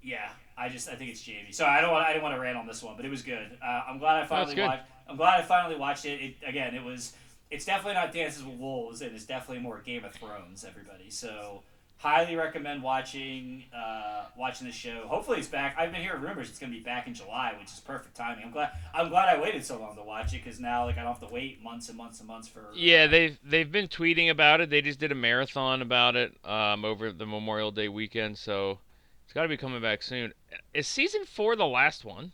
yeah, 0.00 0.28
I 0.56 0.68
just 0.68 0.88
I 0.88 0.94
think 0.94 1.10
it's 1.10 1.22
Jamie. 1.22 1.50
So 1.50 1.66
I 1.66 1.80
don't 1.80 1.90
want 1.90 2.06
I 2.06 2.12
didn't 2.12 2.22
want 2.22 2.36
to 2.36 2.40
rant 2.40 2.56
on 2.56 2.68
this 2.68 2.84
one, 2.84 2.94
but 2.94 3.04
it 3.04 3.10
was 3.10 3.22
good. 3.22 3.58
Uh, 3.60 3.82
I'm 3.88 3.98
glad 3.98 4.22
I 4.22 4.26
finally 4.26 4.54
watched. 4.60 4.84
I'm 5.08 5.16
glad 5.16 5.40
I 5.40 5.42
finally 5.42 5.76
watched 5.76 6.04
it. 6.04 6.20
it. 6.20 6.34
Again, 6.46 6.74
it 6.74 6.82
was. 6.82 7.12
It's 7.50 7.64
definitely 7.64 7.94
not 7.94 8.12
Dances 8.12 8.42
with 8.42 8.56
Wolves, 8.56 9.00
and 9.02 9.14
it's 9.14 9.24
definitely 9.24 9.62
more 9.62 9.80
Game 9.84 10.04
of 10.04 10.12
Thrones. 10.12 10.64
Everybody, 10.64 11.10
so 11.10 11.62
highly 12.04 12.36
recommend 12.36 12.82
watching 12.82 13.64
uh, 13.74 14.24
watching 14.36 14.66
the 14.66 14.72
show. 14.72 15.06
Hopefully, 15.06 15.38
it's 15.38 15.48
back. 15.48 15.74
I've 15.78 15.92
been 15.92 16.02
hearing 16.02 16.22
rumors 16.22 16.48
it's 16.48 16.58
going 16.58 16.70
to 16.70 16.78
be 16.78 16.84
back 16.84 17.06
in 17.06 17.14
July, 17.14 17.54
which 17.58 17.68
is 17.68 17.80
perfect 17.80 18.14
timing. 18.14 18.44
I'm 18.44 18.50
glad. 18.50 18.72
I'm 18.92 19.08
glad 19.08 19.34
I 19.34 19.40
waited 19.40 19.64
so 19.64 19.78
long 19.78 19.96
to 19.96 20.02
watch 20.02 20.34
it 20.34 20.44
because 20.44 20.60
now 20.60 20.84
like 20.84 20.98
I 20.98 21.02
don't 21.02 21.12
have 21.18 21.26
to 21.26 21.32
wait 21.32 21.62
months 21.62 21.88
and 21.88 21.96
months 21.96 22.20
and 22.20 22.28
months 22.28 22.48
for. 22.48 22.66
Yeah, 22.74 23.06
they've 23.06 23.38
they've 23.44 23.70
been 23.70 23.88
tweeting 23.88 24.30
about 24.30 24.60
it. 24.60 24.70
They 24.70 24.82
just 24.82 24.98
did 24.98 25.12
a 25.12 25.16
marathon 25.16 25.82
about 25.82 26.16
it 26.16 26.32
um, 26.44 26.84
over 26.84 27.12
the 27.12 27.26
Memorial 27.26 27.70
Day 27.70 27.88
weekend, 27.88 28.36
so 28.36 28.78
it's 29.24 29.32
got 29.32 29.42
to 29.42 29.48
be 29.48 29.56
coming 29.56 29.80
back 29.80 30.02
soon. 30.02 30.32
Is 30.72 30.86
season 30.86 31.24
four 31.24 31.56
the 31.56 31.66
last 31.66 32.04
one? 32.04 32.32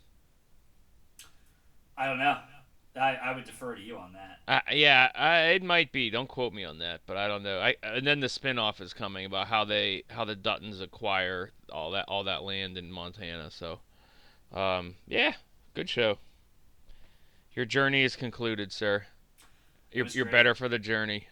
I 1.97 2.07
don't 2.07 2.19
know. 2.19 2.37
I, 2.95 3.15
I 3.15 3.35
would 3.35 3.45
defer 3.45 3.75
to 3.75 3.81
you 3.81 3.97
on 3.97 4.13
that. 4.13 4.39
Uh, 4.47 4.73
yeah, 4.73 5.09
I, 5.15 5.39
it 5.53 5.63
might 5.63 5.91
be. 5.91 6.09
Don't 6.09 6.27
quote 6.27 6.53
me 6.53 6.65
on 6.65 6.79
that, 6.79 7.01
but 7.05 7.15
I 7.15 7.27
don't 7.27 7.43
know. 7.43 7.59
I 7.59 7.75
and 7.83 8.05
then 8.05 8.19
the 8.19 8.27
spin-off 8.27 8.81
is 8.81 8.93
coming 8.93 9.25
about 9.25 9.47
how 9.47 9.63
they 9.63 10.03
how 10.09 10.25
the 10.25 10.35
Duttons 10.35 10.81
acquire 10.81 11.51
all 11.71 11.91
that 11.91 12.05
all 12.07 12.23
that 12.25 12.43
land 12.43 12.77
in 12.77 12.91
Montana. 12.91 13.49
So, 13.49 13.79
um, 14.53 14.95
yeah, 15.07 15.33
good 15.73 15.89
show. 15.89 16.17
Your 17.53 17.65
journey 17.65 18.03
is 18.03 18.15
concluded, 18.15 18.71
sir. 18.73 19.05
You're 19.91 20.07
you're 20.07 20.25
great. 20.25 20.31
better 20.31 20.55
for 20.55 20.67
the 20.67 20.79
journey. 20.79 21.27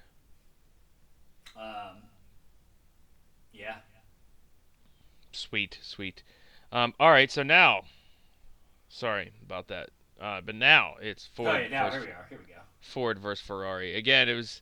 Um, 1.58 2.04
yeah. 3.52 3.78
Sweet, 5.32 5.80
sweet. 5.82 6.24
Um, 6.72 6.94
all 7.00 7.12
right, 7.12 7.32
so 7.32 7.44
now, 7.44 7.82
sorry 8.90 9.32
about 9.42 9.68
that, 9.70 9.90
uh, 10.20 10.42
but 10.42 10.56
now 10.56 10.96
it's 11.02 11.26
Ford. 11.36 11.48
oh 11.56 11.58
yeah. 11.60 11.68
Now 11.70 11.90
versus- 11.90 12.04
here 12.06 12.08
we 12.08 12.12
are. 12.14 12.26
Here 12.30 12.40
we 12.48 12.54
go. 12.54 12.60
Ford 12.82 13.20
versus 13.20 13.46
Ferrari. 13.46 13.96
Again, 13.96 14.30
it 14.30 14.36
was 14.36 14.62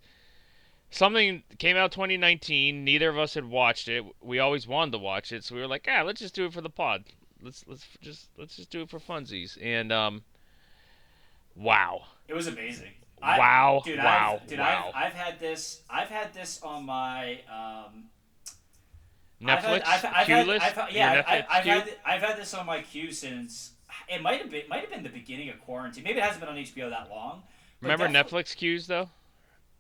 something 0.90 1.44
came 1.60 1.78
out 1.78 1.92
2019. 1.92 2.84
Neither 2.84 3.10
of 3.10 3.18
us 3.18 3.34
had 3.36 3.46
watched 3.46 3.88
it. 3.88 4.04
We 4.22 4.40
always 4.40 4.68
wanted 4.68 4.92
to 4.92 4.98
watch 4.98 5.32
it, 5.32 5.44
so 5.44 5.56
we 5.56 5.62
were 5.62 5.68
like, 5.68 5.88
"Ah, 5.90 6.02
let's 6.02 6.20
just 6.22 6.34
do 6.36 6.46
it 6.46 6.54
for 6.54 6.62
the 6.62 6.70
pod. 6.70 7.04
Let's 7.42 7.64
let's 7.68 7.86
just 8.02 8.30
let's 8.38 8.56
just 8.56 8.70
do 8.72 8.82
it 8.82 8.90
for 8.90 9.00
funsies." 9.00 9.58
And 9.62 9.92
um, 9.92 10.24
wow, 11.56 12.04
It 12.28 12.34
was 12.34 12.48
amazing. 12.48 12.92
I, 13.22 13.40
Wow, 13.40 13.82
Dude, 13.84 13.98
wow, 13.98 14.40
I've, 14.42 14.48
dude, 14.48 14.60
wow. 14.60 14.92
I've, 14.94 15.06
I've 15.08 15.14
had 15.14 15.40
this. 15.40 15.82
I've 15.90 16.10
had 16.10 16.34
this 16.34 16.62
on 16.62 16.86
my. 16.86 17.40
Um, 17.52 18.06
Netflix 19.42 19.84
I've 19.86 20.02
had, 20.02 20.14
I've, 20.14 20.30
I've. 20.50 20.62
I've, 20.62 20.74
had- 20.74 20.92
yeah, 20.94 21.22
Netflix 21.22 21.26
I, 21.28 21.46
I've, 21.58 21.64
had, 21.66 21.96
I've 22.06 22.22
had 22.22 22.38
this 22.38 22.54
on 22.54 22.66
my 22.66 22.82
queue 22.82 23.12
since 23.12 23.72
it 24.10 24.22
might 24.22 24.42
have 24.42 24.50
been 24.52 24.68
might 24.70 24.82
have 24.82 24.90
been 24.90 25.04
the 25.04 25.10
beginning 25.10 25.50
of 25.50 25.60
quarantine. 25.62 26.04
Maybe 26.04 26.20
it 26.20 26.24
hasn't 26.24 26.40
been 26.42 26.50
on 26.50 26.56
HBO 26.56 26.90
that 26.90 27.10
long. 27.10 27.44
Remember 27.82 28.08
Netflix 28.08 28.56
queues 28.56 28.88
though, 28.88 29.10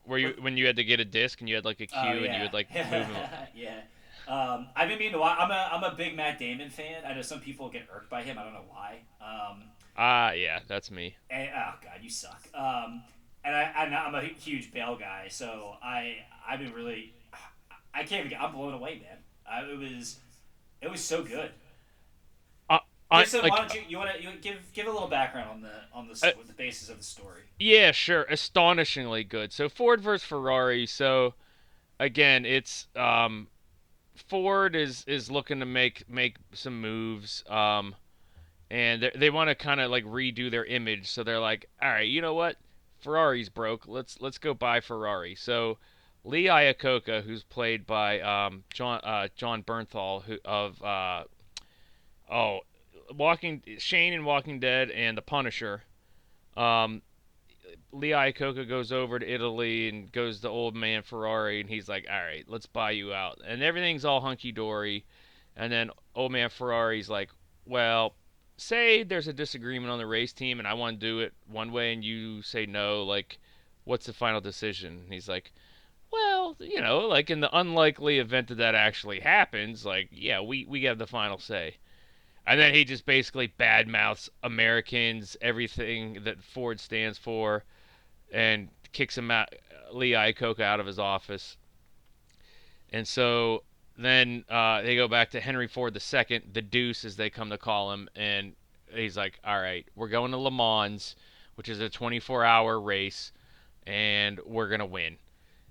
where 0.06 0.20
you 0.20 0.36
when 0.40 0.58
you 0.58 0.66
had 0.68 0.76
to 0.78 0.84
get 0.84 1.00
a 1.00 1.06
disc 1.06 1.40
and 1.40 1.50
you 1.50 1.56
had 1.56 1.66
like 1.66 1.80
a 1.80 1.88
queue 1.88 1.98
Oh, 2.00 2.24
and 2.24 2.34
you 2.36 2.42
would 2.42 2.54
like 2.54 2.70
move 2.76 2.90
them. 2.90 3.30
yeah. 3.56 3.80
Um, 4.28 4.68
I've 4.76 4.90
been 4.90 4.98
meaning 5.00 5.14
to 5.14 5.20
watch. 5.20 5.38
I'm 5.40 5.50
a 5.52 5.70
I'm 5.72 5.84
a 5.84 5.96
big 5.96 6.16
Matt 6.16 6.38
Damon 6.38 6.70
fan. 6.70 7.04
I 7.06 7.14
know 7.14 7.22
some 7.22 7.40
people 7.40 7.70
get 7.70 7.88
irked 7.94 8.10
by 8.10 8.24
him. 8.24 8.38
I 8.38 8.44
don't 8.44 8.54
know 8.54 8.66
why. 8.70 9.00
Um, 9.22 9.64
Ah, 10.00 10.32
yeah, 10.34 10.60
that's 10.68 10.92
me. 10.92 11.16
and, 11.32 11.50
oh 11.56 11.74
god, 11.84 12.00
you 12.04 12.10
suck. 12.10 12.48
Um, 12.54 13.02
and 13.44 13.56
I 13.56 13.72
I'm, 13.76 13.94
I'm 13.94 14.16
a 14.16 14.22
huge 14.28 14.72
Bale 14.72 14.96
guy, 14.98 15.28
so 15.30 15.76
I 15.82 16.18
I've 16.48 16.60
been 16.60 16.74
really 16.74 17.14
I 17.94 18.00
can't 18.04 18.20
even. 18.20 18.30
get- 18.30 18.42
I'm 18.42 18.52
blown 18.54 18.74
away, 18.74 19.02
man. 19.04 19.18
I, 19.50 19.62
it 19.64 19.78
was 19.80 20.20
it 20.82 20.92
was 20.92 21.04
so 21.04 21.24
good. 21.24 21.52
I, 23.10 23.22
Listen, 23.22 23.42
like, 23.42 23.52
why 23.52 23.60
don't 23.60 23.74
you 23.74 23.82
you 23.88 23.98
want 23.98 24.16
to 24.16 24.22
you 24.22 24.30
give 24.42 24.58
give 24.74 24.88
a 24.88 24.92
little 24.92 25.08
background 25.08 25.50
on 25.50 25.62
the 25.62 25.72
on 25.94 26.08
the 26.08 26.28
Uh, 26.28 26.44
the 26.46 26.54
basis 26.54 26.90
of 26.90 26.98
the 26.98 27.04
story? 27.04 27.44
Yeah, 27.58 27.92
sure. 27.92 28.24
Astonishingly 28.24 29.24
good. 29.24 29.54
So 29.54 29.70
Ford 29.70 30.02
versus 30.02 30.28
Ferrari. 30.28 30.86
So 30.86 31.34
again, 32.00 32.46
it's 32.46 32.88
um, 32.96 33.48
Ford 34.16 34.76
is 34.76 35.06
is 35.08 35.32
looking 35.32 35.60
to 35.60 35.66
make 35.66 36.10
make 36.10 36.38
some 36.54 36.82
moves. 36.82 37.44
Um, 37.50 37.96
and 38.70 39.04
they 39.04 39.12
they 39.16 39.30
want 39.30 39.50
to 39.50 39.56
kind 39.56 39.80
of 39.80 39.90
like 39.90 40.04
redo 40.04 40.52
their 40.52 40.66
image. 40.66 41.10
So 41.10 41.24
they're 41.24 41.40
like, 41.40 41.70
all 41.82 41.90
right, 41.90 42.08
you 42.08 42.22
know 42.22 42.34
what? 42.34 42.58
Ferrari's 43.00 43.50
broke. 43.50 43.88
Let's 43.88 44.20
let's 44.20 44.38
go 44.38 44.54
buy 44.54 44.82
Ferrari. 44.82 45.36
So 45.36 45.78
Lee 46.24 46.46
Iacocca, 46.46 47.24
who's 47.24 47.44
played 47.44 47.88
by 47.88 48.20
um, 48.20 48.64
John 48.74 49.00
uh, 49.04 49.30
Jon 49.36 49.64
Bernthal, 49.64 50.24
who 50.24 50.38
of 50.44 50.82
uh, 50.84 51.24
oh, 52.30 52.60
Walking 53.12 53.64
Shane 53.78 54.14
in 54.14 54.26
Walking 54.26 54.60
Dead 54.60 54.92
and 54.92 55.18
The 55.18 55.22
Punisher. 55.22 55.84
Um, 56.56 57.02
Lee 57.92 58.10
Iacocca 58.10 58.68
goes 58.68 58.92
over 58.92 59.20
to 59.20 59.34
Italy 59.34 59.88
and 59.90 60.12
goes 60.12 60.42
to 60.42 60.50
old 60.50 60.76
man 60.76 61.04
Ferrari, 61.04 61.62
and 61.62 61.70
he's 61.70 61.88
like, 61.88 62.06
"All 62.10 62.22
right, 62.22 62.46
let's 62.48 62.66
buy 62.66 62.92
you 62.92 63.14
out," 63.14 63.40
and 63.46 63.64
everything's 63.64 64.06
all 64.06 64.22
hunky 64.22 64.52
dory. 64.52 65.06
And 65.56 65.72
then 65.72 65.92
old 66.16 66.32
man 66.32 66.50
Ferrari's 66.50 67.10
like, 67.10 67.30
"Well, 67.66 68.16
say 68.58 69.04
there's 69.04 69.28
a 69.28 69.34
disagreement 69.34 69.92
on 69.92 70.00
the 70.00 70.06
race 70.06 70.34
team, 70.34 70.60
and 70.60 70.68
I 70.68 70.74
want 70.74 71.00
to 71.00 71.06
do 71.06 71.20
it 71.20 71.34
one 71.46 71.72
way, 71.72 71.94
and 71.94 72.04
you 72.04 72.42
say 72.42 72.66
no. 72.66 73.04
Like, 73.04 73.40
what's 73.84 74.06
the 74.06 74.14
final 74.14 74.42
decision?" 74.42 75.00
And 75.04 75.14
he's 75.14 75.30
like, 75.30 75.54
"Well, 76.12 76.56
you 76.60 76.82
know, 76.82 77.08
like 77.08 77.30
in 77.30 77.40
the 77.40 77.58
unlikely 77.58 78.20
event 78.20 78.50
that 78.50 78.56
that 78.56 78.76
actually 78.76 79.22
happens, 79.22 79.86
like, 79.86 80.10
yeah, 80.12 80.42
we 80.42 80.66
we 80.66 80.84
have 80.84 80.98
the 80.98 81.08
final 81.08 81.38
say." 81.38 81.78
And 82.48 82.58
then 82.58 82.74
he 82.74 82.86
just 82.86 83.06
basically 83.06 83.50
badmouths 83.60 84.30
Americans, 84.42 85.36
everything 85.42 86.24
that 86.24 86.42
Ford 86.42 86.80
stands 86.80 87.18
for, 87.18 87.66
and 88.32 88.70
kicks 88.94 89.18
him 89.18 89.30
out, 89.30 89.54
Lee 89.92 90.12
Iacocca 90.12 90.62
out 90.62 90.80
of 90.80 90.86
his 90.86 90.98
office. 90.98 91.58
And 92.94 93.06
so 93.06 93.64
then 93.98 94.46
uh, 94.48 94.82
they 94.82 94.96
go 94.96 95.10
back 95.10 95.32
to 95.32 95.42
Henry 95.42 95.68
Ford 95.68 95.94
II, 95.94 96.42
the 96.54 96.62
Deuce, 96.62 97.04
as 97.04 97.18
they 97.18 97.30
come 97.30 97.50
to 97.50 97.58
call 97.58 97.92
him, 97.92 98.08
and 98.16 98.54
he's 98.94 99.18
like, 99.18 99.40
"All 99.44 99.60
right, 99.60 99.86
we're 99.96 100.08
going 100.08 100.32
to 100.32 100.38
Le 100.38 100.52
Mans, 100.52 101.18
which 101.56 101.68
is 101.68 101.82
a 101.82 101.90
24-hour 101.90 102.80
race, 102.80 103.34
and 103.86 104.40
we're 104.46 104.70
gonna 104.70 104.86
win." 104.86 105.18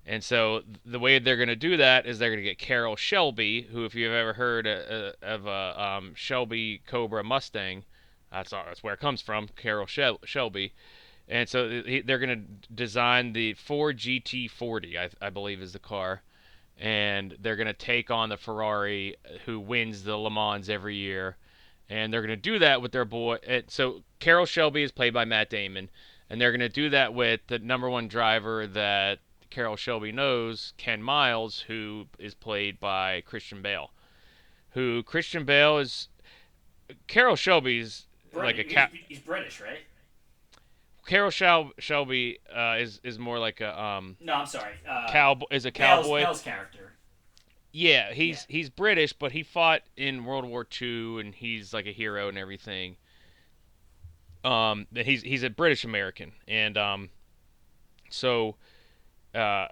And 0.08 0.22
so 0.22 0.62
the 0.84 1.00
way 1.00 1.18
they're 1.18 1.36
going 1.36 1.48
to 1.48 1.56
do 1.56 1.76
that 1.78 2.06
is 2.06 2.18
they're 2.18 2.30
going 2.30 2.38
to 2.38 2.48
get 2.48 2.58
Carroll 2.58 2.94
Shelby, 2.94 3.62
who, 3.62 3.84
if 3.84 3.94
you've 3.96 4.12
ever 4.12 4.34
heard 4.34 4.64
uh, 4.66 4.70
uh, 4.70 5.12
of 5.20 5.46
a 5.46 5.82
um, 5.82 6.14
Shelby 6.14 6.80
Cobra 6.86 7.24
Mustang, 7.24 7.84
that's 8.30 8.50
that's 8.50 8.84
where 8.84 8.94
it 8.94 9.00
comes 9.00 9.20
from, 9.20 9.48
Carroll 9.56 9.86
Shel- 9.86 10.20
Shelby. 10.24 10.74
And 11.28 11.48
so 11.48 11.82
they're 12.04 12.20
going 12.20 12.28
to 12.28 12.72
design 12.72 13.32
the 13.32 13.54
Ford 13.54 13.98
GT40, 13.98 14.96
I, 14.96 15.26
I 15.26 15.30
believe 15.30 15.60
is 15.60 15.72
the 15.72 15.80
car, 15.80 16.22
and 16.78 17.36
they're 17.40 17.56
going 17.56 17.66
to 17.66 17.72
take 17.72 18.08
on 18.08 18.28
the 18.28 18.36
Ferrari, 18.36 19.16
who 19.44 19.58
wins 19.58 20.04
the 20.04 20.16
Le 20.16 20.30
Mans 20.30 20.68
every 20.68 20.94
year, 20.94 21.36
and 21.88 22.12
they're 22.12 22.20
going 22.20 22.28
to 22.28 22.36
do 22.36 22.60
that 22.60 22.80
with 22.80 22.92
their 22.92 23.04
boy. 23.04 23.38
So 23.66 24.04
Carroll 24.20 24.46
Shelby 24.46 24.84
is 24.84 24.92
played 24.92 25.14
by 25.14 25.24
Matt 25.24 25.50
Damon, 25.50 25.90
and 26.30 26.40
they're 26.40 26.52
going 26.52 26.60
to 26.60 26.68
do 26.68 26.90
that 26.90 27.12
with 27.12 27.40
the 27.48 27.58
number 27.58 27.90
one 27.90 28.06
driver 28.06 28.68
that 28.68 29.18
Carroll 29.50 29.76
Shelby 29.76 30.12
knows, 30.12 30.72
Ken 30.76 31.02
Miles, 31.02 31.60
who 31.60 32.06
is 32.18 32.34
played 32.34 32.78
by 32.80 33.20
Christian 33.22 33.62
Bale. 33.62 33.90
Who 34.70 35.02
Christian 35.02 35.44
Bale 35.44 35.78
is 35.78 36.08
Carroll 37.06 37.36
Shelby's 37.36 38.06
like 38.32 38.54
a 38.56 38.62
Brit- 38.62 38.68
cat. 38.68 38.90
he's, 38.92 39.00
he's 39.08 39.18
British, 39.20 39.60
right? 39.60 39.78
Carroll 41.06 41.30
Shel- 41.30 41.70
Shelby 41.78 42.38
uh, 42.54 42.76
is 42.80 43.00
is 43.04 43.18
more 43.18 43.38
like 43.38 43.60
a 43.60 43.80
um 43.80 44.16
No, 44.20 44.34
I'm 44.34 44.46
sorry. 44.46 44.74
Uh, 44.88 45.06
cowboy 45.08 45.46
is 45.50 45.64
a 45.64 45.70
cowboy. 45.70 46.22
Bale's 46.22 46.42
character. 46.42 46.92
Yeah, 47.72 48.12
he's 48.12 48.44
he's 48.48 48.70
British, 48.70 49.12
but 49.12 49.32
he 49.32 49.42
fought 49.42 49.82
in 49.96 50.24
World 50.24 50.44
War 50.46 50.66
II, 50.80 51.20
and 51.20 51.34
he's 51.34 51.72
like 51.72 51.86
a 51.86 51.92
hero 51.92 52.28
and 52.28 52.36
everything. 52.38 52.96
Um, 54.44 54.86
he's 54.94 55.22
he's 55.22 55.42
a 55.42 55.50
British 55.50 55.84
American, 55.84 56.32
and 56.48 56.76
um, 56.78 57.10
so, 58.10 58.56
uh, 59.36 59.68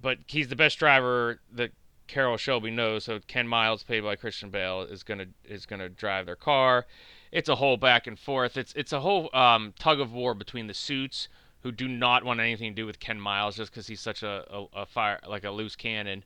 but 0.00 0.18
he's 0.26 0.48
the 0.48 0.56
best 0.56 0.78
driver 0.78 1.40
that 1.52 1.72
Carroll 2.06 2.36
Shelby 2.36 2.70
knows. 2.70 3.04
So 3.04 3.18
Ken 3.26 3.48
Miles, 3.48 3.82
played 3.82 4.04
by 4.04 4.16
Christian 4.16 4.50
Bale, 4.50 4.82
is 4.82 5.02
gonna 5.02 5.26
is 5.44 5.66
gonna 5.66 5.88
drive 5.88 6.26
their 6.26 6.36
car. 6.36 6.86
It's 7.32 7.48
a 7.48 7.56
whole 7.56 7.76
back 7.76 8.06
and 8.06 8.18
forth. 8.18 8.56
It's 8.56 8.72
it's 8.74 8.92
a 8.92 9.00
whole 9.00 9.34
um, 9.34 9.74
tug 9.78 10.00
of 10.00 10.12
war 10.12 10.34
between 10.34 10.66
the 10.66 10.74
suits 10.74 11.28
who 11.60 11.72
do 11.72 11.88
not 11.88 12.24
want 12.24 12.38
anything 12.38 12.72
to 12.72 12.82
do 12.82 12.86
with 12.86 13.00
Ken 13.00 13.20
Miles 13.20 13.56
just 13.56 13.72
because 13.72 13.88
he's 13.88 14.00
such 14.00 14.22
a, 14.22 14.44
a, 14.50 14.66
a 14.82 14.86
fire 14.86 15.18
like 15.26 15.44
a 15.44 15.50
loose 15.50 15.74
cannon 15.74 16.24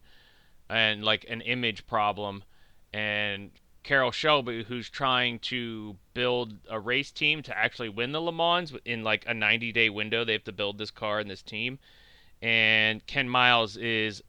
and 0.68 1.02
like 1.02 1.24
an 1.28 1.40
image 1.40 1.86
problem 1.86 2.44
and 2.92 3.50
Carroll 3.82 4.10
Shelby 4.10 4.64
who's 4.64 4.90
trying 4.90 5.38
to 5.38 5.96
build 6.12 6.58
a 6.68 6.78
race 6.78 7.10
team 7.10 7.42
to 7.44 7.56
actually 7.56 7.88
win 7.88 8.12
the 8.12 8.20
Le 8.20 8.32
Mans 8.32 8.74
in 8.84 9.02
like 9.02 9.24
a 9.26 9.32
90 9.32 9.72
day 9.72 9.88
window 9.88 10.24
they 10.24 10.34
have 10.34 10.44
to 10.44 10.52
build 10.52 10.76
this 10.76 10.90
car 10.90 11.18
and 11.18 11.30
this 11.30 11.42
team 11.42 11.78
and 12.42 13.06
Ken 13.06 13.28
Miles 13.28 13.76
is 13.76 14.22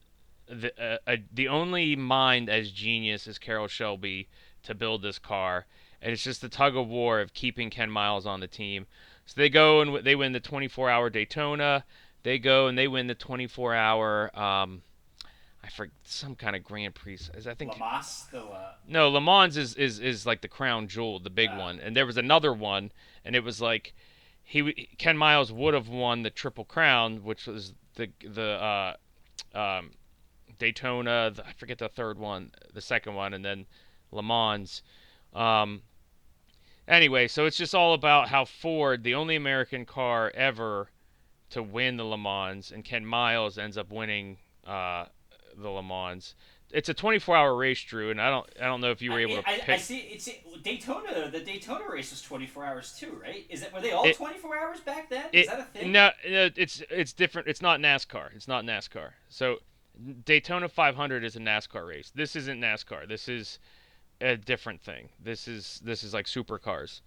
the 0.47 0.71
uh, 0.81 0.97
uh, 1.07 1.15
the 1.33 1.47
only 1.47 1.95
mind 1.95 2.49
as 2.49 2.71
genius 2.71 3.27
as 3.27 3.37
Carroll 3.37 3.67
Shelby 3.67 4.27
to 4.63 4.75
build 4.75 5.01
this 5.01 5.17
car, 5.19 5.65
and 6.01 6.11
it's 6.11 6.23
just 6.23 6.41
the 6.41 6.49
tug 6.49 6.75
of 6.75 6.87
war 6.87 7.19
of 7.21 7.33
keeping 7.33 7.69
Ken 7.69 7.89
Miles 7.89 8.25
on 8.25 8.39
the 8.39 8.47
team. 8.47 8.85
So 9.25 9.35
they 9.37 9.49
go 9.49 9.81
and 9.81 9.89
w- 9.89 10.03
they 10.03 10.15
win 10.15 10.33
the 10.33 10.39
24-hour 10.41 11.09
Daytona. 11.09 11.85
They 12.23 12.37
go 12.37 12.67
and 12.67 12.77
they 12.77 12.87
win 12.87 13.07
the 13.07 13.15
24-hour. 13.15 14.37
Um, 14.37 14.81
I 15.63 15.69
forget 15.69 15.93
some 16.03 16.35
kind 16.35 16.55
of 16.55 16.63
Grand 16.63 16.95
Prix. 16.95 17.19
Is 17.35 17.47
I 17.47 17.53
think 17.53 17.79
Lamas, 17.79 18.25
the 18.31 18.41
uh, 18.41 18.71
no, 18.87 19.09
Le 19.09 19.21
Mans 19.21 19.55
is, 19.57 19.75
is, 19.75 19.99
is 19.99 20.25
like 20.25 20.41
the 20.41 20.47
crown 20.47 20.87
jewel, 20.87 21.19
the 21.19 21.29
big 21.29 21.49
Ah. 21.53 21.59
one. 21.59 21.79
And 21.79 21.95
there 21.95 22.05
was 22.05 22.17
another 22.17 22.51
one, 22.51 22.91
and 23.23 23.35
it 23.35 23.43
was 23.43 23.61
like 23.61 23.93
he 24.43 24.89
Ken 24.97 25.17
Miles 25.17 25.51
would 25.51 25.73
have 25.73 25.87
won 25.87 26.23
the 26.23 26.29
Triple 26.29 26.65
Crown, 26.65 27.23
which 27.23 27.45
was 27.47 27.73
the 27.95 28.09
the 28.23 28.41
uh, 28.41 28.93
um, 29.53 29.91
Daytona. 30.57 31.31
The, 31.33 31.45
I 31.45 31.53
forget 31.53 31.77
the 31.77 31.89
third 31.89 32.17
one, 32.17 32.51
the 32.73 32.81
second 32.81 33.15
one, 33.15 33.33
and 33.33 33.43
then 33.43 33.65
Le 34.11 34.23
Mans. 34.23 34.81
Um, 35.33 35.81
anyway, 36.87 37.27
so 37.27 37.45
it's 37.45 37.57
just 37.57 37.73
all 37.73 37.93
about 37.93 38.29
how 38.29 38.45
Ford, 38.45 39.03
the 39.03 39.15
only 39.15 39.35
American 39.35 39.85
car 39.85 40.31
ever 40.35 40.89
to 41.51 41.63
win 41.63 41.97
the 41.97 42.03
Le 42.03 42.17
Mans, 42.17 42.71
and 42.71 42.83
Ken 42.83 43.05
Miles 43.05 43.57
ends 43.57 43.77
up 43.77 43.91
winning 43.91 44.37
uh, 44.65 45.05
the 45.57 45.69
Le 45.69 45.83
Mans. 45.83 46.35
It's 46.73 46.89
a 46.89 46.93
24-hour 46.93 47.55
race, 47.55 47.81
Drew, 47.83 48.11
and 48.11 48.21
I 48.21 48.29
don't 48.29 48.47
I 48.61 48.65
don't 48.65 48.81
know 48.81 48.91
if 48.91 49.01
you 49.01 49.11
were 49.11 49.19
able 49.19 49.41
to 49.41 49.49
I, 49.49 49.59
pick. 49.59 49.69
I, 49.69 49.77
see. 49.77 49.97
It's 49.99 50.29
Daytona. 50.63 51.29
The 51.29 51.39
Daytona 51.39 51.83
race 51.89 52.11
was 52.11 52.21
24 52.21 52.65
hours 52.65 52.95
too, 52.97 53.19
right? 53.21 53.45
Is 53.49 53.63
it? 53.63 53.73
Were 53.73 53.81
they 53.81 53.91
all 53.91 54.05
It- 54.05 54.15
24 54.15 54.57
hours 54.57 54.79
back 54.79 55.09
then? 55.09 55.25
Is 55.33 55.47
that 55.47 55.59
a 55.59 55.63
thing? 55.63 55.91
No, 55.91 56.11
no, 56.29 56.49
it's 56.55 56.81
it's 56.89 57.13
different. 57.13 57.47
It's 57.47 57.61
not 57.61 57.79
NASCAR. 57.79 58.33
It's 58.35 58.47
not 58.47 58.63
NASCAR. 58.63 59.11
So 59.29 59.57
Daytona 60.25 60.69
500 60.69 61.23
is 61.23 61.35
a 61.35 61.39
NASCAR 61.39 61.87
race. 61.87 62.11
This 62.15 62.35
isn't 62.35 62.59
NASCAR. 62.59 63.07
This 63.07 63.27
is 63.27 63.59
a 64.21 64.37
different 64.37 64.81
thing. 64.81 65.09
This 65.19 65.47
is 65.47 65.81
this 65.83 66.03
is 66.03 66.13
like 66.13 66.25
supercars. 66.25 67.01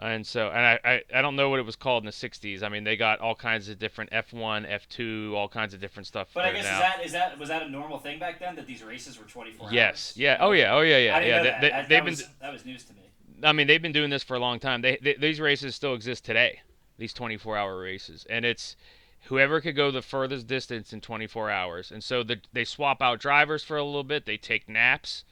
And 0.00 0.24
so, 0.24 0.48
and 0.48 0.58
I, 0.58 0.78
I, 0.84 1.02
I 1.12 1.22
don't 1.22 1.34
know 1.34 1.48
what 1.48 1.58
it 1.58 1.66
was 1.66 1.74
called 1.74 2.04
in 2.04 2.06
the 2.06 2.12
60s. 2.12 2.62
I 2.62 2.68
mean, 2.68 2.84
they 2.84 2.96
got 2.96 3.18
all 3.18 3.34
kinds 3.34 3.68
of 3.68 3.80
different 3.80 4.12
F1, 4.12 4.70
F2, 4.70 5.34
all 5.34 5.48
kinds 5.48 5.74
of 5.74 5.80
different 5.80 6.06
stuff 6.06 6.28
But 6.32 6.44
I 6.44 6.52
guess 6.52 6.64
is 6.64 6.70
that 6.70 7.04
is 7.04 7.12
that 7.12 7.38
was 7.38 7.48
that 7.48 7.62
a 7.62 7.68
normal 7.68 7.98
thing 7.98 8.20
back 8.20 8.38
then 8.38 8.54
that 8.56 8.66
these 8.66 8.82
races 8.82 9.18
were 9.18 9.24
24 9.24 9.72
yes. 9.72 9.86
hours? 9.88 10.12
Yeah. 10.16 10.36
Oh 10.40 10.52
yeah. 10.52 10.74
Oh 10.74 10.82
yeah. 10.82 10.98
Yeah. 10.98 11.18
Yeah. 11.18 11.42
They, 11.42 11.48
that. 11.48 11.60
they, 11.60 11.68
That- 11.70 11.88
they've 11.88 12.04
been. 12.04 12.12
was, 12.12 12.28
that 12.40 12.52
was 12.52 12.64
news 12.64 12.84
to 12.84 12.94
me. 12.94 13.00
I 13.42 13.52
mean, 13.52 13.66
they've 13.66 13.82
been 13.82 13.92
doing 13.92 14.10
this 14.10 14.22
for 14.22 14.34
a 14.34 14.40
long 14.40 14.60
time. 14.60 14.82
They, 14.82 14.98
they 15.02 15.14
these 15.14 15.40
races 15.40 15.74
still 15.74 15.94
exist 15.94 16.24
today. 16.24 16.60
These 16.96 17.14
24-hour 17.14 17.78
races, 17.78 18.26
and 18.28 18.44
it's 18.44 18.74
whoever 19.26 19.60
could 19.60 19.76
go 19.76 19.90
the 19.90 20.02
furthest 20.02 20.46
distance 20.46 20.92
in 20.92 21.00
24 21.00 21.50
hours. 21.50 21.92
And 21.92 22.02
so 22.02 22.22
the, 22.22 22.40
they 22.52 22.64
swap 22.64 23.02
out 23.02 23.20
drivers 23.20 23.62
for 23.62 23.76
a 23.76 23.84
little 23.84 24.04
bit. 24.04 24.26
They 24.26 24.36
take 24.36 24.68
naps, 24.68 25.24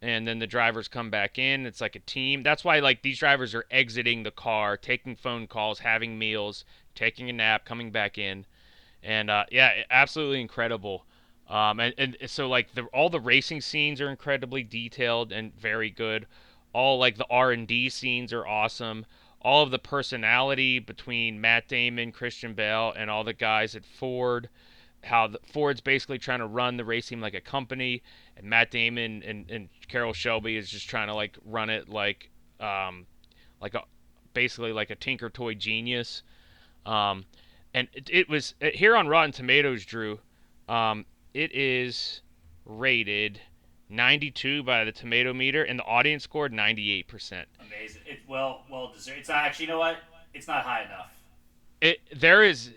and 0.00 0.26
then 0.26 0.38
the 0.38 0.46
drivers 0.46 0.88
come 0.88 1.10
back 1.10 1.38
in. 1.38 1.66
It's 1.66 1.80
like 1.80 1.96
a 1.96 2.00
team. 2.00 2.42
That's 2.42 2.64
why 2.64 2.78
like 2.80 3.02
these 3.02 3.18
drivers 3.18 3.54
are 3.54 3.66
exiting 3.70 4.22
the 4.22 4.30
car, 4.30 4.76
taking 4.76 5.16
phone 5.16 5.46
calls, 5.46 5.80
having 5.80 6.18
meals, 6.18 6.64
taking 6.94 7.28
a 7.28 7.32
nap, 7.32 7.64
coming 7.64 7.90
back 7.90 8.18
in, 8.18 8.46
and 9.02 9.30
uh, 9.30 9.44
yeah, 9.50 9.84
absolutely 9.90 10.40
incredible. 10.40 11.04
Um, 11.48 11.80
and, 11.80 11.94
and 11.96 12.16
so 12.26 12.48
like 12.48 12.74
the 12.74 12.84
all 12.86 13.08
the 13.10 13.20
racing 13.20 13.60
scenes 13.62 14.00
are 14.00 14.10
incredibly 14.10 14.62
detailed 14.62 15.32
and 15.32 15.54
very 15.58 15.90
good. 15.90 16.26
All 16.72 16.98
like 16.98 17.16
the 17.16 17.26
R 17.30 17.52
and 17.52 17.66
D 17.66 17.88
scenes 17.88 18.32
are 18.32 18.46
awesome. 18.46 19.06
All 19.40 19.62
of 19.62 19.70
the 19.70 19.78
personality 19.78 20.78
between 20.78 21.40
Matt 21.40 21.68
Damon, 21.68 22.12
Christian 22.12 22.54
Bale, 22.54 22.92
and 22.96 23.08
all 23.08 23.24
the 23.24 23.32
guys 23.32 23.74
at 23.74 23.86
Ford. 23.86 24.48
How 25.04 25.28
the, 25.28 25.38
Ford's 25.52 25.80
basically 25.80 26.18
trying 26.18 26.40
to 26.40 26.46
run 26.46 26.76
the 26.76 26.84
race 26.84 27.06
team 27.06 27.20
like 27.20 27.34
a 27.34 27.40
company, 27.40 28.02
and 28.36 28.46
Matt 28.46 28.70
Damon 28.70 29.22
and, 29.22 29.50
and 29.50 29.68
Carroll 29.88 30.12
Shelby 30.12 30.56
is 30.56 30.68
just 30.68 30.88
trying 30.88 31.08
to 31.08 31.14
like 31.14 31.36
run 31.44 31.70
it 31.70 31.88
like 31.88 32.30
um, 32.60 33.06
like 33.60 33.74
a 33.74 33.82
basically 34.34 34.72
like 34.72 34.90
a 34.90 34.96
Tinker 34.96 35.30
Toy 35.30 35.54
genius. 35.54 36.22
Um, 36.86 37.24
and 37.74 37.88
it, 37.92 38.08
it 38.10 38.28
was 38.28 38.54
uh, 38.62 38.66
here 38.74 38.96
on 38.96 39.08
Rotten 39.08 39.32
Tomatoes, 39.32 39.84
Drew. 39.84 40.18
Um, 40.68 41.04
it 41.34 41.54
is 41.54 42.22
rated 42.64 43.40
92 43.88 44.62
by 44.62 44.84
the 44.84 44.92
tomato 44.92 45.32
meter, 45.32 45.64
and 45.64 45.78
the 45.78 45.84
audience 45.84 46.24
scored 46.24 46.52
98%. 46.52 47.44
Amazing. 47.60 48.02
It 48.06 48.20
well 48.28 48.64
well 48.70 48.92
deserved. 48.92 49.18
It's 49.18 49.28
not 49.28 49.38
actually. 49.38 49.66
You 49.66 49.72
know 49.72 49.78
what? 49.78 49.98
It's 50.34 50.48
not 50.48 50.64
high 50.64 50.82
enough. 50.82 51.12
It 51.80 52.00
there 52.14 52.42
is 52.42 52.70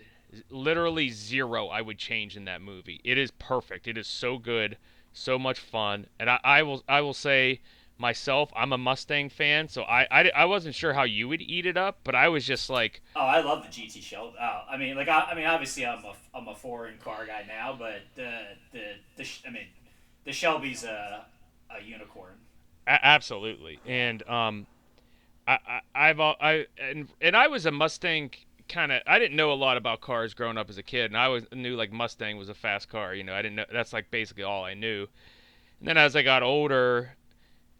literally 0.50 1.08
zero 1.10 1.66
I 1.68 1.80
would 1.82 1.98
change 1.98 2.36
in 2.36 2.44
that 2.46 2.62
movie. 2.62 3.00
It 3.04 3.18
is 3.18 3.30
perfect. 3.32 3.86
It 3.86 3.98
is 3.98 4.06
so 4.06 4.38
good, 4.38 4.78
so 5.12 5.38
much 5.38 5.58
fun, 5.60 6.06
and 6.18 6.30
I, 6.30 6.40
I 6.42 6.62
will 6.62 6.82
I 6.88 7.00
will 7.00 7.14
say 7.14 7.60
myself 7.98 8.50
I'm 8.56 8.72
a 8.72 8.78
Mustang 8.78 9.28
fan, 9.28 9.68
so 9.68 9.82
I, 9.82 10.06
I 10.10 10.30
I 10.34 10.44
wasn't 10.46 10.74
sure 10.74 10.92
how 10.94 11.04
you 11.04 11.28
would 11.28 11.42
eat 11.42 11.66
it 11.66 11.76
up, 11.76 12.00
but 12.04 12.14
I 12.14 12.28
was 12.28 12.44
just 12.44 12.70
like 12.70 13.02
Oh, 13.14 13.20
I 13.20 13.40
love 13.40 13.62
the 13.62 13.68
GT 13.68 14.02
Shelby. 14.02 14.36
Oh, 14.40 14.62
I 14.70 14.76
mean, 14.76 14.96
like, 14.96 15.08
I, 15.08 15.20
I 15.30 15.34
mean, 15.34 15.46
obviously, 15.46 15.86
I'm 15.86 16.04
a, 16.04 16.14
I'm 16.34 16.48
a 16.48 16.54
foreign 16.54 16.98
car 16.98 17.26
guy 17.26 17.44
now, 17.46 17.76
but 17.78 18.00
the, 18.14 18.40
the, 18.72 18.94
the, 19.16 19.28
I 19.46 19.50
mean, 19.50 19.66
the 20.24 20.32
Shelby's 20.32 20.84
a, 20.84 21.24
a 21.70 21.82
unicorn. 21.84 22.34
A- 22.86 23.04
absolutely. 23.04 23.78
And 23.86 24.26
um, 24.28 24.66
I, 25.46 25.58
I 25.66 25.80
I've 25.94 26.20
I 26.20 26.66
and 26.78 27.08
and 27.20 27.36
I 27.36 27.48
was 27.48 27.66
a 27.66 27.70
Mustang 27.70 28.30
kind 28.68 28.92
of. 28.92 29.02
I 29.06 29.18
didn't 29.18 29.36
know 29.36 29.52
a 29.52 29.54
lot 29.54 29.76
about 29.76 30.00
cars 30.00 30.34
growing 30.34 30.58
up 30.58 30.70
as 30.70 30.78
a 30.78 30.82
kid, 30.82 31.06
and 31.06 31.16
I 31.16 31.28
was 31.28 31.44
knew 31.52 31.76
like 31.76 31.92
Mustang 31.92 32.36
was 32.36 32.48
a 32.48 32.54
fast 32.54 32.88
car. 32.88 33.14
You 33.14 33.24
know, 33.24 33.34
I 33.34 33.42
didn't 33.42 33.56
know. 33.56 33.64
That's 33.72 33.92
like 33.92 34.10
basically 34.10 34.44
all 34.44 34.64
I 34.64 34.74
knew. 34.74 35.06
And 35.78 35.88
then 35.88 35.96
as 35.96 36.14
I 36.14 36.22
got 36.22 36.42
older, 36.42 37.16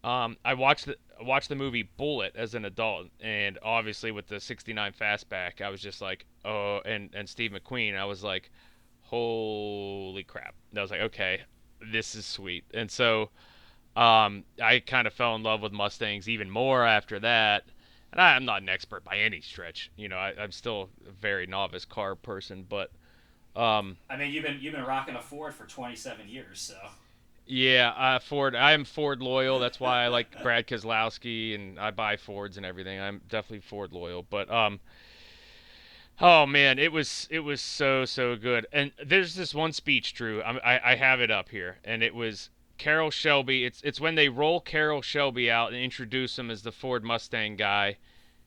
um, 0.05 0.37
I 0.45 0.55
watched 0.55 0.87
the 0.87 0.97
watched 1.21 1.49
the 1.49 1.55
movie 1.55 1.89
Bullitt 1.97 2.35
as 2.37 2.55
an 2.55 2.65
adult, 2.65 3.09
and 3.21 3.59
obviously 3.63 4.11
with 4.11 4.27
the 4.27 4.41
'69 4.41 4.93
fastback, 4.93 5.61
I 5.61 5.69
was 5.71 5.81
just 5.81 6.01
like, 6.01 6.27
oh, 6.45 6.81
and 6.85 7.11
and 7.15 7.29
Steve 7.29 7.53
McQueen, 7.53 7.97
I 7.97 8.05
was 8.05 8.25
like, 8.25 8.51
holy 9.03 10.25
crap! 10.25 10.55
And 10.71 10.79
I 10.79 10.83
was 10.83 10.91
like, 10.91 11.01
okay, 11.01 11.43
this 11.91 12.15
is 12.15 12.27
sweet. 12.27 12.65
And 12.75 12.91
so 12.91 13.31
um, 13.97 14.45
I 14.63 14.81
kind 14.81 15.07
of 15.07 15.13
fell 15.13 15.35
in 15.35 15.43
love 15.43 15.63
with 15.63 15.73
Mustangs 15.73 16.29
even 16.29 16.51
more 16.51 16.85
after 16.85 17.21
that. 17.21 17.65
And 18.13 18.21
I, 18.21 18.37
I'm 18.37 18.45
not 18.45 18.63
an 18.63 18.69
expert 18.69 19.05
by 19.05 19.17
any 19.17 19.41
stretch. 19.41 19.91
You 19.97 20.09
know, 20.09 20.17
I, 20.17 20.35
I'm 20.39 20.53
still 20.53 20.91
a 21.09 21.11
very 21.13 21.47
novice 21.47 21.85
car 21.87 22.15
person, 22.15 22.67
but 22.69 22.91
um, 23.57 23.97
I 24.09 24.17
mean, 24.17 24.33
you've 24.33 24.45
been, 24.45 24.59
you've 24.61 24.75
been 24.75 24.85
rocking 24.85 25.15
a 25.15 25.23
Ford 25.23 25.55
for 25.55 25.67
27 25.67 26.29
years, 26.29 26.61
so. 26.61 26.75
yeah, 27.47 27.91
uh, 27.91 28.19
Ford. 28.19 28.55
I 28.55 28.73
am 28.73 28.85
Ford 28.85 29.23
loyal. 29.23 29.59
That's 29.59 29.81
why 29.81 30.05
I 30.05 30.09
like 30.09 30.31
Brad 30.43 30.67
Keselowski 30.67 31.55
and 31.55 31.79
I 31.79 31.91
buy 31.91 32.17
Fords 32.17 32.57
and 32.57 32.65
everything. 32.65 33.01
I'm 33.01 33.21
definitely 33.29 33.61
Ford 33.61 33.93
loyal. 33.93 34.25
But 34.29 34.51
um, 34.51 34.81
oh 36.21 36.47
man, 36.47 36.79
it 36.79 36.93
was 36.93 37.29
it 37.31 37.41
was 37.41 37.61
so 37.61 38.05
so 38.05 38.37
good. 38.37 38.67
And 38.73 38.93
there's 39.05 39.35
this 39.35 39.55
one 39.55 39.73
speech, 39.73 40.15
Drew. 40.15 40.41
I, 40.43 40.77
I 40.77 40.93
I 40.93 40.95
have 40.97 41.21
it 41.21 41.31
up 41.31 41.51
here, 41.51 41.79
and 41.85 42.03
it 42.03 42.15
was 42.15 42.49
Carroll 42.83 43.13
Shelby. 43.13 43.65
It's 43.65 43.81
it's 43.83 44.01
when 44.01 44.17
they 44.17 44.29
roll 44.29 44.61
Carroll 44.61 45.03
Shelby 45.03 45.49
out 45.49 45.73
and 45.73 45.81
introduce 45.81 46.37
him 46.37 46.51
as 46.51 46.63
the 46.63 46.73
Ford 46.73 47.05
Mustang 47.05 47.55
guy, 47.55 47.99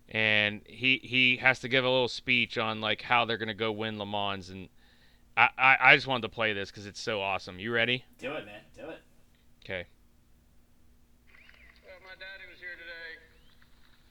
and 0.09 0.59
he 0.67 0.99
he 1.01 1.37
has 1.37 1.61
to 1.61 1.69
give 1.69 1.85
a 1.85 1.89
little 1.89 2.09
speech 2.09 2.57
on 2.57 2.81
like 2.81 3.01
how 3.01 3.23
they're 3.23 3.39
gonna 3.39 3.53
go 3.53 3.71
win 3.71 3.97
Le 3.97 4.05
Mans. 4.05 4.49
And 4.49 4.67
I 5.37 5.47
I, 5.57 5.77
I 5.79 5.95
just 5.95 6.05
wanted 6.05 6.27
to 6.27 6.35
play 6.35 6.51
this 6.51 6.69
because 6.69 6.85
it's 6.85 6.99
so 6.99 7.21
awesome. 7.21 7.59
You 7.59 7.71
ready? 7.71 8.03
Do 8.19 8.33
it, 8.33 8.45
man. 8.45 8.59
Do 8.75 8.89
it. 8.89 8.99
Okay. 9.63 9.87
Well, 11.87 12.03
my 12.03 12.19
daddy 12.19 12.43
was 12.51 12.59
here 12.59 12.75
today. 12.75 13.15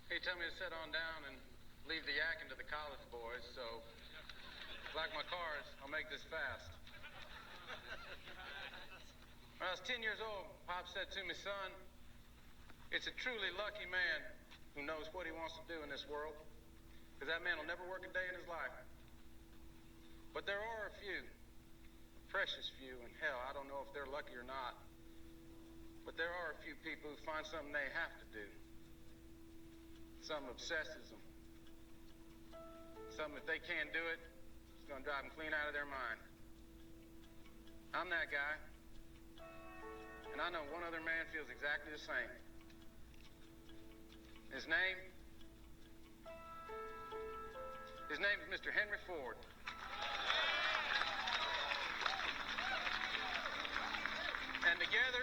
He 0.08 0.24
told 0.24 0.40
me 0.40 0.48
to 0.48 0.56
sit 0.56 0.72
on 0.72 0.88
down 0.88 1.28
and 1.28 1.36
leave 1.84 2.08
the 2.08 2.16
yakking 2.16 2.48
to 2.48 2.56
the 2.56 2.64
college 2.64 3.04
boys, 3.12 3.44
so 3.54 3.60
like 4.96 5.12
my 5.12 5.28
cars, 5.28 5.68
I'll 5.84 5.92
make 5.92 6.08
this 6.08 6.24
fast. 6.32 6.72
When 9.64 9.72
I 9.72 9.80
was 9.80 9.88
10 9.88 10.04
years 10.04 10.20
old, 10.20 10.44
Pop 10.68 10.84
said 10.92 11.08
to 11.16 11.24
me, 11.24 11.32
son, 11.40 11.72
it's 12.92 13.08
a 13.08 13.16
truly 13.16 13.48
lucky 13.56 13.88
man 13.88 14.20
who 14.76 14.84
knows 14.84 15.08
what 15.16 15.24
he 15.24 15.32
wants 15.32 15.56
to 15.56 15.64
do 15.64 15.80
in 15.80 15.88
this 15.88 16.04
world, 16.04 16.36
because 17.16 17.32
that 17.32 17.40
man 17.40 17.56
will 17.56 17.64
never 17.64 17.80
work 17.88 18.04
a 18.04 18.12
day 18.12 18.28
in 18.28 18.36
his 18.36 18.44
life. 18.44 18.76
But 20.36 20.44
there 20.44 20.60
are 20.60 20.92
a 20.92 20.94
few, 21.00 21.24
precious 22.28 22.76
few, 22.76 22.92
and 22.92 23.08
hell, 23.24 23.40
I 23.40 23.56
don't 23.56 23.64
know 23.64 23.80
if 23.80 23.88
they're 23.96 24.04
lucky 24.04 24.36
or 24.36 24.44
not. 24.44 24.76
But 26.04 26.20
there 26.20 26.28
are 26.44 26.52
a 26.52 26.58
few 26.60 26.76
people 26.84 27.16
who 27.16 27.16
find 27.24 27.48
something 27.48 27.72
they 27.72 27.88
have 27.96 28.12
to 28.20 28.26
do. 28.36 28.44
Something 30.28 30.52
obsesses 30.52 31.08
them. 31.08 31.24
Something 33.16 33.40
if 33.40 33.48
they 33.48 33.64
can't 33.64 33.88
do 33.96 34.04
it, 34.12 34.20
it's 34.20 34.92
gonna 34.92 35.00
drive 35.08 35.24
them 35.24 35.32
clean 35.32 35.56
out 35.56 35.64
of 35.64 35.72
their 35.72 35.88
mind. 35.88 36.20
I'm 37.96 38.12
that 38.12 38.28
guy. 38.28 38.73
And 40.34 40.42
I 40.42 40.50
know 40.50 40.66
one 40.74 40.82
other 40.82 40.98
man 40.98 41.30
feels 41.32 41.46
exactly 41.46 41.94
the 41.94 42.02
same. 42.02 42.26
His 44.50 44.66
name? 44.66 44.98
His 48.10 48.18
name 48.18 48.42
is 48.42 48.50
Mr. 48.50 48.74
Henry 48.74 48.98
Ford. 49.06 49.36
And 54.68 54.80
together, 54.80 55.22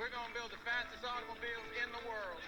we're 0.00 0.10
going 0.10 0.26
to 0.26 0.34
build 0.34 0.50
the 0.50 0.58
fastest 0.66 1.04
automobiles 1.06 1.70
in 1.86 1.92
the 1.92 2.02
world. 2.10 2.42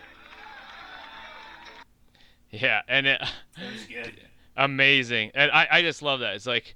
Yeah, 2.51 2.83
and 2.89 3.07
it, 3.07 3.23
It 3.57 4.05
good. 4.05 4.21
amazing, 4.57 5.31
and 5.37 5.53
I, 5.53 5.69
I 5.71 5.83
just 5.83 6.03
love 6.03 6.19
that. 6.19 6.35
It's 6.35 6.49
like, 6.49 6.75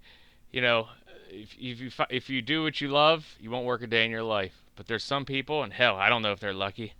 you 0.52 0.60
know, 0.60 0.86
if, 1.28 1.52
if 1.58 1.80
you 1.80 1.90
if 2.10 2.30
you 2.30 2.42
do 2.42 2.62
what 2.62 2.80
you 2.80 2.88
love, 2.88 3.26
you 3.40 3.50
won't 3.50 3.66
work 3.66 3.82
a 3.82 3.88
day 3.88 4.04
in 4.04 4.12
your 4.12 4.22
life. 4.22 4.54
But 4.76 4.86
there's 4.86 5.04
some 5.04 5.24
people, 5.24 5.62
and 5.62 5.72
hell, 5.72 5.96
I 5.96 6.08
don't 6.08 6.22
know 6.22 6.32
if 6.32 6.40
they're 6.40 6.52
lucky. 6.54 6.92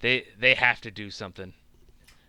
They 0.00 0.26
they 0.38 0.54
have 0.54 0.80
to 0.82 0.90
do 0.90 1.10
something. 1.10 1.54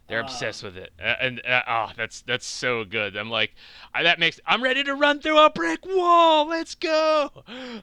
They're 0.08 0.20
Um, 0.20 0.26
obsessed 0.26 0.64
with 0.64 0.78
it, 0.78 0.92
uh, 1.02 1.16
and 1.22 1.42
uh, 1.46 1.62
oh, 1.68 1.92
that's 1.96 2.22
that's 2.22 2.46
so 2.46 2.84
good. 2.84 3.16
I'm 3.16 3.30
like, 3.30 3.56
I, 3.94 4.04
that 4.04 4.20
makes 4.20 4.40
I'm 4.46 4.62
ready 4.64 4.84
to 4.84 4.96
run 4.96 5.20
through 5.22 5.40
a 5.40 5.50
brick 5.50 5.86
wall. 5.86 6.48
Let's 6.48 6.76
go. 6.76 7.32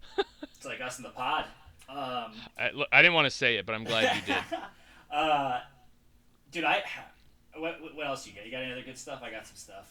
It's 0.56 0.66
like 0.66 0.82
us 0.82 0.98
in 0.98 1.04
the 1.04 1.08
pod. 1.08 1.46
Um, 1.88 2.34
I, 2.58 2.70
look, 2.74 2.86
I 2.92 3.00
didn't 3.00 3.14
want 3.14 3.24
to 3.24 3.30
say 3.30 3.56
it, 3.56 3.64
but 3.64 3.74
I'm 3.74 3.84
glad 3.84 4.14
you 4.14 4.34
did. 4.34 4.44
uh, 5.10 5.60
dude, 6.52 6.64
I. 6.64 6.82
What, 7.56 7.78
what 7.94 8.06
else 8.06 8.26
you 8.26 8.34
got? 8.34 8.44
You 8.44 8.52
got 8.52 8.62
any 8.62 8.72
other 8.72 8.82
good 8.82 8.98
stuff? 8.98 9.22
I 9.22 9.30
got 9.30 9.46
some 9.46 9.56
stuff. 9.56 9.90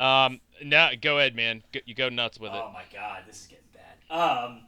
Um, 0.00 0.40
now 0.64 0.90
go 1.00 1.18
ahead, 1.18 1.36
man. 1.36 1.62
Go, 1.72 1.78
you 1.86 1.94
go 1.94 2.08
nuts 2.08 2.40
with 2.40 2.52
it. 2.52 2.60
Oh 2.60 2.72
my 2.72 2.82
god, 2.92 3.22
this 3.28 3.42
is 3.42 3.46
getting 3.46 3.64
bad. 3.72 4.12
Um, 4.12 4.62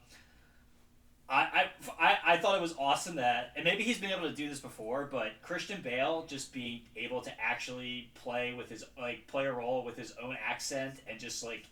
I, 1.28 1.70
I, 1.98 2.18
I, 2.26 2.36
thought 2.36 2.56
it 2.56 2.60
was 2.60 2.74
awesome 2.78 3.16
that, 3.16 3.52
and 3.56 3.64
maybe 3.64 3.82
he's 3.82 3.98
been 3.98 4.10
able 4.10 4.28
to 4.28 4.34
do 4.34 4.46
this 4.46 4.60
before, 4.60 5.08
but 5.10 5.32
Christian 5.42 5.80
Bale 5.80 6.26
just 6.28 6.52
being 6.52 6.82
able 6.96 7.22
to 7.22 7.32
actually 7.40 8.10
play 8.14 8.52
with 8.52 8.68
his 8.68 8.84
like 8.98 9.26
play 9.26 9.46
a 9.46 9.52
role 9.52 9.84
with 9.84 9.96
his 9.96 10.12
own 10.22 10.36
accent 10.46 11.00
and 11.08 11.18
just 11.18 11.42
like 11.42 11.64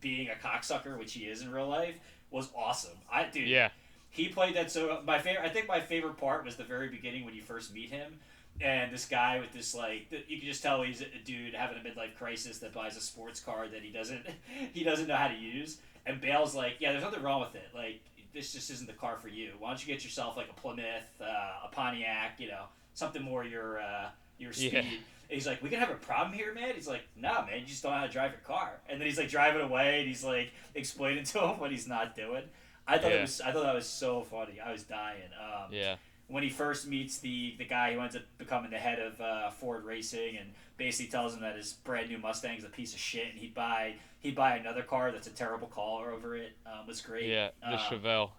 being 0.00 0.28
a 0.28 0.46
cocksucker, 0.46 0.96
which 0.98 1.14
he 1.14 1.24
is 1.24 1.42
in 1.42 1.50
real 1.50 1.68
life, 1.68 1.96
was 2.30 2.48
awesome. 2.56 2.96
I 3.12 3.24
dude, 3.24 3.48
Yeah. 3.48 3.70
he 4.10 4.28
played 4.28 4.54
that 4.54 4.70
so 4.70 5.02
my 5.04 5.18
favorite. 5.18 5.44
I 5.44 5.48
think 5.48 5.66
my 5.66 5.80
favorite 5.80 6.16
part 6.16 6.44
was 6.44 6.54
the 6.54 6.64
very 6.64 6.88
beginning 6.88 7.24
when 7.24 7.34
you 7.34 7.42
first 7.42 7.74
meet 7.74 7.90
him, 7.90 8.20
and 8.60 8.92
this 8.92 9.06
guy 9.06 9.40
with 9.40 9.52
this 9.52 9.74
like 9.74 10.06
you 10.28 10.38
can 10.38 10.46
just 10.46 10.62
tell 10.62 10.82
he's 10.82 11.00
a 11.00 11.06
dude 11.24 11.54
having 11.54 11.76
a 11.76 11.80
midlife 11.80 12.14
crisis 12.16 12.58
that 12.58 12.72
buys 12.72 12.96
a 12.96 13.00
sports 13.00 13.40
car 13.40 13.66
that 13.66 13.82
he 13.82 13.90
doesn't 13.90 14.24
he 14.72 14.84
doesn't 14.84 15.08
know 15.08 15.16
how 15.16 15.28
to 15.28 15.36
use. 15.36 15.78
And 16.04 16.20
Bale's 16.20 16.52
like, 16.52 16.76
yeah, 16.80 16.90
there's 16.90 17.04
nothing 17.04 17.22
wrong 17.22 17.40
with 17.40 17.54
it. 17.54 17.68
Like 17.72 18.00
this 18.32 18.52
just 18.52 18.70
isn't 18.70 18.86
the 18.86 18.92
car 18.94 19.16
for 19.18 19.28
you. 19.28 19.52
Why 19.58 19.68
don't 19.70 19.86
you 19.86 19.92
get 19.92 20.04
yourself 20.04 20.36
like 20.36 20.48
a 20.50 20.60
Plymouth, 20.60 21.20
uh, 21.20 21.24
a 21.64 21.68
Pontiac, 21.70 22.38
you 22.38 22.48
know, 22.48 22.64
something 22.94 23.22
more 23.22 23.44
your 23.44 23.80
uh, 23.80 24.08
your 24.38 24.52
speed. 24.52 24.72
Yeah. 24.72 24.84
He's 25.28 25.46
like, 25.46 25.62
we 25.62 25.70
can 25.70 25.78
have 25.78 25.90
a 25.90 25.94
problem 25.94 26.34
here, 26.34 26.52
man. 26.52 26.74
He's 26.74 26.86
like, 26.88 27.02
no, 27.16 27.44
man, 27.46 27.60
you 27.60 27.66
just 27.66 27.82
don't 27.82 27.92
know 27.92 27.98
how 27.98 28.06
to 28.06 28.12
drive 28.12 28.32
your 28.32 28.40
car. 28.40 28.72
And 28.88 29.00
then 29.00 29.08
he's 29.08 29.16
like 29.16 29.30
driving 29.30 29.62
away, 29.62 30.00
and 30.00 30.08
he's 30.08 30.24
like 30.24 30.52
explaining 30.74 31.24
to 31.32 31.40
him 31.40 31.58
what 31.58 31.70
he's 31.70 31.88
not 31.88 32.14
doing. 32.14 32.42
I 32.86 32.98
thought 32.98 33.12
it 33.12 33.20
was 33.20 33.40
I 33.40 33.52
thought 33.52 33.62
that 33.62 33.74
was 33.74 33.88
so 33.88 34.22
funny. 34.22 34.60
I 34.64 34.72
was 34.72 34.82
dying. 34.82 35.30
Um, 35.40 35.70
Yeah. 35.70 35.96
When 36.28 36.42
he 36.42 36.48
first 36.48 36.86
meets 36.88 37.18
the 37.18 37.54
the 37.58 37.64
guy 37.64 37.92
who 37.94 38.00
ends 38.00 38.16
up 38.16 38.22
becoming 38.38 38.70
the 38.70 38.78
head 38.78 38.98
of 38.98 39.20
uh, 39.20 39.50
Ford 39.50 39.84
Racing, 39.84 40.36
and 40.38 40.50
basically 40.78 41.10
tells 41.10 41.34
him 41.34 41.40
that 41.42 41.56
his 41.56 41.74
brand 41.74 42.08
new 42.08 42.18
Mustang 42.18 42.56
is 42.58 42.64
a 42.64 42.68
piece 42.68 42.92
of 42.94 42.98
shit, 43.00 43.26
and 43.30 43.38
he'd 43.38 43.54
buy 43.54 43.94
he'd 44.22 44.34
buy 44.34 44.56
another 44.56 44.82
car 44.82 45.10
that's 45.12 45.26
a 45.26 45.30
terrible 45.30 45.68
car 45.68 46.12
over 46.12 46.36
it. 46.36 46.52
Um, 46.66 46.86
was 46.86 47.00
great. 47.00 47.26
Yeah. 47.28 47.50
The 47.60 47.74
Uh, 47.74 47.78
Chevelle. 47.90 48.30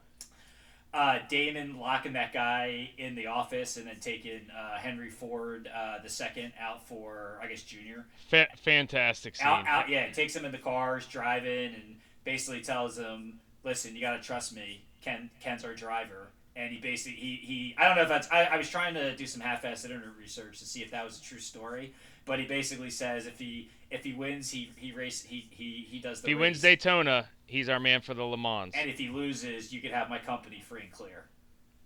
uh, 0.93 1.19
Damon 1.29 1.79
locking 1.79 2.13
that 2.13 2.33
guy 2.33 2.91
in 2.97 3.15
the 3.15 3.27
office 3.27 3.77
and 3.77 3.87
then 3.87 3.97
taking 3.99 4.41
uh, 4.51 4.77
Henry 4.77 5.09
Ford 5.09 5.69
uh, 5.75 5.97
the 6.01 6.09
second 6.09 6.53
out 6.59 6.87
for 6.87 7.39
I 7.41 7.47
guess 7.47 7.63
Junior. 7.63 8.05
Fa- 8.29 8.47
fantastic 8.63 9.35
scene. 9.35 9.47
Out, 9.47 9.67
out, 9.67 9.89
yeah, 9.89 10.09
takes 10.11 10.35
him 10.35 10.45
in 10.45 10.51
the 10.51 10.57
cars, 10.57 11.05
driving, 11.07 11.73
and 11.73 11.95
basically 12.23 12.61
tells 12.61 12.97
him, 12.97 13.39
"Listen, 13.63 13.95
you 13.95 14.01
gotta 14.01 14.21
trust 14.21 14.55
me. 14.55 14.83
Ken, 15.01 15.29
Ken's 15.41 15.65
our 15.65 15.73
driver." 15.73 16.29
And 16.55 16.71
he 16.71 16.79
basically 16.79 17.17
he, 17.19 17.35
he 17.37 17.75
I 17.77 17.87
don't 17.87 17.95
know 17.95 18.03
if 18.03 18.09
that's 18.09 18.29
I, 18.31 18.43
I 18.43 18.57
was 18.57 18.69
trying 18.69 18.93
to 18.93 19.15
do 19.15 19.25
some 19.25 19.41
half-assed 19.41 19.85
internet 19.85 20.09
research 20.19 20.59
to 20.59 20.65
see 20.65 20.81
if 20.81 20.91
that 20.91 21.03
was 21.03 21.17
a 21.17 21.21
true 21.21 21.39
story, 21.39 21.93
but 22.25 22.37
he 22.39 22.45
basically 22.45 22.91
says 22.91 23.25
if 23.25 23.39
he 23.39 23.69
if 23.89 24.03
he 24.03 24.13
wins 24.13 24.51
he 24.51 24.71
he 24.75 24.91
race 24.91 25.23
he 25.23 25.47
he, 25.49 25.87
he 25.89 25.99
does 25.99 26.21
the 26.21 26.27
If 26.27 26.29
he 26.29 26.35
wins. 26.35 26.61
Daytona, 26.61 27.25
he's 27.47 27.69
our 27.69 27.79
man 27.79 28.01
for 28.01 28.13
the 28.13 28.23
Le 28.23 28.37
Mans. 28.37 28.73
and 28.77 28.87
if 28.89 28.99
he 28.99 29.09
loses 29.09 29.73
you 29.73 29.81
could 29.81 29.91
have 29.91 30.09
my 30.09 30.19
company 30.19 30.61
free 30.67 30.81
and 30.83 30.91
clear. 30.91 31.25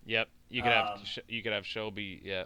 Yep. 0.06 0.28
You 0.50 0.62
could 0.64 0.72
have 0.74 0.98
Um, 0.98 1.06
Sh- 1.06 1.20
you 1.30 1.42
could 1.44 1.54
have 1.54 1.66
Shelby. 1.66 2.22
Yeah. 2.24 2.44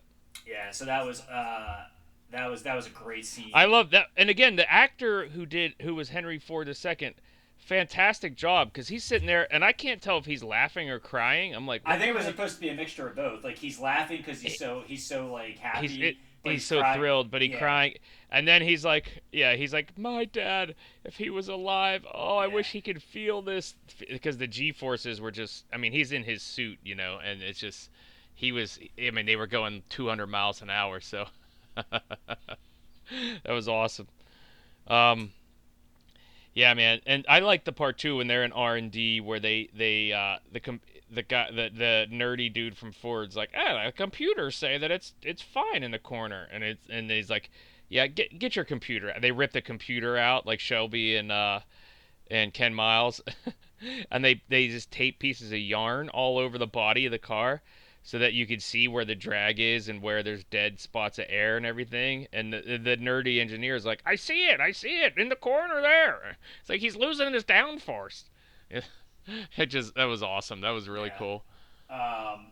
Yeah, 0.47 0.71
so 0.71 0.85
that 0.85 1.03
was 1.05 1.21
uh 1.21 1.85
that 2.31 2.49
was 2.49 2.61
that 2.63 2.75
was 2.75 2.85
a 2.87 2.91
great 2.91 3.25
scene. 3.25 3.51
I 3.53 3.65
love 3.65 3.89
that. 3.91 4.07
And 4.15 4.29
again, 4.29 4.55
the 4.55 4.71
actor 4.71 5.25
who 5.27 5.45
did 5.47 5.73
who 5.81 5.95
was 5.95 6.09
Henry 6.09 6.37
Ford 6.39 6.67
II, 6.67 7.13
fantastic 7.61 8.35
job 8.35 8.67
because 8.73 8.87
he's 8.89 9.03
sitting 9.03 9.27
there 9.27 9.47
and 9.53 9.63
I 9.63 9.71
can't 9.71 10.01
tell 10.01 10.17
if 10.17 10.25
he's 10.25 10.43
laughing 10.43 10.89
or 10.89 10.99
crying. 10.99 11.53
I'm 11.55 11.65
like, 11.67 11.81
I 11.85 11.97
think 11.97 12.09
it 12.09 12.15
was 12.15 12.25
supposed 12.25 12.55
to 12.55 12.61
be 12.61 12.69
a 12.69 12.73
mixture 12.75 13.07
of 13.07 13.15
both. 13.15 13.43
Like 13.43 13.57
he's 13.57 13.79
laughing 13.79 14.17
because 14.17 14.41
he's 14.41 14.57
so 14.57 14.83
he's 14.85 15.05
so 15.05 15.31
like 15.31 15.57
happy. 15.59 15.87
He's 15.87 15.97
it, 16.01 16.15
but 16.43 16.53
he's, 16.53 16.65
so 16.65 16.79
crying- 16.79 16.99
thrilled, 16.99 17.31
but 17.31 17.41
he 17.43 17.49
yeah. 17.51 17.59
crying, 17.59 17.93
and 18.31 18.47
then 18.47 18.63
he's 18.63 18.83
like, 18.83 19.21
yeah, 19.31 19.55
he's 19.55 19.71
like, 19.73 19.95
my 19.97 20.25
dad, 20.25 20.73
if 21.05 21.15
he 21.15 21.29
was 21.29 21.47
alive, 21.49 22.03
oh, 22.13 22.37
I 22.37 22.47
Yeah. 22.47 22.53
wish 22.55 22.71
he 22.71 22.81
could 22.81 23.01
feel 23.03 23.41
this 23.43 23.75
because 24.09 24.37
the 24.37 24.47
G 24.47 24.71
forces 24.71 25.21
were 25.21 25.29
just, 25.31 25.65
I 25.71 25.77
mean, 25.77 25.91
he's 25.91 26.11
in 26.11 26.23
his 26.23 26.41
suit, 26.41 26.79
you 26.83 26.95
know, 26.95 27.19
and 27.23 27.43
it's 27.43 27.59
just, 27.59 27.91
he 28.33 28.51
was, 28.51 28.79
I 28.99 29.11
mean, 29.11 29.27
they 29.27 29.35
were 29.35 29.45
going 29.45 29.83
200 29.89 30.25
miles 30.25 30.63
an 30.63 30.71
hour, 30.71 30.99
so 30.99 31.25
that 31.75 33.51
was 33.51 33.67
awesome. 33.67 34.07
Um, 34.87 35.31
yeah, 36.53 36.73
man, 36.73 37.01
and 37.05 37.25
I 37.29 37.39
like 37.39 37.63
the 37.63 37.71
part 37.71 37.97
too 37.97 38.17
when 38.17 38.27
they're 38.27 38.43
in 38.43 38.51
R 38.51 38.75
and 38.75 38.91
D 38.91 39.21
where 39.21 39.39
they 39.39 39.69
they 39.73 40.11
uh, 40.11 40.37
the 40.51 40.59
com- 40.59 40.81
the 41.09 41.23
guy 41.23 41.49
the 41.49 41.69
the 41.75 42.07
nerdy 42.11 42.51
dude 42.51 42.77
from 42.77 42.91
Ford's 42.91 43.35
like, 43.35 43.51
ah, 43.55 43.85
the 43.85 43.91
computers 43.91 44.55
say 44.55 44.77
that 44.77 44.91
it's 44.91 45.13
it's 45.21 45.41
fine 45.41 45.83
in 45.83 45.91
the 45.91 45.99
corner, 45.99 46.47
and 46.51 46.63
it's 46.63 46.89
and 46.89 47.09
he's 47.09 47.29
like, 47.29 47.49
yeah, 47.89 48.07
get 48.07 48.37
get 48.37 48.55
your 48.55 48.65
computer. 48.65 49.13
They 49.19 49.31
rip 49.31 49.53
the 49.53 49.61
computer 49.61 50.17
out 50.17 50.45
like 50.45 50.59
Shelby 50.59 51.15
and 51.15 51.31
uh 51.31 51.61
and 52.29 52.53
Ken 52.53 52.73
Miles, 52.73 53.21
and 54.11 54.23
they 54.23 54.41
they 54.49 54.67
just 54.67 54.91
tape 54.91 55.19
pieces 55.19 55.51
of 55.51 55.59
yarn 55.59 56.09
all 56.09 56.37
over 56.37 56.57
the 56.57 56.67
body 56.67 57.05
of 57.05 57.11
the 57.11 57.19
car. 57.19 57.61
So 58.03 58.17
that 58.17 58.33
you 58.33 58.47
could 58.47 58.63
see 58.63 58.87
where 58.87 59.05
the 59.05 59.13
drag 59.13 59.59
is 59.59 59.87
and 59.87 60.01
where 60.01 60.23
there's 60.23 60.43
dead 60.45 60.79
spots 60.79 61.19
of 61.19 61.25
air 61.29 61.55
and 61.55 61.65
everything, 61.67 62.27
and 62.33 62.51
the, 62.51 62.79
the 62.81 62.97
nerdy 62.97 63.39
engineer 63.39 63.75
is 63.75 63.85
like, 63.85 64.01
"I 64.05 64.15
see 64.15 64.47
it, 64.47 64.59
I 64.59 64.71
see 64.71 65.01
it 65.01 65.13
in 65.17 65.29
the 65.29 65.35
corner 65.35 65.81
there." 65.81 66.37
It's 66.61 66.69
like 66.69 66.79
he's 66.81 66.95
losing 66.95 67.33
his 67.33 67.43
downforce. 67.43 68.23
It 69.55 69.67
just 69.67 69.93
that 69.93 70.05
was 70.05 70.23
awesome. 70.23 70.61
That 70.61 70.71
was 70.71 70.89
really 70.89 71.09
Yeah. 71.09 71.17
cool. 71.19 71.43
Um, 71.91 72.47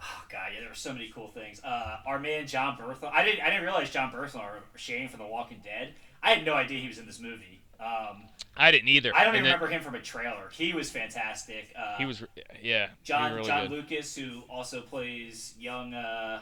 oh 0.00 0.24
god, 0.30 0.52
yeah, 0.54 0.60
there 0.60 0.68
were 0.70 0.74
so 0.74 0.94
many 0.94 1.10
cool 1.14 1.28
things. 1.28 1.60
Uh, 1.62 1.98
our 2.06 2.18
man 2.18 2.46
Jon 2.46 2.78
Bernthal. 2.78 3.12
I 3.12 3.22
didn't 3.22 3.42
I 3.42 3.50
didn't 3.50 3.64
realize 3.64 3.90
Jon 3.90 4.10
Bernthal 4.10 4.40
or 4.40 4.60
Shane 4.76 5.08
from 5.10 5.20
The 5.20 5.26
Walking 5.26 5.60
Dead. 5.62 5.92
I 6.22 6.30
had 6.32 6.46
no 6.46 6.54
idea 6.54 6.80
he 6.80 6.88
was 6.88 6.96
in 6.98 7.04
this 7.06 7.20
movie. 7.20 7.60
Um, 7.78 8.24
I 8.58 8.70
didn't 8.72 8.88
either. 8.88 9.14
I 9.14 9.24
don't 9.24 9.34
even 9.34 9.44
remember 9.44 9.68
him 9.68 9.80
from 9.82 9.94
a 9.94 10.00
trailer. 10.02 10.48
He 10.52 10.72
was 10.72 10.90
fantastic. 10.90 11.72
Uh, 11.78 11.96
He 11.96 12.04
was, 12.04 12.22
yeah. 12.62 12.88
John 13.04 13.32
really 13.34 13.46
John 13.46 13.68
good. 13.68 13.70
Lucas, 13.70 14.16
who 14.16 14.42
also 14.50 14.80
plays 14.80 15.54
young, 15.58 15.94
uh, 15.94 16.40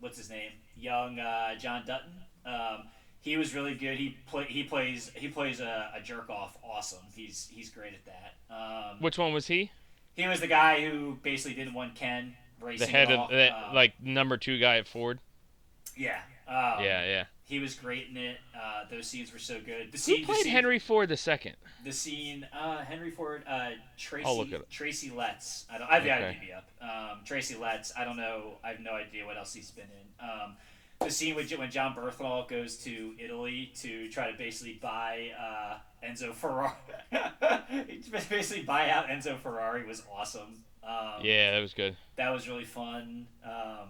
what's 0.00 0.16
his 0.18 0.30
name? 0.30 0.52
Young 0.76 1.18
uh, 1.18 1.56
John 1.56 1.82
Dutton. 1.86 2.12
Um, 2.46 2.84
he 3.20 3.36
was 3.36 3.54
really 3.54 3.74
good. 3.74 3.98
He 3.98 4.16
play 4.26 4.44
he 4.44 4.62
plays 4.62 5.10
he 5.14 5.26
plays 5.28 5.60
a, 5.60 5.90
a 5.96 6.00
jerk 6.00 6.30
off. 6.30 6.56
Awesome. 6.62 7.02
He's 7.14 7.48
he's 7.52 7.68
great 7.70 7.92
at 7.94 8.04
that. 8.06 8.54
Um, 8.54 9.00
Which 9.00 9.18
one 9.18 9.32
was 9.34 9.48
he? 9.48 9.70
he 10.14 10.26
was 10.28 10.40
the 10.40 10.46
guy 10.46 10.88
who 10.88 11.18
basically 11.22 11.54
didn't 11.56 11.74
want 11.74 11.94
Ken 11.96 12.36
racing. 12.60 12.86
The 12.86 12.92
head 12.92 13.10
of 13.10 13.28
that, 13.30 13.52
Um, 13.52 13.74
like 13.74 14.00
number 14.00 14.36
two 14.36 14.58
guy 14.58 14.78
at 14.78 14.86
Ford. 14.88 15.18
yeah. 15.96 16.20
Um, 16.46 16.82
yeah, 16.84 17.04
yeah. 17.04 17.24
He 17.48 17.58
was 17.60 17.74
great 17.74 18.08
in 18.10 18.16
it. 18.18 18.36
Uh, 18.54 18.84
those 18.90 19.06
scenes 19.06 19.32
were 19.32 19.38
so 19.38 19.54
good. 19.58 19.86
The 19.90 19.92
Who 19.92 19.98
scene, 19.98 20.20
the 20.20 20.26
played 20.26 20.42
scene, 20.42 20.52
Henry 20.52 20.78
Ford 20.78 21.08
the 21.08 21.16
second? 21.16 21.56
The 21.82 21.92
scene, 21.92 22.46
uh, 22.52 22.78
Henry 22.84 23.10
Ford, 23.10 23.42
uh, 23.48 23.70
Tracy, 23.96 24.26
I'll 24.26 24.36
look 24.36 24.48
at 24.52 24.60
it. 24.60 24.70
Tracy 24.70 25.10
Letts. 25.10 25.64
I 25.72 25.78
don't. 25.78 25.90
I've 25.90 26.04
got 26.04 26.20
Okay. 26.20 26.38
IMDb 26.42 26.54
up. 26.56 26.68
Um, 26.82 27.20
Tracy 27.24 27.54
Letts. 27.56 27.90
I 27.96 28.04
don't 28.04 28.18
know. 28.18 28.58
I 28.62 28.68
have 28.68 28.80
no 28.80 28.92
idea 28.92 29.24
what 29.24 29.38
else 29.38 29.54
he's 29.54 29.70
been 29.70 29.84
in. 29.86 30.28
Um, 30.28 30.56
the 31.00 31.10
scene 31.10 31.34
with 31.36 31.50
when 31.52 31.70
Jon 31.70 31.94
Bernthal 31.94 32.46
goes 32.48 32.76
to 32.84 33.14
Italy 33.18 33.72
to 33.80 34.10
try 34.10 34.30
to 34.30 34.36
basically 34.36 34.74
buy 34.82 35.28
uh, 35.40 36.06
Enzo 36.06 36.34
Ferrari, 36.34 36.72
basically 38.28 38.64
buy 38.64 38.90
out 38.90 39.06
Enzo 39.06 39.38
Ferrari 39.38 39.86
was 39.86 40.02
awesome. 40.12 40.64
Um, 40.82 41.22
Yeah, 41.22 41.52
that 41.52 41.60
was 41.60 41.72
good. 41.72 41.96
that 42.16 42.30
was 42.30 42.46
really 42.48 42.64
fun. 42.64 43.26
Um, 43.44 43.88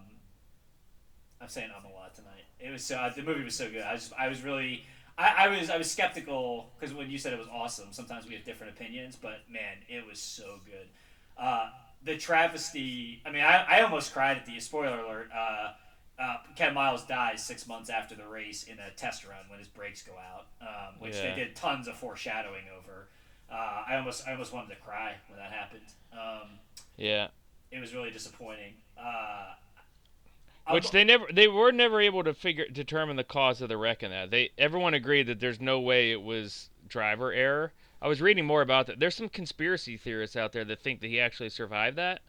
I'm 1.41 1.49
saying 1.49 1.71
I'm 1.77 1.85
a 1.91 1.95
lot 1.95 2.15
tonight. 2.15 2.45
It 2.61 2.71
was 2.71 2.85
so 2.85 2.97
uh, 2.97 3.13
the 3.13 3.23
movie 3.23 3.45
was 3.45 3.55
so 3.55 3.71
good. 3.71 3.83
I 3.83 3.93
was 3.95 4.13
I 4.19 4.29
was 4.29 4.43
really 4.43 4.85
I, 5.17 5.47
I 5.47 5.49
was 5.49 5.71
I 5.71 5.77
was 5.79 5.91
skeptical 5.91 6.71
because 6.79 6.95
when 6.95 7.11
you 7.11 7.19
said 7.19 7.33
it 7.33 7.39
was 7.39 7.49
awesome, 7.53 7.89
sometimes 7.93 8.27
we 8.27 8.35
have 8.35 8.45
different 8.45 8.73
opinions, 8.73 9.17
but 9.21 9.41
man, 9.51 9.79
it 9.89 10.07
was 10.07 10.19
so 10.21 10.61
good. 10.65 10.89
Uh, 11.37 11.71
the 12.05 12.17
travesty. 12.17 13.21
I 13.27 13.31
mean, 13.31 13.43
I, 13.43 13.65
I 13.69 13.83
almost 13.83 14.13
cried 14.13 14.37
at 14.37 14.47
the 14.47 14.59
spoiler 14.61 15.01
alert. 15.01 15.31
Uh, 15.35 15.73
uh, 16.21 16.37
Ken 16.57 16.75
Miles 16.75 17.05
dies 17.05 17.45
six 17.45 17.67
months 17.69 17.91
after 17.91 18.15
the 18.17 18.27
race 18.27 18.65
in 18.65 18.79
a 18.81 18.91
test 18.97 19.25
run 19.25 19.39
when 19.49 19.59
his 19.61 19.69
brakes 19.69 20.03
go 20.03 20.13
out, 20.15 20.47
um, 20.61 20.95
which 21.01 21.15
Yeah. 21.15 21.35
they 21.35 21.45
did 21.45 21.55
tons 21.57 21.87
of 21.87 21.95
foreshadowing 21.97 22.65
over. 22.77 23.09
Uh, 23.51 23.85
I 23.89 23.97
almost 23.97 24.27
I 24.27 24.33
almost 24.33 24.53
wanted 24.53 24.71
to 24.75 24.81
cry 24.81 25.15
when 25.29 25.39
that 25.39 25.53
happened. 25.53 25.87
Um, 26.13 26.59
Yeah. 26.97 27.29
it 27.71 27.79
was 27.81 27.95
really 27.95 28.11
disappointing. 28.11 28.75
Uh, 29.01 29.55
Which 30.71 30.91
they 30.91 31.05
never 31.05 31.27
they 31.33 31.49
were 31.49 31.73
never 31.73 32.01
able 32.01 32.25
to 32.25 32.35
figure 32.35 32.67
determine 32.69 33.17
the 33.17 33.25
cause 33.25 33.61
of 33.63 33.69
the 33.69 33.77
wreck 33.77 34.03
in 34.03 34.11
that. 34.11 34.31
They 34.31 34.51
everyone 34.59 34.95
agreed 34.95 35.25
that 35.29 35.41
there's 35.41 35.61
no 35.61 35.81
way 35.81 36.13
it 36.13 36.23
was 36.23 36.71
driver 36.89 37.33
error. 37.33 37.73
I 38.01 38.09
was 38.09 38.21
reading 38.21 38.45
more 38.45 38.63
about 38.63 38.87
that. 38.87 39.01
There's 39.01 39.17
some 39.17 39.29
conspiracy 39.29 39.97
theorists 39.97 40.37
out 40.37 40.53
there 40.53 40.65
that 40.65 40.81
think 40.81 41.01
that 41.01 41.09
he 41.09 41.21
actually 41.21 41.49
survived 41.49 41.97
that. 41.97 42.21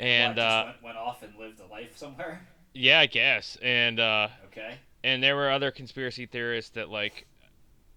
And 0.00 0.38
uh, 0.38 0.64
went, 0.66 0.82
went 0.82 0.96
off 0.96 1.22
and 1.22 1.36
lived 1.36 1.60
a 1.60 1.66
life 1.66 1.96
somewhere. 1.96 2.46
yeah, 2.74 3.00
I 3.00 3.06
guess. 3.06 3.56
And 3.62 4.00
uh, 4.00 4.28
Okay. 4.46 4.76
and 5.04 5.22
there 5.22 5.36
were 5.36 5.50
other 5.50 5.70
conspiracy 5.70 6.26
theorists 6.26 6.70
that 6.72 6.88
like 6.88 7.26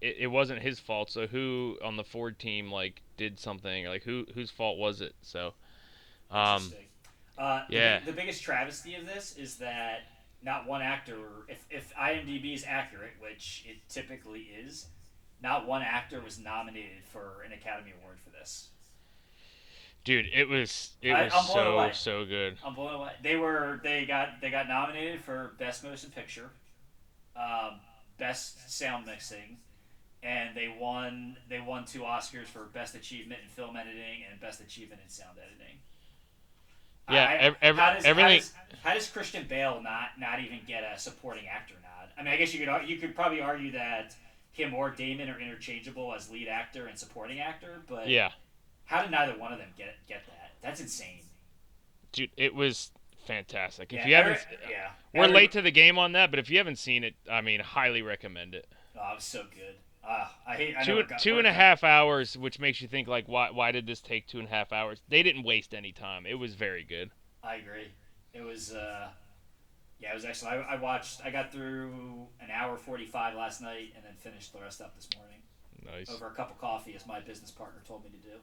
it, 0.02 0.18
it 0.20 0.28
wasn't 0.28 0.62
his 0.62 0.80
fault. 0.80 1.10
So 1.10 1.28
who 1.28 1.78
on 1.84 1.96
the 1.98 2.04
Ford 2.04 2.38
team 2.38 2.72
like 2.72 3.02
did 3.18 3.40
something? 3.40 3.86
Like 3.86 4.04
who 4.04 4.26
whose 4.36 4.52
fault 4.52 4.78
was 4.78 5.02
it? 5.02 5.16
So 5.22 5.54
um. 6.30 6.74
Uh, 7.38 7.64
the- 7.70 7.76
yeah. 7.76 8.00
The, 8.00 8.14
biggest 8.14 8.44
travesty 8.44 8.96
of 8.96 9.06
this 9.06 9.36
is 9.38 9.58
that 9.58 10.02
not 10.42 10.68
one 10.68 10.82
actor, 10.82 11.18
if, 11.48 11.66
if 11.70 11.94
IMDb 11.96 12.54
is 12.54 12.64
accurate, 12.68 13.14
which 13.20 13.66
it 13.68 13.78
typically 13.90 14.42
is, 14.42 14.88
not 15.42 15.68
one 15.68 15.82
actor 15.82 16.22
was 16.22 16.40
nominated 16.40 17.04
for 17.12 17.44
an 17.46 17.52
Academy 17.52 17.92
Award 18.02 18.18
for 18.24 18.30
this. 18.30 18.70
dude, 20.04 20.28
it 20.34 20.48
was 20.48 20.92
it 21.02 21.12
was 21.14 21.32
I'm 21.36 21.44
so 21.44 21.74
away. 21.78 21.92
so 21.94 22.26
good. 22.26 22.58
I'm 22.64 22.74
blown 22.74 22.94
away. 22.96 23.12
They 23.22 23.36
were 23.36 23.80
they 23.84 24.06
got 24.06 24.40
they 24.42 24.50
got 24.50 24.68
nominated 24.68 25.22
for 25.22 25.54
best 25.60 25.84
motion 25.84 26.12
picture, 26.12 26.50
um, 27.36 27.80
best 28.18 28.72
sound 28.72 29.06
mixing, 29.06 29.58
and 30.24 30.56
they 30.56 30.74
won 30.80 31.38
they 31.50 31.60
won 31.60 31.86
two 31.86 32.02
Oscars 32.02 32.46
for 32.48 32.66
best 32.66 32.96
achievement 32.96 33.42
in 33.44 33.50
film 33.50 33.76
editing 33.76 34.24
and 34.32 34.40
best 34.40 34.62
achievement 34.62 35.02
in 35.04 35.10
sound 35.10 35.38
editing. 35.38 35.80
Yeah, 37.10 37.24
I- 37.26 37.36
ev- 37.36 37.56
ev- 37.62 37.78
how 37.78 37.94
does, 37.94 38.06
everything- 38.06 38.32
How 38.32 38.38
does, 38.38 38.54
how 38.84 38.94
does 38.96 39.10
Christian 39.10 39.48
Bale 39.48 39.82
not 39.82 40.18
not 40.20 40.40
even 40.40 40.60
get 40.68 40.84
a 40.84 40.98
supporting 40.98 41.48
actor 41.48 41.76
nod? 41.82 42.10
I 42.18 42.24
mean, 42.24 42.34
I 42.34 42.38
guess 42.38 42.54
you 42.54 42.66
could 42.66 42.88
you 42.90 42.98
could 42.98 43.16
probably 43.16 43.42
argue 43.42 43.72
that 43.72 44.16
him 44.52 44.74
or 44.74 44.90
Damon 44.90 45.30
are 45.30 45.40
interchangeable 45.40 46.14
as 46.16 46.30
lead 46.32 46.48
actor 46.48 46.88
and 46.88 46.98
supporting 46.98 47.40
actor, 47.40 47.84
but 47.88 48.08
Yeah. 48.08 48.32
how 48.86 49.02
did 49.02 49.12
neither 49.12 49.38
one 49.38 49.52
of 49.54 49.60
them 49.60 49.74
get 49.78 49.96
get 50.08 50.26
that? 50.28 50.52
That's 50.62 50.80
insane. 50.82 51.22
dude, 52.12 52.32
it 52.38 52.56
was 52.56 52.92
fantastic. 53.28 53.92
If 53.92 54.00
Yeah, 54.00 54.08
you 54.08 54.16
haven't, 54.16 54.48
every- 54.54 54.72
yeah, 54.72 54.92
we're 55.14 55.24
every- 55.26 55.36
late 55.36 55.52
to 55.52 55.62
the 55.62 55.70
game 55.72 56.00
on 56.00 56.14
that, 56.14 56.30
but 56.32 56.40
if 56.40 56.50
you 56.50 56.58
haven't 56.58 56.78
seen 56.78 57.04
it, 57.04 57.16
I 57.30 57.42
mean, 57.42 57.60
highly 57.60 58.02
recommend 58.02 58.56
it. 58.56 58.66
Oh, 58.98 59.12
it 59.12 59.16
was 59.16 59.24
so 59.26 59.44
good. 59.54 59.76
Uh, 60.08 60.28
I 60.48 60.56
hate 60.56 60.76
I 60.78 60.84
Two 60.84 60.94
know 60.96 61.00
it 61.00 61.08
got- 61.08 61.20
two 61.20 61.38
and 61.40 61.48
a 61.48 61.54
half 61.54 61.84
hours, 61.84 62.38
which 62.38 62.60
makes 62.60 62.82
you 62.82 62.88
think 62.88 63.08
like, 63.08 63.28
why 63.28 63.50
why 63.50 63.72
did 63.72 63.88
this 63.88 64.02
take 64.02 64.28
two 64.28 64.40
and 64.40 64.48
a 64.48 64.52
half 64.52 64.72
hours? 64.72 65.02
They 65.10 65.24
didn't 65.24 65.44
waste 65.44 65.74
any 65.74 65.92
time. 65.92 66.26
It 66.26 66.36
was 66.36 66.54
very 66.54 66.84
good. 66.84 67.12
I 67.44 67.56
agree. 67.56 67.88
It 68.34 68.42
was. 68.42 68.74
Uh, 68.74 69.10
yeah, 70.00 70.12
it 70.12 70.16
was 70.16 70.26
excellent. 70.26 70.66
I, 70.68 70.74
I 70.74 70.76
watched. 70.76 71.22
I 71.26 71.30
got 71.32 71.52
through 71.52 72.28
an 72.40 72.52
hour 72.52 72.78
forty 72.78 73.06
five 73.06 73.36
last 73.36 73.62
night, 73.62 73.94
and 73.96 74.04
then 74.06 74.14
finished 74.18 74.54
the 74.54 74.60
rest 74.60 74.82
up 74.82 74.96
this 74.96 75.08
morning 75.18 75.40
Nice. 75.86 76.10
over 76.14 76.28
a 76.28 76.32
cup 76.34 76.52
of 76.52 76.58
coffee, 76.60 76.94
as 76.96 77.08
my 77.08 77.20
business 77.20 77.50
partner 77.52 77.82
told 77.88 78.04
me 78.04 78.10
to 78.12 78.18
do. 78.18 78.36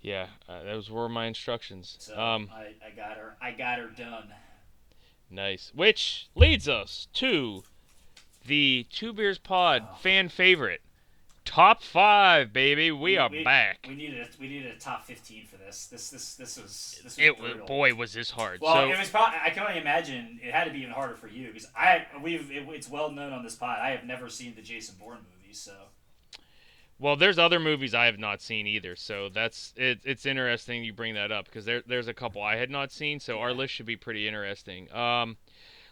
Yeah, 0.00 0.26
uh, 0.48 0.64
those 0.64 0.90
were 0.90 1.08
my 1.08 1.26
instructions. 1.26 1.96
So 2.00 2.18
Um, 2.20 2.50
I, 2.52 2.74
I 2.84 2.90
got 2.90 3.16
her. 3.16 3.36
I 3.40 3.52
got 3.52 3.78
her 3.78 3.86
done. 3.88 4.34
nice. 5.30 5.70
Which 5.74 6.28
leads 6.34 6.68
us 6.68 7.06
to 7.14 7.62
the 8.46 8.86
Two 8.90 9.12
Beers 9.12 9.38
Pod 9.38 9.82
Oh. 9.90 9.94
fan 9.96 10.28
favorite, 10.28 10.80
top 11.44 11.82
five, 11.82 12.52
baby. 12.52 12.90
We 12.90 13.16
are 13.16 13.28
back. 13.28 13.86
We 13.88 13.94
needed. 13.94 14.20
A, 14.20 14.28
we 14.40 14.48
needed 14.48 14.72
a 14.74 14.78
top 14.78 15.04
fifteen 15.06 15.46
for 15.46 15.56
this. 15.56 15.86
This. 15.86 16.10
This. 16.10 16.34
This 16.36 16.56
was. 16.60 17.00
This 17.02 17.16
was 17.16 17.18
It 17.18 17.38
brutal. 17.38 17.66
boy 17.66 17.94
was 17.94 18.12
this 18.12 18.30
hard. 18.30 18.60
Well, 18.60 18.74
so 18.74 18.90
it 18.90 18.98
was 18.98 19.08
probably. 19.10 19.38
I 19.44 19.50
can 19.50 19.64
only 19.66 19.80
imagine 19.80 20.40
it 20.42 20.52
had 20.52 20.64
to 20.64 20.70
be 20.70 20.78
even 20.80 20.92
harder 20.92 21.14
for 21.14 21.28
you 21.28 21.48
because 21.48 21.68
I. 21.76 22.06
We've. 22.22 22.50
It, 22.50 22.66
it's 22.68 22.88
well 22.88 23.10
known 23.10 23.32
on 23.32 23.42
this 23.42 23.54
pod. 23.54 23.78
I 23.80 23.90
have 23.90 24.04
never 24.04 24.28
seen 24.28 24.54
the 24.54 24.62
Jason 24.62 24.96
Bourne 25.00 25.18
movies, 25.40 25.58
so. 25.58 25.72
Well, 26.98 27.16
there's 27.16 27.38
other 27.38 27.58
movies 27.58 27.94
I 27.94 28.04
have 28.06 28.20
not 28.20 28.40
seen 28.40 28.64
either, 28.68 28.94
so 28.94 29.28
that's 29.28 29.74
it, 29.76 29.98
it's 30.04 30.24
interesting 30.24 30.84
you 30.84 30.92
bring 30.92 31.14
that 31.14 31.32
up 31.32 31.46
because 31.46 31.64
there 31.64 31.82
there's 31.84 32.06
a 32.06 32.14
couple 32.14 32.40
I 32.40 32.54
had 32.54 32.70
not 32.70 32.92
seen, 32.92 33.18
so 33.18 33.40
our 33.40 33.52
list 33.52 33.74
should 33.74 33.86
be 33.86 33.96
pretty 33.96 34.28
interesting. 34.28 34.92
Um, 34.92 35.36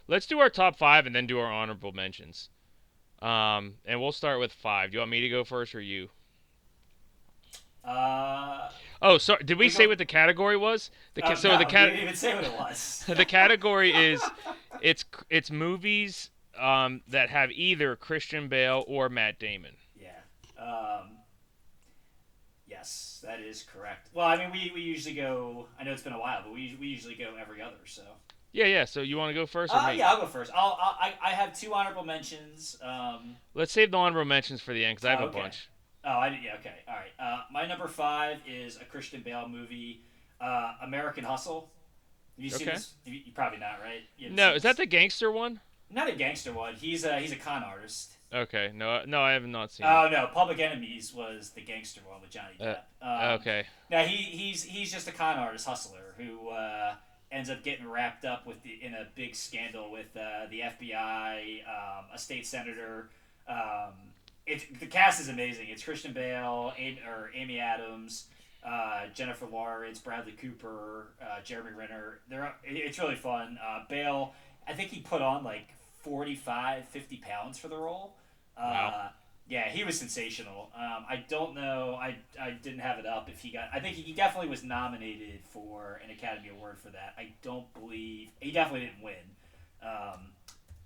let's 0.07 0.25
do 0.25 0.39
our 0.39 0.49
top 0.49 0.77
five 0.77 1.05
and 1.05 1.15
then 1.15 1.27
do 1.27 1.39
our 1.39 1.51
honorable 1.51 1.91
mentions. 1.91 2.49
Um, 3.21 3.75
and 3.85 4.01
we'll 4.01 4.11
start 4.11 4.39
with 4.39 4.51
five. 4.51 4.91
Do 4.91 4.95
you 4.95 4.99
want 4.99 5.11
me 5.11 5.21
to 5.21 5.29
go 5.29 5.43
first 5.43 5.75
or 5.75 5.81
you? 5.81 6.09
Uh, 7.83 8.69
Oh, 9.01 9.17
sorry. 9.17 9.43
Did 9.43 9.57
we, 9.57 9.65
We 9.65 9.69
say 9.69 9.87
what 9.87 9.97
the 9.97 10.05
category 10.05 10.55
was? 10.55 10.91
The 11.15 11.21
ca- 11.21 11.31
oh, 11.31 11.35
so 11.35 11.49
no, 11.49 11.57
the 11.57 11.65
cat 11.65 11.89
didn't 11.89 12.03
even 12.03 12.15
say 12.15 12.35
what 12.35 12.43
it 12.43 12.53
was. 12.53 13.03
the 13.07 13.25
category 13.25 13.91
is 13.91 14.21
it's 14.81 15.05
it's 15.29 15.49
movies 15.49 16.29
um, 16.57 17.01
that 17.07 17.29
have 17.29 17.51
either 17.51 17.95
Christian 17.95 18.47
Bale 18.47 18.83
or 18.87 19.09
Matt 19.09 19.39
Damon. 19.39 19.71
Yeah. 19.99 20.11
Um, 20.63 21.17
yes, 22.67 23.21
that 23.25 23.39
is 23.39 23.63
correct. 23.63 24.09
Well, 24.13 24.27
I 24.27 24.37
mean, 24.37 24.51
we, 24.51 24.71
we 24.75 24.81
usually 24.81 25.15
go. 25.15 25.65
I 25.79 25.83
know 25.83 25.93
it's 25.93 26.03
been 26.03 26.13
a 26.13 26.19
while, 26.19 26.41
but 26.43 26.53
we, 26.53 26.77
we 26.79 26.87
usually 26.87 27.15
go 27.15 27.33
every 27.39 27.61
other. 27.61 27.75
So. 27.85 28.03
Yeah, 28.53 28.65
yeah. 28.65 28.85
So 28.85 29.01
you 29.01 29.17
want 29.17 29.29
to 29.29 29.33
go 29.33 29.45
first 29.45 29.73
or 29.73 29.77
Uh, 29.77 29.91
yeah, 29.91 30.09
I'll 30.09 30.21
go 30.21 30.27
first. 30.27 30.51
I'll, 30.53 30.77
I'll 30.81 30.95
I 30.99 31.13
I 31.21 31.29
have 31.31 31.57
two 31.57 31.73
honorable 31.73 32.03
mentions. 32.03 32.77
Um, 32.83 33.37
Let's 33.53 33.71
save 33.71 33.91
the 33.91 33.97
honorable 33.97 34.25
mentions 34.27 34.61
for 34.61 34.73
the 34.73 34.83
end 34.85 34.97
because 34.97 35.05
I 35.07 35.11
have 35.11 35.21
Oh, 35.21 35.27
a 35.27 35.31
bunch. 35.31 35.69
oh, 36.03 36.09
I 36.09 36.39
yeah 36.43 36.55
okay 36.59 36.73
all 36.87 36.95
right. 36.95 37.11
Uh, 37.19 37.43
my 37.51 37.65
number 37.65 37.87
five 37.87 38.39
is 38.47 38.77
a 38.77 38.85
Christian 38.85 39.21
Bale 39.21 39.47
movie, 39.47 40.01
uh, 40.41 40.73
American 40.83 41.23
Hustle. 41.23 41.71
Have 42.37 42.43
you 42.43 42.49
seen 42.49 42.67
Okay. 42.67 42.75
this? 42.77 42.93
You, 43.05 43.13
you 43.25 43.31
probably 43.33 43.59
not, 43.59 43.79
right? 43.81 44.01
No, 44.31 44.53
is 44.53 44.63
that 44.63 44.77
the 44.77 44.85
gangster 44.85 45.31
one? 45.31 45.59
not 45.93 46.07
a 46.07 46.13
gangster 46.15 46.53
one? 46.53 46.73
He's 46.75 47.03
a 47.03 47.19
he's 47.19 47.31
a 47.33 47.35
con 47.35 47.63
artist. 47.63 48.13
Okay, 48.33 48.71
no, 48.73 49.03
no, 49.05 49.21
I 49.21 49.33
have 49.33 49.45
not 49.45 49.71
seen. 49.73 49.85
Oh 49.85 50.07
no, 50.09 50.27
Public 50.33 50.57
Enemies 50.59 51.13
was 51.13 51.49
the 51.49 51.59
gangster 51.61 51.99
one 52.07 52.21
with 52.21 52.29
Johnny 52.31 52.55
Uh, 52.59 52.63
Depp. 52.63 52.77
it. 52.77 52.83
Um, 53.05 53.39
okay, 53.41 53.65
Now 53.89 54.03
he 54.03 54.15
he's 54.17 54.63
he's 54.63 54.91
just 54.91 55.07
a 55.07 55.11
con 55.11 55.37
artist 55.37 55.65
hustler 55.67 56.15
who 56.17 56.47
uh, 56.49 56.95
ends 57.31 57.49
up 57.49 57.63
getting 57.63 57.87
wrapped 57.87 58.25
up 58.25 58.45
with 58.45 58.61
the, 58.63 58.77
in 58.81 58.93
a 58.93 59.07
big 59.15 59.35
scandal 59.35 59.91
with 59.91 60.15
uh, 60.15 60.47
the 60.49 60.59
FBI, 60.59 61.59
um, 61.67 62.05
a 62.13 62.17
state 62.17 62.45
senator. 62.45 63.09
Um, 63.47 63.93
it, 64.45 64.79
the 64.79 64.85
cast 64.85 65.21
is 65.21 65.29
amazing. 65.29 65.67
It's 65.69 65.83
Christian 65.83 66.13
Bale, 66.13 66.73
Amy, 66.77 66.99
or 67.07 67.31
Amy 67.33 67.59
Adams, 67.59 68.25
uh, 68.65 69.03
Jennifer 69.13 69.45
Lawrence, 69.45 69.99
Bradley 69.99 70.33
Cooper, 70.33 71.07
uh, 71.21 71.41
Jeremy 71.43 71.71
Renner. 71.77 72.19
They're 72.29 72.53
it, 72.63 72.75
it's 72.75 72.99
really 72.99 73.15
fun. 73.15 73.57
Uh, 73.65 73.83
Bale, 73.89 74.33
I 74.67 74.73
think 74.73 74.89
he 74.89 74.99
put 75.01 75.21
on 75.21 75.43
like 75.43 75.69
45, 76.03 76.87
50 76.87 77.17
pounds 77.17 77.57
for 77.57 77.67
the 77.69 77.77
role. 77.77 78.15
Uh, 78.57 78.61
Wow. 78.61 79.09
Yeah, 79.47 79.67
he 79.69 79.83
was 79.83 79.99
sensational. 79.99 80.69
Um, 80.75 81.05
I 81.09 81.25
don't 81.27 81.55
know. 81.55 81.97
I, 81.99 82.17
I 82.39 82.51
didn't 82.51 82.79
have 82.79 82.99
it 82.99 83.05
up 83.05 83.27
if 83.29 83.41
he 83.41 83.51
got. 83.51 83.65
I 83.73 83.79
think 83.81 83.97
he 83.97 84.13
definitely 84.13 84.49
was 84.49 84.63
nominated 84.63 85.41
for 85.49 85.99
an 86.03 86.09
Academy 86.09 86.49
Award 86.49 86.77
for 86.79 86.89
that. 86.89 87.15
I 87.17 87.33
don't 87.41 87.71
believe 87.73 88.29
he 88.39 88.51
definitely 88.51 88.87
didn't 88.87 89.03
win. 89.03 89.15
Um, 89.83 90.31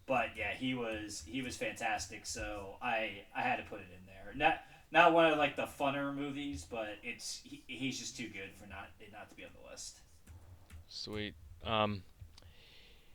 but 0.07 0.29
yeah, 0.35 0.53
he 0.53 0.73
was 0.73 1.23
he 1.27 1.41
was 1.41 1.55
fantastic. 1.55 2.25
So 2.25 2.77
I 2.81 3.23
I 3.35 3.41
had 3.41 3.57
to 3.57 3.63
put 3.63 3.79
it 3.79 3.87
in 3.91 4.05
there. 4.07 4.33
Not 4.35 4.61
not 4.91 5.13
one 5.13 5.31
of 5.31 5.37
like 5.37 5.55
the 5.55 5.67
funner 5.79 6.15
movies, 6.15 6.65
but 6.69 6.97
it's 7.03 7.41
he, 7.43 7.61
he's 7.67 7.99
just 7.99 8.17
too 8.17 8.27
good 8.27 8.51
for 8.59 8.67
not 8.67 8.89
it 8.99 9.11
not 9.11 9.29
to 9.29 9.35
be 9.35 9.43
on 9.43 9.51
the 9.63 9.69
list. 9.71 9.99
sweet. 10.87 11.35
Um, 11.63 12.03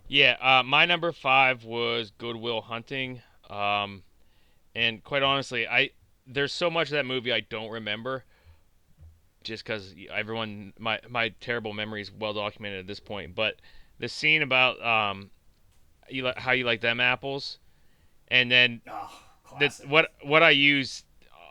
yeah, 0.09 0.37
uh, 0.41 0.63
my 0.65 0.87
number 0.87 1.13
five 1.13 1.65
was 1.65 2.11
Good 2.19 2.37
Will 2.37 2.61
Hunting. 2.61 3.23
Um, 3.49 4.03
and 4.75 5.03
quite 5.05 5.23
honestly, 5.23 5.67
I 5.67 5.91
there's 6.27 6.53
so 6.53 6.71
much 6.71 6.89
of 6.89 6.93
that 6.93 7.07
movie 7.07 7.33
I 7.33 7.41
don't 7.41 7.71
remember. 7.71 8.25
Just 9.43 9.65
because 9.65 9.95
everyone, 10.13 10.75
my 10.79 11.01
my 11.09 11.31
terrible 11.41 11.73
memory 11.73 12.03
is 12.03 12.13
well 12.13 12.35
documented 12.35 12.81
at 12.81 12.87
this 12.87 13.01
point. 13.01 13.35
But 13.35 13.57
the 13.99 14.09
scene 14.09 14.43
about 14.43 14.83
um, 14.85 15.31
you 16.09 16.27
li- 16.27 16.35
how 16.37 16.53
you 16.53 16.65
like 16.65 16.83
them 16.83 17.01
apples, 17.01 17.59
and 18.29 18.51
then 18.51 18.83
Oh, 18.91 19.11
that's 19.59 19.81
what 19.87 20.13
what 20.23 20.43
I 20.43 20.51
use 20.51 21.05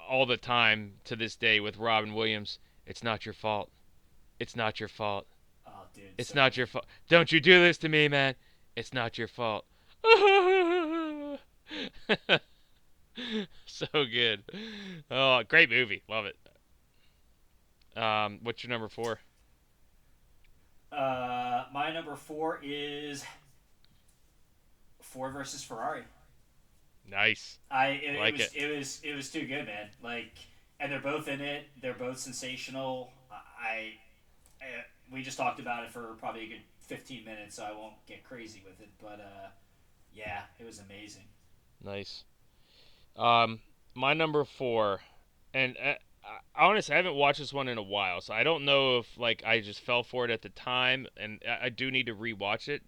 all 0.07 0.27
the 0.27 0.37
time 0.37 0.93
to 1.05 1.15
this 1.15 1.35
day 1.35 1.59
with 1.59 1.77
Robin 1.77 2.13
Williams. 2.13 2.59
It's 2.85 3.03
not 3.03 3.25
your 3.25 3.33
fault. 3.33 3.71
It's 4.39 4.55
not 4.55 4.79
your 4.79 4.89
fault. 4.89 5.25
Oh, 5.67 5.71
dude. 5.93 6.05
It's 6.17 6.29
so- 6.29 6.35
not 6.35 6.57
your 6.57 6.67
fault. 6.67 6.85
Don't 7.09 7.31
you 7.31 7.39
do 7.39 7.59
this 7.59 7.77
to 7.79 7.89
me, 7.89 8.07
man. 8.07 8.35
It's 8.75 8.93
not 8.93 9.17
your 9.17 9.27
fault. 9.27 9.65
so 13.65 13.87
good. 13.93 14.43
Oh, 15.11 15.43
great 15.47 15.69
movie. 15.69 16.03
Love 16.09 16.25
it. 16.25 16.37
Um, 17.95 18.39
what's 18.43 18.63
your 18.63 18.69
number 18.69 18.87
four? 18.89 19.19
Uh, 20.91 21.65
my 21.71 21.91
number 21.91 22.15
four 22.15 22.59
is 22.63 23.23
Ford 25.01 25.33
versus 25.33 25.63
Ferrari. 25.63 26.03
Nice. 27.09 27.59
I 27.71 27.87
it, 27.89 28.19
Like 28.19 28.39
it 28.39 28.39
was 28.39 28.53
it. 28.53 28.63
it. 28.63 28.77
was 28.77 29.01
it 29.03 29.13
was 29.15 29.29
too 29.31 29.45
good, 29.45 29.65
man. 29.65 29.89
Like 30.03 30.33
and 30.79 30.91
they're 30.91 30.99
both 30.99 31.27
in 31.27 31.41
it. 31.41 31.65
They're 31.81 31.93
both 31.93 32.17
sensational. 32.19 33.11
I, 33.31 33.93
I 34.61 34.65
we 35.11 35.21
just 35.21 35.37
talked 35.37 35.59
about 35.59 35.83
it 35.83 35.91
for 35.91 36.13
probably 36.19 36.43
a 36.43 36.47
good 36.47 36.61
fifteen 36.79 37.25
minutes, 37.25 37.55
so 37.55 37.63
I 37.63 37.71
won't 37.71 37.93
get 38.07 38.23
crazy 38.23 38.61
with 38.65 38.79
it. 38.81 38.89
But 39.01 39.19
uh, 39.19 39.49
yeah, 40.13 40.43
it 40.59 40.65
was 40.65 40.79
amazing. 40.79 41.23
Nice. 41.83 42.23
Um, 43.19 43.59
my 43.95 44.13
number 44.13 44.45
four, 44.45 45.01
and 45.53 45.75
uh, 45.77 45.95
I, 46.55 46.65
honestly, 46.67 46.93
I 46.93 46.97
haven't 46.97 47.15
watched 47.15 47.39
this 47.39 47.51
one 47.53 47.67
in 47.67 47.77
a 47.77 47.83
while, 47.83 48.21
so 48.21 48.33
I 48.33 48.43
don't 48.43 48.63
know 48.65 48.97
if 48.99 49.17
like 49.17 49.43
I 49.45 49.59
just 49.59 49.81
fell 49.81 50.03
for 50.03 50.25
it 50.25 50.31
at 50.31 50.41
the 50.41 50.49
time, 50.49 51.05
and 51.17 51.41
I, 51.47 51.65
I 51.65 51.69
do 51.69 51.91
need 51.91 52.05
to 52.05 52.15
rewatch 52.15 52.67
it. 52.69 52.81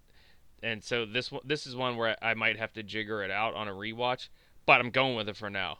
And 0.63 0.83
so 0.83 1.05
this 1.05 1.31
one, 1.31 1.41
this 1.43 1.67
is 1.67 1.75
one 1.75 1.97
where 1.97 2.15
I 2.23 2.33
might 2.33 2.57
have 2.57 2.71
to 2.73 2.83
jigger 2.83 3.23
it 3.23 3.31
out 3.31 3.55
on 3.55 3.67
a 3.67 3.71
rewatch, 3.71 4.29
but 4.65 4.79
I'm 4.79 4.89
going 4.91 5.15
with 5.15 5.27
it 5.27 5.35
for 5.35 5.49
now. 5.49 5.79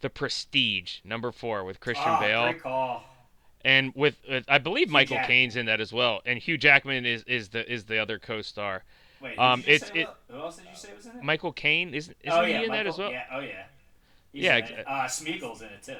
The 0.00 0.10
Prestige, 0.10 0.98
number 1.04 1.32
four, 1.32 1.64
with 1.64 1.80
Christian 1.80 2.04
Ah, 2.08 2.20
Bale, 2.20 2.42
Great 2.52 2.62
call. 2.62 3.04
and 3.64 3.92
with 3.96 4.16
uh, 4.30 4.40
I 4.48 4.58
believe 4.58 4.90
Michael 4.90 5.16
Jackman. 5.16 5.28
Caine's 5.28 5.56
in 5.56 5.66
that 5.66 5.80
as 5.80 5.92
well, 5.94 6.20
and 6.26 6.38
Hugh 6.38 6.58
Jackman 6.58 7.06
is 7.06 7.22
is 7.24 7.48
the 7.48 7.70
is 7.72 7.84
the 7.86 7.98
other 7.98 8.18
co-star. 8.18 8.84
Wait, 9.20 9.36
Um, 9.38 9.60
it's- 9.66 9.90
it- 9.94 10.06
what- 10.06 10.18
who 10.30 10.36
else 10.38 10.56
did 10.58 10.66
you 10.70 10.76
say 10.76 10.94
was 10.94 11.06
in 11.06 11.16
it? 11.16 11.22
Michael 11.24 11.52
Caine 11.52 11.94
isn't 11.94 12.16
isn't 12.22 12.38
oh 12.40 12.44
he 12.44 12.52
yeah, 12.52 12.60
in 12.62 12.68
Michael, 12.68 12.84
that 12.84 12.86
as 12.86 12.98
well? 12.98 13.10
Yeah, 13.10 13.24
oh 13.32 13.40
yeah. 13.40 13.64
He's 14.38 14.44
Yeah, 14.44 14.56
in. 14.58 14.84
Uh, 14.86 15.04
Smeagol's 15.04 15.62
in 15.62 15.68
it 15.68 15.82
too. 15.82 15.96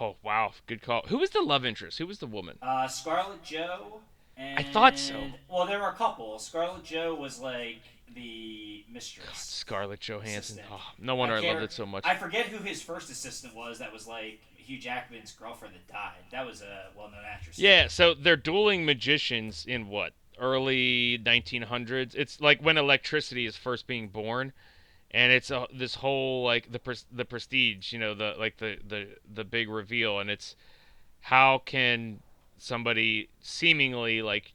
Oh 0.00 0.16
wow, 0.22 0.52
good 0.66 0.82
call. 0.82 1.02
Who 1.08 1.18
was 1.18 1.30
the 1.30 1.42
love 1.42 1.64
interest? 1.64 1.98
Who 1.98 2.06
was 2.06 2.18
the 2.18 2.26
woman? 2.26 2.58
Uh, 2.62 2.86
Scarlett 2.86 3.42
Joe. 3.42 4.00
And, 4.36 4.64
thought 4.68 4.96
so. 4.96 5.20
Well, 5.50 5.66
there 5.66 5.80
were 5.80 5.88
a 5.88 5.94
couple. 5.94 6.38
Scarlett 6.38 6.84
Joe 6.84 7.12
was 7.16 7.40
like 7.40 7.80
the 8.14 8.84
mistress. 8.88 9.26
God, 9.26 9.36
Scarlett 9.36 10.00
Johansson. 10.00 10.60
Oh, 10.70 10.80
no 11.00 11.16
wonder 11.16 11.34
I, 11.34 11.40
can't 11.40 11.54
loved 11.58 11.72
it 11.72 11.74
so 11.74 11.84
much. 11.84 12.04
I 12.06 12.14
forget 12.14 12.46
who 12.46 12.62
his 12.62 12.80
first 12.80 13.10
assistant 13.10 13.56
was. 13.56 13.80
That 13.80 13.92
was 13.92 14.06
like 14.06 14.38
Hugh 14.56 14.78
Jackman's 14.78 15.32
girlfriend 15.32 15.74
that 15.74 15.88
died. 15.88 16.22
That 16.30 16.46
was 16.46 16.62
a 16.62 16.90
well-known 16.96 17.24
actress. 17.28 17.58
Yeah, 17.58 17.88
so 17.88 18.14
they're 18.14 18.36
dueling 18.36 18.84
magicians 18.84 19.64
in 19.66 19.88
what 19.88 20.12
early 20.38 21.18
1900s. 21.18 22.14
It's 22.14 22.40
like 22.40 22.62
when 22.62 22.78
electricity 22.78 23.44
is 23.44 23.56
first 23.56 23.88
being 23.88 24.06
born, 24.08 24.52
and 25.10 25.32
it's 25.32 25.50
a, 25.50 25.66
this 25.72 25.96
whole 25.96 26.44
like 26.44 26.70
the 26.70 27.02
the 27.12 27.24
prestige, 27.24 27.92
you 27.92 27.98
know, 27.98 28.14
the 28.14 28.34
like 28.38 28.58
the 28.58 28.76
the 28.86 29.08
the 29.32 29.44
big 29.44 29.68
reveal, 29.68 30.18
and 30.18 30.30
it's 30.30 30.54
how 31.20 31.62
can 31.64 32.20
somebody 32.58 33.28
seemingly 33.40 34.22
like 34.22 34.54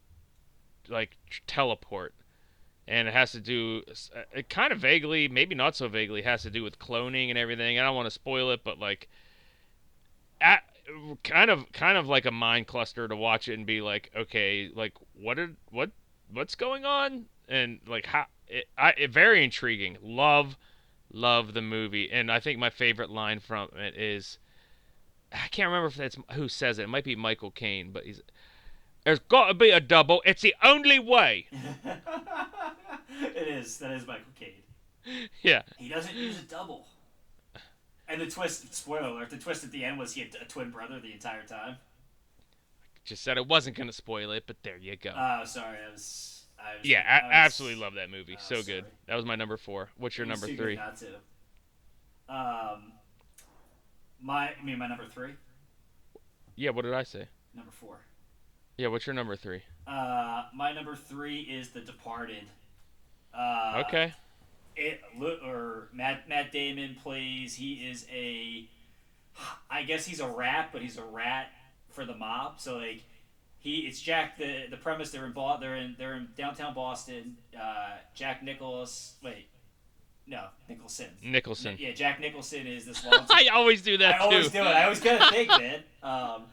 like 0.90 1.18
teleport, 1.48 2.14
and 2.88 3.08
it 3.08 3.14
has 3.14 3.32
to 3.32 3.40
do 3.40 3.82
uh, 4.16 4.22
it 4.34 4.50
kind 4.50 4.72
of 4.72 4.80
vaguely, 4.80 5.28
maybe 5.28 5.56
not 5.56 5.76
so 5.76 5.88
vaguely, 5.88 6.22
has 6.22 6.44
to 6.44 6.50
do 6.50 6.64
with 6.64 6.78
cloning 6.80 7.30
and 7.30 7.38
everything. 7.38 7.80
I 7.80 7.84
don't 7.84 7.96
want 7.96 8.08
to 8.08 8.12
spoil 8.12 8.52
it, 8.52 8.64
but 8.64 8.80
like. 8.80 9.10
At, 10.42 10.64
kind 11.24 11.50
of 11.50 11.72
kind 11.72 11.98
of 11.98 12.08
like 12.08 12.26
a 12.26 12.32
mind 12.32 12.68
cluster 12.68 13.08
to 13.08 13.16
watch 13.16 13.48
it 13.48 13.54
and 13.54 13.66
be 13.66 13.80
like 13.80 14.12
okay 14.14 14.70
like 14.76 14.94
what 15.14 15.40
are 15.40 15.52
what 15.72 15.92
what's 16.34 16.56
going 16.56 16.84
on 16.84 17.26
and 17.48 17.80
like 17.88 18.06
how 18.06 18.26
it, 18.54 18.66
I, 18.78 18.94
it 18.98 19.12
very 19.12 19.44
intriguing 19.44 19.98
love 20.02 20.58
love 21.12 21.54
the 21.54 21.62
movie 21.62 22.10
and 22.12 22.32
i 22.32 22.40
think 22.40 22.58
my 22.60 22.70
favorite 22.70 23.10
line 23.10 23.40
from 23.40 23.70
it 23.76 23.96
is 23.96 24.40
i 25.32 25.48
can't 25.50 25.68
remember 25.68 25.88
if 25.88 25.96
that's 25.96 26.18
who 26.34 26.48
says 26.48 26.80
it 26.80 26.84
it 26.84 26.90
might 26.90 27.04
be 27.04 27.16
michael 27.16 27.52
caine 27.52 27.92
but 27.92 28.04
he's 28.04 28.22
there's 29.04 29.20
got 29.20 29.48
to 29.48 29.54
be 29.54 29.70
a 29.70 29.80
double 29.80 30.22
it's 30.26 30.42
the 30.42 30.56
only 30.64 30.98
way 30.98 31.48
it 33.22 33.48
is. 33.48 33.78
That 33.78 33.92
is 33.92 34.08
Michael 34.08 34.24
Caine. 34.40 35.30
yeah 35.42 35.64
He 35.78 35.90
doesn't 35.90 36.16
use 36.16 36.40
a 36.40 36.44
double. 36.44 36.88
And 38.08 38.20
the 38.22 38.28
twist, 38.28 38.74
spoiler 38.74 39.08
alert, 39.08 39.30
the 39.30 39.38
twist 39.38 39.64
at 39.64 39.72
the 39.72 39.84
end 39.86 39.98
was 39.98 40.14
he 40.14 40.22
had 40.22 40.36
a 40.42 40.46
twin 40.46 40.72
brother 40.72 41.00
the 41.00 41.14
entire 41.14 41.44
time. 41.44 41.78
I 42.96 43.00
just 43.06 43.24
said 43.24 43.38
i 43.38 43.42
wasn't 43.42 43.76
going 43.76 43.88
to 43.88 43.94
spoil 43.94 44.32
it 44.32 44.44
but 44.48 44.58
there 44.64 44.78
you 44.78 44.96
go 44.96 45.12
Oh, 45.16 45.44
sorry, 45.46 45.78
I 45.88 45.92
was. 45.92 46.33
I 46.64 46.76
yeah 46.84 47.04
I 47.08 47.26
was- 47.26 47.32
absolutely 47.34 47.82
love 47.82 47.96
that 47.96 48.10
movie 48.10 48.38
so 48.40 48.64
good 48.64 48.86
that 49.08 49.16
was 49.16 49.26
my 49.26 49.36
number 49.36 49.58
four 49.58 49.90
what's 49.98 50.18
your 50.18 50.28
number 50.28 50.48
three 50.48 50.76
Not 50.76 50.98
to. 50.98 51.08
Um, 52.30 52.94
my, 54.22 54.52
I 54.60 54.64
mean, 54.64 54.80
my 54.80 54.88
number 54.88 55.06
three, 55.08 55.34
yeah 56.56 56.70
what 56.70 56.84
did 56.84 56.94
i 56.94 57.04
say 57.04 57.28
number 57.54 57.72
four. 57.72 57.98
yeah 58.78 58.88
what's 58.88 59.06
your 59.06 59.14
number 59.14 59.36
three 59.36 59.62
Uh, 59.86 60.44
my 60.56 60.72
number 60.72 60.96
three 60.96 61.42
is 61.42 61.70
The 61.72 61.82
Departed. 61.82 62.46
Uh, 63.38 63.84
okay 63.86 64.14
it 64.76 65.02
or 65.46 65.90
Matt 65.94 66.28
Matt 66.28 66.52
Damon 66.52 66.96
plays. 67.02 67.56
He 67.56 67.74
is 67.74 68.08
a, 68.12 68.68
I 69.70 69.84
guess 69.84 70.06
he's 70.06 70.20
a 70.20 70.28
rat, 70.28 70.70
but 70.72 70.82
he's 70.82 70.98
a 70.98 71.04
rat 71.04 71.52
for 71.90 72.06
the 72.06 72.16
mob. 72.16 72.60
So 72.60 72.78
like, 72.78 73.04
he 73.64 73.80
it's 73.88 74.00
Jack. 74.00 74.38
The 74.38 74.66
the 74.70 74.78
premise 74.78 75.10
they're 75.10 75.26
in 75.26 75.32
Bo- 75.32 75.58
they're 75.60 75.76
in 75.78 75.96
they're 75.98 76.14
in 76.16 76.28
downtown 76.38 76.74
Boston. 76.76 77.38
Uh, 77.60 77.94
Jack 78.14 78.44
Nicholas. 78.44 79.16
Wait, 79.24 79.48
no 80.28 80.46
Nicholson. 80.70 81.08
nicholson 81.24 81.76
Yeah, 81.80 81.94
Jack 81.94 82.20
Nicholson 82.20 82.68
is 82.68 82.86
this 82.86 83.04
long. 83.12 83.26
I 83.32 83.48
always 83.54 83.82
do 83.82 83.98
that 83.98 84.16
I 84.16 84.18
always 84.20 84.48
too. 84.52 84.60
do 84.60 84.64
it. 84.64 84.68
I 84.68 84.84
always 84.84 85.00
gotta 85.00 85.32
think, 85.34 85.50
man. 85.50 85.80
Um, 86.04 86.44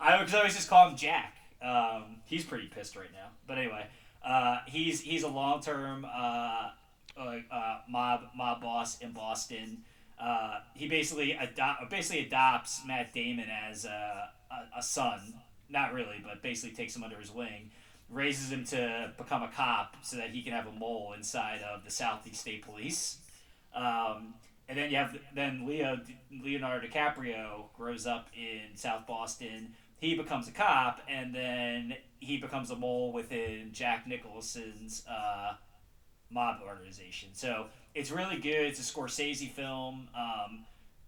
I 0.00 0.18
because 0.18 0.34
I 0.34 0.38
always 0.38 0.54
just 0.54 0.68
call 0.70 0.88
him 0.88 0.96
Jack. 0.96 1.34
Um, 1.62 2.16
he's 2.26 2.44
pretty 2.44 2.68
pissed 2.68 2.96
right 2.96 3.12
now. 3.12 3.28
But 3.46 3.58
anyway, 3.58 3.86
uh, 4.24 4.58
he's 4.66 5.00
he's 5.00 5.24
a 5.24 5.28
long 5.28 5.60
term 5.60 6.04
uh, 6.06 6.70
uh, 7.18 7.36
uh, 7.50 7.78
mob 7.88 8.20
mob 8.36 8.60
boss 8.62 8.98
in 9.00 9.12
Boston. 9.12 9.78
Uh, 10.20 10.60
he 10.74 10.86
basically 10.88 11.32
adopt 11.32 11.90
basically 11.90 12.24
adopts 12.26 12.82
Matt 12.86 13.12
Damon 13.12 13.46
as 13.68 13.84
a, 13.84 14.30
a, 14.50 14.78
a 14.78 14.82
son. 14.82 15.34
Not 15.68 15.92
really, 15.92 16.22
but 16.22 16.42
basically 16.42 16.74
takes 16.74 16.94
him 16.94 17.02
under 17.02 17.18
his 17.18 17.32
wing, 17.32 17.70
raises 18.10 18.52
him 18.52 18.64
to 18.66 19.12
become 19.16 19.42
a 19.42 19.48
cop 19.48 19.96
so 20.02 20.16
that 20.16 20.30
he 20.30 20.42
can 20.42 20.52
have 20.52 20.66
a 20.66 20.72
mole 20.72 21.14
inside 21.16 21.60
of 21.62 21.84
the 21.84 21.90
Southeast 21.90 22.40
State 22.40 22.64
Police. 22.64 23.18
Um, 23.74 24.34
and 24.68 24.78
then 24.78 24.90
you 24.90 24.96
have 24.96 25.16
then 25.34 25.66
Leo 25.66 26.00
Leonardo 26.30 26.86
DiCaprio 26.86 27.64
grows 27.76 28.06
up 28.06 28.28
in 28.34 28.76
South 28.76 29.06
Boston. 29.06 29.74
He 29.98 30.14
becomes 30.14 30.48
a 30.48 30.52
cop, 30.52 31.00
and 31.08 31.34
then 31.34 31.94
he 32.20 32.38
becomes 32.38 32.70
a 32.70 32.76
mole 32.76 33.12
within 33.12 33.70
Jack 33.72 34.06
Nicholson's 34.06 35.02
uh, 35.08 35.54
mob 36.30 36.60
organization. 36.66 37.30
So 37.32 37.66
it's 37.94 38.10
really 38.10 38.36
good. 38.36 38.66
It's 38.66 38.80
a 38.80 38.92
Scorsese 38.92 39.50
film. 39.50 40.08
Um, 40.16 40.64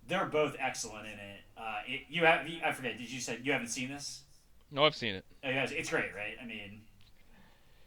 they're 0.09 0.27
both 0.27 0.57
excellent 0.59 1.07
in 1.07 1.19
it. 1.19 1.41
Uh, 1.57 1.79
it 1.87 2.03
you 2.09 2.25
have 2.25 2.47
I 2.65 2.73
forget. 2.73 2.99
Did 2.99 3.11
you 3.11 3.21
say 3.21 3.39
you 3.43 3.53
haven't 3.53 3.69
seen 3.69 3.89
this? 3.89 4.23
No, 4.71 4.85
I've 4.85 4.97
seen 4.97 5.15
it. 5.15 5.25
Oh, 5.45 5.49
it's 5.51 5.91
great, 5.91 6.15
right? 6.15 6.35
I 6.43 6.47
mean, 6.47 6.81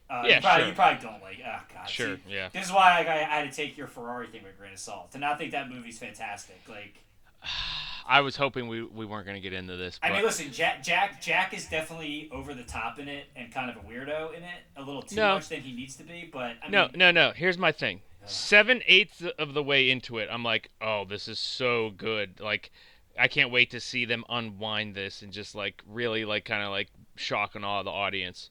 uh, 0.09 0.23
Yeah, 0.25 0.35
you 0.37 0.41
probably, 0.41 0.61
sure. 0.61 0.69
you 0.69 0.75
probably 0.75 1.03
don't 1.03 1.21
like. 1.21 1.37
Oh 1.45 1.59
God, 1.73 1.89
Sure, 1.89 2.15
see, 2.17 2.21
yeah. 2.33 2.49
This 2.53 2.65
is 2.67 2.71
why 2.71 3.03
I, 3.05 3.13
I 3.13 3.17
had 3.41 3.49
to 3.51 3.55
take 3.55 3.77
your 3.77 3.87
Ferrari 3.87 4.27
thing 4.27 4.43
with 4.43 4.53
a 4.53 4.57
grain 4.57 4.73
of 4.73 4.79
salt. 4.79 5.11
To 5.11 5.17
not 5.17 5.37
think 5.37 5.51
that 5.51 5.69
movie's 5.69 5.99
fantastic. 5.99 6.61
Like, 6.67 6.95
I 8.07 8.21
was 8.21 8.35
hoping 8.37 8.67
we, 8.67 8.81
we 8.83 9.05
weren't 9.05 9.25
going 9.27 9.35
to 9.35 9.41
get 9.41 9.53
into 9.53 9.75
this. 9.75 9.99
But 10.01 10.11
I 10.11 10.13
mean, 10.15 10.23
listen, 10.23 10.51
Jack, 10.51 10.81
Jack, 10.83 11.21
Jack 11.21 11.53
is 11.53 11.67
definitely 11.67 12.27
over 12.31 12.55
the 12.55 12.63
top 12.63 12.97
in 12.97 13.07
it 13.07 13.25
and 13.35 13.53
kind 13.53 13.69
of 13.69 13.75
a 13.75 13.87
weirdo 13.87 14.29
in 14.35 14.41
it, 14.43 14.61
a 14.75 14.81
little 14.81 15.03
too 15.03 15.15
No. 15.15 15.35
much 15.35 15.49
than 15.49 15.61
he 15.61 15.73
needs 15.75 15.95
to 15.97 16.03
be. 16.03 16.27
But 16.31 16.55
I 16.63 16.69
no, 16.69 16.83
mean, 16.85 16.91
no, 16.95 17.11
no. 17.11 17.31
Here's 17.35 17.57
my 17.57 17.71
thing. 17.71 18.01
Seven 18.25 18.81
eighths 18.87 19.23
of 19.37 19.53
the 19.53 19.63
way 19.63 19.89
into 19.89 20.17
it, 20.17 20.27
I'm 20.31 20.43
like, 20.43 20.69
oh, 20.81 21.05
this 21.05 21.27
is 21.27 21.39
so 21.39 21.91
good. 21.91 22.39
Like, 22.39 22.71
I 23.19 23.27
can't 23.27 23.51
wait 23.51 23.69
to 23.71 23.79
see 23.81 24.05
them 24.05 24.23
unwind 24.29 24.95
this 24.95 25.21
and 25.21 25.33
just 25.33 25.53
like 25.53 25.83
really 25.85 26.23
like 26.23 26.45
kind 26.45 26.63
of 26.63 26.71
like 26.71 26.89
shock 27.15 27.53
and 27.53 27.65
awe 27.65 27.83
the 27.83 27.91
audience. 27.91 28.49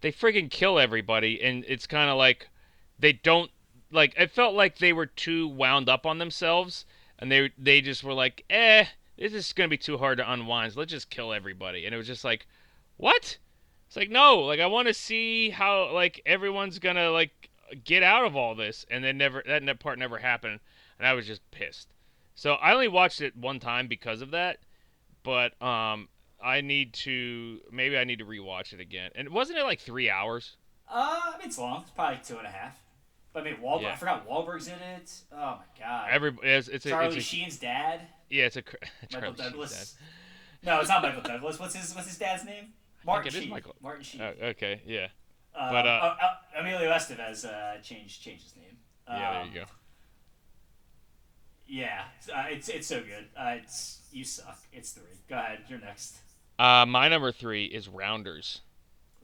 They 0.00 0.12
friggin' 0.12 0.50
kill 0.50 0.78
everybody, 0.78 1.40
and 1.40 1.64
it's 1.66 1.86
kind 1.86 2.10
of 2.10 2.18
like 2.18 2.48
they 2.98 3.12
don't 3.12 3.50
like. 3.90 4.14
It 4.18 4.32
felt 4.32 4.54
like 4.54 4.78
they 4.78 4.92
were 4.92 5.06
too 5.06 5.46
wound 5.46 5.88
up 5.88 6.04
on 6.04 6.18
themselves, 6.18 6.84
and 7.18 7.30
they 7.30 7.52
they 7.56 7.80
just 7.80 8.04
were 8.04 8.12
like, 8.12 8.44
eh, 8.50 8.86
this 9.16 9.32
is 9.32 9.52
gonna 9.52 9.68
be 9.68 9.78
too 9.78 9.96
hard 9.96 10.18
to 10.18 10.30
unwind. 10.30 10.72
So 10.72 10.80
let's 10.80 10.92
just 10.92 11.08
kill 11.08 11.32
everybody, 11.32 11.86
and 11.86 11.94
it 11.94 11.98
was 11.98 12.06
just 12.06 12.24
like, 12.24 12.46
what? 12.96 13.38
It's 13.86 13.96
like 13.96 14.10
no, 14.10 14.40
like 14.40 14.60
I 14.60 14.66
want 14.66 14.88
to 14.88 14.94
see 14.94 15.50
how 15.50 15.92
like 15.92 16.20
everyone's 16.26 16.78
gonna 16.78 17.10
like 17.10 17.48
get 17.84 18.02
out 18.02 18.26
of 18.26 18.34
all 18.34 18.54
this, 18.54 18.84
and 18.90 19.04
then 19.04 19.16
never 19.16 19.42
that 19.46 19.78
part 19.78 19.98
never 19.98 20.18
happened, 20.18 20.60
and 20.98 21.06
I 21.06 21.12
was 21.12 21.26
just 21.26 21.48
pissed. 21.52 21.93
So 22.34 22.54
I 22.54 22.72
only 22.72 22.88
watched 22.88 23.20
it 23.20 23.36
one 23.36 23.60
time 23.60 23.86
because 23.88 24.20
of 24.20 24.32
that, 24.32 24.58
but 25.22 25.60
um, 25.62 26.08
I 26.42 26.60
need 26.60 26.92
to 26.94 27.60
maybe 27.70 27.96
I 27.96 28.04
need 28.04 28.18
to 28.18 28.24
rewatch 28.24 28.72
it 28.72 28.80
again. 28.80 29.10
And 29.14 29.28
wasn't 29.30 29.58
it 29.58 29.62
like 29.64 29.80
three 29.80 30.10
hours? 30.10 30.56
uh, 30.90 31.20
I 31.34 31.38
mean, 31.38 31.46
it's 31.48 31.58
long. 31.58 31.82
It's 31.82 31.90
probably 31.90 32.20
two 32.24 32.36
and 32.38 32.46
a 32.46 32.50
half. 32.50 32.78
But 33.32 33.42
I 33.42 33.44
mean, 33.46 33.56
Wahlberg. 33.56 33.82
Yeah. 33.82 33.92
I 33.92 33.96
forgot 33.96 34.28
Wahlberg's 34.28 34.66
in 34.68 34.74
it. 34.74 35.10
Oh 35.32 35.36
my 35.36 35.56
god. 35.78 36.08
Every 36.10 36.36
it's 36.42 36.68
it's 36.68 36.86
a, 36.86 36.90
Charlie 36.90 37.16
it's 37.16 37.16
a 37.16 37.20
Sheen's 37.20 37.56
dad. 37.56 38.02
yeah 38.30 38.46
it's 38.46 38.56
a 38.56 38.62
Michael 39.12 39.32
Douglas. 39.32 39.96
No, 40.62 40.80
it's 40.80 40.88
not 40.88 41.02
Michael 41.02 41.22
Douglas. 41.22 41.58
What's 41.58 41.74
his 41.74 41.94
What's 41.94 42.08
his 42.08 42.18
dad's 42.18 42.44
name? 42.44 42.68
Martin 43.06 43.32
Sheen. 43.32 43.50
Michael- 43.50 43.74
Martin 43.82 44.02
Sheen. 44.02 44.20
Oh, 44.22 44.32
okay, 44.48 44.80
yeah, 44.86 45.08
Um, 45.54 45.70
but, 45.72 45.86
uh, 45.86 46.00
oh, 46.02 46.14
oh, 46.22 46.60
Emilio 46.60 46.90
Estevez 46.90 47.44
uh, 47.44 47.78
changed 47.82 48.22
changed 48.22 48.44
his 48.44 48.56
name. 48.56 48.76
yeah. 49.06 49.32
There 49.32 49.42
Um, 49.42 49.48
you 49.48 49.54
go. 49.60 49.64
Yeah, 51.66 52.04
uh, 52.34 52.44
it's 52.48 52.68
it's 52.68 52.86
so 52.86 53.00
good. 53.00 53.26
Uh, 53.36 53.56
it's 53.62 54.00
you 54.12 54.24
suck. 54.24 54.58
It's 54.72 54.92
three. 54.92 55.04
Go 55.28 55.36
ahead. 55.36 55.60
You're 55.68 55.80
next. 55.80 56.16
Uh, 56.58 56.84
my 56.86 57.08
number 57.08 57.32
three 57.32 57.64
is 57.64 57.88
Rounders. 57.88 58.60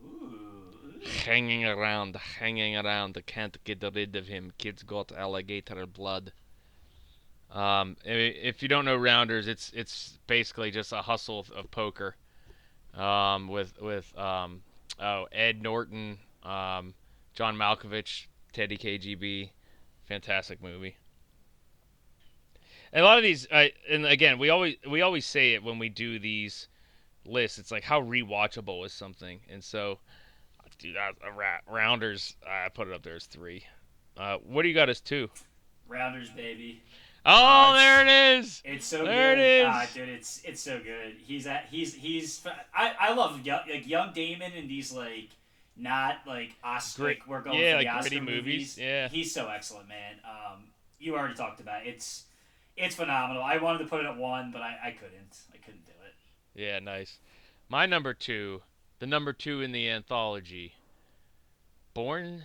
Ooh. 0.03 1.01
Hanging 1.25 1.65
around, 1.65 2.17
hanging 2.17 2.77
around. 2.77 3.23
Can't 3.27 3.63
get 3.65 3.83
rid 3.95 4.17
of 4.17 4.27
him. 4.27 4.53
Kid's 4.59 4.83
got 4.83 5.13
alligator 5.13 5.87
blood. 5.87 6.33
Um, 7.53 7.97
if 8.05 8.63
you 8.63 8.69
don't 8.69 8.85
know 8.85 8.97
Rounders, 8.97 9.49
it's 9.49 9.71
it's 9.75 10.19
basically 10.27 10.71
just 10.71 10.93
a 10.93 11.03
hustle 11.03 11.41
of, 11.41 11.51
of 11.51 11.71
poker. 11.71 12.17
Um, 12.95 13.49
with 13.49 13.81
with 13.81 14.17
um, 14.19 14.63
oh 14.99 15.27
Ed 15.33 15.63
Norton, 15.63 16.19
um, 16.43 16.95
John 17.35 17.57
Malkovich, 17.57 18.27
Teddy 18.53 18.77
KGB, 18.77 19.51
fantastic 20.07 20.63
movie. 20.63 20.97
And 22.93 23.03
a 23.05 23.07
lot 23.07 23.19
of 23.19 23.25
these, 23.25 23.47
I 23.53 23.73
and 23.89 24.05
again, 24.07 24.39
we 24.39 24.51
always 24.51 24.77
we 24.89 25.03
always 25.03 25.25
say 25.27 25.55
it 25.55 25.63
when 25.63 25.79
we 25.79 25.89
do 25.89 26.19
these 26.19 26.69
lists. 27.25 27.59
It's 27.59 27.71
like 27.71 27.85
how 27.85 28.01
rewatchable 28.01 28.85
is 28.85 28.93
something, 28.93 29.41
and 29.49 29.63
so, 29.63 29.99
dude, 30.79 30.97
that, 30.97 31.13
a 31.25 31.31
ra- 31.33 31.61
Rounders, 31.69 32.37
I 32.47 32.69
put 32.69 32.89
it 32.89 32.95
up 32.95 33.03
there 33.03 33.15
as 33.17 33.27
three. 33.27 33.65
Uh, 34.17 34.39
what 34.39 34.63
do 34.63 34.69
you 34.69 34.75
got 34.75 34.89
as 34.89 35.01
two? 35.01 35.31
Rounders, 35.89 36.31
baby. 36.31 36.83
Oh, 37.27 37.33
Uh, 37.33 37.73
there 37.75 38.03
it 38.07 38.39
is. 38.39 38.63
It's 38.65 38.87
so 38.87 39.05
There 39.05 39.35
good. 39.37 39.43
it 39.43 39.61
is. 39.61 39.67
Ah, 39.69 39.87
dude, 39.95 40.09
it's 40.09 40.41
it's 40.45 40.61
so 40.61 40.81
good. 40.81 41.17
He's 41.25 41.47
at 41.47 41.67
he's 41.71 41.95
he's 41.95 42.45
I, 42.75 42.93
I 42.99 43.13
love 43.15 43.45
young, 43.47 43.61
like 43.71 43.87
young 43.87 44.13
Damon 44.13 44.53
and 44.57 44.69
these 44.71 44.91
like 44.93 45.29
not 45.77 46.19
like 46.27 46.57
Oscar. 46.65 47.03
Great- 47.03 47.29
we're 47.29 47.43
going 47.43 47.59
yeah, 47.61 47.77
for 47.77 47.79
the 47.85 47.89
like 47.89 47.97
Oscar 47.99 48.11
gritty 48.11 48.21
movies, 48.25 48.79
yeah. 48.79 49.09
he's 49.09 49.33
so 49.33 49.49
excellent, 49.49 49.89
man. 49.89 50.15
Um, 50.25 50.65
you 50.99 51.15
already 51.15 51.35
talked 51.35 51.61
about 51.61 51.87
it. 51.87 51.91
it's 51.91 52.25
it's 52.77 52.95
phenomenal. 52.95 53.43
I 53.43 53.59
wanted 53.59 53.79
to 53.79 53.85
put 53.85 54.01
it 54.01 54.07
at 54.07 54.17
one, 54.17 54.51
but 54.53 54.63
I, 54.63 54.77
I 54.87 54.91
couldn't. 54.93 55.37
I 55.53 55.59
couldn't 55.59 55.85
do 55.85 55.93
it. 56.07 56.61
Yeah, 56.61 56.79
nice. 56.79 57.19
My 57.69 57.87
number 57.87 58.15
two, 58.15 58.63
the 58.99 59.07
number 59.07 59.33
two 59.33 59.61
in 59.61 59.73
the 59.73 59.89
anthology. 59.89 60.75
Bourne, 61.95 62.45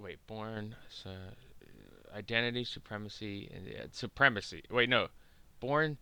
wait, 0.00 0.18
Bourne, 0.26 0.74
uh, 1.06 2.16
identity, 2.16 2.64
supremacy, 2.64 3.50
and 3.54 3.94
supremacy. 3.94 4.62
Wait, 4.70 4.88
no, 4.88 5.08
Bourne, 5.60 5.98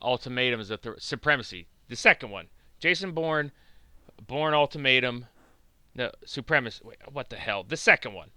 ultimatum 0.00 0.60
is 0.60 0.68
the 0.68 0.76
third. 0.76 1.02
Supremacy, 1.02 1.66
the 1.88 1.96
second 1.96 2.30
one. 2.30 2.48
Jason 2.78 3.12
Bourne, 3.12 3.52
born 4.26 4.54
ultimatum, 4.54 5.26
no 5.94 6.10
supremacy. 6.24 6.80
Wait, 6.84 6.98
what 7.12 7.30
the 7.30 7.36
hell? 7.36 7.62
The 7.62 7.76
second 7.76 8.14
one. 8.14 8.30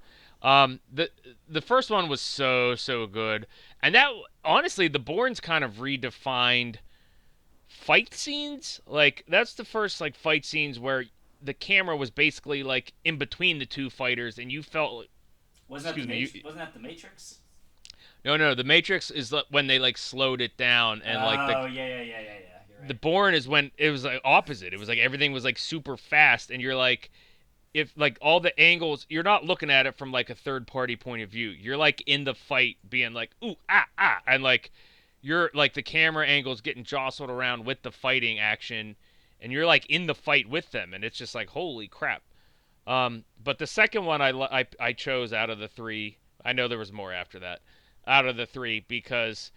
Um, 0.46 0.80
the 0.94 1.10
the 1.50 1.62
first 1.62 1.90
one 1.90 2.08
was 2.08 2.22
so 2.22 2.76
so 2.76 3.08
good, 3.08 3.48
and 3.82 3.96
that 3.96 4.12
honestly, 4.44 4.88
the 4.88 5.00
Bournes 5.00 5.40
kind 5.40 5.64
of 5.64 5.74
redefined 5.78 6.76
fight 7.68 8.14
scenes. 8.14 8.80
Like 8.86 9.24
that's 9.28 9.56
the 9.56 9.66
first 9.66 10.00
like 10.00 10.16
fight 10.16 10.46
scenes 10.46 10.80
where 10.80 11.06
the 11.42 11.54
camera 11.54 11.96
was 11.98 12.12
basically 12.12 12.62
like 12.64 12.94
in 13.04 13.18
between 13.18 13.58
the 13.60 13.66
two 13.66 13.90
fighters, 13.90 14.38
and 14.38 14.52
you 14.52 14.62
felt 14.62 15.08
Wasn't 15.68 15.96
that 15.96 16.02
the 16.02 16.08
me, 16.08 16.14
Matrix? 16.20 16.36
you- 16.36 16.42
Wasn't 16.44 16.60
that 16.60 16.74
the 16.74 16.80
Matrix? 16.80 17.40
no 18.24 18.38
no. 18.38 18.54
The 18.54 18.64
Matrix 18.64 19.10
is 19.10 19.34
when 19.50 19.68
they 19.68 19.80
like 19.80 19.98
slowed 19.98 20.42
it 20.42 20.56
down, 20.58 21.02
and 21.04 21.18
like 21.24 21.50
the 21.50 21.58
oh 21.58 21.66
yeah 21.66 21.88
yeah 21.88 22.02
yeah 22.02 22.02
yeah 22.02 22.20
yeah. 22.22 22.80
Right. 22.80 22.88
the 22.88 22.94
Bourne 22.94 23.34
is 23.34 23.48
when 23.48 23.72
it 23.78 23.90
was 23.90 24.04
like 24.06 24.22
opposite. 24.24 24.74
It 24.74 24.80
was 24.80 24.90
like 24.90 25.00
everything 25.00 25.32
was 25.32 25.44
like 25.44 25.58
super 25.58 25.98
fast, 25.98 26.52
and 26.52 26.62
you're 26.62 26.76
like, 26.76 27.10
if 27.76 27.92
like 27.98 28.18
all 28.22 28.40
the 28.40 28.58
angles, 28.58 29.06
you're 29.10 29.22
not 29.22 29.44
looking 29.44 29.70
at 29.70 29.86
it 29.86 29.98
from 29.98 30.10
like 30.10 30.30
a 30.30 30.36
third 30.36 30.66
party 30.66 30.96
point 30.96 31.22
of 31.22 31.30
view. 31.30 31.50
You're 31.50 31.76
like 31.76 32.02
in 32.08 32.24
the 32.24 32.34
fight, 32.34 32.78
being 32.90 33.14
like 33.14 33.32
ooh 33.44 33.58
ah 33.70 33.86
ah, 33.98 34.22
and 34.26 34.42
like 34.42 34.72
you're 35.22 35.52
like 35.54 35.74
the 35.74 35.84
camera 35.84 36.26
angles 36.26 36.62
getting 36.62 36.86
jostled 36.86 37.30
around 37.30 37.66
with 37.66 37.82
the 37.82 37.92
fighting 37.92 38.40
action, 38.40 38.96
and 39.42 39.52
you're 39.52 39.66
like 39.66 39.86
in 39.88 40.08
the 40.08 40.16
fight 40.16 40.48
with 40.50 40.72
them, 40.72 40.94
and 40.94 41.04
it's 41.04 41.18
just 41.18 41.36
like 41.36 41.50
holy 41.50 41.90
crap. 41.90 42.24
Um, 42.88 43.26
but 43.44 43.60
the 43.60 43.68
second 43.68 44.06
one 44.06 44.22
I, 44.22 44.30
I 44.30 44.66
I 44.80 44.94
chose 44.94 45.34
out 45.34 45.50
of 45.50 45.60
the 45.60 45.68
three. 45.68 46.18
I 46.46 46.54
know 46.54 46.70
there 46.70 46.78
was 46.78 46.94
more 46.94 47.12
after 47.12 47.40
that. 47.40 47.60
Out 48.08 48.26
of 48.26 48.38
the 48.38 48.46
three 48.46 48.86
because 48.88 49.52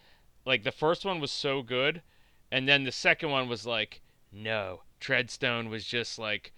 like 0.44 0.64
the 0.64 0.72
first 0.72 1.04
one 1.04 1.20
was 1.20 1.30
so 1.30 1.62
good 1.62 2.02
and 2.50 2.66
then 2.66 2.84
the 2.84 2.92
second 2.92 3.30
one 3.30 3.48
was 3.48 3.66
like 3.66 4.00
no 4.32 4.80
treadstone 5.00 5.68
was 5.68 5.84
just 5.84 6.18
like 6.18 6.52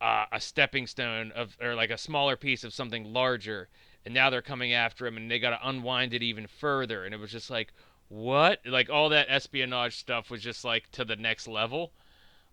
uh, 0.00 0.24
a 0.32 0.40
stepping 0.40 0.86
stone 0.86 1.32
of 1.32 1.56
or 1.60 1.74
like 1.74 1.90
a 1.90 1.98
smaller 1.98 2.36
piece 2.36 2.64
of 2.64 2.72
something 2.72 3.12
larger. 3.12 3.68
And 4.04 4.14
now 4.14 4.30
they're 4.30 4.40
coming 4.40 4.72
after 4.72 5.06
him 5.06 5.16
and 5.18 5.30
they 5.30 5.38
got 5.38 5.50
to 5.50 5.68
unwind 5.68 6.14
it 6.14 6.22
even 6.22 6.46
further. 6.46 7.04
And 7.04 7.12
it 7.14 7.20
was 7.20 7.30
just 7.30 7.50
like 7.50 7.72
what? 8.08 8.60
Like 8.64 8.88
all 8.88 9.10
that 9.10 9.26
espionage 9.28 9.96
stuff 9.98 10.30
was 10.30 10.42
just 10.42 10.64
like 10.64 10.90
to 10.92 11.04
the 11.04 11.16
next 11.16 11.46
level. 11.46 11.92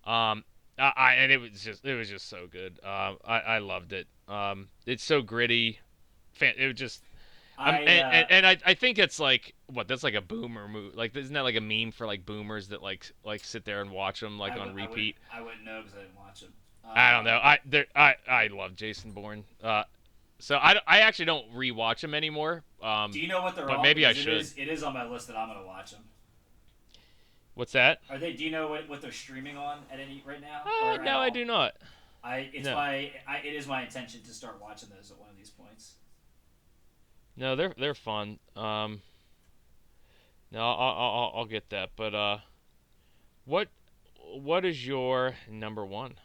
Um 0.06 0.44
I, 0.78 0.92
I 0.96 1.14
and 1.14 1.32
it 1.32 1.38
was 1.40 1.62
just 1.64 1.86
it 1.86 1.96
was 1.96 2.10
just 2.10 2.30
so 2.30 2.48
good. 2.52 2.80
Um 2.84 3.18
I, 3.26 3.40
I 3.40 3.58
loved 3.60 3.94
it. 3.94 4.08
Um 4.28 4.68
it's 4.86 5.04
so 5.04 5.22
gritty. 5.22 5.80
Fan 6.34 6.54
it 6.58 6.68
was 6.68 6.76
just 6.76 7.04
I, 7.60 7.78
and, 7.80 7.88
uh, 7.88 8.10
and, 8.10 8.28
and 8.30 8.46
I, 8.46 8.58
I 8.72 8.74
think 8.76 9.00
it's 9.00 9.20
like 9.20 9.56
what 9.66 9.88
that's 9.88 10.04
like 10.04 10.14
a 10.14 10.22
boomer 10.22 10.68
move 10.68 10.94
like 10.96 11.16
isn't 11.16 11.34
that 11.34 11.42
like 11.42 11.56
a 11.56 11.62
meme 11.62 11.92
for 11.92 12.06
like 12.06 12.24
boomers 12.24 12.68
that 12.68 12.84
like 12.84 13.12
like 13.26 13.44
sit 13.44 13.66
there 13.66 13.82
and 13.82 13.90
watch 13.90 14.20
them 14.20 14.38
like 14.38 14.54
on 14.54 14.60
would- 14.60 14.82
I 14.84 14.86
would- 14.86 14.90
repeat? 14.92 15.16
I 15.34 15.42
wouldn't 15.42 15.64
know 15.64 15.82
because 15.82 15.98
I 15.98 16.02
didn't 16.02 16.18
watch 16.18 16.42
I, 16.96 17.12
don't 17.12 17.24
know 17.26 17.38
I 17.38 17.60
there 17.66 17.86
I 17.96 18.16
I 18.30 18.48
love 18.48 18.76
Jason 18.76 19.12
Bourne 19.12 19.44
uh 19.64 19.84
so 20.40 20.58
I, 20.58 20.80
I 20.86 21.00
actually 21.00 21.26
don't 21.26 21.52
rewatch 21.54 22.04
him 22.04 22.14
anymore 22.14 22.64
um 22.82 23.12
Do 23.12 23.20
you 23.20 23.28
know 23.28 23.42
what 23.42 23.56
they're 23.56 23.66
but 23.66 23.78
on? 23.78 23.82
maybe 23.82 24.06
I 24.06 24.14
should. 24.14 24.28
It 24.34 24.38
is, 24.42 24.54
it 24.58 24.68
is 24.68 24.84
on 24.84 24.94
my 24.94 25.06
list 25.06 25.28
that 25.28 25.36
I'm 25.38 25.48
gonna 25.48 25.66
watch 25.66 25.92
them. 25.92 26.04
what's 27.56 27.72
that 27.74 28.00
Are 28.10 28.18
they? 28.18 28.34
Do 28.34 28.44
you 28.46 28.52
know 28.52 28.68
what, 28.70 28.88
what 28.88 29.02
they're 29.02 29.12
streaming 29.12 29.58
on 29.58 29.80
at 29.92 30.00
any 30.00 30.24
right 30.26 30.42
now? 30.42 30.62
uh, 30.66 30.98
no 31.04 31.18
I 31.20 31.30
do 31.30 31.44
not 31.46 31.74
I 32.24 32.50
it's 32.54 32.66
No. 32.66 32.76
my 32.76 33.12
I, 33.28 33.38
it 33.44 33.54
is 33.54 33.68
my 33.68 33.84
intention 33.84 34.22
to 34.24 34.34
start 34.34 34.60
watching 34.62 34.90
those 34.96 35.12
at 35.12 35.20
one 35.20 35.30
of 35.30 35.38
these 35.38 35.50
points. 35.50 35.94
no 37.36 37.56
they're 37.56 37.74
they're 37.78 37.94
fun 37.96 38.40
um 38.56 39.02
no 40.52 40.60
I'll 40.60 40.78
I'll, 40.80 40.96
I'll, 40.98 41.32
I'll 41.38 41.46
get 41.46 41.70
that 41.72 41.90
but 41.96 42.14
uh 42.14 42.38
what 43.46 43.70
what 44.36 44.66
is 44.66 44.86
your 44.86 45.36
number 45.50 45.86
one 45.86 46.16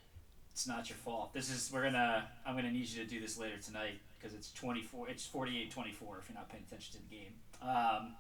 It's 0.53 0.66
not 0.66 0.89
your 0.91 0.99
fault. 0.99 1.33
This 1.33 1.51
is 1.51 1.70
we're 1.73 1.83
gonna 1.83 2.29
I'm 2.47 2.55
gonna 2.55 2.70
need 2.70 2.89
you 2.89 3.03
to 3.03 3.09
do 3.09 3.20
this 3.20 3.39
later 3.39 3.57
tonight 3.57 4.01
because 4.19 4.37
it's 4.37 4.53
24. 4.53 5.09
It's 5.09 5.27
48-24 5.27 5.70
if 5.70 5.99
you're 5.99 6.19
not 6.35 6.49
paying 6.49 6.62
attention 6.66 6.95
to 6.95 6.99
the 6.99 7.16
game. 7.16 7.33
Um, 7.62 8.15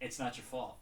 it's 0.00 0.18
not 0.18 0.36
your 0.36 0.44
fault. 0.44 0.78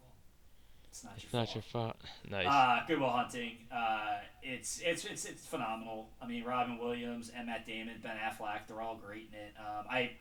It's 0.88 1.04
not 1.04 1.22
your 1.22 1.28
fault. 1.30 1.56
it's 1.56 1.72
fault. 1.72 1.96
not 2.30 2.34
your 2.34 2.46
fault 2.46 2.46
nice 2.46 2.46
Uh, 2.48 2.86
Good 2.86 3.00
Will 3.00 3.10
Hunting. 3.10 3.58
Uh, 3.70 4.16
it's 4.42 4.80
it's 4.82 5.04
it's 5.04 5.26
it's 5.26 5.44
phenomenal. 5.44 6.08
I 6.22 6.26
mean, 6.26 6.42
Robin 6.42 6.78
Williams 6.78 7.30
and 7.36 7.48
Matt 7.48 7.66
Damon, 7.66 8.00
Ben 8.02 8.16
Affleck, 8.16 8.66
they're 8.66 8.80
all 8.80 8.96
great 8.96 9.28
in 9.32 9.38
it. 9.38 9.54
Um, 9.58 9.84
I 9.90 10.12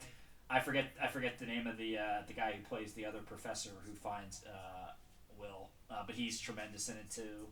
I 0.49 0.59
forget 0.59 0.91
I 1.01 1.07
forget 1.07 1.39
the 1.39 1.45
name 1.45 1.65
of 1.65 1.77
the 1.77 1.97
uh, 1.97 2.23
the 2.27 2.33
guy 2.33 2.51
who 2.51 2.63
plays 2.63 2.91
the 2.91 3.05
other 3.05 3.19
professor 3.19 3.69
who 3.85 3.93
finds 3.93 4.43
uh, 4.43 4.91
Will, 5.39 5.69
uh, 5.89 6.03
but 6.05 6.15
he's 6.15 6.41
tremendous 6.41 6.89
in 6.89 6.97
it 6.97 7.09
too. 7.09 7.47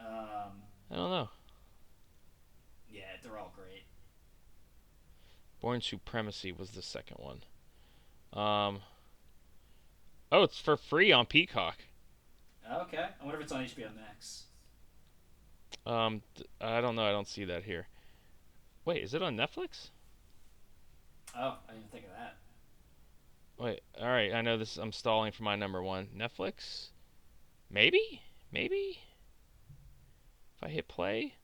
Um, 0.00 0.62
I 0.90 0.96
don't 0.96 1.10
know 1.10 1.28
yeah, 2.90 3.02
they're 3.22 3.38
all 3.38 3.52
great. 3.54 3.84
Bourne 5.60 5.80
Supremacy 5.80 6.52
was 6.52 6.70
the 6.70 6.82
second 6.82 7.18
one. 7.18 7.42
Um. 8.32 8.80
Oh, 10.32 10.44
it's 10.44 10.60
for 10.60 10.76
free 10.76 11.10
on 11.10 11.26
Peacock. 11.26 11.78
Okay, 12.72 12.98
I 13.20 13.24
wonder 13.24 13.38
if 13.38 13.44
it's 13.44 13.52
on 13.52 13.64
HBO 13.64 13.94
Max. 13.96 14.44
Um, 15.86 16.22
I 16.60 16.80
don't 16.80 16.94
know. 16.94 17.04
I 17.04 17.10
don't 17.10 17.26
see 17.26 17.44
that 17.44 17.64
here. 17.64 17.88
Wait, 18.84 19.02
is 19.02 19.12
it 19.12 19.22
on 19.22 19.36
Netflix? 19.36 19.88
Oh, 21.36 21.56
I 21.68 21.72
didn't 21.72 21.90
think 21.90 22.04
of 22.04 22.10
that. 22.10 22.36
Wait, 23.58 23.80
all 24.00 24.08
right. 24.08 24.32
I 24.32 24.40
know 24.40 24.56
this. 24.56 24.76
I'm 24.76 24.92
stalling 24.92 25.32
for 25.32 25.42
my 25.42 25.56
number 25.56 25.82
one. 25.82 26.08
Netflix? 26.16 26.88
Maybe, 27.70 28.22
maybe. 28.52 29.00
If 30.56 30.62
I 30.62 30.68
hit 30.68 30.88
play. 30.88 31.34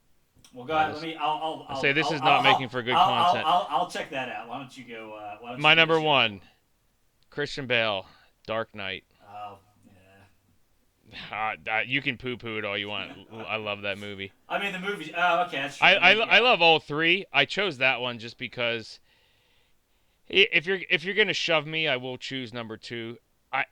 Well, 0.53 0.65
go 0.67 0.75
ahead. 0.77 0.95
Let 0.95 1.03
me. 1.03 1.17
I'll. 1.17 1.29
I'll, 1.31 1.67
I'll 1.69 1.81
say 1.81 1.93
this 1.93 2.07
I'll- 2.07 2.15
is 2.15 2.21
not 2.21 2.45
I'll- 2.45 2.53
making 2.53 2.69
for 2.69 2.83
good 2.83 2.95
content. 2.95 3.47
I'll, 3.47 3.67
I'll, 3.71 3.91
check 3.91 4.11
that 4.11 4.29
out. 4.29 4.49
Why 4.49 4.59
don't 4.59 4.77
you 4.77 4.85
go? 4.85 5.15
Uh, 5.15 5.37
why 5.41 5.51
don't 5.53 5.61
My 5.61 5.73
you 5.73 5.77
number 5.77 6.01
one. 6.01 6.41
Christian 7.31 7.67
Bale, 7.67 8.07
Dark 8.47 8.75
Knight. 8.75 9.05
Oh, 9.31 9.59
yeah. 11.21 11.55
Uh, 11.71 11.81
you 11.87 12.01
can 12.01 12.17
poo-poo 12.17 12.57
it 12.57 12.65
all 12.65 12.79
you 12.79 12.89
want. 12.89 13.13
I 13.47 13.57
love 13.57 13.83
that 13.83 13.99
movie. 13.99 14.33
I 14.49 14.59
mean, 14.59 14.73
the 14.73 14.79
movie. 14.79 15.13
Oh, 15.15 15.43
okay. 15.47 15.59
That's 15.59 15.77
true. 15.77 15.87
I, 15.87 15.95
I, 15.95 16.13
I 16.13 16.39
love 16.39 16.63
all 16.63 16.79
three. 16.81 17.27
I 17.33 17.45
chose 17.45 17.79
that 17.79 18.01
one 18.01 18.19
just 18.19 18.39
because 18.39 19.01
if 20.29 20.67
you're 20.67 20.81
if 20.91 21.05
you're 21.05 21.15
gonna 21.15 21.35
shove 21.35 21.67
me, 21.67 21.87
I 21.89 21.97
will 21.97 22.17
choose 22.17 22.53
number 22.53 22.77
two. 22.77 23.19
I 23.53 23.65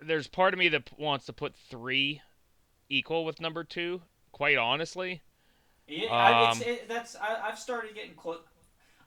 there's 0.00 0.26
part 0.26 0.52
of 0.52 0.58
me 0.58 0.68
that 0.68 0.90
wants 0.98 1.26
to 1.26 1.32
put 1.32 1.54
three 1.54 2.20
equal 2.88 3.24
with 3.24 3.40
number 3.40 3.64
two. 3.64 4.02
Quite 4.36 4.58
honestly, 4.58 5.22
Yeah, 5.88 6.12
I, 6.12 6.50
it's, 6.50 6.60
Um, 6.60 6.66
it, 6.66 6.88
that's 6.90 7.16
I, 7.16 7.48
I've 7.48 7.58
started 7.58 7.94
getting 7.94 8.12
close. 8.12 8.40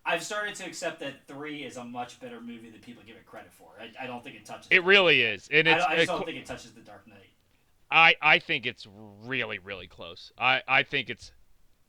I've 0.04 0.24
started 0.24 0.56
to 0.56 0.66
accept 0.66 1.00
that 1.02 1.28
three 1.28 1.58
is 1.64 1.78
a 1.78 1.84
much 1.84 2.20
better 2.20 2.42
movie 2.42 2.72
than 2.72 2.80
people 2.80 3.04
give 3.06 3.16
it 3.16 3.28
credit 3.28 3.52
for. 3.54 3.68
I, 3.80 4.06
I 4.06 4.08
don't 4.08 4.24
think 4.24 4.38
it 4.38 4.46
touches. 4.46 4.66
It 4.72 4.84
really 4.84 5.22
is, 5.22 5.48
and 5.52 5.68
I, 5.70 5.72
it's. 5.74 5.86
don't- 5.86 5.92
I 5.92 5.96
just 5.98 6.04
it- 6.10 6.14
don't 6.16 6.26
think 6.26 6.38
it 6.40 6.46
touches 6.48 6.72
The 6.74 6.82
Dark 6.82 7.06
Knight. 7.08 7.30
I 7.92 8.16
I 8.24 8.40
think 8.40 8.66
it's 8.66 8.88
really 9.24 9.60
really 9.60 9.86
close. 9.86 10.32
I 10.36 10.64
I 10.68 10.82
think 10.82 11.12
it's 11.12 11.32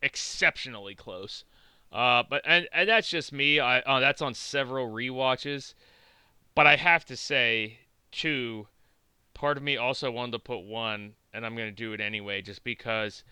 exceptionally 0.02 0.94
close. 0.94 1.44
Uh, 1.90 2.22
but 2.28 2.42
and 2.44 2.68
and 2.74 2.90
that's 2.90 3.08
just 3.08 3.32
me. 3.32 3.58
I 3.58 3.78
uh, 3.80 4.00
that's 4.00 4.20
on 4.20 4.34
several 4.34 4.90
rewatches. 4.90 5.72
But 6.54 6.66
I 6.66 6.76
have 6.76 7.06
to 7.06 7.16
say, 7.16 7.78
two. 8.12 8.66
Part 9.40 9.56
of 9.56 9.62
me 9.62 9.78
also 9.78 10.10
wanted 10.10 10.32
to 10.32 10.38
put 10.38 10.58
one, 10.64 11.14
and 11.32 11.46
I'm 11.46 11.56
gonna 11.56 11.70
do 11.70 11.94
it 11.94 12.00
anyway, 12.02 12.42
just 12.42 12.62
because. 12.62 13.24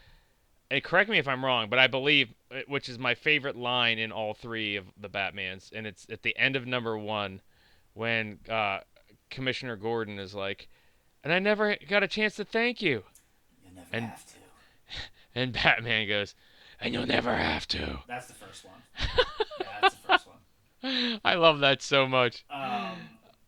And 0.70 0.82
correct 0.82 1.10
me 1.10 1.18
if 1.18 1.28
I'm 1.28 1.44
wrong, 1.44 1.68
but 1.68 1.78
I 1.78 1.86
believe, 1.86 2.32
uh, 2.51 2.60
which 2.66 2.89
is 2.89 2.98
my 2.98 3.14
favorite 3.14 3.56
line 3.56 3.98
in 3.98 4.10
all 4.10 4.32
three 4.32 4.76
of 4.76 4.86
the 4.98 5.10
Batmans, 5.10 5.70
and 5.70 5.86
it's 5.86 6.06
at 6.10 6.22
the 6.22 6.35
end 6.39 6.56
of 6.56 6.66
number 6.66 6.97
one, 6.97 7.43
when 7.93 8.39
uh, 8.48 8.80
Commissioner 9.28 9.76
Gordon 9.76 10.18
is 10.18 10.35
like, 10.35 10.68
"And 11.22 11.30
I 11.30 11.40
never 11.40 11.76
got 11.86 12.02
a 12.02 12.09
chance 12.09 12.36
to 12.36 12.44
thank 12.47 12.80
you." 12.80 13.05
You 13.62 13.72
never 13.74 13.89
And- 13.93 14.06
have 14.06 14.24
to. 14.26 14.32
And 15.35 15.52
Batman 15.52 16.09
goes, 16.09 16.35
and 16.80 16.94
you'll 16.94 17.06
never 17.06 17.36
have 17.36 17.68
to. 17.68 17.98
That's 18.09 18.28
the 18.28 18.35
first 18.35 18.64
one. 18.64 18.82
yeah, 19.60 19.66
that's 19.82 19.94
the 19.94 20.09
first 20.09 20.26
one. 20.26 21.20
I 21.22 21.35
love 21.35 21.59
that 21.60 21.82
so 21.82 22.09
much. 22.09 22.47
Um, 22.51 22.97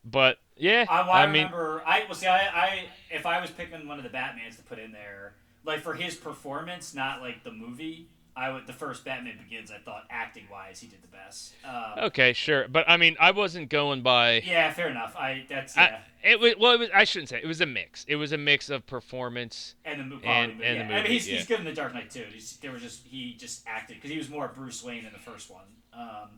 But 0.05 0.39
yeah, 0.61 0.85
I, 0.89 1.01
well, 1.03 1.11
I, 1.11 1.23
I 1.23 1.27
mean, 1.27 1.47
remember. 1.47 1.83
I 1.87 2.05
well, 2.07 2.15
see. 2.15 2.27
I, 2.27 2.39
I 2.39 2.85
if 3.11 3.27
I 3.27 3.41
was 3.41 3.51
picking 3.51 3.87
one 3.89 3.99
of 3.99 4.05
the 4.05 4.11
Batmans 4.11 4.57
to 4.57 4.63
put 4.63 4.79
in 4.79 4.93
there, 4.93 5.35
like 5.65 5.81
for 5.81 5.95
his 5.95 6.15
performance, 6.15 6.95
not 6.95 7.21
like 7.21 7.43
the 7.45 7.53
movie. 7.53 8.09
I 8.37 8.51
would 8.53 8.67
the 8.67 8.73
first 8.73 9.05
Batman 9.05 9.37
Begins. 9.43 9.71
I 9.71 9.79
thought 9.79 10.05
acting 10.09 10.45
wise, 10.51 10.81
he 10.81 10.87
did 10.87 11.03
the 11.03 11.09
best. 11.09 11.53
Um, 11.65 12.05
okay, 12.07 12.33
sure. 12.33 12.69
But 12.69 12.89
I 12.89 12.97
mean, 12.97 13.17
I 13.19 13.33
wasn't 13.33 13.69
going 13.69 14.03
by. 14.03 14.41
Yeah, 14.47 14.73
fair 14.73 14.89
enough. 14.89 15.17
I 15.17 15.45
that's 15.49 15.77
I- 15.77 16.01
yeah. 16.23 16.31
it 16.31 16.41
was 16.41 16.55
well. 16.59 16.73
It 16.73 16.79
was, 16.79 16.89
I 16.95 17.05
shouldn't 17.05 17.29
say 17.29 17.41
it 17.43 17.47
was 17.47 17.61
a 17.61 17.67
mix. 17.67 18.05
It 18.09 18.17
was 18.17 18.33
a 18.33 18.39
mix 18.39 18.71
of 18.71 18.87
performance. 18.87 19.75
and 19.85 20.01
the 20.01 20.05
movie. 20.05 20.27
and- 20.27 20.53
and 20.53 20.79
yeah. 20.79 20.89
the 20.89 20.95
I 20.95 21.03
mean, 21.03 21.13
he's, 21.13 21.29
yeah. 21.29 21.37
he's 21.37 21.47
good 21.47 21.59
in 21.59 21.65
the 21.65 21.73
Dark 21.73 21.93
Knight 21.93 22.11
too. 22.11 22.25
He's, 22.33 22.57
there 22.59 22.71
was 22.71 22.83
just 22.83 23.05
he 23.05 23.35
just 23.35 23.65
acted 23.67 23.97
because 23.97 24.11
he 24.11 24.17
was 24.17 24.31
more 24.31 24.49
Bruce 24.49 24.83
Wayne 24.83 25.05
in 25.05 25.13
the 25.13 25.19
first 25.19 25.51
one. 25.51 25.65
Um, 25.93 26.31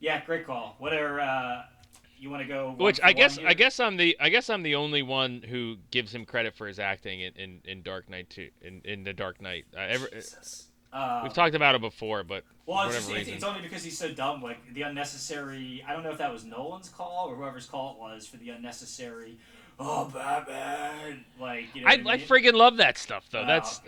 yeah, 0.00 0.22
great 0.24 0.44
call. 0.44 0.74
Whatever. 0.78 1.20
Uh, 1.20 1.62
you 2.26 2.30
want 2.30 2.42
to 2.42 2.48
go? 2.48 2.74
Which 2.76 3.00
I 3.02 3.12
guess? 3.12 3.38
I 3.38 3.54
guess 3.54 3.80
I'm 3.80 3.96
the 3.96 4.16
I 4.20 4.28
guess 4.28 4.50
I'm 4.50 4.62
the 4.62 4.74
only 4.74 5.02
one 5.02 5.42
who 5.48 5.76
gives 5.90 6.14
him 6.14 6.24
credit 6.24 6.54
for 6.54 6.66
his 6.66 6.78
acting 6.78 7.20
in, 7.20 7.32
in, 7.36 7.60
in 7.64 7.82
Dark 7.82 8.10
Knight 8.10 8.28
two 8.30 8.50
In, 8.60 8.82
in 8.84 9.04
the 9.04 9.12
Dark 9.12 9.40
Knight, 9.40 9.64
uh, 9.76 9.80
ever, 9.80 10.08
Jesus. 10.12 10.66
Um, 10.92 11.24
we've 11.24 11.32
talked 11.32 11.54
about 11.54 11.74
it 11.74 11.80
before, 11.80 12.24
but 12.24 12.44
Well, 12.64 12.82
for 12.82 12.86
it's, 12.88 12.96
just, 12.96 13.08
whatever 13.08 13.20
it's, 13.20 13.28
reason. 13.28 13.34
it's 13.34 13.44
only 13.44 13.60
because 13.60 13.84
he's 13.84 13.98
so 13.98 14.12
dumb. 14.12 14.42
Like 14.42 14.58
the 14.74 14.82
unnecessary. 14.82 15.84
I 15.86 15.92
don't 15.92 16.02
know 16.02 16.10
if 16.10 16.18
that 16.18 16.32
was 16.32 16.44
Nolan's 16.44 16.88
call 16.88 17.28
or 17.28 17.36
whoever's 17.36 17.66
call 17.66 17.92
it 17.92 17.98
was 18.00 18.26
for 18.26 18.36
the 18.38 18.50
unnecessary. 18.50 19.38
Oh, 19.78 20.10
Batman! 20.12 21.24
Like 21.40 21.66
you 21.74 21.82
know. 21.82 21.88
I, 21.88 21.96
what 21.98 22.06
I 22.06 22.12
I 22.14 22.16
mean? 22.16 22.26
friggin' 22.26 22.54
love 22.54 22.78
that 22.78 22.98
stuff 22.98 23.28
though. 23.30 23.42
Oh, 23.42 23.46
That's 23.46 23.80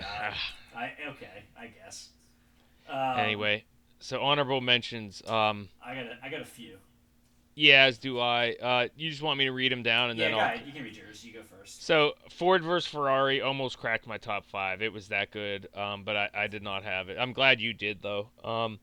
I 0.77 0.93
okay. 1.11 1.45
I 1.59 1.67
guess. 1.69 2.11
Um, 2.89 3.19
anyway. 3.19 3.65
So 4.01 4.21
honorable 4.23 4.61
mentions. 4.61 5.23
Um, 5.27 5.69
I 5.85 5.95
got 5.95 6.05
a, 6.07 6.19
I 6.23 6.29
got 6.29 6.41
a 6.41 6.45
few. 6.45 6.77
Yeah, 7.59 7.85
as 7.85 7.99
do 7.99 8.21
I. 8.21 8.55
Uh, 8.63 8.89
you 8.97 9.11
just 9.11 9.23
want 9.23 9.39
me 9.39 9.45
to 9.47 9.53
read 9.53 9.73
them 9.73 9.83
down 9.83 10.11
and 10.11 10.19
Yeah, 10.19 10.27
then 10.27 10.35
I'll. 10.35 10.41
ahead. 10.41 10.63
You 10.67 10.73
can 10.73 10.83
read 10.85 10.97
yours. 10.97 11.25
You 11.25 11.33
go 11.33 11.41
first. 11.43 11.85
So 11.85 12.13
Ford 12.31 12.63
versus 12.63 12.91
Ferrari 12.91 13.41
almost 13.41 13.79
cracked 13.79 14.07
my 14.07 14.17
top 14.19 14.47
five. 14.47 14.81
It 14.83 14.93
was 14.93 15.09
that 15.09 15.31
good, 15.31 15.69
um, 15.77 16.05
but 16.05 16.17
I, 16.17 16.31
I 16.35 16.47
did 16.47 16.63
not 16.63 16.85
have 16.85 17.09
it. 17.09 17.19
I'm 17.19 17.33
glad 17.33 17.61
you 17.61 17.73
did 17.75 18.01
though. 18.03 18.29
Um, 18.45 18.79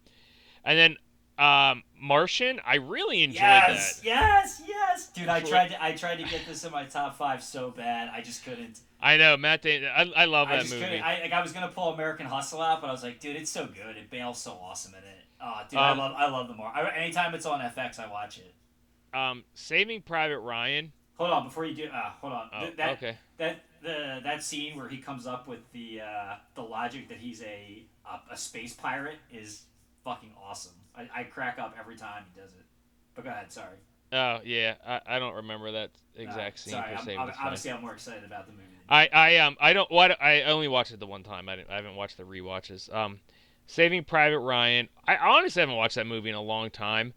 and 0.63 0.77
then 0.77 0.97
um, 1.37 1.83
Martian, 1.99 2.59
I 2.65 2.75
really 2.75 3.23
enjoyed 3.23 3.39
Yes, 3.41 3.99
that. 3.99 4.05
yes, 4.05 4.61
yes, 4.67 5.07
dude. 5.07 5.27
I 5.27 5.41
tried 5.41 5.69
to 5.69 5.83
I 5.83 5.91
tried 5.93 6.17
to 6.17 6.23
get 6.23 6.45
this 6.47 6.63
in 6.63 6.71
my 6.71 6.85
top 6.85 7.15
five 7.17 7.43
so 7.43 7.71
bad. 7.71 8.09
I 8.13 8.21
just 8.21 8.43
couldn't. 8.45 8.79
I 9.01 9.17
know 9.17 9.35
Matt 9.37 9.61
Damon. 9.61 9.89
I, 9.95 10.11
I 10.15 10.25
love 10.25 10.47
I 10.47 10.57
that 10.57 10.69
movie. 10.69 10.99
I, 10.99 11.21
like, 11.21 11.33
I 11.33 11.41
was 11.41 11.51
gonna 11.51 11.67
pull 11.67 11.93
American 11.93 12.25
Hustle 12.25 12.61
out, 12.61 12.81
but 12.81 12.87
I 12.87 12.91
was 12.91 13.03
like, 13.03 13.19
dude, 13.19 13.35
it's 13.35 13.49
so 13.51 13.65
good. 13.67 13.97
It 13.97 14.09
Bale's 14.09 14.41
so 14.41 14.51
awesome 14.51 14.93
in 14.93 15.03
it. 15.03 15.25
Oh, 15.41 15.61
dude, 15.69 15.77
Um, 15.77 15.99
I 15.99 16.03
love 16.03 16.13
I 16.17 16.29
love 16.29 16.47
the 16.47 16.53
more. 16.55 16.71
Anytime 16.95 17.35
it's 17.35 17.45
on 17.45 17.59
FX, 17.59 17.99
I 17.99 18.09
watch 18.09 18.37
it. 18.37 18.53
Um, 19.15 19.43
Saving 19.53 20.01
Private 20.01 20.39
Ryan. 20.39 20.91
Hold 21.17 21.31
on, 21.31 21.45
before 21.45 21.65
you 21.65 21.73
do, 21.73 21.85
uh, 21.85 22.11
hold 22.19 22.33
on. 22.33 22.49
Oh, 22.53 22.59
Th- 22.61 22.75
that, 22.77 22.89
okay. 22.97 23.17
That 23.37 23.61
the 23.81 24.19
that 24.23 24.43
scene 24.43 24.75
where 24.75 24.89
he 24.89 24.97
comes 24.97 25.25
up 25.25 25.47
with 25.47 25.59
the 25.71 26.01
uh, 26.01 26.35
the 26.55 26.61
logic 26.61 27.07
that 27.09 27.17
he's 27.19 27.41
a, 27.41 27.85
a 28.05 28.33
a 28.33 28.37
space 28.37 28.73
pirate 28.73 29.19
is 29.31 29.63
fucking 30.03 30.31
awesome. 30.43 30.73
I, 30.95 31.07
I 31.21 31.23
crack 31.23 31.57
up 31.59 31.75
every 31.79 31.95
time 31.95 32.23
he 32.33 32.41
does 32.41 32.51
it. 32.51 32.65
But 33.15 33.23
go 33.23 33.29
ahead, 33.29 33.51
sorry. 33.51 33.77
Oh 34.11 34.39
yeah, 34.43 34.75
I, 34.85 35.01
I 35.07 35.19
don't 35.19 35.35
remember 35.35 35.71
that 35.71 35.91
Uh, 36.17 36.21
exact 36.21 36.59
scene 36.59 36.73
sorry, 36.73 36.93
for 36.93 36.99
I'm, 36.99 37.05
Saving 37.05 37.19
I'm, 37.21 37.31
obviously 37.43 37.71
I'm 37.71 37.81
more 37.81 37.93
excited 37.93 38.23
about 38.25 38.45
the 38.45 38.51
movie. 38.51 38.63
I 38.89 39.07
I 39.13 39.37
um 39.37 39.55
I 39.59 39.73
don't 39.73 39.89
what 39.89 40.21
I 40.21 40.43
only 40.43 40.67
watched 40.67 40.91
it 40.91 40.99
the 40.99 41.07
one 41.07 41.23
time. 41.23 41.47
I 41.49 41.55
didn't 41.55 41.69
I 41.69 41.75
haven't 41.75 41.95
watched 41.95 42.17
the 42.17 42.23
rewatches. 42.23 42.93
Um, 42.93 43.19
Saving 43.67 44.03
Private 44.03 44.39
Ryan. 44.39 44.89
I 45.07 45.15
honestly 45.17 45.61
haven't 45.61 45.75
watched 45.75 45.95
that 45.95 46.05
movie 46.07 46.29
in 46.29 46.35
a 46.35 46.41
long 46.41 46.69
time. 46.69 47.13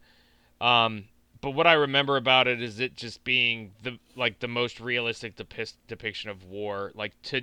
Um, 0.60 1.04
but 1.40 1.50
what 1.52 1.66
I 1.66 1.72
remember 1.74 2.16
about 2.16 2.46
it 2.48 2.60
is 2.62 2.80
it 2.80 2.94
just 2.96 3.22
being 3.24 3.72
the 3.82 3.98
like 4.16 4.40
the 4.40 4.48
most 4.48 4.80
realistic 4.80 5.36
depi- 5.36 5.74
depiction 5.86 6.30
of 6.30 6.44
war. 6.44 6.92
Like 6.94 7.20
to, 7.24 7.42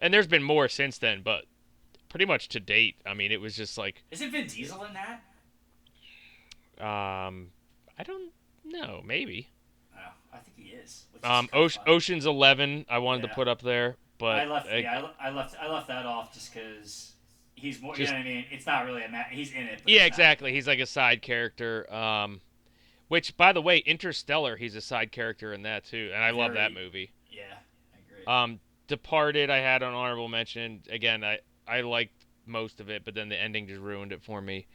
and 0.00 0.12
there's 0.12 0.26
been 0.26 0.42
more 0.42 0.68
since 0.68 0.98
then, 0.98 1.22
but 1.22 1.44
pretty 2.08 2.24
much 2.26 2.48
to 2.50 2.60
date. 2.60 2.96
I 3.06 3.14
mean, 3.14 3.32
it 3.32 3.40
was 3.40 3.56
just 3.56 3.78
like 3.78 4.02
Isn't 4.10 4.30
Vin 4.30 4.46
Diesel 4.46 4.82
in 4.84 4.94
that? 4.94 5.22
um, 6.84 7.48
I 7.98 8.02
don't 8.04 8.32
know, 8.64 9.02
maybe. 9.04 9.50
Oh, 9.96 10.00
I 10.32 10.38
think 10.38 10.56
he 10.56 10.70
is. 10.74 11.04
is 11.14 11.24
Um, 11.24 11.46
kinda 11.48 11.56
Ocean, 11.56 11.82
fun. 11.84 11.94
Ocean's 11.94 12.26
Eleven. 12.26 12.86
I 12.88 12.98
wanted 12.98 13.22
Yeah. 13.22 13.28
to 13.28 13.34
put 13.34 13.48
up 13.48 13.62
there, 13.62 13.96
but 14.18 14.38
I 14.40 14.44
left. 14.46 14.70
uh, 14.70 14.76
yeah, 14.76 15.06
I, 15.20 15.28
I 15.28 15.30
left. 15.30 15.54
I 15.60 15.68
left 15.68 15.88
that 15.88 16.06
off 16.06 16.32
just 16.32 16.52
because 16.52 17.12
he's 17.54 17.80
more. 17.80 17.94
Just- 17.94 18.12
you 18.12 18.18
know 18.18 18.24
what 18.24 18.30
I 18.30 18.34
mean? 18.34 18.44
It's 18.50 18.66
not 18.66 18.86
really 18.86 19.02
a. 19.04 19.08
Ma- 19.08 19.24
he's 19.30 19.52
in 19.52 19.66
it. 19.66 19.82
Yeah, 19.86 20.04
it's 20.04 20.16
not- 20.16 20.22
exactly. 20.24 20.52
He's 20.52 20.66
like 20.66 20.78
a 20.80 20.86
side 20.86 21.20
character. 21.22 21.92
Um, 21.92 22.40
which, 23.10 23.36
by 23.36 23.52
the 23.52 23.60
way, 23.60 23.78
Interstellar, 23.78 24.56
he's 24.56 24.76
a 24.76 24.80
side 24.80 25.10
character 25.10 25.52
in 25.52 25.62
that 25.62 25.84
too, 25.84 26.12
and 26.14 26.22
I 26.22 26.30
love 26.30 26.54
that 26.54 26.72
movie. 26.72 27.10
Yeah, 27.28 27.42
I 27.92 27.98
agree. 28.08 28.24
Um, 28.24 28.60
Departed, 28.86 29.50
I 29.50 29.58
had 29.58 29.82
an 29.82 29.92
honorable 29.92 30.28
mention. 30.28 30.84
Again, 30.88 31.24
I 31.24 31.40
I 31.66 31.80
liked 31.80 32.24
most 32.46 32.78
of 32.78 32.88
it, 32.88 33.04
but 33.04 33.14
then 33.14 33.28
the 33.28 33.36
ending 33.36 33.66
just 33.66 33.80
ruined 33.80 34.12
it 34.12 34.22
for 34.22 34.40
me. 34.40 34.68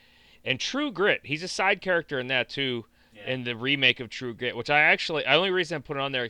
And 0.43 0.59
True 0.59 0.91
Grit, 0.91 1.21
he's 1.23 1.43
a 1.43 1.47
side 1.47 1.79
character 1.79 2.19
in 2.19 2.27
that 2.27 2.49
too, 2.49 2.85
yeah. 3.13 3.31
in 3.31 3.45
the 3.45 3.55
remake 3.55 4.01
of 4.01 4.09
True 4.09 4.33
Grit, 4.33 4.57
which 4.57 4.69
I 4.69 4.81
actually, 4.81 5.23
the 5.23 5.33
only 5.33 5.51
reason 5.51 5.77
I 5.77 5.79
put 5.79 5.95
it 5.95 6.01
on 6.01 6.11
there, 6.11 6.27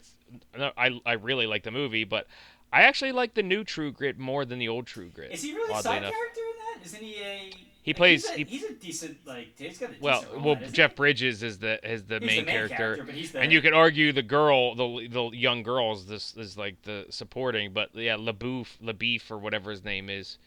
I 0.78 1.02
I 1.08 1.14
really 1.14 1.48
like 1.48 1.64
the 1.64 1.72
movie, 1.72 2.04
but 2.04 2.28
I 2.72 2.84
actually 2.84 3.14
like 3.14 3.34
the 3.34 3.44
new 3.44 3.64
True 3.64 3.92
Grit 3.92 4.20
more 4.20 4.46
than 4.46 4.60
the 4.60 4.68
old 4.70 4.86
True 4.86 5.10
Grit. 5.10 5.32
is 5.32 5.42
he 5.42 5.56
really 5.56 5.74
a 5.74 5.82
side 5.82 6.04
enough. 6.04 6.14
character 6.14 6.42
in 6.42 6.82
that? 6.82 6.86
Isn't 6.86 7.02
he 7.02 7.16
a? 7.20 7.52
He 7.86 7.92
like, 7.92 7.98
plays- 7.98 8.28
He's 8.30 8.36
a, 8.36 8.38
he- 8.50 8.58
he's 8.58 8.64
a 8.64 8.74
decent 8.74 9.18
like. 9.28 9.50
He's 9.60 9.78
got 9.78 9.92
a 9.92 9.94
Well, 10.02 10.22
decent 10.22 10.42
well, 10.42 10.56
isn't 10.58 10.74
Jeff? 10.74 10.96
Bridges 10.96 11.44
is 11.44 11.60
the 11.60 11.74
is 11.88 12.04
the 12.06 12.20
main, 12.20 12.40
the 12.40 12.52
main 12.52 12.68
character, 12.68 13.06
he's 13.12 13.32
the. 13.32 13.42
and 13.42 13.52
you 13.52 13.62
could 13.62 13.74
argue 13.74 14.12
the 14.12 14.24
girl, 14.24 14.74
the 14.74 15.08
the 15.08 15.30
young 15.38 15.62
girl, 15.62 15.94
is 15.94 16.08
this 16.08 16.36
is 16.36 16.58
like 16.58 16.82
the 16.82 17.06
supporting, 17.12 17.74
but 17.74 17.90
yeah, 17.94 18.16
LaBoeuf, 18.18 18.80
LaBeef 18.84 19.30
or 19.30 19.38
whatever 19.38 19.70
his 19.70 19.84
name 19.84 20.10
is, 20.10 20.40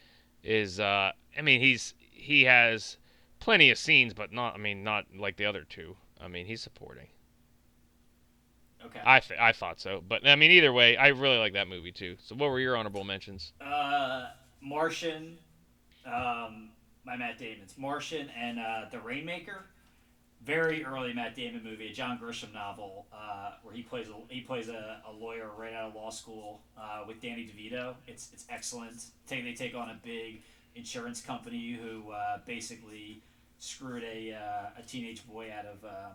is 0.43 0.81
uh, 0.81 1.13
I 1.37 1.43
mean 1.43 1.61
he's 1.61 1.95
he 2.11 2.43
has 2.45 2.97
plenty 3.39 3.71
of 3.71 3.79
scenes, 3.79 4.15
but 4.15 4.33
not 4.33 4.57
I 4.57 4.59
mean 4.59 4.83
not 4.83 5.05
like 5.17 5.37
the 5.37 5.45
other 5.47 5.63
two. 5.63 5.95
I 6.21 6.27
mean 6.27 6.45
he's 6.45 6.61
supporting. 6.61 7.07
Okay. 8.85 9.01
I 9.07 9.21
I 9.39 9.53
thought 9.53 9.79
so, 9.81 10.03
but 10.09 10.27
I 10.27 10.35
mean 10.35 10.51
either 10.51 10.73
way, 10.73 10.97
I 10.97 11.09
really 11.09 11.39
like 11.39 11.53
that 11.53 11.69
movie 11.69 11.93
too. 11.93 12.17
So 12.21 12.35
what 12.35 12.51
were 12.51 12.59
your 12.59 12.77
honorable 12.77 13.05
mentions? 13.05 13.53
Uh, 13.61 14.27
Martian, 14.61 15.39
um, 16.05 16.71
by 17.09 17.17
Matt 17.17 17.39
Damon's 17.39 17.75
Martian 17.79 18.29
and 18.39 18.59
uh, 18.59 18.85
The 18.93 19.01
Rainmaker. 19.01 19.65
Very 20.45 20.85
early 20.85 21.13
Matt 21.15 21.35
Damon 21.35 21.65
movie, 21.65 21.89
a 21.89 21.93
John 21.93 22.19
Grisham 22.23 22.53
novel, 22.55 23.07
uh, 23.13 23.53
where 23.63 23.75
he 23.75 23.83
plays 23.83 24.07
a, 24.09 24.33
he 24.33 24.41
plays 24.43 24.69
a, 24.69 25.01
a 25.09 25.13
lawyer 25.13 25.49
right 25.59 25.73
out 25.75 25.89
of 25.89 25.95
law 25.97 26.11
school 26.11 26.61
uh, 26.81 27.03
with 27.09 27.21
Danny 27.21 27.43
DeVito. 27.43 27.95
It's 28.07 28.31
it's 28.33 28.45
excellent. 28.49 29.07
Take 29.27 29.43
they 29.45 29.53
take 29.55 29.75
on 29.75 29.89
a 29.91 29.99
big 30.05 30.43
insurance 30.77 31.21
company 31.21 31.73
who 31.83 32.13
uh, 32.13 32.39
basically 32.47 33.21
screwed 33.59 34.05
a, 34.05 34.33
uh, 34.35 34.79
a 34.81 34.83
teenage 34.87 35.27
boy 35.27 35.51
out 35.53 35.65
of 35.67 35.85
um, 35.85 36.13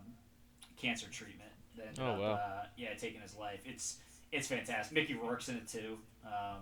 cancer 0.78 1.08
treatment. 1.12 1.52
That 1.76 1.88
ended 1.88 2.04
Oh, 2.04 2.12
up, 2.12 2.20
wow. 2.20 2.32
uh, 2.34 2.66
yeah, 2.78 2.94
taking 2.94 3.20
his 3.20 3.36
life. 3.36 3.60
It's 3.66 3.98
it's 4.32 4.48
fantastic. 4.48 4.94
Mickey 4.96 5.16
Rourke's 5.16 5.50
in 5.50 5.58
it 5.58 5.68
too. 5.68 5.98
Um, 6.26 6.62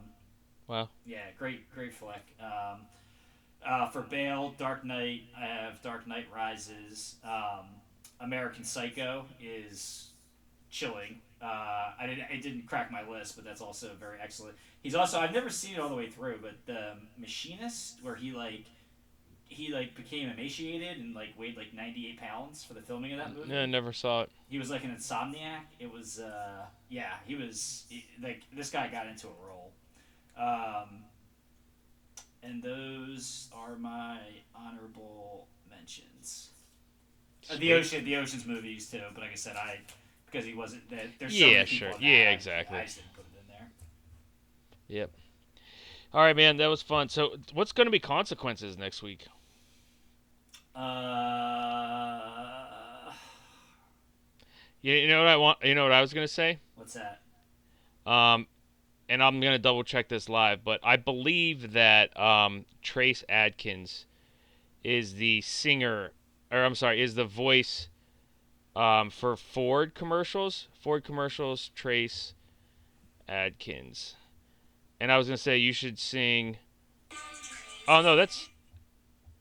Wow. 0.68 0.90
yeah, 1.06 1.26
great, 1.38 1.70
great 1.76 1.94
flick. 1.94 2.24
Um, 2.40 2.80
uh, 3.68 3.88
for 3.90 4.02
Bale, 4.02 4.54
Dark 4.58 4.84
Knight, 4.86 5.24
I 5.38 5.46
have 5.46 5.82
Dark 5.82 6.08
Knight 6.08 6.26
Rises. 6.34 7.16
Um, 7.24 7.66
American 8.20 8.64
Psycho 8.64 9.26
is 9.42 10.10
chilling. 10.70 11.20
Uh, 11.42 11.92
I 12.00 12.06
didn't, 12.08 12.26
it 12.32 12.42
didn't 12.44 12.68
crack 12.68 12.92
my 12.92 13.08
list, 13.08 13.36
but 13.36 13.44
that's 13.44 13.62
also 13.62 13.90
very 14.00 14.18
excellent. 14.22 14.56
He's 14.84 14.96
also 14.96 15.20
I've 15.20 15.34
never 15.34 15.50
seen 15.50 15.76
it 15.76 15.80
all 15.80 15.90
the 15.90 15.96
way 15.96 16.08
through, 16.08 16.40
but 16.42 16.54
the 16.66 16.94
Machinist, 17.18 17.98
where 18.04 18.16
he 18.16 18.32
like 18.32 18.66
he 19.48 19.72
like 19.74 19.96
became 19.96 20.30
emaciated 20.30 20.98
and 20.98 21.14
like 21.14 21.30
weighed 21.38 21.58
like 21.58 21.74
98 21.74 22.20
pounds 22.20 22.64
for 22.64 22.74
the 22.74 22.82
filming 22.82 23.12
of 23.12 23.18
that 23.18 23.36
movie. 23.36 23.52
Yeah, 23.52 23.66
never 23.66 23.92
saw 23.92 24.22
it. 24.22 24.30
He 24.50 24.58
was 24.60 24.70
like 24.70 24.84
an 24.84 24.96
insomniac. 24.96 25.64
It 25.80 25.92
was 25.92 26.20
uh 26.20 26.66
yeah, 26.90 27.14
he 27.26 27.36
was 27.36 27.86
he- 27.90 28.06
like 28.24 28.44
this 28.56 28.70
guy 28.70 28.88
got 28.88 29.08
into 29.08 29.28
a 29.28 29.48
role. 29.48 29.72
Um 30.38 31.04
and 32.44 32.62
those 32.64 33.50
are 33.54 33.76
my 33.76 34.18
honorable 34.56 35.48
mentions. 35.70 36.50
Uh, 37.50 37.58
the 37.58 37.74
ocean, 37.74 38.06
the 38.06 38.16
ocean's 38.18 38.46
movies 38.46 38.90
too. 38.90 39.02
But 39.14 39.22
like 39.24 39.32
I 39.32 39.36
said, 39.36 39.56
I 39.56 39.80
because 40.26 40.46
he 40.46 40.54
wasn't. 40.54 40.90
there- 40.90 41.10
There's 41.20 41.38
so 41.38 41.46
Yeah, 41.48 41.66
sure. 41.66 41.92
that, 41.92 42.02
Yeah, 42.02 42.30
I- 42.30 42.32
exactly. 42.32 42.78
I 42.78 42.84
just 42.84 42.98
didn't 42.98 43.14
put 43.14 43.26
it 43.26 43.40
in 43.42 43.48
there. 43.48 43.68
Yep. 44.88 45.12
All 46.14 46.22
right, 46.22 46.36
man, 46.36 46.58
that 46.58 46.68
was 46.68 46.82
fun. 46.82 47.10
So, 47.10 47.38
what's 47.54 47.72
going 47.72 47.88
to 47.88 47.92
be 47.92 48.00
consequences 48.00 48.78
next 48.78 49.02
week? 49.02 49.26
Uh, 50.76 50.82
You, 54.82 54.94
you 54.96 55.08
know 55.08 55.20
what 55.20 55.28
I 55.28 55.36
want? 55.38 55.60
You 55.64 55.76
know 55.76 55.84
what 55.84 55.92
I 55.92 56.02
was 56.02 56.14
going 56.14 56.28
to 56.28 56.34
say? 56.34 56.60
what's 56.76 56.96
that? 56.96 57.22
Um, 58.10 58.48
and 59.12 59.22
I'm 59.22 59.42
to 59.42 59.60
double 59.60 59.84
check 59.84 60.08
this 60.08 60.30
live, 60.30 60.64
but 60.64 60.80
I 60.84 60.96
believe 60.96 61.74
that 61.74 62.18
um, 62.18 62.64
Trace 62.82 63.26
Adkins 63.28 64.06
is 64.86 65.16
the 65.16 65.42
singer, 65.42 66.14
or 66.50 66.64
I'm 66.64 66.76
sorry, 66.76 67.02
is 67.02 67.16
the 67.16 67.26
voice 67.26 67.90
um, 68.74 69.10
for 69.10 69.36
Ford 69.36 69.96
commercials. 69.96 70.70
Ford 70.80 71.04
commercials, 71.04 71.72
Trace 71.76 72.36
Adkins. 73.28 74.16
And 75.02 75.12
I 75.12 75.18
was 75.18 75.28
to 75.38 75.44
say 75.44 75.58
you 75.58 75.74
should 75.74 76.00
sing. 76.00 76.56
Oh, 77.90 78.02
no, 78.02 78.16
that's 78.16 78.48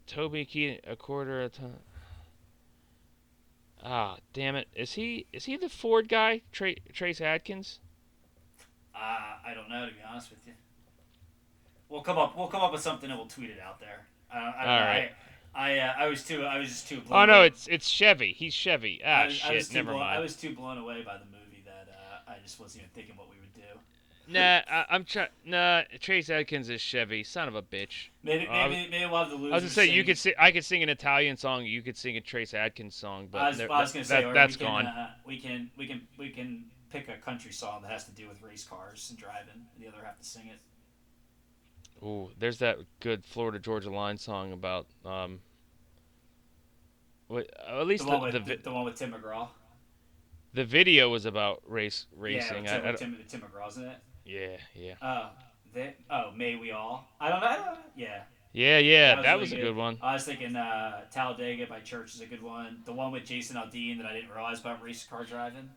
Toby 0.09 0.47
Keaton, 0.47 0.81
a 0.85 0.97
quarter 0.97 1.43
of 1.43 1.53
a 1.53 1.57
time. 1.57 1.79
Ah, 3.85 4.17
damn 4.33 4.57
it! 4.57 4.67
Is 4.75 4.95
he 4.95 5.27
is 5.33 5.45
he 5.45 5.57
the 5.57 5.69
Ford 5.69 6.09
guy, 6.09 6.43
Tra- 6.53 6.75
Trace 6.93 7.21
Adkins? 7.21 7.79
Uh, 9.01 9.49
I 9.49 9.55
don't 9.55 9.69
know 9.69 9.87
to 9.87 9.93
be 9.93 9.99
honest 10.09 10.31
with 10.31 10.41
you. 10.47 10.53
We'll 11.89 12.03
come 12.03 12.19
up. 12.19 12.37
We'll 12.37 12.49
come 12.49 12.63
up 12.63 12.73
with 12.73 12.83
something 12.83 13.11
and 13.11 13.19
we'll 13.19 13.29
tweet 13.29 13.51
it 13.51 13.59
out 13.61 13.81
there. 13.81 14.07
Uh, 14.33 14.37
I, 14.37 14.61
All 14.61 14.81
right. 14.81 15.11
I, 15.55 15.73
I, 15.73 15.79
uh, 15.79 15.93
I 15.99 16.07
was 16.07 16.23
too. 16.23 16.45
I 16.45 16.59
was 16.59 16.69
just 16.69 16.89
too. 16.89 17.01
Blown 17.01 17.23
Oh 17.23 17.33
no, 17.33 17.39
away- 17.39 17.47
it's 17.49 17.67
it's 17.67 17.89
Chevy. 17.89 18.33
He's 18.33 18.55
Chevy. 18.55 19.01
Ah 19.05 19.09
I 19.23 19.27
was, 19.27 19.43
I 19.45 19.55
was 19.55 19.67
shit, 19.67 19.75
never 19.75 19.93
blown, 19.93 20.03
I 20.03 20.19
was 20.21 20.37
too 20.37 20.55
blown 20.55 20.79
away 20.79 21.03
by 21.03 21.15
the 21.19 21.25
movie 21.25 21.63
that 21.65 21.89
uh, 21.91 22.31
I 22.31 22.37
just 22.43 22.61
wasn't 22.61 22.83
even 22.83 22.91
thinking 22.95 23.17
what 23.17 23.29
we 23.31 23.37
would 23.41 23.53
do. 23.55 24.33
Nah, 24.33 24.61
I, 24.71 24.85
I'm 24.91 25.05
trying. 25.05 25.29
Nah, 25.45 25.83
Trace 26.01 26.31
Adkins 26.31 26.69
is 26.71 26.81
Chevy. 26.81 27.25
Son 27.25 27.49
of 27.49 27.57
a 27.57 27.63
bitch. 27.63 28.11
Maybe 28.23 28.47
Uh, 28.47 28.53
I 28.53 28.69
maybe 28.69 28.91
maybe 28.91 29.07
we'll 29.11 29.25
have 29.25 29.31
the. 29.31 29.37
I 29.37 29.55
was 29.55 29.63
gonna 29.65 29.69
say 29.71 29.87
you 29.91 30.05
could 30.05 30.19
sing. 30.19 30.35
I 30.39 30.53
could 30.53 30.65
sing 30.65 30.85
an 30.85 30.89
Italian 30.89 31.37
song. 31.37 31.65
You 31.65 31.83
could 31.83 31.97
sing 31.97 32.17
a 32.17 32.21
Trace 32.21 32.55
Adkins 32.55 32.95
song, 32.95 33.27
but 33.33 33.41
I 33.41 33.49
was, 33.49 33.61
I 33.61 33.67
was 33.67 33.93
that- 33.93 33.95
gonna 33.95 34.05
say, 34.05 34.23
that- 34.23 34.35
that's 34.35 34.57
can, 34.57 34.67
gone. 34.67 34.87
Uh, 34.87 35.11
we 35.27 35.41
can 35.41 35.71
we 35.77 35.89
can 35.89 36.07
we 36.17 36.29
can 36.31 36.67
pick 36.91 37.09
a 37.09 37.17
country 37.17 37.53
song 37.53 37.83
that 37.83 37.91
has 37.91 38.05
to 38.05 38.11
do 38.13 38.29
with 38.29 38.43
race 38.43 38.65
cars 38.65 39.09
and 39.11 39.19
driving. 39.19 39.55
and 39.55 39.65
The 39.79 39.89
other 39.89 40.05
have 40.05 40.19
to 40.19 40.25
sing 40.25 40.49
it. 40.49 40.59
Ooh, 42.05 42.31
there's 42.39 42.59
that 42.59 42.79
good 43.01 43.25
Florida 43.25 43.59
Georgia 43.59 43.91
Line 43.91 44.17
song 44.17 44.53
about 44.53 44.87
um. 45.05 45.41
What, 47.29 47.49
at 47.69 47.87
least 47.87 48.05
The 48.05 48.11
the 48.11 48.19
one 48.19 48.33
with 48.33 48.45
the, 48.47 48.57
the 48.57 48.73
one 48.73 48.85
with 48.85 48.97
Tim 48.97 49.13
McGraw. 49.13 49.49
the 50.53 50.65
video 50.65 51.09
was 51.11 51.27
about 51.27 51.63
race 51.67 52.07
Yeah, 52.13 52.17
racing. 52.23 52.63
with 52.63 52.71
Tim, 52.73 52.83
I 52.85 52.91
with 52.91 53.01
don't- 53.01 53.13
Tim, 53.19 53.25
Tim 53.29 53.41
McGraw's 53.43 53.77
in 53.77 53.85
it. 53.85 53.99
yeah, 54.25 54.57
yeah, 54.75 54.95
Oh, 55.01 55.31
oh, 56.11 56.31
may 56.33 56.57
we 56.57 56.73
all? 56.73 57.07
I 57.21 57.29
don't 57.29 57.41
know. 57.41 57.47
I 57.47 57.55
don't 57.57 57.65
know. 57.67 57.79
Yeah, 57.95 58.23
yeah, 58.53 58.79
yeah. 58.79 59.15
That 59.17 59.23
That 59.23 59.35
was 59.39 59.51
was, 59.51 59.53
a 59.53 59.57
good. 59.57 59.63
good 59.63 59.77
one. 59.77 59.99
I 60.03 60.15
was 60.15 60.25
thinking 60.25 60.57
uh, 60.57 61.03
Talladega 61.13 61.67
by 61.69 61.79
Church 61.81 62.15
is 62.17 62.21
a 62.21 62.27
good 62.27 62.43
one. 62.43 62.83
The 62.85 62.93
one 62.93 63.13
with 63.13 63.25
Jason 63.27 63.55
Aldean 63.57 63.99
that 63.99 64.07
I 64.07 64.13
didn't 64.13 64.31
realize 64.31 64.59
about 64.59 64.83
race 64.83 65.05
car 65.09 65.25
driving. 65.25 65.71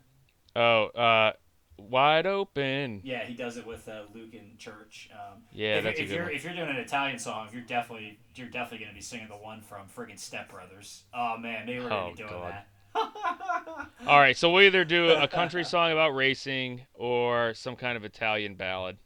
Oh, 0.55 0.85
uh, 0.87 1.33
wide 1.77 2.25
open. 2.27 3.01
Yeah, 3.03 3.23
he 3.25 3.33
does 3.33 3.57
it 3.57 3.65
with 3.65 3.87
uh, 3.87 4.03
Luke 4.13 4.33
and 4.33 4.57
Church. 4.57 5.09
Um, 5.11 5.41
Yeah, 5.51 5.77
if, 5.77 5.83
that's 5.83 5.99
a 5.99 6.03
if 6.03 6.09
good 6.09 6.15
you're 6.15 6.23
one. 6.25 6.33
if 6.33 6.43
you're 6.43 6.53
doing 6.53 6.69
an 6.69 6.75
Italian 6.77 7.17
song, 7.19 7.49
you're 7.51 7.61
definitely 7.63 8.19
you're 8.35 8.47
definitely 8.47 8.85
gonna 8.85 8.95
be 8.95 9.01
singing 9.01 9.27
the 9.29 9.35
one 9.37 9.61
from 9.61 9.87
friggin' 9.87 10.19
Step 10.19 10.49
Brothers. 10.51 11.03
Oh 11.13 11.37
man, 11.37 11.65
maybe 11.65 11.79
we're 11.79 11.89
gonna 11.89 12.07
Oh, 12.07 12.11
be 12.11 12.17
doing 12.17 12.29
God. 12.29 12.53
that. 12.53 12.67
All 14.07 14.19
right, 14.19 14.37
so 14.37 14.51
we'll 14.51 14.61
either 14.63 14.85
do 14.85 15.09
a 15.09 15.27
country 15.27 15.63
song 15.63 15.91
about 15.91 16.09
racing 16.11 16.81
or 16.93 17.53
some 17.55 17.75
kind 17.75 17.97
of 17.97 18.03
Italian 18.03 18.53
ballad 18.53 18.97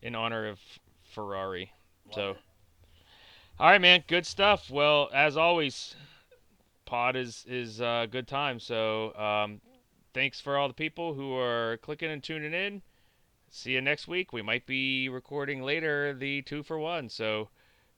in 0.00 0.16
honor 0.16 0.48
of 0.48 0.58
Ferrari. 1.14 1.72
Love 2.06 2.14
So, 2.14 2.30
it. 2.30 2.36
all 3.60 3.70
right, 3.70 3.80
man, 3.80 4.02
good 4.08 4.26
stuff. 4.26 4.68
Well, 4.68 5.08
as 5.14 5.36
always, 5.36 5.94
pod 6.86 7.14
is 7.14 7.44
is 7.46 7.80
a 7.80 8.08
good 8.10 8.26
time. 8.26 8.58
So, 8.58 9.14
um, 9.14 9.60
thanks 10.14 10.40
for 10.40 10.56
all 10.56 10.68
the 10.68 10.74
people 10.74 11.14
who 11.14 11.36
are 11.36 11.78
clicking 11.78 12.10
and 12.10 12.22
tuning 12.22 12.54
in. 12.54 12.82
See 13.50 13.72
you 13.72 13.80
next 13.80 14.08
week. 14.08 14.32
We 14.32 14.42
might 14.42 14.66
be 14.66 15.08
recording 15.08 15.62
later 15.62 16.14
the 16.14 16.42
two 16.42 16.62
for 16.62 16.78
one. 16.78 17.08
So, 17.08 17.48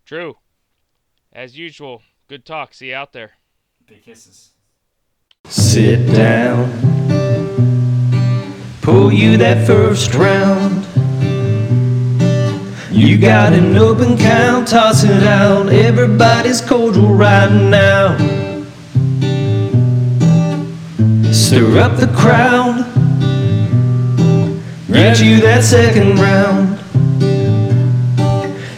Drew, 0.05 0.37
as 1.33 1.57
usual, 1.57 2.03
good 2.29 2.45
talk. 2.45 2.75
See 2.75 2.89
you 2.89 2.97
out 2.97 3.13
there. 3.13 3.33
big 3.87 4.03
kisses. 4.03 4.51
Sit 5.47 6.13
down. 6.15 6.71
Pull 8.83 9.13
you 9.13 9.37
that 9.37 9.67
first 9.67 10.15
round. 10.15 10.87
You 12.91 13.19
got 13.19 13.53
an 13.53 13.77
open 13.77 14.17
count, 14.17 14.69
toss 14.69 15.05
it 15.05 15.23
out. 15.25 15.69
Everybody's 15.69 16.61
cordial 16.61 17.15
right 17.15 17.51
now. 17.51 18.44
Stir 21.55 21.79
up 21.79 21.97
the 21.99 22.09
crowd. 22.09 22.85
Get 24.91 25.21
you 25.21 25.41
that 25.43 25.63
second 25.63 26.19
round. 26.19 26.81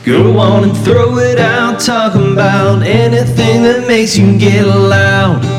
Go 0.04 0.38
on 0.38 0.64
and 0.64 0.76
throw 0.84 1.16
it 1.16 1.38
out, 1.38 1.80
talking 1.80 2.34
about 2.34 2.82
anything 2.82 3.62
that 3.62 3.86
makes 3.88 4.18
you 4.18 4.38
get 4.38 4.66
loud. 4.66 5.55